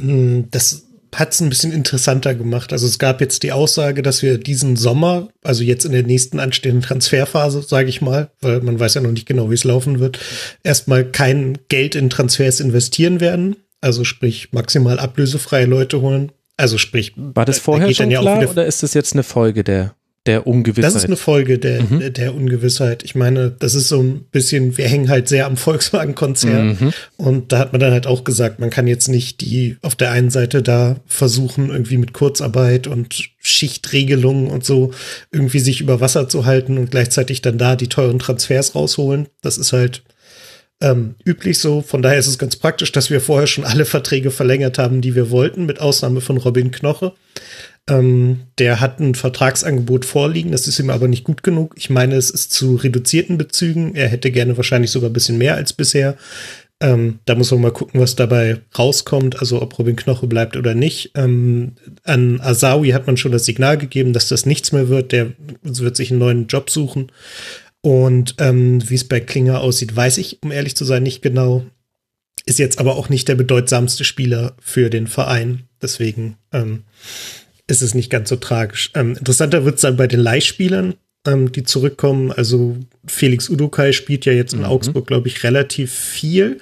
[0.02, 2.72] Hm, Das hat es ein bisschen interessanter gemacht.
[2.72, 6.40] Also es gab jetzt die Aussage, dass wir diesen Sommer, also jetzt in der nächsten
[6.40, 10.00] anstehenden Transferphase, sage ich mal, weil man weiß ja noch nicht genau, wie es laufen
[10.00, 10.20] wird,
[10.64, 13.56] erstmal kein Geld in Transfers investieren werden.
[13.82, 16.32] Also sprich maximal ablösefreie Leute holen.
[16.58, 19.14] Also sprich, War das da vorher geht schon dann ja klar oder ist das jetzt
[19.14, 19.96] eine Folge der,
[20.26, 20.84] der Ungewissheit?
[20.84, 22.14] Das ist eine Folge der, Mhm.
[22.14, 23.04] der Ungewissheit.
[23.04, 26.78] Ich meine, das ist so ein bisschen, wir hängen halt sehr am Volkswagen-Konzern.
[26.80, 26.94] Mhm.
[27.18, 30.12] Und da hat man dann halt auch gesagt, man kann jetzt nicht die auf der
[30.12, 34.92] einen Seite da versuchen, irgendwie mit Kurzarbeit und Schichtregelungen und so
[35.32, 39.28] irgendwie sich über Wasser zu halten und gleichzeitig dann da die teuren Transfers rausholen.
[39.42, 40.04] Das ist halt
[40.82, 41.82] ähm, üblich so.
[41.82, 45.16] Von daher ist es ganz praktisch, dass wir vorher schon alle Verträge verlängert haben, die
[45.16, 47.14] wir wollten, mit Ausnahme von Robin Knoche.
[47.90, 51.74] Ähm, der hat ein Vertragsangebot vorliegen, das ist ihm aber nicht gut genug.
[51.78, 53.96] Ich meine, es ist zu reduzierten Bezügen.
[53.96, 56.16] Er hätte gerne wahrscheinlich sogar ein bisschen mehr als bisher.
[56.82, 60.76] Ähm, da muss man mal gucken, was dabei rauskommt, also ob Robin Knoche bleibt oder
[60.76, 61.12] nicht.
[61.16, 65.12] Ähm, an Asawi hat man schon das Signal gegeben, dass das nichts mehr wird.
[65.12, 67.12] Der wird sich einen neuen Job suchen.
[67.82, 71.66] Und ähm, wie es bei Klinger aussieht, weiß ich, um ehrlich zu sein, nicht genau.
[72.46, 75.64] Ist jetzt aber auch nicht der bedeutsamste Spieler für den Verein.
[75.82, 76.84] Deswegen ähm,
[77.70, 78.92] ist es nicht ganz so tragisch.
[78.96, 80.96] Ähm, interessanter wird es dann bei den Leihspielern,
[81.28, 82.32] ähm, die zurückkommen.
[82.32, 86.60] Also Felix Udokai spielt ja jetzt in Augsburg, glaube ich, relativ viel.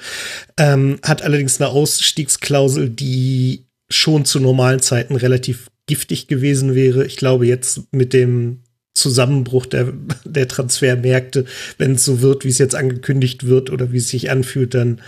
[0.58, 7.06] Ähm, hat allerdings eine Ausstiegsklausel, die schon zu normalen Zeiten relativ giftig gewesen wäre.
[7.06, 8.64] Ich glaube, jetzt mit dem
[8.94, 9.94] Zusammenbruch der,
[10.26, 11.46] der Transfermärkte,
[11.78, 15.02] wenn es so wird, wie es jetzt angekündigt wird oder wie es sich anfühlt, dann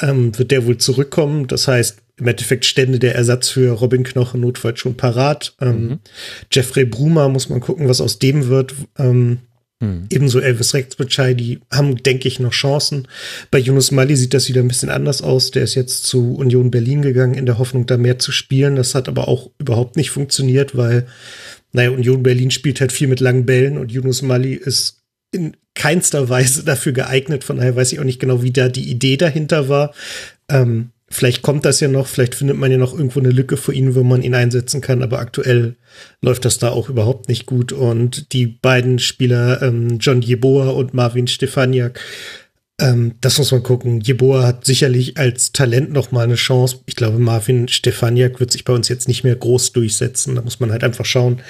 [0.00, 1.48] ähm, wird der wohl zurückkommen.
[1.48, 5.54] Das heißt, im Endeffekt stände der Ersatz für Robin Knoche notfalls schon parat.
[5.60, 6.00] Ähm,
[6.52, 8.74] Jeffrey Brumer muss man gucken, was aus dem wird.
[8.98, 9.38] Ähm,
[9.82, 10.06] Hm.
[10.10, 13.08] Ebenso Elvis Rechtsbitschei, die haben, denke ich, noch Chancen.
[13.50, 15.50] Bei Yunus Mali sieht das wieder ein bisschen anders aus.
[15.50, 18.76] Der ist jetzt zu Union Berlin gegangen, in der Hoffnung, da mehr zu spielen.
[18.76, 21.06] Das hat aber auch überhaupt nicht funktioniert, weil,
[21.72, 24.98] naja, Union Berlin spielt halt viel mit langen Bällen und Yunus Mali ist
[25.32, 27.42] in keinster Weise dafür geeignet.
[27.42, 29.94] Von daher weiß ich auch nicht genau, wie da die Idee dahinter war.
[30.50, 33.74] Ähm, vielleicht kommt das ja noch, vielleicht findet man ja noch irgendwo eine Lücke für
[33.74, 35.76] ihn, wo man ihn einsetzen kann, aber aktuell
[36.22, 37.72] läuft das da auch überhaupt nicht gut.
[37.72, 42.00] Und die beiden Spieler, ähm, John Jeboa und Marvin Stefaniak,
[42.80, 44.00] ähm, das muss man gucken.
[44.00, 46.80] Jeboa hat sicherlich als Talent noch mal eine Chance.
[46.86, 50.36] Ich glaube, Marvin Stefaniak wird sich bei uns jetzt nicht mehr groß durchsetzen.
[50.36, 51.42] Da muss man halt einfach schauen,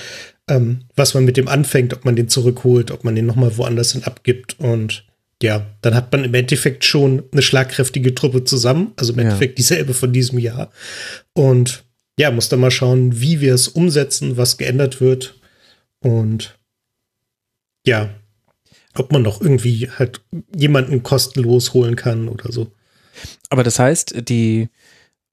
[0.49, 3.57] ähm, was man mit dem anfängt, ob man den zurückholt, ob man den noch mal
[3.59, 5.05] woanders hin abgibt und
[5.43, 9.25] ja, dann hat man im Endeffekt schon eine schlagkräftige Truppe zusammen, also im Ja.
[9.25, 10.71] Endeffekt dieselbe von diesem Jahr.
[11.33, 11.85] Und
[12.19, 15.41] ja, muss dann mal schauen, wie wir es umsetzen, was geändert wird.
[16.01, 16.59] Und
[17.87, 18.11] ja,
[18.95, 20.21] ob man noch irgendwie halt
[20.55, 22.73] jemanden kostenlos holen kann oder so.
[23.49, 24.69] Aber das heißt, die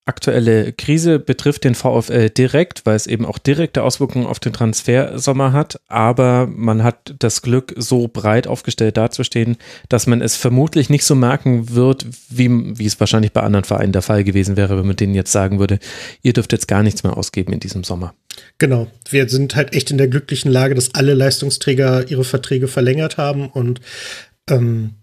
[0.07, 5.53] aktuelle Krise betrifft den VfL direkt, weil es eben auch direkte Auswirkungen auf den Transfersommer
[5.53, 5.79] hat.
[5.87, 9.57] Aber man hat das Glück, so breit aufgestellt dazustehen,
[9.89, 13.93] dass man es vermutlich nicht so merken wird, wie, wie es wahrscheinlich bei anderen Vereinen
[13.93, 15.79] der Fall gewesen wäre, wenn man denen jetzt sagen würde,
[16.21, 18.13] ihr dürft jetzt gar nichts mehr ausgeben in diesem Sommer.
[18.57, 23.17] Genau, wir sind halt echt in der glücklichen Lage, dass alle Leistungsträger ihre Verträge verlängert
[23.17, 23.81] haben und
[24.49, 24.95] ähm,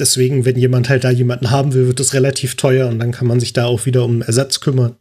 [0.00, 3.26] deswegen, wenn jemand halt da jemanden haben will, wird es relativ teuer und dann kann
[3.26, 4.96] man sich da auch wieder um Ersatz kümmern.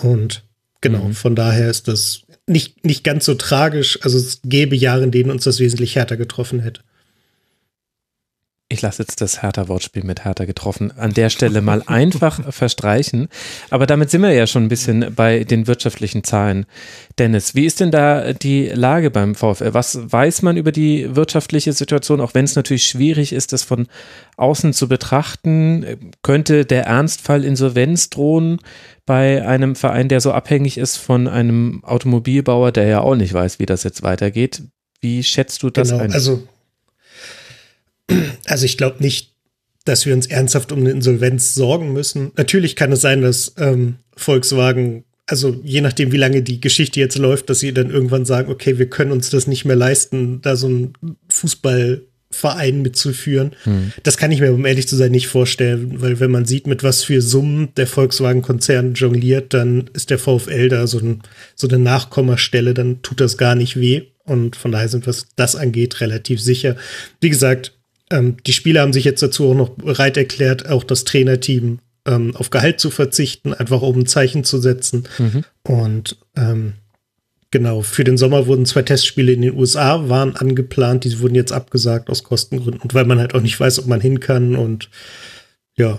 [0.00, 0.44] Und
[0.80, 1.08] genau.
[1.08, 1.14] Mhm.
[1.14, 3.98] Von daher ist das nicht, nicht ganz so tragisch.
[4.02, 6.82] Also es gäbe Jahre, in denen uns das wesentlich härter getroffen hätte.
[8.70, 13.28] Ich lasse jetzt das Hertha-Wortspiel mit Hertha getroffen an der Stelle mal einfach verstreichen.
[13.68, 16.64] Aber damit sind wir ja schon ein bisschen bei den wirtschaftlichen Zahlen.
[17.18, 19.74] Dennis, wie ist denn da die Lage beim VfL?
[19.74, 23.86] Was weiß man über die wirtschaftliche Situation, auch wenn es natürlich schwierig ist, das von
[24.38, 26.12] außen zu betrachten?
[26.22, 28.60] Könnte der Ernstfall Insolvenz drohen
[29.04, 33.58] bei einem Verein, der so abhängig ist von einem Automobilbauer, der ja auch nicht weiß,
[33.58, 34.62] wie das jetzt weitergeht?
[35.02, 36.12] Wie schätzt du das genau, ein?
[36.14, 36.48] also
[38.46, 39.34] also ich glaube nicht,
[39.84, 42.32] dass wir uns ernsthaft um eine Insolvenz sorgen müssen.
[42.36, 47.18] Natürlich kann es sein, dass ähm, Volkswagen, also je nachdem, wie lange die Geschichte jetzt
[47.18, 50.56] läuft, dass sie dann irgendwann sagen, okay, wir können uns das nicht mehr leisten, da
[50.56, 50.94] so ein
[51.28, 53.54] Fußballverein mitzuführen.
[53.64, 53.92] Hm.
[54.02, 56.82] Das kann ich mir, um ehrlich zu sein, nicht vorstellen, weil wenn man sieht, mit
[56.82, 61.20] was für Summen der Volkswagen-Konzern jongliert, dann ist der VfL da so, ein,
[61.54, 64.04] so eine Nachkommastelle, dann tut das gar nicht weh.
[64.24, 66.76] Und von daher sind wir, was das angeht, relativ sicher.
[67.20, 67.74] Wie gesagt,
[68.14, 72.36] ähm, die Spieler haben sich jetzt dazu auch noch bereit erklärt, auch das Trainerteam ähm,
[72.36, 75.04] auf Gehalt zu verzichten, einfach um ein Zeichen zu setzen.
[75.18, 75.44] Mhm.
[75.64, 76.74] Und ähm,
[77.50, 81.52] genau, für den Sommer wurden zwei Testspiele in den USA, waren angeplant, die wurden jetzt
[81.52, 84.90] abgesagt aus Kostengründen und weil man halt auch nicht weiß, ob man hin kann und
[85.76, 85.98] ja,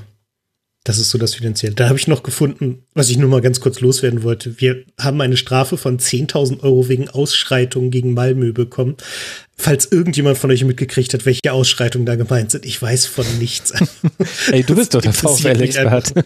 [0.86, 1.74] das ist so das Finanzielle.
[1.74, 4.62] Da habe ich noch gefunden, was ich nur mal ganz kurz loswerden wollte.
[4.62, 8.96] Wir haben eine Strafe von 10.000 Euro wegen Ausschreitungen gegen Malmö bekommen.
[9.58, 13.74] Falls irgendjemand von euch mitgekriegt hat, welche Ausschreitungen da gemeint sind, ich weiß von nichts.
[14.52, 16.26] Ey, du bist doch der VfL-Experte.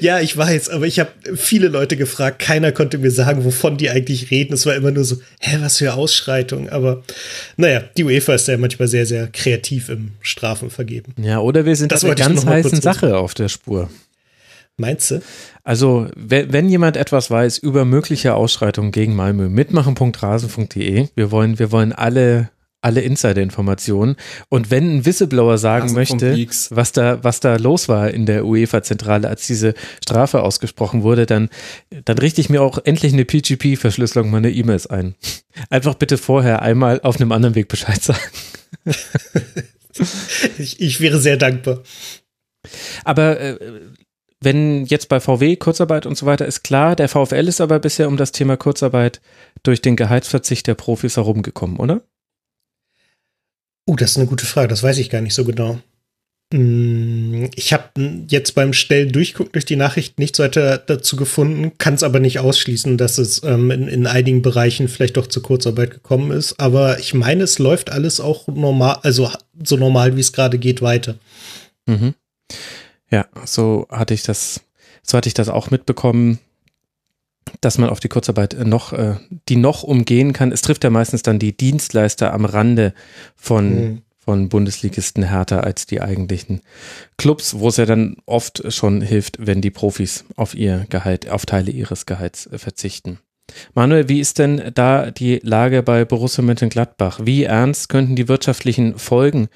[0.00, 2.38] ja, ich weiß, aber ich habe viele Leute gefragt.
[2.38, 4.54] Keiner konnte mir sagen, wovon die eigentlich reden.
[4.54, 6.68] Es war immer nur so, hä, was für Ausschreitungen.
[6.68, 7.02] Aber
[7.56, 11.14] naja, die UEFA ist ja manchmal sehr, sehr kreativ im Strafen vergeben.
[11.20, 13.90] Ja, oder wir sind Das einer ich ganz heißen Sache auf der Spur.
[14.78, 15.22] Meinst du?
[15.64, 21.08] Also, wenn, wenn jemand etwas weiß über mögliche Ausschreitungen gegen Malmö, mitmachen.rasen.de.
[21.14, 24.16] Wir wollen, wir wollen alle, alle Insider-Informationen.
[24.48, 28.46] Und wenn ein Whistleblower sagen Rasenfunk möchte, was da, was da los war in der
[28.46, 31.50] UEFA-Zentrale, als diese Strafe ausgesprochen wurde, dann,
[32.04, 35.14] dann richte ich mir auch endlich eine PGP-Verschlüsselung meiner E-Mails ein.
[35.68, 38.20] Einfach bitte vorher einmal auf einem anderen Weg Bescheid sagen.
[40.56, 41.82] Ich, ich wäre sehr dankbar.
[43.04, 43.58] Aber äh,
[44.42, 48.08] wenn jetzt bei VW Kurzarbeit und so weiter ist klar, der VfL ist aber bisher
[48.08, 49.20] um das Thema Kurzarbeit
[49.62, 52.02] durch den Gehaltsverzicht der Profis herumgekommen, oder?
[53.86, 54.68] Oh, das ist eine gute Frage.
[54.68, 55.78] Das weiß ich gar nicht so genau.
[56.52, 61.94] Hm, Ich habe jetzt beim Stellen durchgucken durch die Nachrichten nichts weiter dazu gefunden, kann
[61.94, 65.90] es aber nicht ausschließen, dass es ähm, in, in einigen Bereichen vielleicht doch zur Kurzarbeit
[65.90, 66.60] gekommen ist.
[66.60, 69.30] Aber ich meine, es läuft alles auch normal, also
[69.64, 71.16] so normal, wie es gerade geht, weiter.
[71.86, 72.14] Mhm.
[73.12, 74.62] Ja, so hatte ich das,
[75.02, 76.38] so hatte ich das auch mitbekommen,
[77.60, 79.16] dass man auf die Kurzarbeit äh, noch, äh,
[79.48, 80.50] die noch umgehen kann.
[80.50, 82.94] Es trifft ja meistens dann die Dienstleister am Rande
[83.36, 84.02] von, Mhm.
[84.16, 86.62] von Bundesligisten härter als die eigentlichen
[87.18, 91.44] Clubs, wo es ja dann oft schon hilft, wenn die Profis auf ihr Gehalt, auf
[91.44, 93.18] Teile ihres Gehalts äh, verzichten.
[93.74, 97.20] Manuel, wie ist denn da die Lage bei Borussia Mönchengladbach?
[97.24, 99.48] Wie ernst könnten die wirtschaftlichen Folgen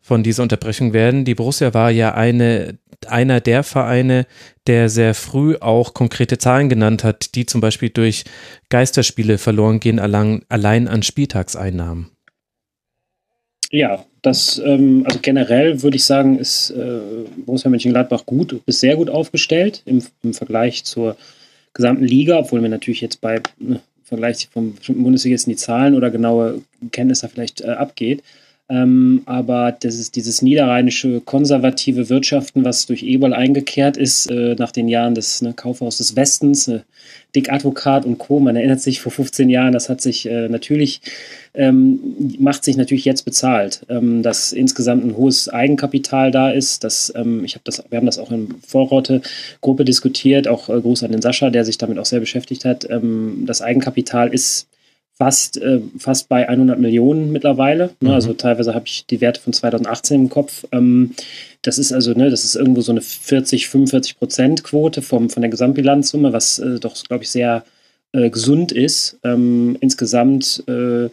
[0.00, 1.24] von dieser Unterbrechung werden?
[1.24, 4.26] Die Borussia war ja eine, einer der Vereine,
[4.66, 8.24] der sehr früh auch konkrete Zahlen genannt hat, die zum Beispiel durch
[8.68, 12.10] Geisterspiele verloren gehen, allein, an Spieltagseinnahmen.
[13.72, 17.00] Ja, das, ähm, also generell würde ich sagen, ist äh,
[17.46, 21.16] Borussia Mönchengladbach gut bis sehr gut aufgestellt im, im Vergleich zur
[21.72, 26.10] gesamten Liga, obwohl mir natürlich jetzt bei ne, Vergleich vom bestimmten Bundesligisten die Zahlen oder
[26.10, 28.24] genaue Kenntnisse vielleicht äh, abgeht.
[28.70, 34.70] Ähm, aber das ist dieses niederrheinische konservative Wirtschaften, was durch Eberl eingekehrt ist, äh, nach
[34.70, 36.80] den Jahren des ne, Kaufhaus des Westens, äh,
[37.34, 38.38] Dick Advokat und Co.
[38.38, 41.00] Man erinnert sich vor 15 Jahren, das hat sich äh, natürlich,
[41.54, 41.98] ähm,
[42.38, 46.84] macht sich natürlich jetzt bezahlt, ähm, dass insgesamt ein hohes Eigenkapital da ist.
[46.84, 51.02] Dass, ähm, ich habe das, wir haben das auch in Vorrotte-Gruppe diskutiert, auch äh, Gruß
[51.02, 52.88] an den Sascha, der sich damit auch sehr beschäftigt hat.
[52.88, 54.68] Ähm, das Eigenkapital ist
[55.20, 57.90] fast, äh, fast bei 100 Millionen mittlerweile.
[58.00, 58.08] Ne?
[58.08, 58.14] Mhm.
[58.14, 60.64] Also teilweise habe ich die Werte von 2018 im Kopf.
[60.72, 61.10] Ähm,
[61.60, 65.42] das ist also, ne, das ist irgendwo so eine 40, 45 Prozent Quote vom, von
[65.42, 67.64] der Gesamtbilanzsumme, was äh, doch, glaube ich, sehr
[68.12, 69.18] äh, gesund ist.
[69.22, 71.10] Ähm, insgesamt äh,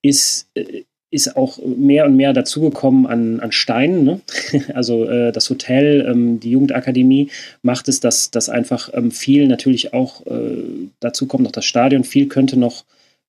[0.00, 4.04] ist, äh, ist auch mehr und mehr dazugekommen an, an Steinen.
[4.04, 4.20] Ne?
[4.72, 7.28] Also äh, das Hotel, ähm, die Jugendakademie
[7.60, 10.62] macht es, dass, dass einfach ähm, viel natürlich auch äh,
[11.00, 12.84] dazu kommt, noch das Stadion, viel könnte noch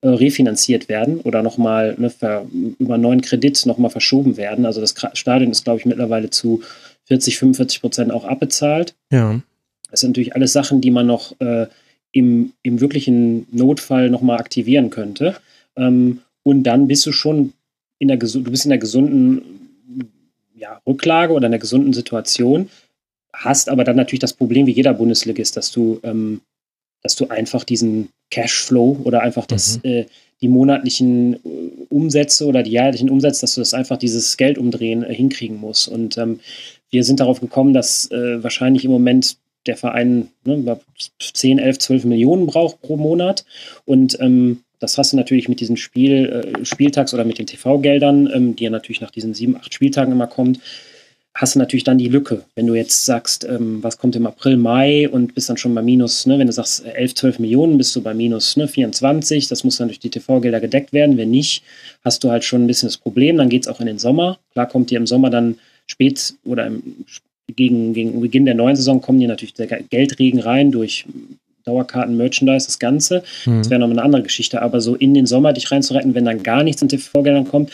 [0.05, 2.45] äh, refinanziert werden oder nochmal ne, ver-
[2.77, 4.67] über neuen Kredit nochmal verschoben werden.
[4.67, 6.61] Also das Stadion ist, glaube ich, mittlerweile zu
[7.05, 8.93] 40, 45 Prozent auch abbezahlt.
[9.11, 9.41] Ja.
[9.89, 11.65] Das sind natürlich alles Sachen, die man noch äh,
[12.11, 15.37] im, im wirklichen Notfall nochmal aktivieren könnte.
[15.75, 17.53] Ähm, und dann bist du schon
[17.97, 19.41] in der, du bist in der gesunden
[20.55, 22.69] ja, Rücklage oder in der gesunden Situation,
[23.33, 26.41] hast aber dann natürlich das Problem wie jeder Bundesligist, dass du, ähm,
[27.01, 29.89] dass du einfach diesen Cashflow oder einfach das, mhm.
[29.89, 30.05] äh,
[30.41, 31.39] die monatlichen äh,
[31.89, 35.87] Umsätze oder die jährlichen Umsätze, dass du das einfach dieses Geld umdrehen äh, hinkriegen musst.
[35.87, 36.39] Und ähm,
[36.89, 40.79] wir sind darauf gekommen, dass äh, wahrscheinlich im Moment der Verein ne,
[41.19, 43.45] 10, 11, 12 Millionen braucht pro Monat.
[43.85, 48.29] Und ähm, das hast du natürlich mit diesen Spiel, äh, Spieltags- oder mit den TV-Geldern,
[48.33, 50.59] ähm, die ja natürlich nach diesen sieben, acht Spieltagen immer kommt,
[51.35, 52.45] hast du natürlich dann die Lücke.
[52.55, 55.81] Wenn du jetzt sagst, ähm, was kommt im April, Mai und bist dann schon bei
[55.81, 59.49] minus, ne, wenn du sagst 11, 12 Millionen, bist du bei minus ne, 24.
[59.49, 61.17] Das muss dann durch die TV-Gelder gedeckt werden.
[61.17, 61.61] Wenn nicht,
[62.05, 63.35] hast du halt schon ein bisschen das Problem.
[63.35, 64.39] Dann geht es auch in den Sommer.
[64.53, 67.05] Klar kommt dir im Sommer dann spät oder im,
[67.53, 71.05] gegen, gegen Beginn der neuen Saison kommen dir natürlich der Geldregen rein durch
[71.65, 73.23] Dauerkarten, Merchandise, das Ganze.
[73.45, 73.57] Mhm.
[73.57, 74.61] Das wäre nochmal eine andere Geschichte.
[74.61, 77.71] Aber so in den Sommer dich reinzuretten, wenn dann gar nichts in TV-Geldern kommt,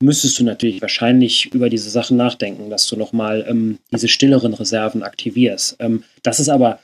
[0.00, 5.02] müsstest du natürlich wahrscheinlich über diese Sachen nachdenken, dass du nochmal ähm, diese stilleren Reserven
[5.02, 5.76] aktivierst.
[5.78, 6.78] Ähm, das ist aber,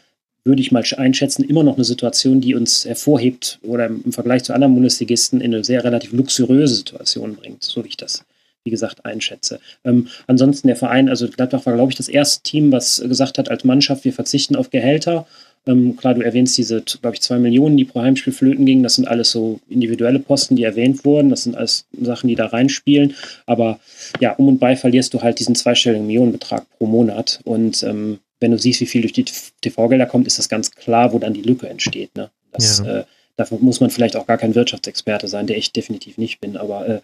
[0.45, 4.53] würde ich mal einschätzen, immer noch eine Situation, die uns hervorhebt oder im Vergleich zu
[4.53, 8.25] anderen Bundesligisten in eine sehr relativ luxuriöse Situation bringt, so wie ich das
[8.65, 9.61] wie gesagt, einschätze.
[9.85, 13.51] Ähm, ansonsten der Verein, also Gladbach war, glaube ich, das erste Team, was gesagt hat,
[13.51, 15.27] als Mannschaft, wir verzichten auf Gehälter
[15.67, 18.83] ähm, klar, du erwähnst diese, glaube ich, zwei Millionen, die pro Heimspiel flöten gingen.
[18.83, 21.29] Das sind alles so individuelle Posten, die erwähnt wurden.
[21.29, 23.15] Das sind alles Sachen, die da reinspielen.
[23.47, 23.79] Aber
[24.21, 27.41] ja, um und bei verlierst du halt diesen zweistelligen Millionenbetrag pro Monat.
[27.45, 29.27] Und ähm, wenn du siehst, wie viel durch die
[29.61, 32.17] TV-Gelder kommt, ist das ganz klar, wo dann die Lücke entsteht.
[32.17, 32.31] Ne?
[32.53, 33.01] Das, ja.
[33.01, 33.05] äh,
[33.37, 36.89] dafür muss man vielleicht auch gar kein Wirtschaftsexperte sein, der ich definitiv nicht bin, aber
[36.89, 37.01] äh,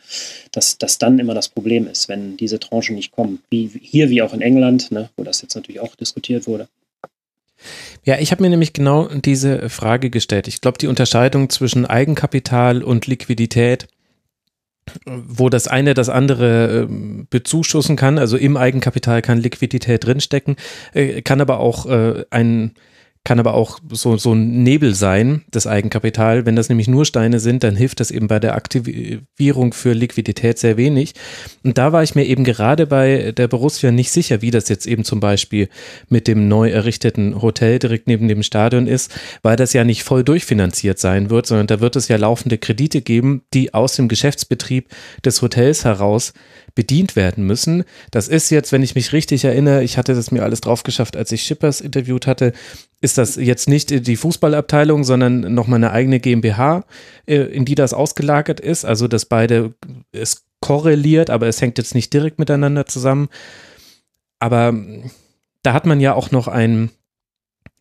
[0.53, 3.43] dass das dann immer das Problem ist, wenn diese Tranchen nicht kommen.
[3.51, 6.69] Wie hier wie auch in England, ne, wo das jetzt natürlich auch diskutiert wurde.
[8.05, 10.49] Ja, ich habe mir nämlich genau diese Frage gestellt.
[10.49, 13.89] Ich glaube, die Unterscheidung zwischen Eigenkapital und Liquidität,
[15.05, 20.57] wo das eine das andere äh, bezuschussen kann, also im Eigenkapital kann Liquidität drinstecken,
[20.95, 22.75] äh, kann aber auch äh, ein
[23.27, 26.47] kann aber auch so, so ein Nebel sein, das Eigenkapital.
[26.47, 30.61] Wenn das nämlich nur Steine sind, dann hilft das eben bei der Aktivierung für Liquidität
[30.61, 31.15] sehr wenig.
[31.65, 34.87] Und da war ich mir eben gerade bei der Borussia nicht sicher, wie das jetzt
[34.87, 35.69] eben zum Beispiel
[36.09, 40.23] mit dem neu errichteten Hotel direkt neben dem Stadion ist, weil das ja nicht voll
[40.23, 44.89] durchfinanziert sein wird, sondern da wird es ja laufende Kredite geben, die aus dem Geschäftsbetrieb
[45.25, 46.33] des Hotels heraus
[46.77, 47.83] bedient werden müssen.
[48.13, 51.17] Das ist jetzt, wenn ich mich richtig erinnere, ich hatte das mir alles drauf geschafft,
[51.17, 52.53] als ich Schippers interviewt hatte,
[53.01, 56.85] ist das jetzt nicht die Fußballabteilung, sondern nochmal eine eigene GmbH,
[57.27, 58.85] äh, in die das ausgelagert ist.
[58.85, 59.75] Also, dass beide,
[60.13, 63.29] es korreliert, aber es hängt jetzt nicht direkt miteinander zusammen.
[64.39, 64.75] Aber
[65.63, 66.91] da hat man ja auch noch ein,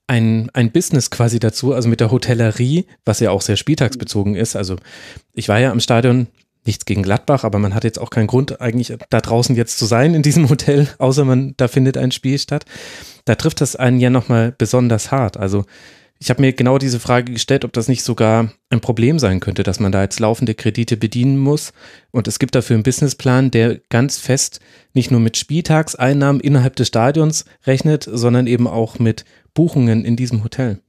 [0.07, 4.55] ein, ein Business quasi dazu, also mit der Hotellerie, was ja auch sehr spieltagsbezogen ist.
[4.55, 4.77] Also
[5.33, 6.27] ich war ja am Stadion
[6.65, 9.85] nichts gegen Gladbach, aber man hat jetzt auch keinen Grund, eigentlich da draußen jetzt zu
[9.85, 12.65] sein in diesem Hotel, außer man, da findet ein Spiel statt.
[13.25, 15.37] Da trifft das einen ja nochmal besonders hart.
[15.37, 15.65] Also
[16.17, 19.63] ich habe mir genau diese Frage gestellt, ob das nicht sogar ein Problem sein könnte,
[19.63, 21.73] dass man da jetzt laufende Kredite bedienen muss.
[22.11, 24.61] Und es gibt dafür einen Businessplan, der ganz fest
[24.93, 30.43] nicht nur mit Spieltagseinnahmen innerhalb des Stadions rechnet, sondern eben auch mit Buchungen in diesem
[30.43, 30.79] Hotel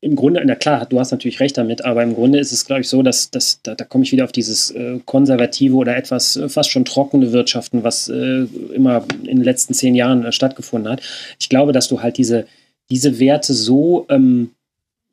[0.00, 2.82] im Grunde, na klar, du hast natürlich recht damit, aber im Grunde ist es, glaube
[2.82, 6.36] ich, so, dass, dass da, da komme ich wieder auf dieses äh, konservative oder etwas
[6.36, 10.92] äh, fast schon trockene Wirtschaften, was äh, immer in den letzten zehn Jahren äh, stattgefunden
[10.92, 11.02] hat.
[11.38, 12.46] Ich glaube, dass du halt diese,
[12.90, 14.50] diese Werte so, ähm,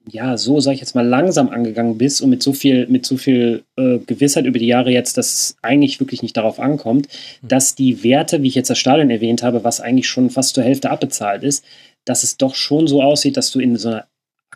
[0.10, 3.16] ja, so, sage ich jetzt mal, langsam angegangen bist und mit so viel, mit so
[3.16, 7.08] viel äh, Gewissheit über die Jahre jetzt, dass es eigentlich wirklich nicht darauf ankommt,
[7.42, 7.48] hm.
[7.48, 10.64] dass die Werte, wie ich jetzt das Stadion erwähnt habe, was eigentlich schon fast zur
[10.64, 11.64] Hälfte abbezahlt ist,
[12.06, 14.06] dass es doch schon so aussieht, dass du in so einer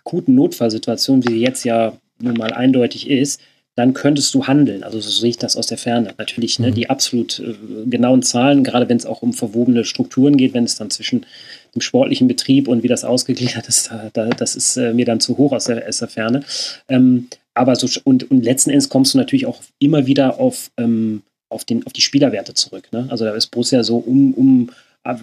[0.07, 3.41] akuten Notfallsituation, wie sie jetzt ja nun mal eindeutig ist,
[3.75, 4.83] dann könntest du handeln.
[4.83, 6.13] Also so sehe ich das aus der Ferne.
[6.17, 6.73] Natürlich ne, mhm.
[6.73, 7.53] die absolut äh,
[7.85, 11.27] genauen Zahlen, gerade wenn es auch um verwobene Strukturen geht, wenn es dann zwischen
[11.75, 15.37] dem sportlichen Betrieb und wie das ausgegliedert ist, da, das ist äh, mir dann zu
[15.37, 16.43] hoch aus der, aus der Ferne.
[16.89, 21.21] Ähm, aber so, und, und letzten Endes kommst du natürlich auch immer wieder auf, ähm,
[21.49, 22.87] auf, den, auf die Spielerwerte zurück.
[22.91, 23.05] Ne?
[23.09, 24.69] Also da ist Borussia so um, um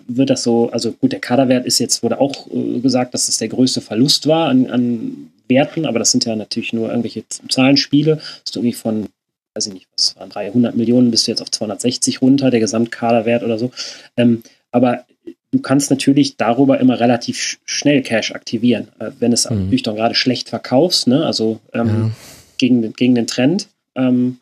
[0.06, 3.38] wird das so, also gut, der Kaderwert ist jetzt, wurde auch äh, gesagt, dass es
[3.38, 8.16] der größte Verlust war an, an Werten, aber das sind ja natürlich nur irgendwelche Zahlenspiele.
[8.16, 9.06] Das ist irgendwie von,
[9.54, 13.42] weiß ich nicht, was waren 300 Millionen, bist du jetzt auf 260 runter, der Gesamtkaderwert
[13.42, 13.70] oder so.
[14.16, 15.04] Ähm, aber
[15.50, 19.64] du kannst natürlich darüber immer relativ schnell Cash aktivieren, äh, wenn es mhm.
[19.64, 21.24] natürlich dann gerade schlecht verkaufst, ne?
[21.24, 22.10] also ähm, ja.
[22.58, 23.68] gegen, gegen den Trend.
[23.94, 24.38] Ähm,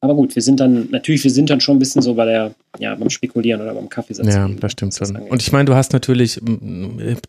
[0.00, 2.54] aber gut, wir sind dann, natürlich, wir sind dann schon ein bisschen so bei der
[2.78, 4.34] ja, beim Spekulieren oder beim Kaffeesatz.
[4.34, 5.16] Ja, das stimmt schon.
[5.16, 6.40] Und ich meine, du hast natürlich,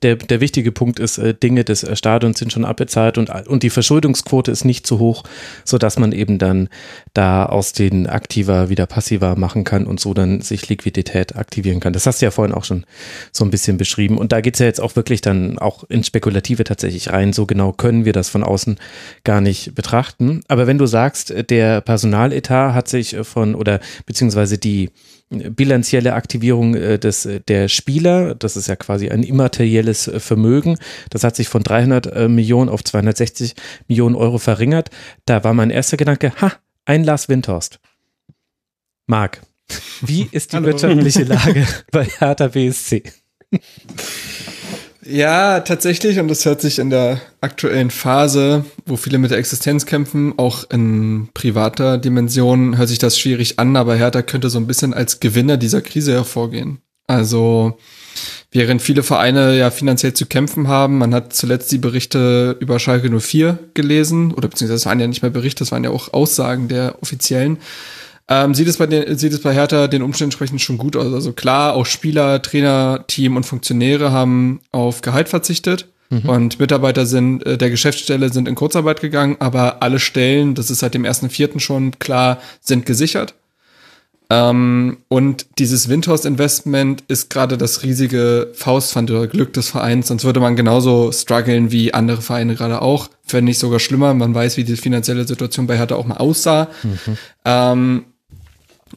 [0.01, 3.64] der, der wichtige Punkt ist, äh, Dinge des äh, Stadions sind schon abbezahlt und, und
[3.64, 5.24] die Verschuldungsquote ist nicht zu hoch,
[5.64, 6.69] sodass man eben dann
[7.14, 11.93] da aus den aktiver wieder passiver machen kann und so dann sich Liquidität aktivieren kann.
[11.93, 12.85] Das hast du ja vorhin auch schon
[13.32, 14.17] so ein bisschen beschrieben.
[14.17, 17.34] Und da geht's ja jetzt auch wirklich dann auch ins Spekulative tatsächlich rein.
[17.34, 18.77] So genau können wir das von außen
[19.24, 20.42] gar nicht betrachten.
[20.48, 24.90] Aber wenn du sagst, der Personaletat hat sich von oder beziehungsweise die
[25.30, 30.77] bilanzielle Aktivierung äh, des, äh, der Spieler, das ist ja quasi ein immaterielles äh, Vermögen,
[31.09, 33.56] das hat sich von 300 Millionen auf 260
[33.88, 34.89] Millionen Euro verringert.
[35.25, 36.53] Da war mein erster Gedanke, ha,
[36.85, 37.80] ein Lars Windhorst.
[39.06, 39.41] Marc,
[40.01, 43.03] wie ist die wirtschaftliche Lage bei Hertha BSC?
[45.10, 49.86] Ja, tatsächlich, und das hört sich in der aktuellen Phase, wo viele mit der Existenz
[49.86, 54.68] kämpfen, auch in privater Dimension, hört sich das schwierig an, aber Hertha könnte so ein
[54.68, 56.80] bisschen als Gewinner dieser Krise hervorgehen.
[57.08, 57.77] Also,
[58.52, 63.10] während viele Vereine ja finanziell zu kämpfen haben, man hat zuletzt die Berichte über Schalke
[63.10, 66.68] 04 gelesen, oder beziehungsweise es waren ja nicht mehr Berichte, das waren ja auch Aussagen
[66.68, 67.60] der Offiziellen,
[68.30, 71.14] ähm, sieht, es bei den, sieht es bei Hertha den Umständen entsprechend schon gut aus.
[71.14, 75.88] Also klar, auch Spieler, Trainer, Team und Funktionäre haben auf Gehalt verzichtet.
[76.09, 76.30] Mhm.
[76.30, 80.80] Und Mitarbeiter sind äh, der Geschäftsstelle sind in Kurzarbeit gegangen, aber alle Stellen, das ist
[80.80, 83.33] seit dem ersten Vierten schon klar, sind gesichert.
[84.30, 90.41] Ähm, und dieses Windhorst-Investment ist gerade das riesige Faustpfand oder Glück des Vereins, sonst würde
[90.41, 93.09] man genauso strugglen wie andere Vereine gerade auch.
[93.30, 96.67] Wenn nicht sogar schlimmer, man weiß, wie die finanzielle Situation bei Hertha auch mal aussah.
[96.83, 97.17] Mhm.
[97.45, 98.06] Ähm,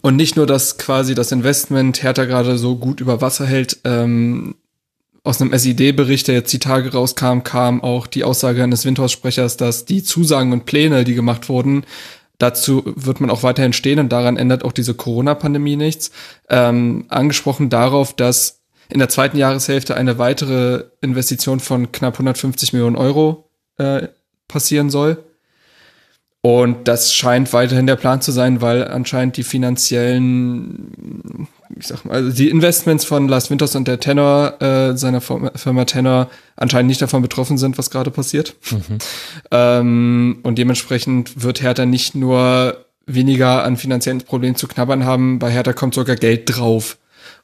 [0.02, 4.54] und nicht nur, dass quasi das Investment Hertha gerade so gut über Wasser hält, ähm,
[5.22, 9.84] aus einem SID-Bericht, der jetzt die Tage rauskam, kam auch die Aussage eines Windhorst-Sprechers, dass
[9.84, 11.84] die Zusagen und Pläne, die gemacht wurden,
[12.38, 16.10] dazu wird man auch weiterhin stehen und daran ändert auch diese Corona-Pandemie nichts,
[16.48, 22.96] ähm, angesprochen darauf, dass in der zweiten Jahreshälfte eine weitere Investition von knapp 150 Millionen
[22.96, 24.08] Euro äh,
[24.48, 25.22] passieren soll.
[26.42, 31.46] Und das scheint weiterhin der Plan zu sein, weil anscheinend die finanziellen,
[31.78, 35.84] ich sag mal, also die Investments von Lars Winters und der Tenor, äh, seiner Firma
[35.84, 38.54] Tenor, anscheinend nicht davon betroffen sind, was gerade passiert.
[38.70, 38.98] Mhm.
[39.50, 45.50] Ähm, und dementsprechend wird Hertha nicht nur weniger an finanziellen Problemen zu knabbern haben, bei
[45.50, 46.96] Hertha kommt sogar Geld drauf.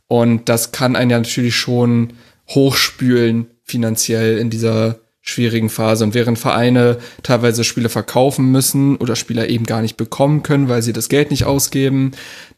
[0.08, 2.15] Und das kann einen ja natürlich schon
[2.49, 6.05] hochspülen finanziell in dieser schwierigen Phase.
[6.05, 10.83] Und während Vereine teilweise Spiele verkaufen müssen oder Spieler eben gar nicht bekommen können, weil
[10.83, 12.13] sie das Geld nicht ausgeben,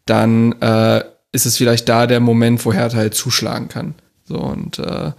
[0.06, 3.94] dann äh, ist es vielleicht da der Moment, wo Hertha halt zuschlagen kann.
[4.24, 5.12] So und äh,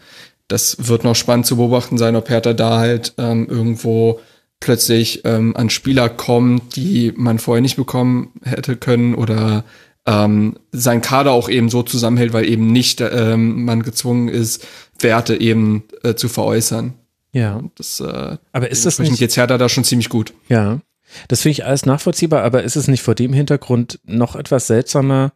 [0.47, 4.19] das wird noch spannend zu beobachten sein, ob Hertha da halt ähm, irgendwo
[4.59, 9.63] plötzlich ähm, an Spieler kommt, die man vorher nicht bekommen hätte können oder
[10.05, 14.67] ähm, sein Kader auch eben so zusammenhält, weil eben nicht ähm, man gezwungen ist,
[14.99, 16.93] Werte eben äh, zu veräußern.
[17.31, 17.61] Ja.
[17.75, 20.33] Das, äh, aber ist das nicht jetzt Hertha da schon ziemlich gut?
[20.47, 20.79] Ja.
[21.27, 25.31] Das finde ich alles nachvollziehbar, aber ist es nicht vor dem Hintergrund noch etwas seltsamer,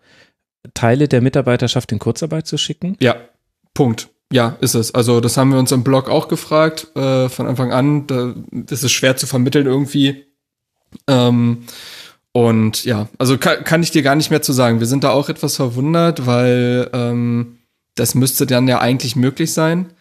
[0.73, 2.95] Teile der Mitarbeiterschaft in Kurzarbeit zu schicken?
[3.01, 3.15] Ja,
[3.73, 4.09] Punkt.
[4.31, 4.95] Ja, ist es.
[4.95, 8.07] Also das haben wir uns im Blog auch gefragt äh, von Anfang an.
[8.07, 10.25] Da, das ist schwer zu vermitteln irgendwie.
[11.07, 11.65] Ähm,
[12.31, 14.80] und ja, also kann, kann ich dir gar nicht mehr zu sagen.
[14.80, 17.59] Wir sind da auch etwas verwundert, weil ähm,
[17.93, 19.91] das müsste dann ja eigentlich möglich sein.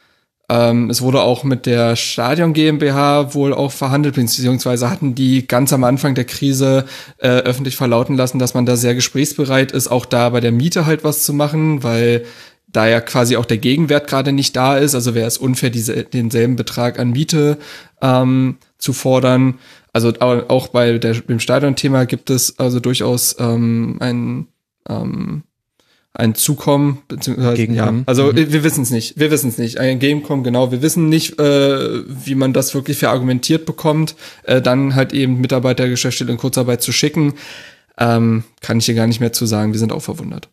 [0.49, 5.73] Ähm, es wurde auch mit der Stadion GmbH wohl auch verhandelt, beziehungsweise hatten die ganz
[5.73, 6.85] am Anfang der Krise
[7.19, 10.87] äh, öffentlich verlauten lassen, dass man da sehr gesprächsbereit ist, auch da bei der Miete
[10.87, 12.25] halt was zu machen, weil
[12.73, 14.95] da ja quasi auch der Gegenwert gerade nicht da ist.
[14.95, 17.59] Also wäre es unfair, diese, denselben Betrag an Miete
[18.01, 19.59] ähm, zu fordern.
[19.93, 24.47] Also auch bei der, dem Stadion-Thema gibt es also durchaus ähm, ein
[24.89, 25.43] ähm,
[26.15, 28.53] ein Zukommen, beziehungsweise ja, also mhm.
[28.53, 29.79] wir wissen es nicht, wir wissen es nicht.
[29.79, 34.95] Ein Gamecom, genau, wir wissen nicht, äh, wie man das wirklich verargumentiert bekommt, äh, dann
[34.95, 37.35] halt eben Mitarbeiter der Geschäftsstelle in Kurzarbeit zu schicken,
[37.99, 39.73] ähm, kann ich hier gar nicht mehr zu sagen.
[39.73, 40.51] Wir sind auch verwundert.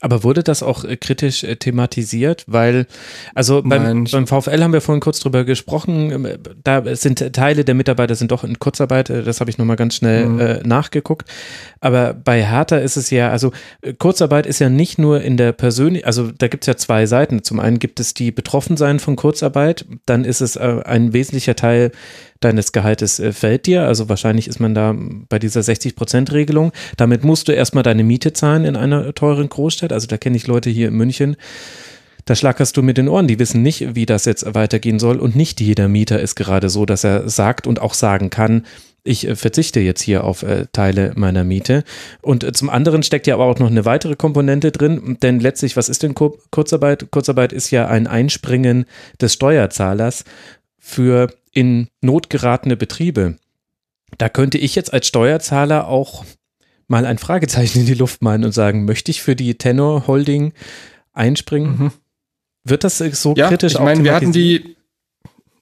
[0.00, 2.44] Aber wurde das auch äh, kritisch äh, thematisiert?
[2.46, 2.86] Weil,
[3.34, 6.28] also beim, beim, VfL haben wir vorhin kurz drüber gesprochen, ähm,
[6.62, 9.94] da sind Teile der Mitarbeiter sind doch in Kurzarbeit, äh, das habe ich nochmal ganz
[9.94, 10.68] schnell mhm.
[10.68, 11.28] nachgeguckt.
[11.80, 13.52] Aber bei Hertha ist es ja, also
[13.98, 17.42] Kurzarbeit ist ja nicht nur in der persönlichen, also da gibt es ja zwei Seiten.
[17.42, 21.92] Zum einen gibt es die Betroffensein von Kurzarbeit, dann ist es ein wesentlicher Teil
[22.40, 23.86] deines Gehaltes fällt dir.
[23.86, 24.94] Also wahrscheinlich ist man da
[25.28, 26.72] bei dieser 60-Prozent-Regelung.
[26.96, 29.85] Damit musst du erstmal deine Miete zahlen in einer teuren Großstadt.
[29.92, 31.36] Also da kenne ich Leute hier in München.
[32.24, 33.28] Da schlackerst du mit den Ohren.
[33.28, 35.18] Die wissen nicht, wie das jetzt weitergehen soll.
[35.18, 38.64] Und nicht jeder Mieter ist gerade so, dass er sagt und auch sagen kann,
[39.06, 41.84] ich äh, verzichte jetzt hier auf äh, Teile meiner Miete.
[42.20, 45.76] Und äh, zum anderen steckt ja aber auch noch eine weitere Komponente drin, denn letztlich,
[45.76, 47.10] was ist denn Kur Kurzarbeit?
[47.10, 48.86] Kurzarbeit ist ja ein Einspringen
[49.20, 50.24] des Steuerzahlers
[50.78, 53.36] für in Not geratene Betriebe.
[54.18, 56.24] Da könnte ich jetzt als Steuerzahler auch
[56.88, 60.52] mal ein Fragezeichen in die Luft malen und sagen, möchte ich für die Tenor Holding
[61.12, 61.78] einspringen?
[61.78, 61.92] Mhm.
[62.64, 64.76] Wird das äh, so ja, kritisch ich meine, wir hatten die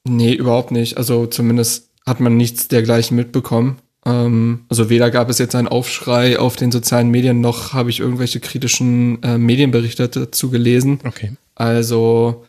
[0.06, 0.98] Nee, überhaupt nicht.
[0.98, 3.78] Also zumindest hat man nichts dergleichen mitbekommen.
[4.04, 8.00] Ähm, also weder gab es jetzt einen Aufschrei auf den sozialen Medien, noch habe ich
[8.00, 11.00] irgendwelche kritischen äh, Medienberichte dazu gelesen.
[11.04, 11.32] Okay.
[11.54, 12.44] Also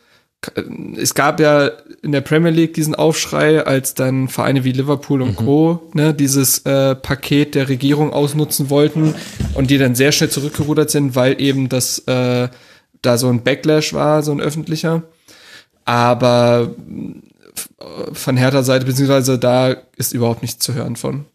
[0.96, 1.70] es gab ja
[2.02, 5.44] in der Premier League diesen Aufschrei, als dann Vereine wie Liverpool und mhm.
[5.44, 5.90] Co.
[5.94, 9.14] Ne, dieses äh, Paket der Regierung ausnutzen wollten
[9.54, 12.48] und die dann sehr schnell zurückgerudert sind, weil eben das äh,
[13.02, 15.02] da so ein Backlash war, so ein öffentlicher.
[15.84, 16.74] Aber
[18.12, 21.26] von Hertha Seite, beziehungsweise da ist überhaupt nichts zu hören von.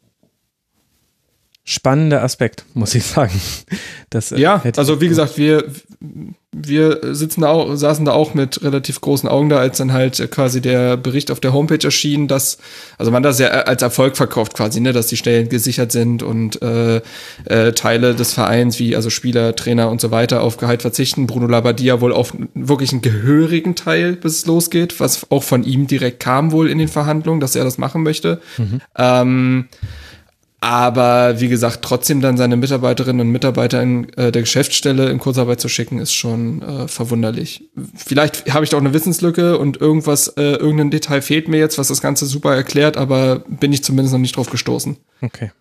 [1.63, 3.39] Spannender Aspekt, muss ich sagen.
[4.09, 5.63] Das, äh, ja, also wie gesagt, wir,
[6.53, 10.31] wir sitzen da auch, saßen da auch mit relativ großen Augen da, als dann halt
[10.31, 12.57] quasi der Bericht auf der Homepage erschien, dass,
[12.97, 16.61] also man das ja als Erfolg verkauft quasi, ne, dass die Stellen gesichert sind und
[16.61, 17.01] äh,
[17.45, 21.25] äh, Teile des Vereins, wie also Spieler, Trainer und so weiter, auf Gehalt verzichten.
[21.25, 25.87] Bruno Labbadia wohl auf wirklich einen gehörigen Teil, bis es losgeht, was auch von ihm
[25.87, 28.41] direkt kam wohl in den Verhandlungen, dass er das machen möchte.
[28.57, 28.81] Mhm.
[28.97, 29.65] Ähm,
[30.63, 35.59] aber wie gesagt, trotzdem dann seine Mitarbeiterinnen und Mitarbeiter in äh, der Geschäftsstelle in Kurzarbeit
[35.59, 37.71] zu schicken, ist schon äh, verwunderlich.
[37.95, 41.79] Vielleicht habe ich da auch eine Wissenslücke und irgendwas, äh, irgendein Detail fehlt mir jetzt,
[41.79, 44.97] was das Ganze super erklärt, aber bin ich zumindest noch nicht drauf gestoßen.
[45.21, 45.51] Okay.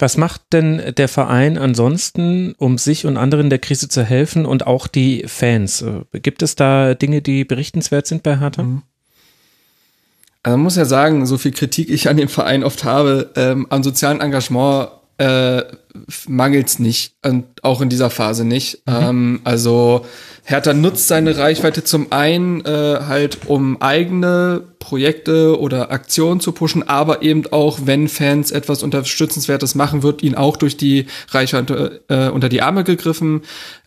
[0.00, 4.46] Was macht denn der Verein ansonsten, um sich und anderen in der Krise zu helfen
[4.46, 5.82] und auch die Fans?
[5.82, 8.64] Äh, gibt es da Dinge, die berichtenswert sind bei Hertha?
[8.64, 8.82] Mhm.
[10.42, 13.66] Also man muss ja sagen, so viel Kritik ich an dem Verein oft habe, ähm,
[13.68, 14.88] am sozialen Engagement
[15.18, 15.62] äh,
[16.26, 18.82] mangelt's nicht und auch in dieser Phase nicht.
[18.86, 18.94] Mhm.
[18.94, 20.06] Ähm, also
[20.44, 26.88] Hertha nutzt seine Reichweite zum einen äh, halt, um eigene Projekte oder Aktionen zu pushen,
[26.88, 32.28] aber eben auch, wenn Fans etwas Unterstützenswertes machen, wird ihnen auch durch die Reichweite äh,
[32.28, 33.42] unter die Arme gegriffen.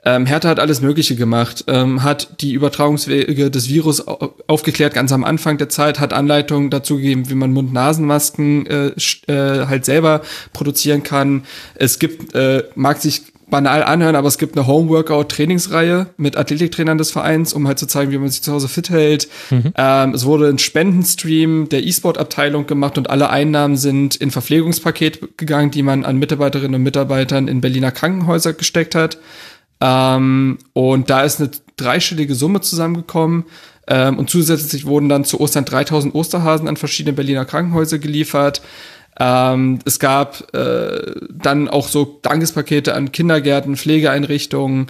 [0.06, 4.06] Ähm, Hertha hat alles Mögliche gemacht, ähm, hat die Übertragungswege des Virus
[4.48, 8.88] aufgeklärt ganz am Anfang der Zeit, hat Anleitungen dazu gegeben, wie man Mund-Nasen-Masken äh,
[9.28, 10.22] äh, halt selber
[10.54, 11.44] produzieren kann.
[11.76, 17.12] Es gibt, äh, mag sich banal anhören, aber es gibt eine Home-Workout-Trainingsreihe mit Athletiktrainern des
[17.12, 19.28] Vereins, um halt zu zeigen, wie man sich zu Hause fit hält.
[19.52, 19.74] Mhm.
[19.78, 25.70] Ähm, es wurde ein Spendenstream der E-Sport-Abteilung gemacht und alle Einnahmen sind in Verpflegungspaket gegangen,
[25.70, 29.20] die man an Mitarbeiterinnen und Mitarbeitern in Berliner Krankenhäuser gesteckt hat.
[29.80, 33.46] Ähm, und da ist eine dreistellige Summe zusammengekommen.
[33.86, 38.64] Ähm, und zusätzlich wurden dann zu Ostern 3000 Osterhasen an verschiedene Berliner Krankenhäuser geliefert.
[39.20, 44.88] Ähm, es gab äh, dann auch so Dankespakete an Kindergärten, Pflegeeinrichtungen.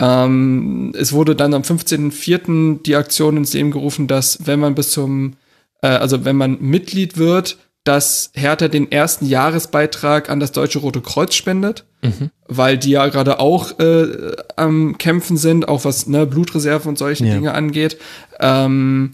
[0.00, 2.82] Ähm, es wurde dann am 15.04.
[2.82, 5.34] die Aktion ins Leben gerufen, dass wenn man bis zum,
[5.82, 11.00] äh, also wenn man Mitglied wird, dass Hertha den ersten Jahresbeitrag an das Deutsche Rote
[11.00, 12.30] Kreuz spendet, mhm.
[12.46, 17.24] weil die ja gerade auch äh, am Kämpfen sind, auch was ne, Blutreserven und solche
[17.24, 17.34] ja.
[17.34, 17.96] Dinge angeht.
[18.40, 19.12] Ähm,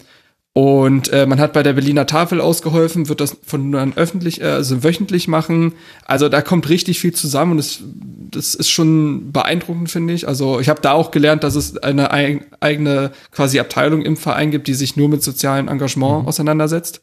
[0.56, 4.40] und äh, man hat bei der Berliner Tafel ausgeholfen, wird das von nun an öffentlich,
[4.40, 5.72] äh, also wöchentlich machen.
[6.04, 7.82] Also da kommt richtig viel zusammen und das,
[8.30, 10.28] das ist schon beeindruckend, finde ich.
[10.28, 14.52] Also ich habe da auch gelernt, dass es eine eig eigene quasi Abteilung im Verein
[14.52, 16.28] gibt, die sich nur mit sozialem Engagement mhm.
[16.28, 17.00] auseinandersetzt.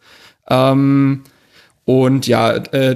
[0.49, 1.23] Ähm,
[1.83, 2.95] und ja, äh,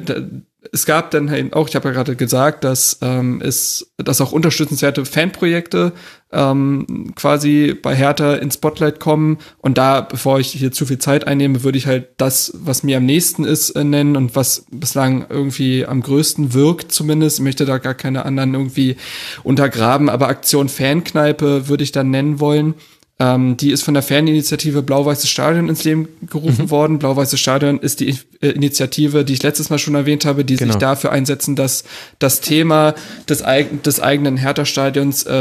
[0.71, 4.31] es gab dann halt auch, ich habe ja gerade gesagt, dass ähm, es, dass auch
[4.31, 5.93] unterstützenswerte Fanprojekte
[6.31, 9.37] ähm, quasi bei Hertha ins Spotlight kommen.
[9.59, 12.97] Und da, bevor ich hier zu viel Zeit einnehme, würde ich halt das, was mir
[12.97, 17.39] am nächsten ist, äh, nennen und was bislang irgendwie am größten wirkt, zumindest.
[17.39, 18.97] Ich möchte da gar keine anderen irgendwie
[19.43, 22.75] untergraben, aber Aktion Fankneipe würde ich dann nennen wollen.
[23.17, 26.69] Ähm, die ist von der Faninitiative Blau-Weißes Stadion ins Leben gerufen mhm.
[26.69, 26.99] worden.
[26.99, 28.09] Blau-Weißes Stadion ist die
[28.41, 30.73] äh, Initiative, die ich letztes Mal schon erwähnt habe, die genau.
[30.73, 31.85] sich dafür einsetzen, dass
[32.19, 32.93] das Thema
[33.29, 35.33] des, eig des eigenen Hertha-Stadions äh,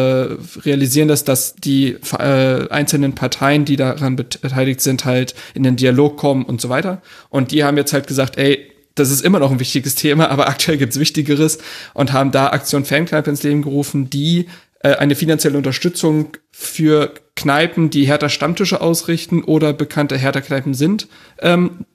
[0.64, 6.16] realisieren lässt, dass die äh, einzelnen Parteien, die daran beteiligt sind, halt in den Dialog
[6.16, 7.02] kommen und so weiter.
[7.28, 10.48] Und die haben jetzt halt gesagt, ey, das ist immer noch ein wichtiges Thema, aber
[10.48, 11.58] aktuell gibt's Wichtigeres
[11.92, 14.46] und haben da Aktion Fankneipe ins Leben gerufen, die
[14.84, 21.08] äh, eine finanzielle Unterstützung für Kneipen, die Hertha Stammtische ausrichten oder bekannte Hertha Kneipen sind,
[21.40, 21.86] ähm,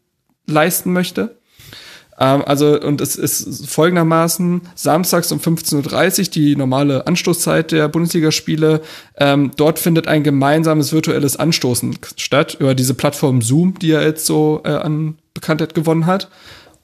[0.48, 1.38] leisten möchte.
[2.19, 8.82] Ähm, also, und es ist folgendermaßen, samstags um 15.30 Uhr, die normale Anstoßzeit der Bundesligaspiele,
[9.18, 14.26] ähm, dort findet ein gemeinsames virtuelles Anstoßen statt über diese Plattform Zoom, die ja jetzt
[14.26, 16.27] so äh, an Bekanntheit gewonnen hat.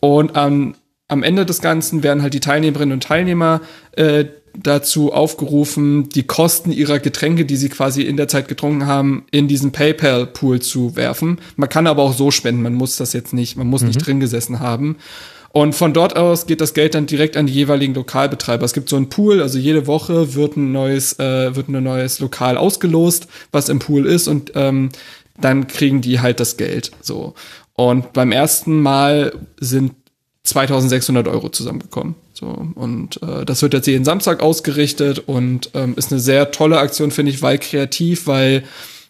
[0.01, 0.75] Und ähm,
[1.07, 3.61] am Ende des Ganzen werden halt die Teilnehmerinnen und Teilnehmer
[3.93, 4.25] äh,
[4.61, 9.47] dazu aufgerufen, die Kosten ihrer Getränke, die sie quasi in der Zeit getrunken haben, in
[9.47, 11.39] diesen PayPal-Pool zu werfen.
[11.55, 13.87] Man kann aber auch so spenden, man muss das jetzt nicht, man muss mhm.
[13.87, 14.97] nicht drin gesessen haben.
[15.55, 18.65] Und von dort aus geht das Geld dann direkt an die jeweiligen Lokalbetreiber.
[18.65, 22.19] Es gibt so einen Pool, also jede Woche wird ein neues, äh, wird ein neues
[22.19, 24.89] Lokal ausgelost, was im Pool ist, und ähm,
[25.39, 26.91] dann kriegen die halt das Geld.
[27.01, 27.35] So.
[27.73, 29.93] Und beim ersten Mal sind
[30.45, 32.15] 2600 Euro zusammengekommen.
[32.33, 36.79] So, und äh, das wird jetzt jeden Samstag ausgerichtet und ähm, ist eine sehr tolle
[36.79, 38.63] Aktion, finde ich, weil kreativ, weil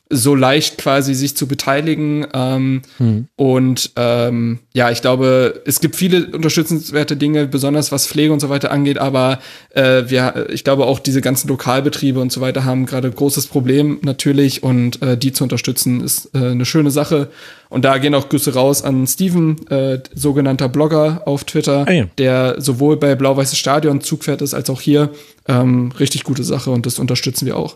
[0.10, 2.28] so leicht quasi sich zu beteiligen.
[2.34, 3.28] Ähm, hm.
[3.36, 8.50] Und ähm, ja, ich glaube, es gibt viele unterstützenswerte Dinge, besonders was Pflege und so
[8.50, 9.40] weiter angeht, aber
[9.72, 14.00] äh, wir, ich glaube auch diese ganzen Lokalbetriebe und so weiter haben gerade großes Problem
[14.04, 17.30] natürlich und äh, die zu unterstützen ist äh, eine schöne Sache.
[17.70, 22.06] Und da gehen auch Grüße raus an Steven, äh, sogenannter Blogger auf Twitter, ah, ja.
[22.20, 25.10] der sowohl bei Blau-Weißes Stadion Zugpferd ist als auch hier.
[25.48, 27.76] Ähm, richtig gute Sache und das unterstützen wir auch.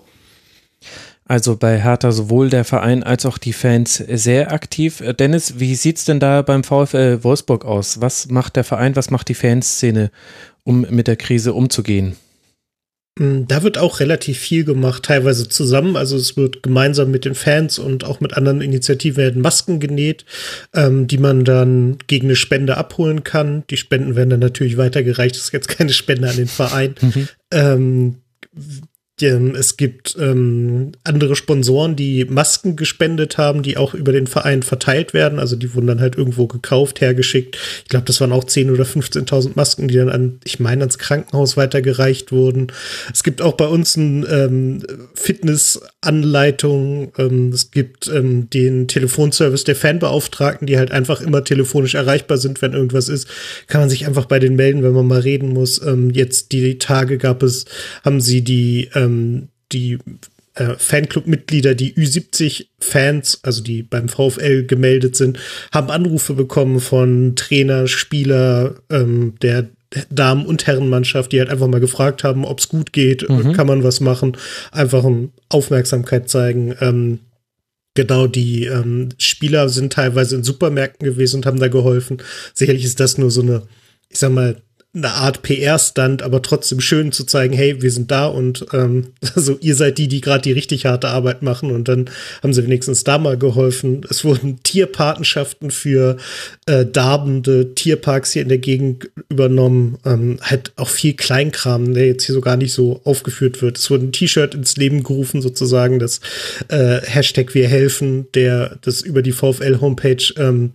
[1.29, 4.99] Also bei Hertha sowohl der Verein als auch die Fans sehr aktiv.
[4.99, 8.01] Äh, Dennis, wie sieht's denn da beim VfL Wolfsburg aus?
[8.01, 10.09] Was macht der Verein, was macht die Fanszene,
[10.63, 12.15] um mit der Krise umzugehen?
[13.19, 15.97] Mm, da wird auch relativ viel gemacht, teilweise zusammen.
[15.97, 20.25] Also es wird gemeinsam mit den Fans und auch mit anderen Initiativen werden Masken genäht,
[20.73, 23.65] ähm, die man dann gegen eine Spende abholen kann.
[23.69, 25.35] Die Spenden werden dann natürlich weitergereicht.
[25.35, 26.95] Das ist jetzt keine Spende an den Verein.
[27.01, 27.27] Mhm.
[27.51, 28.15] Ähm,
[28.55, 28.88] ähm,
[29.21, 35.13] es gibt ähm, andere Sponsoren, die Masken gespendet haben, die auch über den Verein verteilt
[35.13, 35.39] werden.
[35.39, 37.57] Also die wurden dann halt irgendwo gekauft, hergeschickt.
[37.83, 40.97] Ich glaube, das waren auch 10.000 oder 15.000 Masken, die dann an, ich meine, ans
[40.97, 42.67] Krankenhaus weitergereicht wurden.
[43.13, 44.83] Es gibt auch bei uns eine ähm,
[45.13, 47.11] Fitnessanleitung.
[47.17, 52.61] Ähm, es gibt ähm, den Telefonservice der Fanbeauftragten, die halt einfach immer telefonisch erreichbar sind,
[52.61, 53.27] wenn irgendwas ist.
[53.67, 55.81] Kann man sich einfach bei denen melden, wenn man mal reden muss.
[55.85, 57.65] Ähm, jetzt die Tage gab es,
[58.03, 59.97] haben sie die ähm, ähm, die
[60.55, 65.39] äh, Fanclub-Mitglieder, die Ü70-Fans, also die beim VfL gemeldet sind,
[65.71, 69.69] haben Anrufe bekommen von Trainer, Spieler ähm, der
[70.09, 73.53] Damen- und Herrenmannschaft, die halt einfach mal gefragt haben, ob es gut geht, mhm.
[73.53, 74.37] kann man was machen,
[74.71, 76.75] einfach um Aufmerksamkeit zeigen.
[76.79, 77.19] Ähm,
[77.95, 82.21] genau, die ähm, Spieler sind teilweise in Supermärkten gewesen und haben da geholfen.
[82.53, 83.63] Sicherlich ist das nur so eine,
[84.09, 84.61] ich sag mal,
[84.91, 89.55] eine Art PR-Stand, aber trotzdem schön zu zeigen, hey, wir sind da und ähm, also
[89.61, 92.09] ihr seid die, die gerade die richtig harte Arbeit machen und dann
[92.41, 94.01] haben sie wenigstens da mal geholfen.
[94.09, 96.17] Es wurden Tierpatenschaften für
[96.65, 102.25] äh, darbende Tierparks hier in der Gegend übernommen, ähm, halt auch viel Kleinkram, der jetzt
[102.25, 103.77] hier so gar nicht so aufgeführt wird.
[103.77, 106.19] Es wurde ein T-Shirt ins Leben gerufen, sozusagen, das
[106.69, 110.71] äh, Hashtag Wir helfen, der das über die VfL-Homepage ähm,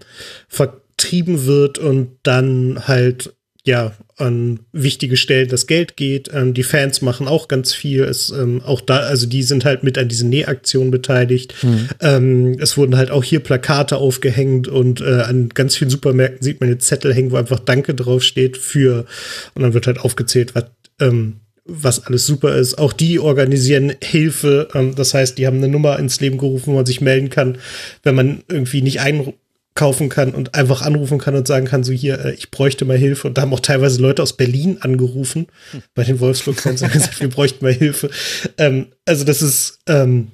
[0.47, 3.35] vertrieben wird und dann halt
[3.67, 6.31] ja, an wichtige Stellen das Geld geht.
[6.33, 8.05] Ähm, die Fans machen auch ganz viel.
[8.05, 11.55] Es, ähm, auch da, also die sind halt mit an diesen Nähaktionen beteiligt.
[11.63, 11.89] Mhm.
[12.01, 16.61] Ähm, es wurden halt auch hier Plakate aufgehängt und äh, an ganz vielen Supermärkten sieht
[16.61, 19.07] man jetzt Zettel hängen, wo einfach Danke draufsteht für,
[19.55, 20.67] und dann wird halt aufgezählt, was,
[21.01, 22.77] ähm, was alles super ist.
[22.77, 24.69] Auch die organisieren Hilfe.
[24.75, 27.57] Ähm, das heißt, die haben eine Nummer ins Leben gerufen, wo man sich melden kann,
[28.03, 29.33] wenn man irgendwie nicht ein
[29.75, 32.97] kaufen kann und einfach anrufen kann und sagen kann, so hier, äh, ich bräuchte mal
[32.97, 33.29] Hilfe.
[33.29, 35.83] Und da haben auch teilweise Leute aus Berlin angerufen hm.
[35.95, 38.11] bei den Wolfsburg-Fans und gesagt, wir bräuchten mal Hilfe.
[38.57, 40.29] Ähm, also das ist ähm,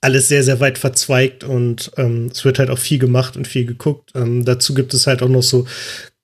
[0.00, 3.66] alles sehr, sehr weit verzweigt und ähm, es wird halt auch viel gemacht und viel
[3.66, 4.10] geguckt.
[4.14, 5.66] Ähm, dazu gibt es halt auch noch so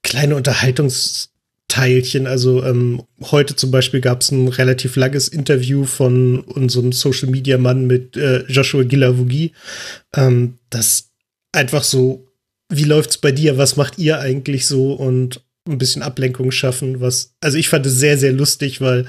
[0.02, 2.26] kleine Unterhaltungsteilchen.
[2.26, 7.56] Also ähm, heute zum Beispiel gab es ein relativ langes Interview von unserem Social Media
[7.56, 9.52] Mann mit äh, Joshua Gilavogi,
[10.14, 11.10] ähm, das
[11.52, 12.31] einfach so
[12.72, 13.58] wie läuft's bei dir?
[13.58, 14.92] Was macht ihr eigentlich so?
[14.92, 19.06] Und ein bisschen Ablenkung schaffen, was, also ich fand es sehr, sehr lustig, weil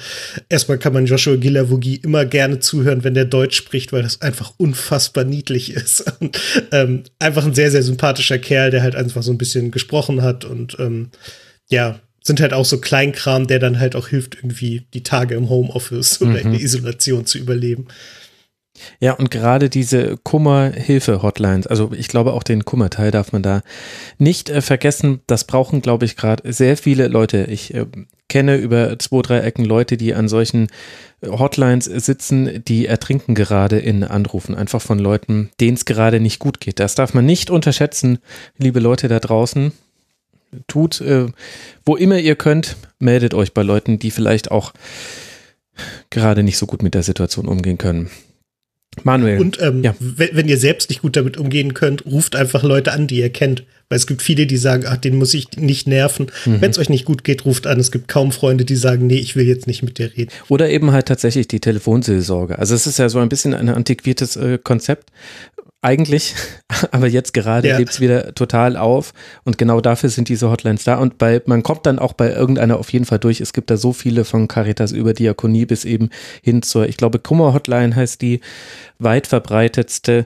[0.50, 4.54] erstmal kann man Joshua Gilavogi immer gerne zuhören, wenn der Deutsch spricht, weil das einfach
[4.58, 6.06] unfassbar niedlich ist.
[6.20, 6.40] Und,
[6.72, 10.46] ähm, einfach ein sehr, sehr sympathischer Kerl, der halt einfach so ein bisschen gesprochen hat
[10.46, 11.10] und ähm,
[11.70, 15.50] ja, sind halt auch so Kleinkram, der dann halt auch hilft, irgendwie die Tage im
[15.50, 16.30] Homeoffice mhm.
[16.30, 17.88] oder in der Isolation zu überleben.
[19.00, 23.62] Ja, und gerade diese Kummerhilfe-Hotlines, also ich glaube auch den Kummerteil darf man da
[24.18, 25.22] nicht äh, vergessen.
[25.28, 27.46] Das brauchen, glaube ich, gerade sehr viele Leute.
[27.46, 27.86] Ich äh,
[28.30, 30.70] kenne über zwei, drei Ecken Leute, die an solchen
[31.22, 36.40] äh, Hotlines sitzen, die ertrinken gerade in Anrufen, einfach von Leuten, denen es gerade nicht
[36.40, 36.80] gut geht.
[36.80, 38.18] Das darf man nicht unterschätzen,
[38.58, 39.72] liebe Leute da draußen.
[40.68, 41.28] Tut, äh,
[41.86, 44.74] wo immer ihr könnt, meldet euch bei Leuten, die vielleicht auch
[46.10, 48.10] gerade nicht so gut mit der Situation umgehen können.
[49.04, 49.40] Manuel.
[49.40, 49.96] Und ähm, ja.
[50.00, 53.64] wenn, ihr selbst nicht gut damit umgehen könnt, ruft einfach Leute an, die ihr kennt.
[53.90, 56.28] Weil es gibt viele, die sagen, ach, den muss ich nicht nerven.
[56.46, 56.62] Mhm.
[56.62, 57.80] Wenn es euch nicht gut geht, ruft an.
[57.80, 60.32] Es gibt kaum Freunde, die sagen, nee, ich will jetzt nicht mit dir reden.
[60.48, 62.58] Oder eben halt tatsächlich die Telefonseelsorge.
[62.58, 65.12] Also es ist ja so ein bisschen ein antiquiertes äh, Konzept,
[65.84, 66.36] eigentlich,
[66.92, 67.80] aber jetzt gerade ja.
[67.80, 69.14] es wieder total auf
[69.44, 72.80] und genau dafür sind diese Hotlines da und bei, man kommt dann auch bei irgendeiner
[72.80, 73.42] auf jeden Fall durch.
[73.42, 76.10] Es gibt da so viele von Caritas über Diakonie bis eben
[76.42, 78.40] hin zur, ich glaube, Kummer-Hotline heißt die
[79.00, 80.26] weit verbreitetste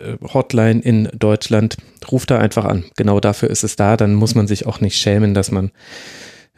[0.00, 1.76] äh, Hotline in Deutschland.
[2.10, 2.84] Ruft da einfach an.
[2.96, 3.96] Genau dafür ist es da.
[3.96, 5.70] Dann muss man sich auch nicht schämen, dass man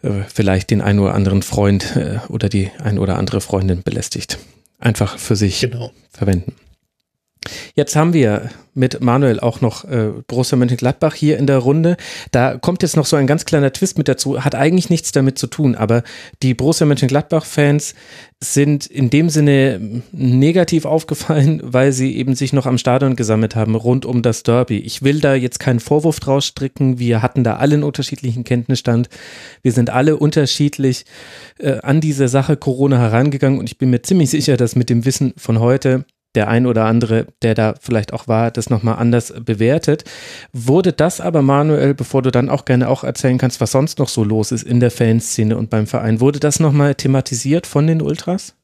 [0.02, 4.38] äh, vielleicht den einen oder anderen Freund äh, oder die ein oder andere Freundin belästigt.
[4.78, 5.90] Einfach für sich genau.
[6.10, 6.54] verwenden.
[7.74, 11.96] Jetzt haben wir mit Manuel auch noch äh, Borussia Mönchengladbach hier in der Runde.
[12.30, 15.38] Da kommt jetzt noch so ein ganz kleiner Twist mit dazu, hat eigentlich nichts damit
[15.38, 16.02] zu tun, aber
[16.42, 17.94] die Borussia Mönchengladbach-Fans
[18.42, 23.74] sind in dem Sinne negativ aufgefallen, weil sie eben sich noch am Stadion gesammelt haben
[23.74, 24.78] rund um das Derby.
[24.78, 26.98] Ich will da jetzt keinen Vorwurf draus stricken.
[26.98, 29.08] Wir hatten da alle einen unterschiedlichen Kenntnisstand.
[29.62, 31.04] Wir sind alle unterschiedlich
[31.58, 35.04] äh, an diese Sache Corona herangegangen und ich bin mir ziemlich sicher, dass mit dem
[35.04, 36.04] Wissen von heute
[36.34, 40.04] der ein oder andere, der da vielleicht auch war, das nochmal anders bewertet.
[40.52, 44.08] Wurde das aber, Manuel, bevor du dann auch gerne auch erzählen kannst, was sonst noch
[44.08, 48.02] so los ist in der Fanszene und beim Verein, wurde das nochmal thematisiert von den
[48.02, 48.54] Ultras?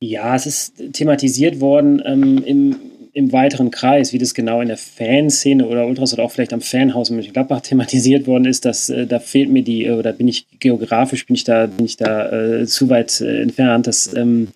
[0.00, 2.76] Ja, es ist thematisiert worden ähm, im,
[3.12, 6.60] im weiteren Kreis, wie das genau in der Fanszene oder Ultras oder auch vielleicht am
[6.60, 10.46] Fanhaus in Mönchengladbach thematisiert worden ist, dass äh, da fehlt mir die, oder bin ich
[10.60, 14.48] geografisch, bin ich da, bin ich da äh, zu weit äh, entfernt, dass ähm,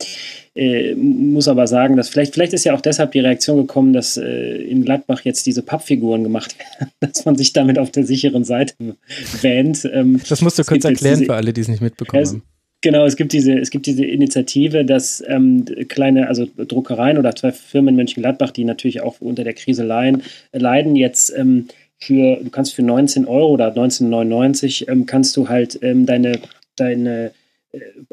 [0.55, 4.19] äh, muss aber sagen, dass vielleicht, vielleicht ist ja auch deshalb die Reaktion gekommen, dass
[4.19, 8.45] äh, in Gladbach jetzt diese Pappfiguren gemacht werden, dass man sich damit auf der sicheren
[8.45, 8.75] Seite
[9.41, 9.89] wähnt.
[9.91, 12.43] Ähm, das musst du kurz erklären diese, für alle, die es nicht mitbekommen haben.
[12.83, 17.53] Genau, es gibt diese, es gibt diese Initiative, dass ähm, kleine, also Druckereien oder zwei
[17.53, 21.69] Firmen in Mönchengladbach, die natürlich auch unter der Krise leiden, leiden jetzt ähm,
[22.01, 26.41] für, du kannst für 19 Euro oder 19,99 ähm, kannst du halt ähm, deine,
[26.75, 27.31] deine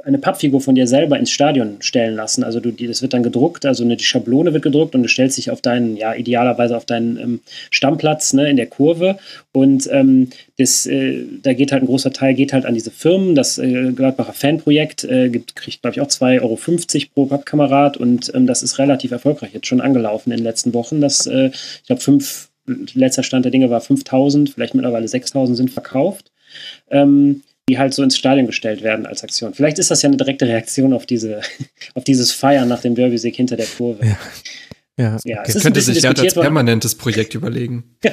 [0.05, 2.43] eine Pappfigur von dir selber ins Stadion stellen lassen.
[2.45, 5.37] Also du, das wird dann gedruckt, also eine, die Schablone wird gedruckt und du stellst
[5.37, 7.39] dich auf deinen, ja, idealerweise auf deinen ähm,
[7.69, 9.17] Stammplatz ne, in der Kurve.
[9.51, 13.35] Und ähm, das, äh, da geht halt ein großer Teil geht halt an diese Firmen.
[13.35, 18.31] Das äh, Gladbacher Fanprojekt äh, gibt, kriegt, glaube ich, auch 2,50 Euro pro Pappkamerad und
[18.33, 21.01] ähm, das ist relativ erfolgreich jetzt schon angelaufen in den letzten Wochen.
[21.01, 22.49] Das, äh, ich glaube, fünf,
[22.93, 26.31] letzter Stand der Dinge war 5000, vielleicht mittlerweile 6000 sind verkauft.
[26.89, 29.53] Ähm, die halt so ins Stadion gestellt werden als Aktion.
[29.53, 31.41] Vielleicht ist das ja eine direkte Reaktion auf diese,
[31.93, 34.05] auf dieses Feiern nach dem Derby-Sieg hinter der Kurve.
[34.05, 34.17] Ja.
[34.97, 35.59] Ja, ja okay.
[35.61, 37.95] könnte sich ja als permanentes Projekt überlegen.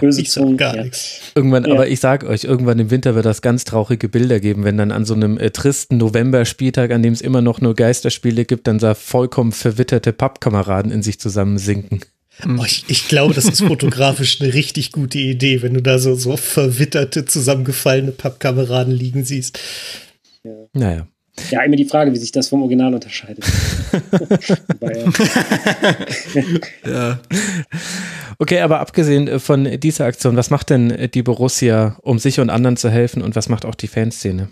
[0.00, 0.82] Böse Zungen, gar ja.
[0.82, 1.20] nichts.
[1.36, 1.72] Irgendwann, ja.
[1.72, 4.90] aber ich sag euch, irgendwann im Winter wird das ganz traurige Bilder geben, wenn dann
[4.90, 8.78] an so einem äh, tristen November-Spieltag, an dem es immer noch nur Geisterspiele gibt, dann
[8.78, 12.00] da vollkommen verwitterte Pappkameraden in sich zusammensinken.
[12.42, 16.14] Oh, ich, ich, glaube, das ist fotografisch eine richtig gute Idee, wenn du da so,
[16.14, 19.58] so verwitterte, zusammengefallene Pappkameraden liegen siehst.
[20.42, 20.50] Ja.
[20.72, 21.06] Naja.
[21.50, 23.44] Ja, immer die Frage, wie sich das vom Original unterscheidet.
[26.86, 27.18] ja.
[28.38, 32.50] Okay, aber abgesehen äh, von dieser Aktion, was macht denn die Borussia, um sich und
[32.50, 34.48] anderen zu helfen und was macht auch die Fanszene?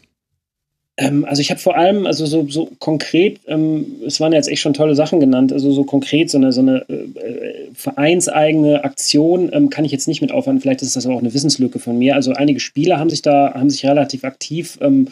[0.99, 4.61] Ähm, also ich habe vor allem, also so, so konkret, ähm, es waren jetzt echt
[4.61, 9.71] schon tolle Sachen genannt, also so konkret so eine, so eine äh, vereinseigene Aktion ähm,
[9.71, 10.61] kann ich jetzt nicht mit aufhören.
[10.61, 12.15] Vielleicht ist das aber auch eine Wissenslücke von mir.
[12.15, 15.09] Also einige Spieler haben sich da, haben sich relativ aktiv ähm,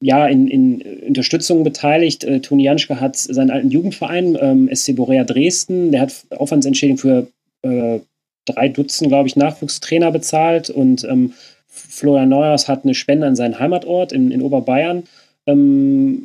[0.00, 2.24] ja, in, in Unterstützung beteiligt.
[2.24, 7.26] Äh, Toni Janschke hat seinen alten Jugendverein, ähm, SC Borea Dresden, der hat Aufwandsentschädigung für
[7.62, 8.00] äh,
[8.46, 11.34] drei Dutzend, glaube ich, Nachwuchstrainer bezahlt und ähm,
[12.00, 15.04] Florian Neuers hat eine Spende an seinen Heimatort in, in Oberbayern.
[15.46, 16.22] Ähm,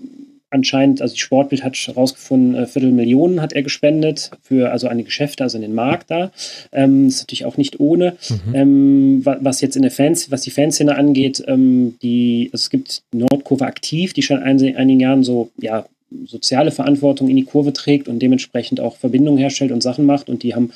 [0.50, 5.44] anscheinend, also die Sportbild hat herausgefunden, äh, Viertelmillionen hat er gespendet für also eine Geschäfte,
[5.44, 6.32] also in den Markt da.
[6.72, 8.16] Ähm, ist natürlich auch nicht ohne.
[8.30, 8.56] Mhm.
[8.56, 13.04] Ähm, was jetzt in der Fans, was die Fanszene angeht, ähm, die, also es gibt
[13.12, 15.86] Nordkurve aktiv, die schon ein, einigen Jahren so, ja,
[16.26, 20.44] soziale Verantwortung in die Kurve trägt und dementsprechend auch Verbindungen herstellt und Sachen macht und
[20.44, 20.72] die haben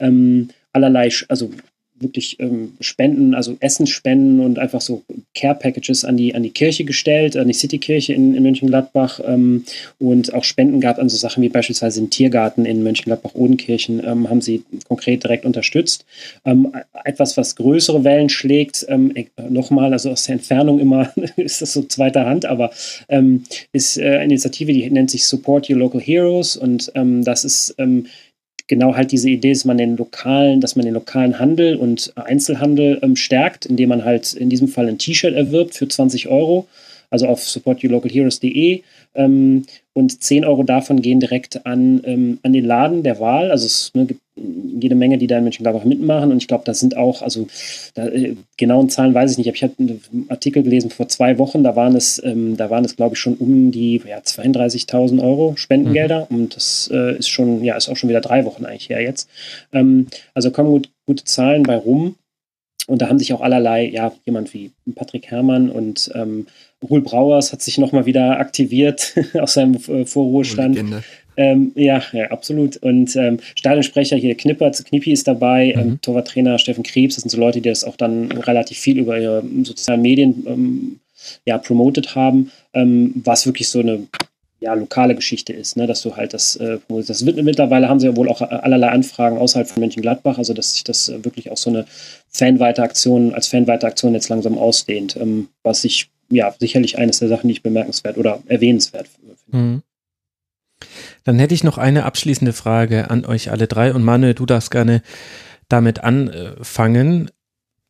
[0.00, 1.50] ähm, allerlei, also
[2.00, 5.02] wirklich ähm, Spenden, also Essensspenden und einfach so
[5.34, 9.64] Care-Packages an die, an die Kirche gestellt, an die Citykirche in, in Mönchengladbach ähm,
[9.98, 14.40] und auch Spenden gab an so Sachen wie beispielsweise den Tiergarten in Mönchengladbach-Odenkirchen, ähm, haben
[14.40, 16.06] sie konkret direkt unterstützt.
[16.44, 16.72] Ähm,
[17.04, 21.74] etwas, was größere Wellen schlägt, ähm, äh, nochmal, also aus der Entfernung immer ist das
[21.74, 22.70] so zweiter Hand, aber
[23.08, 27.74] ähm, ist äh, eine Initiative, die nennt sich Support Your Local Heroes und das ist
[28.70, 33.00] genau halt diese Idee, dass man den lokalen, dass man den lokalen Handel und Einzelhandel
[33.02, 36.66] ähm, stärkt, indem man halt in diesem Fall ein T-Shirt erwirbt für 20 Euro.
[37.10, 38.82] also auf supportyouLocalHeroes.de.
[39.16, 43.50] Ähm, und 10 Euro davon gehen direkt an, ähm, an den Laden der Wahl.
[43.50, 44.20] Also es ne, gibt
[44.80, 46.30] jede Menge, die da in Mönchengladbach mitmachen.
[46.32, 47.46] Und ich glaube, das sind auch, also
[47.94, 51.62] da, äh, genauen Zahlen weiß ich nicht, ich habe einen Artikel gelesen vor zwei Wochen,
[51.62, 55.54] da waren es, ähm, da waren es, glaube ich, schon um die ja, 32.000 Euro
[55.56, 56.26] Spendengelder.
[56.30, 56.36] Mhm.
[56.36, 59.28] Und das äh, ist schon, ja, ist auch schon wieder drei Wochen eigentlich her jetzt.
[59.72, 62.16] Ähm, also kommen gut, gute Zahlen bei rum.
[62.86, 66.46] Und da haben sich auch allerlei, ja, jemand wie Patrick Herrmann und ähm,
[66.88, 70.76] Hul Brauers hat sich nochmal wieder aktiviert aus seinem äh, Vorruhestand.
[71.36, 72.76] Ähm, ja, ja, absolut.
[72.78, 75.80] Und ähm, Stadionsprecher hier, Knipper, Knippi ist dabei, mhm.
[75.80, 79.18] ähm, Torwarttrainer Steffen Krebs, das sind so Leute, die das auch dann relativ viel über
[79.18, 81.00] ihre sozialen Medien ähm,
[81.44, 84.06] ja, promotet haben, ähm, was wirklich so eine
[84.60, 85.86] ja, lokale Geschichte ist, ne?
[85.86, 89.38] dass du halt das, äh, das wird, mittlerweile haben sie ja wohl auch allerlei Anfragen
[89.38, 91.86] außerhalb von Mönchengladbach, also dass sich das wirklich auch so eine
[92.28, 97.28] fanweite Aktion, als fanweite Aktion jetzt langsam ausdehnt, ähm, was ich ja sicherlich eines der
[97.28, 99.36] Sachen, die ich bemerkenswert oder erwähnenswert finde.
[99.50, 99.82] Mhm.
[101.24, 104.70] Dann hätte ich noch eine abschließende Frage an euch alle drei und Manuel, du darfst
[104.70, 105.02] gerne
[105.68, 107.30] damit anfangen.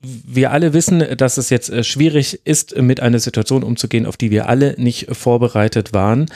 [0.02, 4.30] Wir alle wissen, dass es jetzt äh, schwierig ist, mit einer Situation umzugehen, auf die
[4.30, 6.26] wir alle nicht vorbereitet waren.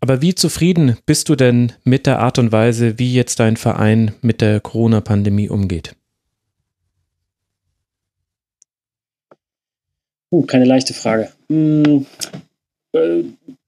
[0.00, 4.12] Aber wie zufrieden bist du denn mit der Art und Weise, wie jetzt dein Verein
[4.20, 5.94] mit der Corona-Pandemie umgeht?
[10.32, 11.30] Uh, keine leichte Frage.
[11.48, 12.06] Hm,
[12.92, 13.22] äh,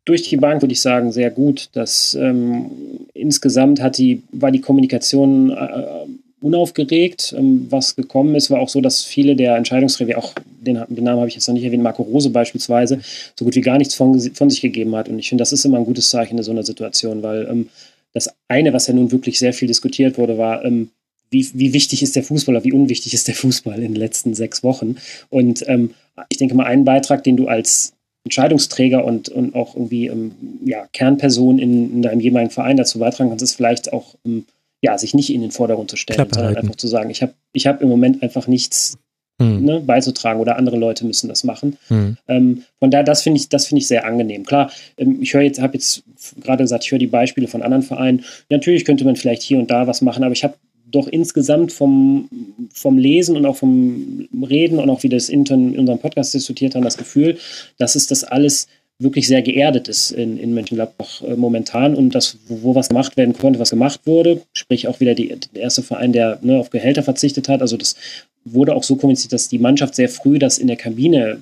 [0.05, 1.71] durch die Bank würde ich sagen, sehr gut.
[1.73, 2.71] Das ähm,
[3.15, 6.07] insgesamt hat die, war die Kommunikation äh,
[6.41, 7.35] unaufgeregt.
[7.37, 11.21] Ähm, was gekommen ist, war auch so, dass viele der Entscheidungsträger, auch den, den Namen
[11.21, 13.01] habe ich jetzt noch nicht erwähnt, Marco Rose beispielsweise,
[13.39, 15.09] so gut wie gar nichts von, von sich gegeben hat.
[15.09, 17.69] Und ich finde, das ist immer ein gutes Zeichen in so einer Situation, weil ähm,
[18.13, 20.91] das eine, was ja nun wirklich sehr viel diskutiert wurde, war, ähm,
[21.31, 24.35] wie, wie wichtig ist der Fußball oder wie unwichtig ist der Fußball in den letzten
[24.35, 24.97] sechs Wochen.
[25.31, 25.95] Und ähm,
[26.29, 27.95] ich denke mal, einen Beitrag, den du als
[28.25, 30.33] Entscheidungsträger und, und auch irgendwie ähm,
[30.65, 34.47] ja, Kernperson in, in, deinem jeweiligen Verein dazu beitragen kannst, ist vielleicht auch, ähm,
[34.81, 36.67] ja, sich nicht in den Vordergrund zu stellen, Klappe sondern halten.
[36.67, 38.99] einfach zu sagen, ich habe ich hab im Moment einfach nichts
[39.41, 39.65] hm.
[39.65, 41.77] ne, beizutragen oder andere Leute müssen das machen.
[41.89, 42.17] Hm.
[42.29, 44.45] Ähm, von daher, das finde ich, das finde ich sehr angenehm.
[44.45, 46.03] Klar, ähm, ich höre jetzt, habe jetzt
[46.41, 48.25] gerade gesagt, ich höre die Beispiele von anderen Vereinen.
[48.49, 50.55] Natürlich könnte man vielleicht hier und da was machen, aber ich habe
[50.95, 52.29] doch insgesamt vom,
[52.73, 56.75] vom Lesen und auch vom Reden und auch wie das intern in unserem Podcast diskutiert
[56.75, 57.39] haben, das Gefühl,
[57.79, 62.39] dass es das alles wirklich sehr geerdet ist in, in Mönchengladbach äh, momentan und das,
[62.47, 65.83] wo, wo, was gemacht werden konnte, was gemacht wurde, sprich auch wieder die, der erste
[65.83, 67.97] Verein, der ne, auf Gehälter verzichtet hat, also das
[68.45, 71.39] wurde auch so kommuniziert, dass die Mannschaft sehr früh das in der Kabine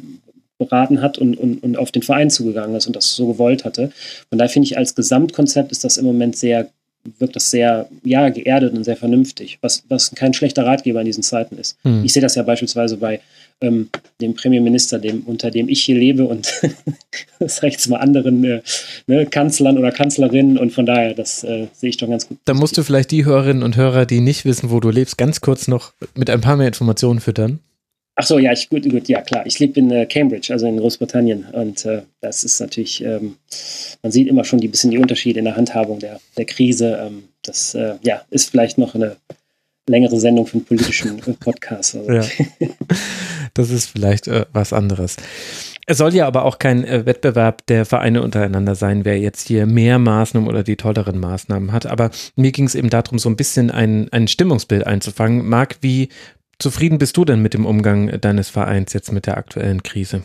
[0.58, 3.90] beraten hat und, und, und auf den Verein zugegangen ist und das so gewollt hatte.
[4.28, 6.70] Von daher finde ich, als Gesamtkonzept ist das im Moment sehr
[7.18, 11.22] wirkt das sehr, ja, geerdet und sehr vernünftig, was, was kein schlechter Ratgeber in diesen
[11.22, 11.76] Zeiten ist.
[11.82, 12.04] Hm.
[12.04, 13.20] Ich sehe das ja beispielsweise bei
[13.60, 13.88] ähm,
[14.20, 16.52] dem Premierminister, dem, unter dem ich hier lebe und
[17.38, 18.62] das jetzt mal anderen äh,
[19.06, 22.38] ne, Kanzlern oder Kanzlerinnen und von daher, das äh, sehe ich doch ganz gut.
[22.44, 25.40] Da musst du vielleicht die Hörerinnen und Hörer, die nicht wissen, wo du lebst, ganz
[25.40, 27.60] kurz noch mit ein paar mehr Informationen füttern.
[28.14, 29.46] Ach so, ja, ich, gut, gut, ja klar.
[29.46, 31.46] Ich lebe in äh, Cambridge, also in Großbritannien.
[31.52, 33.36] Und äh, das ist natürlich, ähm,
[34.02, 36.98] man sieht immer schon die bisschen die Unterschiede in der Handhabung der, der Krise.
[37.06, 39.16] Ähm, das äh, ja, ist vielleicht noch eine
[39.88, 41.96] längere Sendung für einen politischen äh, Podcast.
[41.96, 42.12] Also.
[42.12, 42.24] Ja.
[43.54, 45.16] Das ist vielleicht äh, was anderes.
[45.86, 49.66] Es soll ja aber auch kein äh, Wettbewerb der Vereine untereinander sein, wer jetzt hier
[49.66, 51.84] mehr Maßnahmen oder die tolleren Maßnahmen hat.
[51.84, 55.46] Aber mir ging es eben darum, so ein bisschen ein, ein Stimmungsbild einzufangen.
[55.46, 56.08] Marc, wie
[56.62, 60.22] zufrieden bist du denn mit dem Umgang deines Vereins jetzt mit der aktuellen Krise?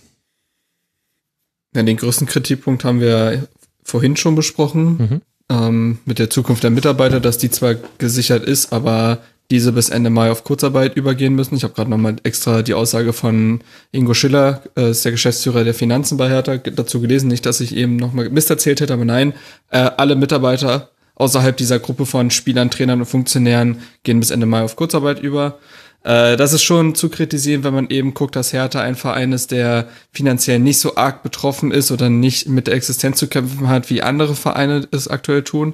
[1.75, 3.47] Ja, den größten Kritikpunkt haben wir
[3.83, 4.97] vorhin schon besprochen.
[4.97, 5.21] Mhm.
[5.49, 10.09] Ähm, mit der Zukunft der Mitarbeiter, dass die zwar gesichert ist, aber diese bis Ende
[10.09, 11.55] Mai auf Kurzarbeit übergehen müssen.
[11.55, 15.73] Ich habe gerade nochmal extra die Aussage von Ingo Schiller, äh, ist der Geschäftsführer der
[15.73, 17.29] Finanzen bei Hertha, dazu gelesen.
[17.29, 19.33] Nicht, dass ich eben nochmal Mist erzählt hätte, aber nein,
[19.69, 24.63] äh, alle Mitarbeiter außerhalb dieser Gruppe von Spielern, Trainern und Funktionären gehen bis Ende Mai
[24.63, 25.59] auf Kurzarbeit über.
[26.07, 29.51] Äh, das ist schon zu kritisieren, wenn man eben guckt, dass Hertha ein Verein ist,
[29.51, 33.89] der finanziell nicht so arg betroffen ist oder nicht mit der Existenz zu kämpfen hat,
[33.89, 35.73] wie andere Vereine es aktuell tun.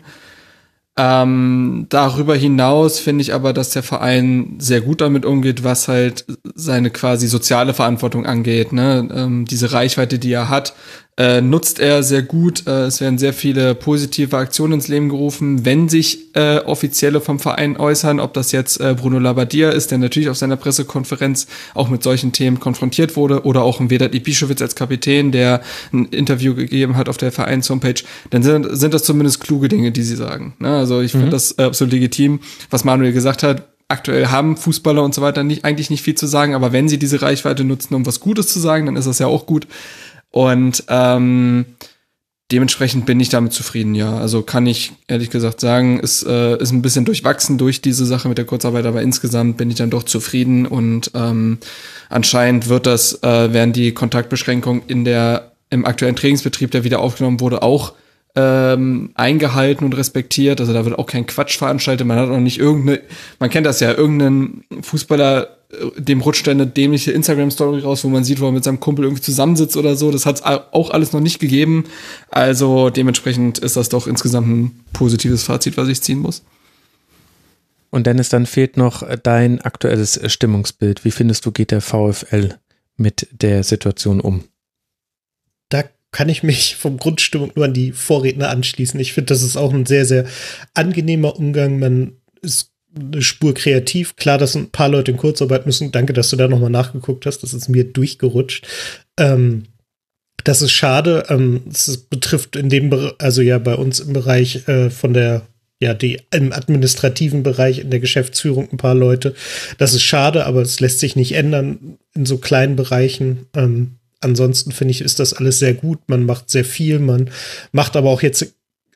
[0.97, 6.25] Ähm, darüber hinaus finde ich aber, dass der Verein sehr gut damit umgeht, was halt
[6.55, 8.73] seine quasi soziale Verantwortung angeht.
[8.73, 9.07] Ne?
[9.13, 10.73] Ähm, diese Reichweite, die er hat,
[11.17, 12.65] äh, nutzt er sehr gut.
[12.65, 17.39] Äh, es werden sehr viele positive Aktionen ins Leben gerufen, wenn sich äh, Offizielle vom
[17.39, 21.89] Verein äußern, ob das jetzt äh, Bruno Labbadia ist, der natürlich auf seiner Pressekonferenz auch
[21.89, 25.61] mit solchen Themen konfrontiert wurde, oder auch ein Vedat Ibišević als Kapitän, der
[25.91, 30.03] ein Interview gegeben hat auf der Vereins-Homepage, dann sind, sind das zumindest kluge Dinge, die
[30.03, 30.55] sie sagen.
[30.59, 30.69] Ne?
[30.69, 31.19] Also ich mhm.
[31.19, 32.39] finde das äh, absolut legitim,
[32.71, 36.25] was Manuel gesagt hat aktuell haben Fußballer und so weiter nicht, eigentlich nicht viel zu
[36.25, 39.19] sagen, aber wenn sie diese Reichweite nutzen, um was Gutes zu sagen, dann ist das
[39.19, 39.67] ja auch gut.
[40.33, 41.65] Und ähm,
[42.51, 44.17] dementsprechend bin ich damit zufrieden, ja.
[44.17, 48.27] Also kann ich ehrlich gesagt sagen, ist, äh, ist ein bisschen durchwachsen durch diese Sache
[48.29, 51.59] mit der Kurzarbeit, aber insgesamt bin ich dann doch zufrieden und ähm,
[52.09, 57.39] anscheinend wird das, äh, werden die Kontaktbeschränkungen in der im aktuellen Trainingsbetrieb, der wieder aufgenommen
[57.39, 57.93] wurde, auch
[58.35, 60.59] ähm, eingehalten und respektiert.
[60.59, 62.07] Also da wird auch kein Quatsch veranstaltet.
[62.07, 63.01] Man hat auch nicht irgendeine,
[63.37, 65.57] man kennt das ja, irgendeinen Fußballer,
[65.97, 69.21] dem rutscht eine dämliche Instagram-Story raus, wo man sieht, wo er mit seinem Kumpel irgendwie
[69.21, 70.11] zusammensitzt oder so.
[70.11, 71.85] Das hat es auch alles noch nicht gegeben.
[72.29, 76.43] Also dementsprechend ist das doch insgesamt ein positives Fazit, was ich ziehen muss.
[77.89, 81.05] Und Dennis, dann fehlt noch dein aktuelles Stimmungsbild.
[81.05, 82.55] Wie findest du, geht der VfL
[82.97, 84.45] mit der Situation um?
[85.69, 88.99] Da kann ich mich vom Grundstimmung nur an die Vorredner anschließen.
[88.99, 90.25] Ich finde, das ist auch ein sehr, sehr
[90.73, 91.79] angenehmer Umgang.
[91.79, 94.15] Man ist eine Spur kreativ.
[94.15, 95.91] Klar, dass ein paar Leute in Kurzarbeit müssen.
[95.91, 97.39] Danke, dass du da nochmal nachgeguckt hast.
[97.39, 98.67] Das ist mir durchgerutscht.
[99.17, 99.63] Ähm,
[100.43, 101.25] das ist schade.
[101.29, 105.43] Ähm, das betrifft in dem, Be also ja, bei uns im Bereich äh, von der,
[105.81, 109.33] ja, die im administrativen Bereich in der Geschäftsführung ein paar Leute.
[109.77, 113.47] Das ist schade, aber es lässt sich nicht ändern in so kleinen Bereichen.
[113.55, 115.99] Ähm, ansonsten finde ich, ist das alles sehr gut.
[116.07, 117.29] Man macht sehr viel, man
[117.71, 118.53] macht aber auch jetzt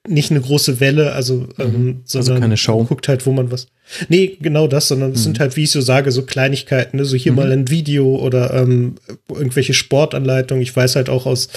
[0.08, 2.02] nicht eine große Welle, also, ähm, Mhm.
[2.04, 2.78] Also sondern keine Show.
[2.78, 3.68] man guckt halt, wo man was.
[4.10, 5.24] Nee, genau das, sondern es Mhm.
[5.24, 7.06] sind halt, wie ich so sage, so Kleinigkeiten, ne?
[7.06, 7.36] so hier Mhm.
[7.38, 8.96] mal ein Video oder ähm,
[9.30, 10.62] irgendwelche Sportanleitungen.
[10.62, 11.48] Ich weiß halt auch aus,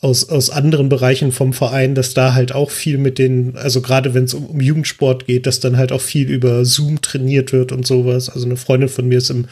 [0.00, 4.12] aus, aus anderen Bereichen vom Verein, dass da halt auch viel mit den, also gerade
[4.14, 7.72] wenn es um, um Jugendsport geht, dass dann halt auch viel über Zoom trainiert wird
[7.72, 8.28] und sowas.
[8.28, 9.46] Also eine Freundin von mir ist im,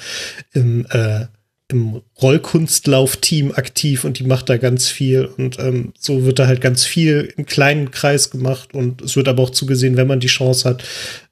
[0.53, 1.27] im äh,
[1.71, 6.63] im Rollkunstlaufteam aktiv und die macht da ganz viel und ähm, so wird da halt
[6.63, 10.29] ganz viel im kleinen Kreis gemacht und es wird aber auch zugesehen, wenn man die
[10.29, 10.83] Chance hat,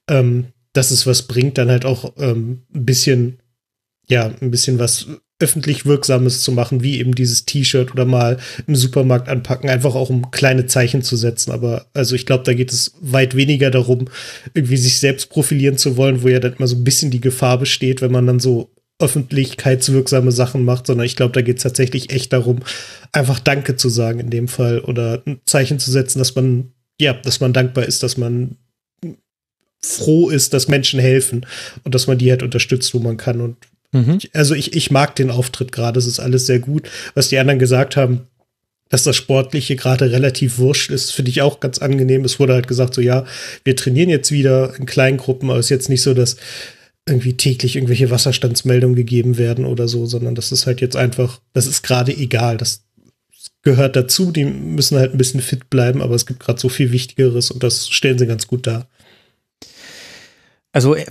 [0.08, 3.38] ähm, dass es was bringt, dann halt auch ähm, ein bisschen,
[4.08, 5.06] ja, ein bisschen was
[5.38, 10.08] öffentlich Wirksames zu machen, wie eben dieses T-Shirt oder mal im Supermarkt anpacken, einfach auch
[10.08, 11.52] um kleine Zeichen zu setzen.
[11.52, 14.08] Aber also ich glaube, da geht es weit weniger darum,
[14.54, 17.58] irgendwie sich selbst profilieren zu wollen, wo ja dann immer so ein bisschen die Gefahr
[17.58, 22.10] besteht, wenn man dann so öffentlichkeitswirksame Sachen macht, sondern ich glaube, da geht es tatsächlich
[22.10, 22.60] echt darum,
[23.12, 27.12] einfach Danke zu sagen in dem Fall oder ein Zeichen zu setzen, dass man, ja,
[27.12, 28.56] dass man dankbar ist, dass man
[29.80, 31.46] froh ist, dass Menschen helfen
[31.84, 33.40] und dass man die halt unterstützt, wo man kann.
[33.40, 33.56] Und
[33.92, 34.18] Mhm.
[34.20, 36.88] ich, also ich, ich mag den Auftritt gerade, es ist alles sehr gut.
[37.14, 38.22] Was die anderen gesagt haben,
[38.88, 42.24] dass das Sportliche gerade relativ wurscht ist, finde ich auch ganz angenehm.
[42.24, 43.24] Es wurde halt gesagt, so ja,
[43.64, 46.36] wir trainieren jetzt wieder in kleinen Gruppen, aber es ist jetzt nicht so, dass
[47.08, 51.66] irgendwie täglich irgendwelche Wasserstandsmeldungen gegeben werden oder so, sondern das ist halt jetzt einfach, das
[51.66, 52.56] ist gerade egal.
[52.56, 52.84] Das
[53.62, 56.92] gehört dazu, die müssen halt ein bisschen fit bleiben, aber es gibt gerade so viel
[56.92, 58.88] Wichtigeres und das stellen sie ganz gut dar.
[60.76, 61.06] Also äh,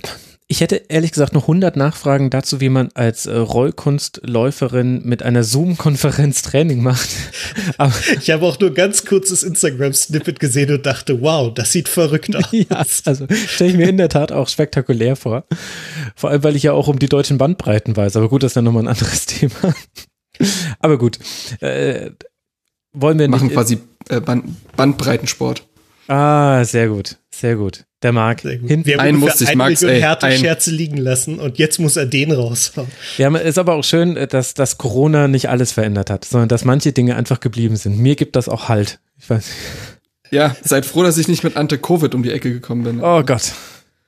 [0.46, 5.42] ich hätte ehrlich gesagt noch 100 Nachfragen dazu, wie man als äh, Rollkunstläuferin mit einer
[5.42, 7.08] Zoom-Konferenz Training macht.
[7.76, 12.36] Aber Ich habe auch nur ganz kurzes Instagram-Snippet gesehen und dachte, wow, das sieht verrückt
[12.36, 12.44] aus.
[12.52, 15.46] ja, also stelle ich mir in der Tat auch spektakulär vor.
[16.14, 18.14] Vor allem, weil ich ja auch um die deutschen Bandbreiten weiß.
[18.14, 19.74] Aber gut, das ist dann nochmal ein anderes Thema.
[20.78, 21.18] Aber gut,
[21.58, 22.12] äh,
[22.92, 23.54] wollen wir Machen nicht.
[23.54, 23.78] quasi
[24.10, 24.44] äh, Band
[24.76, 25.66] Bandbreitensport.
[26.06, 27.85] Ah, sehr gut, sehr gut.
[28.02, 28.44] Der Marc.
[28.44, 31.38] Wir haben Einen ungefähr musste ich, eine Max, Million ey, Härte ein- Scherze liegen lassen
[31.40, 32.88] und jetzt muss er den raushauen.
[33.16, 36.64] Ja, ist aber auch schön, äh, dass, dass Corona nicht alles verändert hat, sondern dass
[36.64, 37.98] manche Dinge einfach geblieben sind.
[37.98, 38.98] Mir gibt das auch Halt.
[39.18, 39.46] Ich weiß.
[40.30, 43.00] Ja, seid froh, dass ich nicht mit Ante-Covid um die Ecke gekommen bin.
[43.02, 43.52] Oh Gott.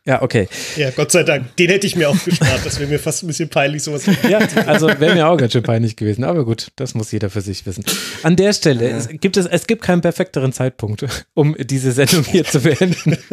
[0.08, 0.48] Ja, okay.
[0.76, 1.54] Ja, Gott sei Dank.
[1.56, 2.64] Den hätte ich mir auch gespart.
[2.64, 4.04] Das wäre mir fast ein bisschen peinlich, sowas.
[4.26, 6.24] Ja, also wäre mir auch ganz schön peinlich gewesen.
[6.24, 7.84] Aber gut, das muss jeder für sich wissen.
[8.22, 11.04] An der Stelle es gibt es, es gibt keinen perfekteren Zeitpunkt,
[11.34, 13.18] um diese Sendung hier zu beenden.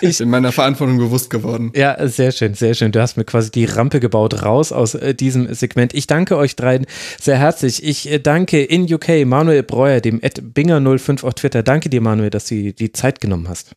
[0.00, 1.70] Ich bin meiner Verantwortung bewusst geworden.
[1.74, 2.90] Ja, sehr schön, sehr schön.
[2.90, 5.94] Du hast mir quasi die Rampe gebaut raus aus äh, diesem Segment.
[5.94, 6.84] Ich danke euch dreien
[7.20, 7.84] sehr herzlich.
[7.84, 11.62] Ich äh, danke in UK Manuel Breuer, dem Binger05 auf Twitter.
[11.62, 13.76] Danke dir, Manuel, dass du die Zeit genommen hast.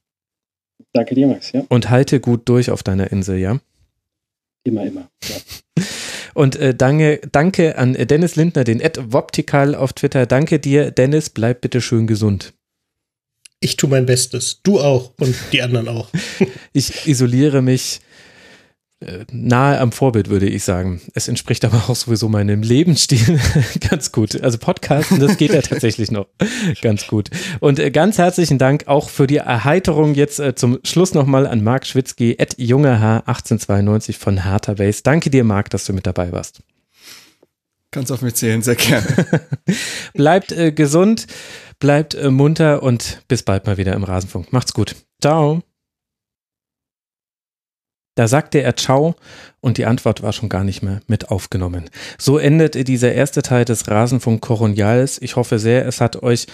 [0.93, 1.51] Danke dir, Max.
[1.51, 3.59] Ja, Und halte gut durch auf deiner Insel, ja?
[4.63, 5.09] immer, immer.
[5.27, 5.83] Ja.
[6.33, 10.25] Und äh, danke, danke an Dennis Lindner, den Ed Woptikal auf Twitter.
[10.25, 11.29] Danke dir, Dennis.
[11.29, 12.53] Bleib bitte schön gesund.
[13.59, 14.61] Ich tue mein Bestes.
[14.63, 16.09] Du auch und die anderen auch.
[16.71, 17.99] Ich isoliere mich
[19.31, 21.01] nahe am Vorbild, würde ich sagen.
[21.13, 23.39] Es entspricht aber auch sowieso meinem Lebensstil
[23.89, 24.41] ganz gut.
[24.41, 26.27] Also Podcasten, das geht ja tatsächlich noch
[26.81, 27.29] ganz gut.
[27.61, 31.63] Und äh, ganz herzlichen Dank auch für die Erheiterung jetzt äh, zum Schluss nochmal an
[31.63, 35.01] Marc Schwitzky, at jungerh 1892 von Hertha Base.
[35.03, 36.61] Danke dir, Marc, dass du mit dabei warst.
[37.91, 39.05] Kannst auf mich zählen, sehr gerne.
[40.13, 41.25] Bleibt äh, gesund,
[41.79, 44.53] bleibt äh, munter und bis bald mal wieder im Rasenfunk.
[44.53, 44.95] Macht's gut.
[45.21, 45.63] Ciao.
[48.19, 49.15] Da sagte er Ciao
[49.61, 51.85] und die Antwort war schon gar nicht mehr mit aufgenommen.
[52.17, 55.21] So endet dieser erste Teil des Rasenfunk Coronials.
[55.21, 56.45] Ich hoffe sehr, es hat euch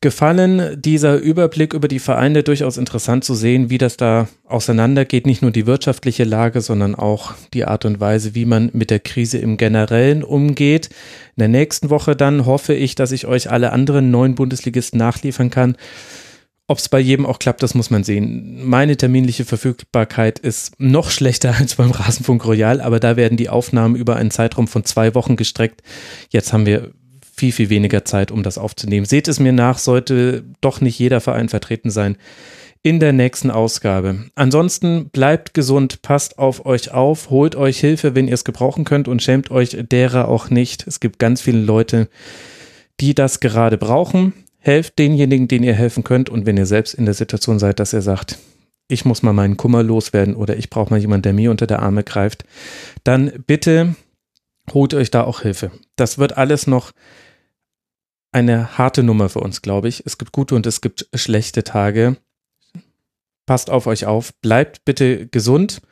[0.00, 5.24] gefallen, dieser Überblick über die Vereine durchaus interessant zu sehen, wie das da auseinandergeht.
[5.24, 8.98] Nicht nur die wirtschaftliche Lage, sondern auch die Art und Weise, wie man mit der
[8.98, 10.88] Krise im Generellen umgeht.
[11.36, 15.50] In der nächsten Woche dann hoffe ich, dass ich euch alle anderen neuen Bundesligisten nachliefern
[15.50, 15.76] kann.
[16.66, 18.66] Ob es bei jedem auch klappt, das muss man sehen.
[18.66, 23.96] Meine terminliche Verfügbarkeit ist noch schlechter als beim Rasenfunk Royal, aber da werden die Aufnahmen
[23.96, 25.82] über einen Zeitraum von zwei Wochen gestreckt.
[26.30, 26.92] Jetzt haben wir
[27.36, 29.06] viel, viel weniger Zeit, um das aufzunehmen.
[29.06, 32.16] Seht es mir nach, sollte doch nicht jeder Verein vertreten sein
[32.82, 34.26] in der nächsten Ausgabe.
[34.34, 39.08] Ansonsten bleibt gesund, passt auf euch auf, holt euch Hilfe, wenn ihr es gebrauchen könnt
[39.08, 40.86] und schämt euch derer auch nicht.
[40.86, 42.08] Es gibt ganz viele Leute,
[43.00, 44.34] die das gerade brauchen
[44.64, 46.30] helft denjenigen, denen ihr helfen könnt.
[46.30, 48.38] Und wenn ihr selbst in der Situation seid, dass ihr sagt,
[48.88, 51.80] ich muss mal meinen Kummer loswerden oder ich brauche mal jemanden, der mir unter der
[51.80, 52.44] Arme greift,
[53.04, 53.94] dann bitte
[54.72, 55.70] holt euch da auch Hilfe.
[55.96, 56.92] Das wird alles noch
[58.32, 60.02] eine harte Nummer für uns, glaube ich.
[60.06, 62.16] Es gibt gute und es gibt schlechte Tage.
[63.46, 65.82] Passt auf euch auf, bleibt bitte gesund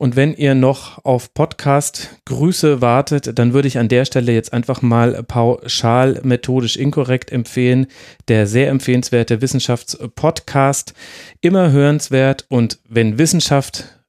[0.00, 4.80] und wenn ihr noch auf Podcast-Grüße wartet, dann würde ich an der Stelle jetzt einfach
[4.80, 7.86] mal pauschal methodisch inkorrekt empfehlen.
[8.28, 10.94] Der sehr empfehlenswerte Wissenschaftspodcast,
[11.42, 14.00] immer hörenswert und wenn Wissenschaft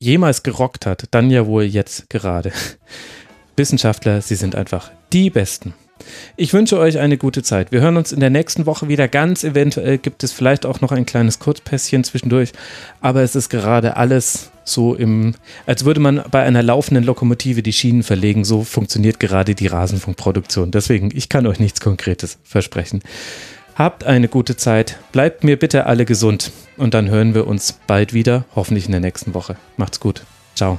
[0.00, 2.50] jemals gerockt hat, dann ja wohl jetzt gerade.
[3.56, 5.72] Wissenschaftler, sie sind einfach die Besten.
[6.36, 7.72] Ich wünsche euch eine gute Zeit.
[7.72, 9.08] Wir hören uns in der nächsten Woche wieder.
[9.08, 12.52] Ganz eventuell gibt es vielleicht auch noch ein kleines Kurzpässchen zwischendurch,
[13.00, 15.34] aber es ist gerade alles so im,
[15.66, 18.44] als würde man bei einer laufenden Lokomotive die Schienen verlegen.
[18.44, 20.70] So funktioniert gerade die Rasenfunkproduktion.
[20.70, 23.00] Deswegen, ich kann euch nichts Konkretes versprechen.
[23.74, 24.98] Habt eine gute Zeit.
[25.12, 26.50] Bleibt mir bitte alle gesund.
[26.76, 29.56] Und dann hören wir uns bald wieder, hoffentlich in der nächsten Woche.
[29.76, 30.24] Macht's gut.
[30.54, 30.78] Ciao.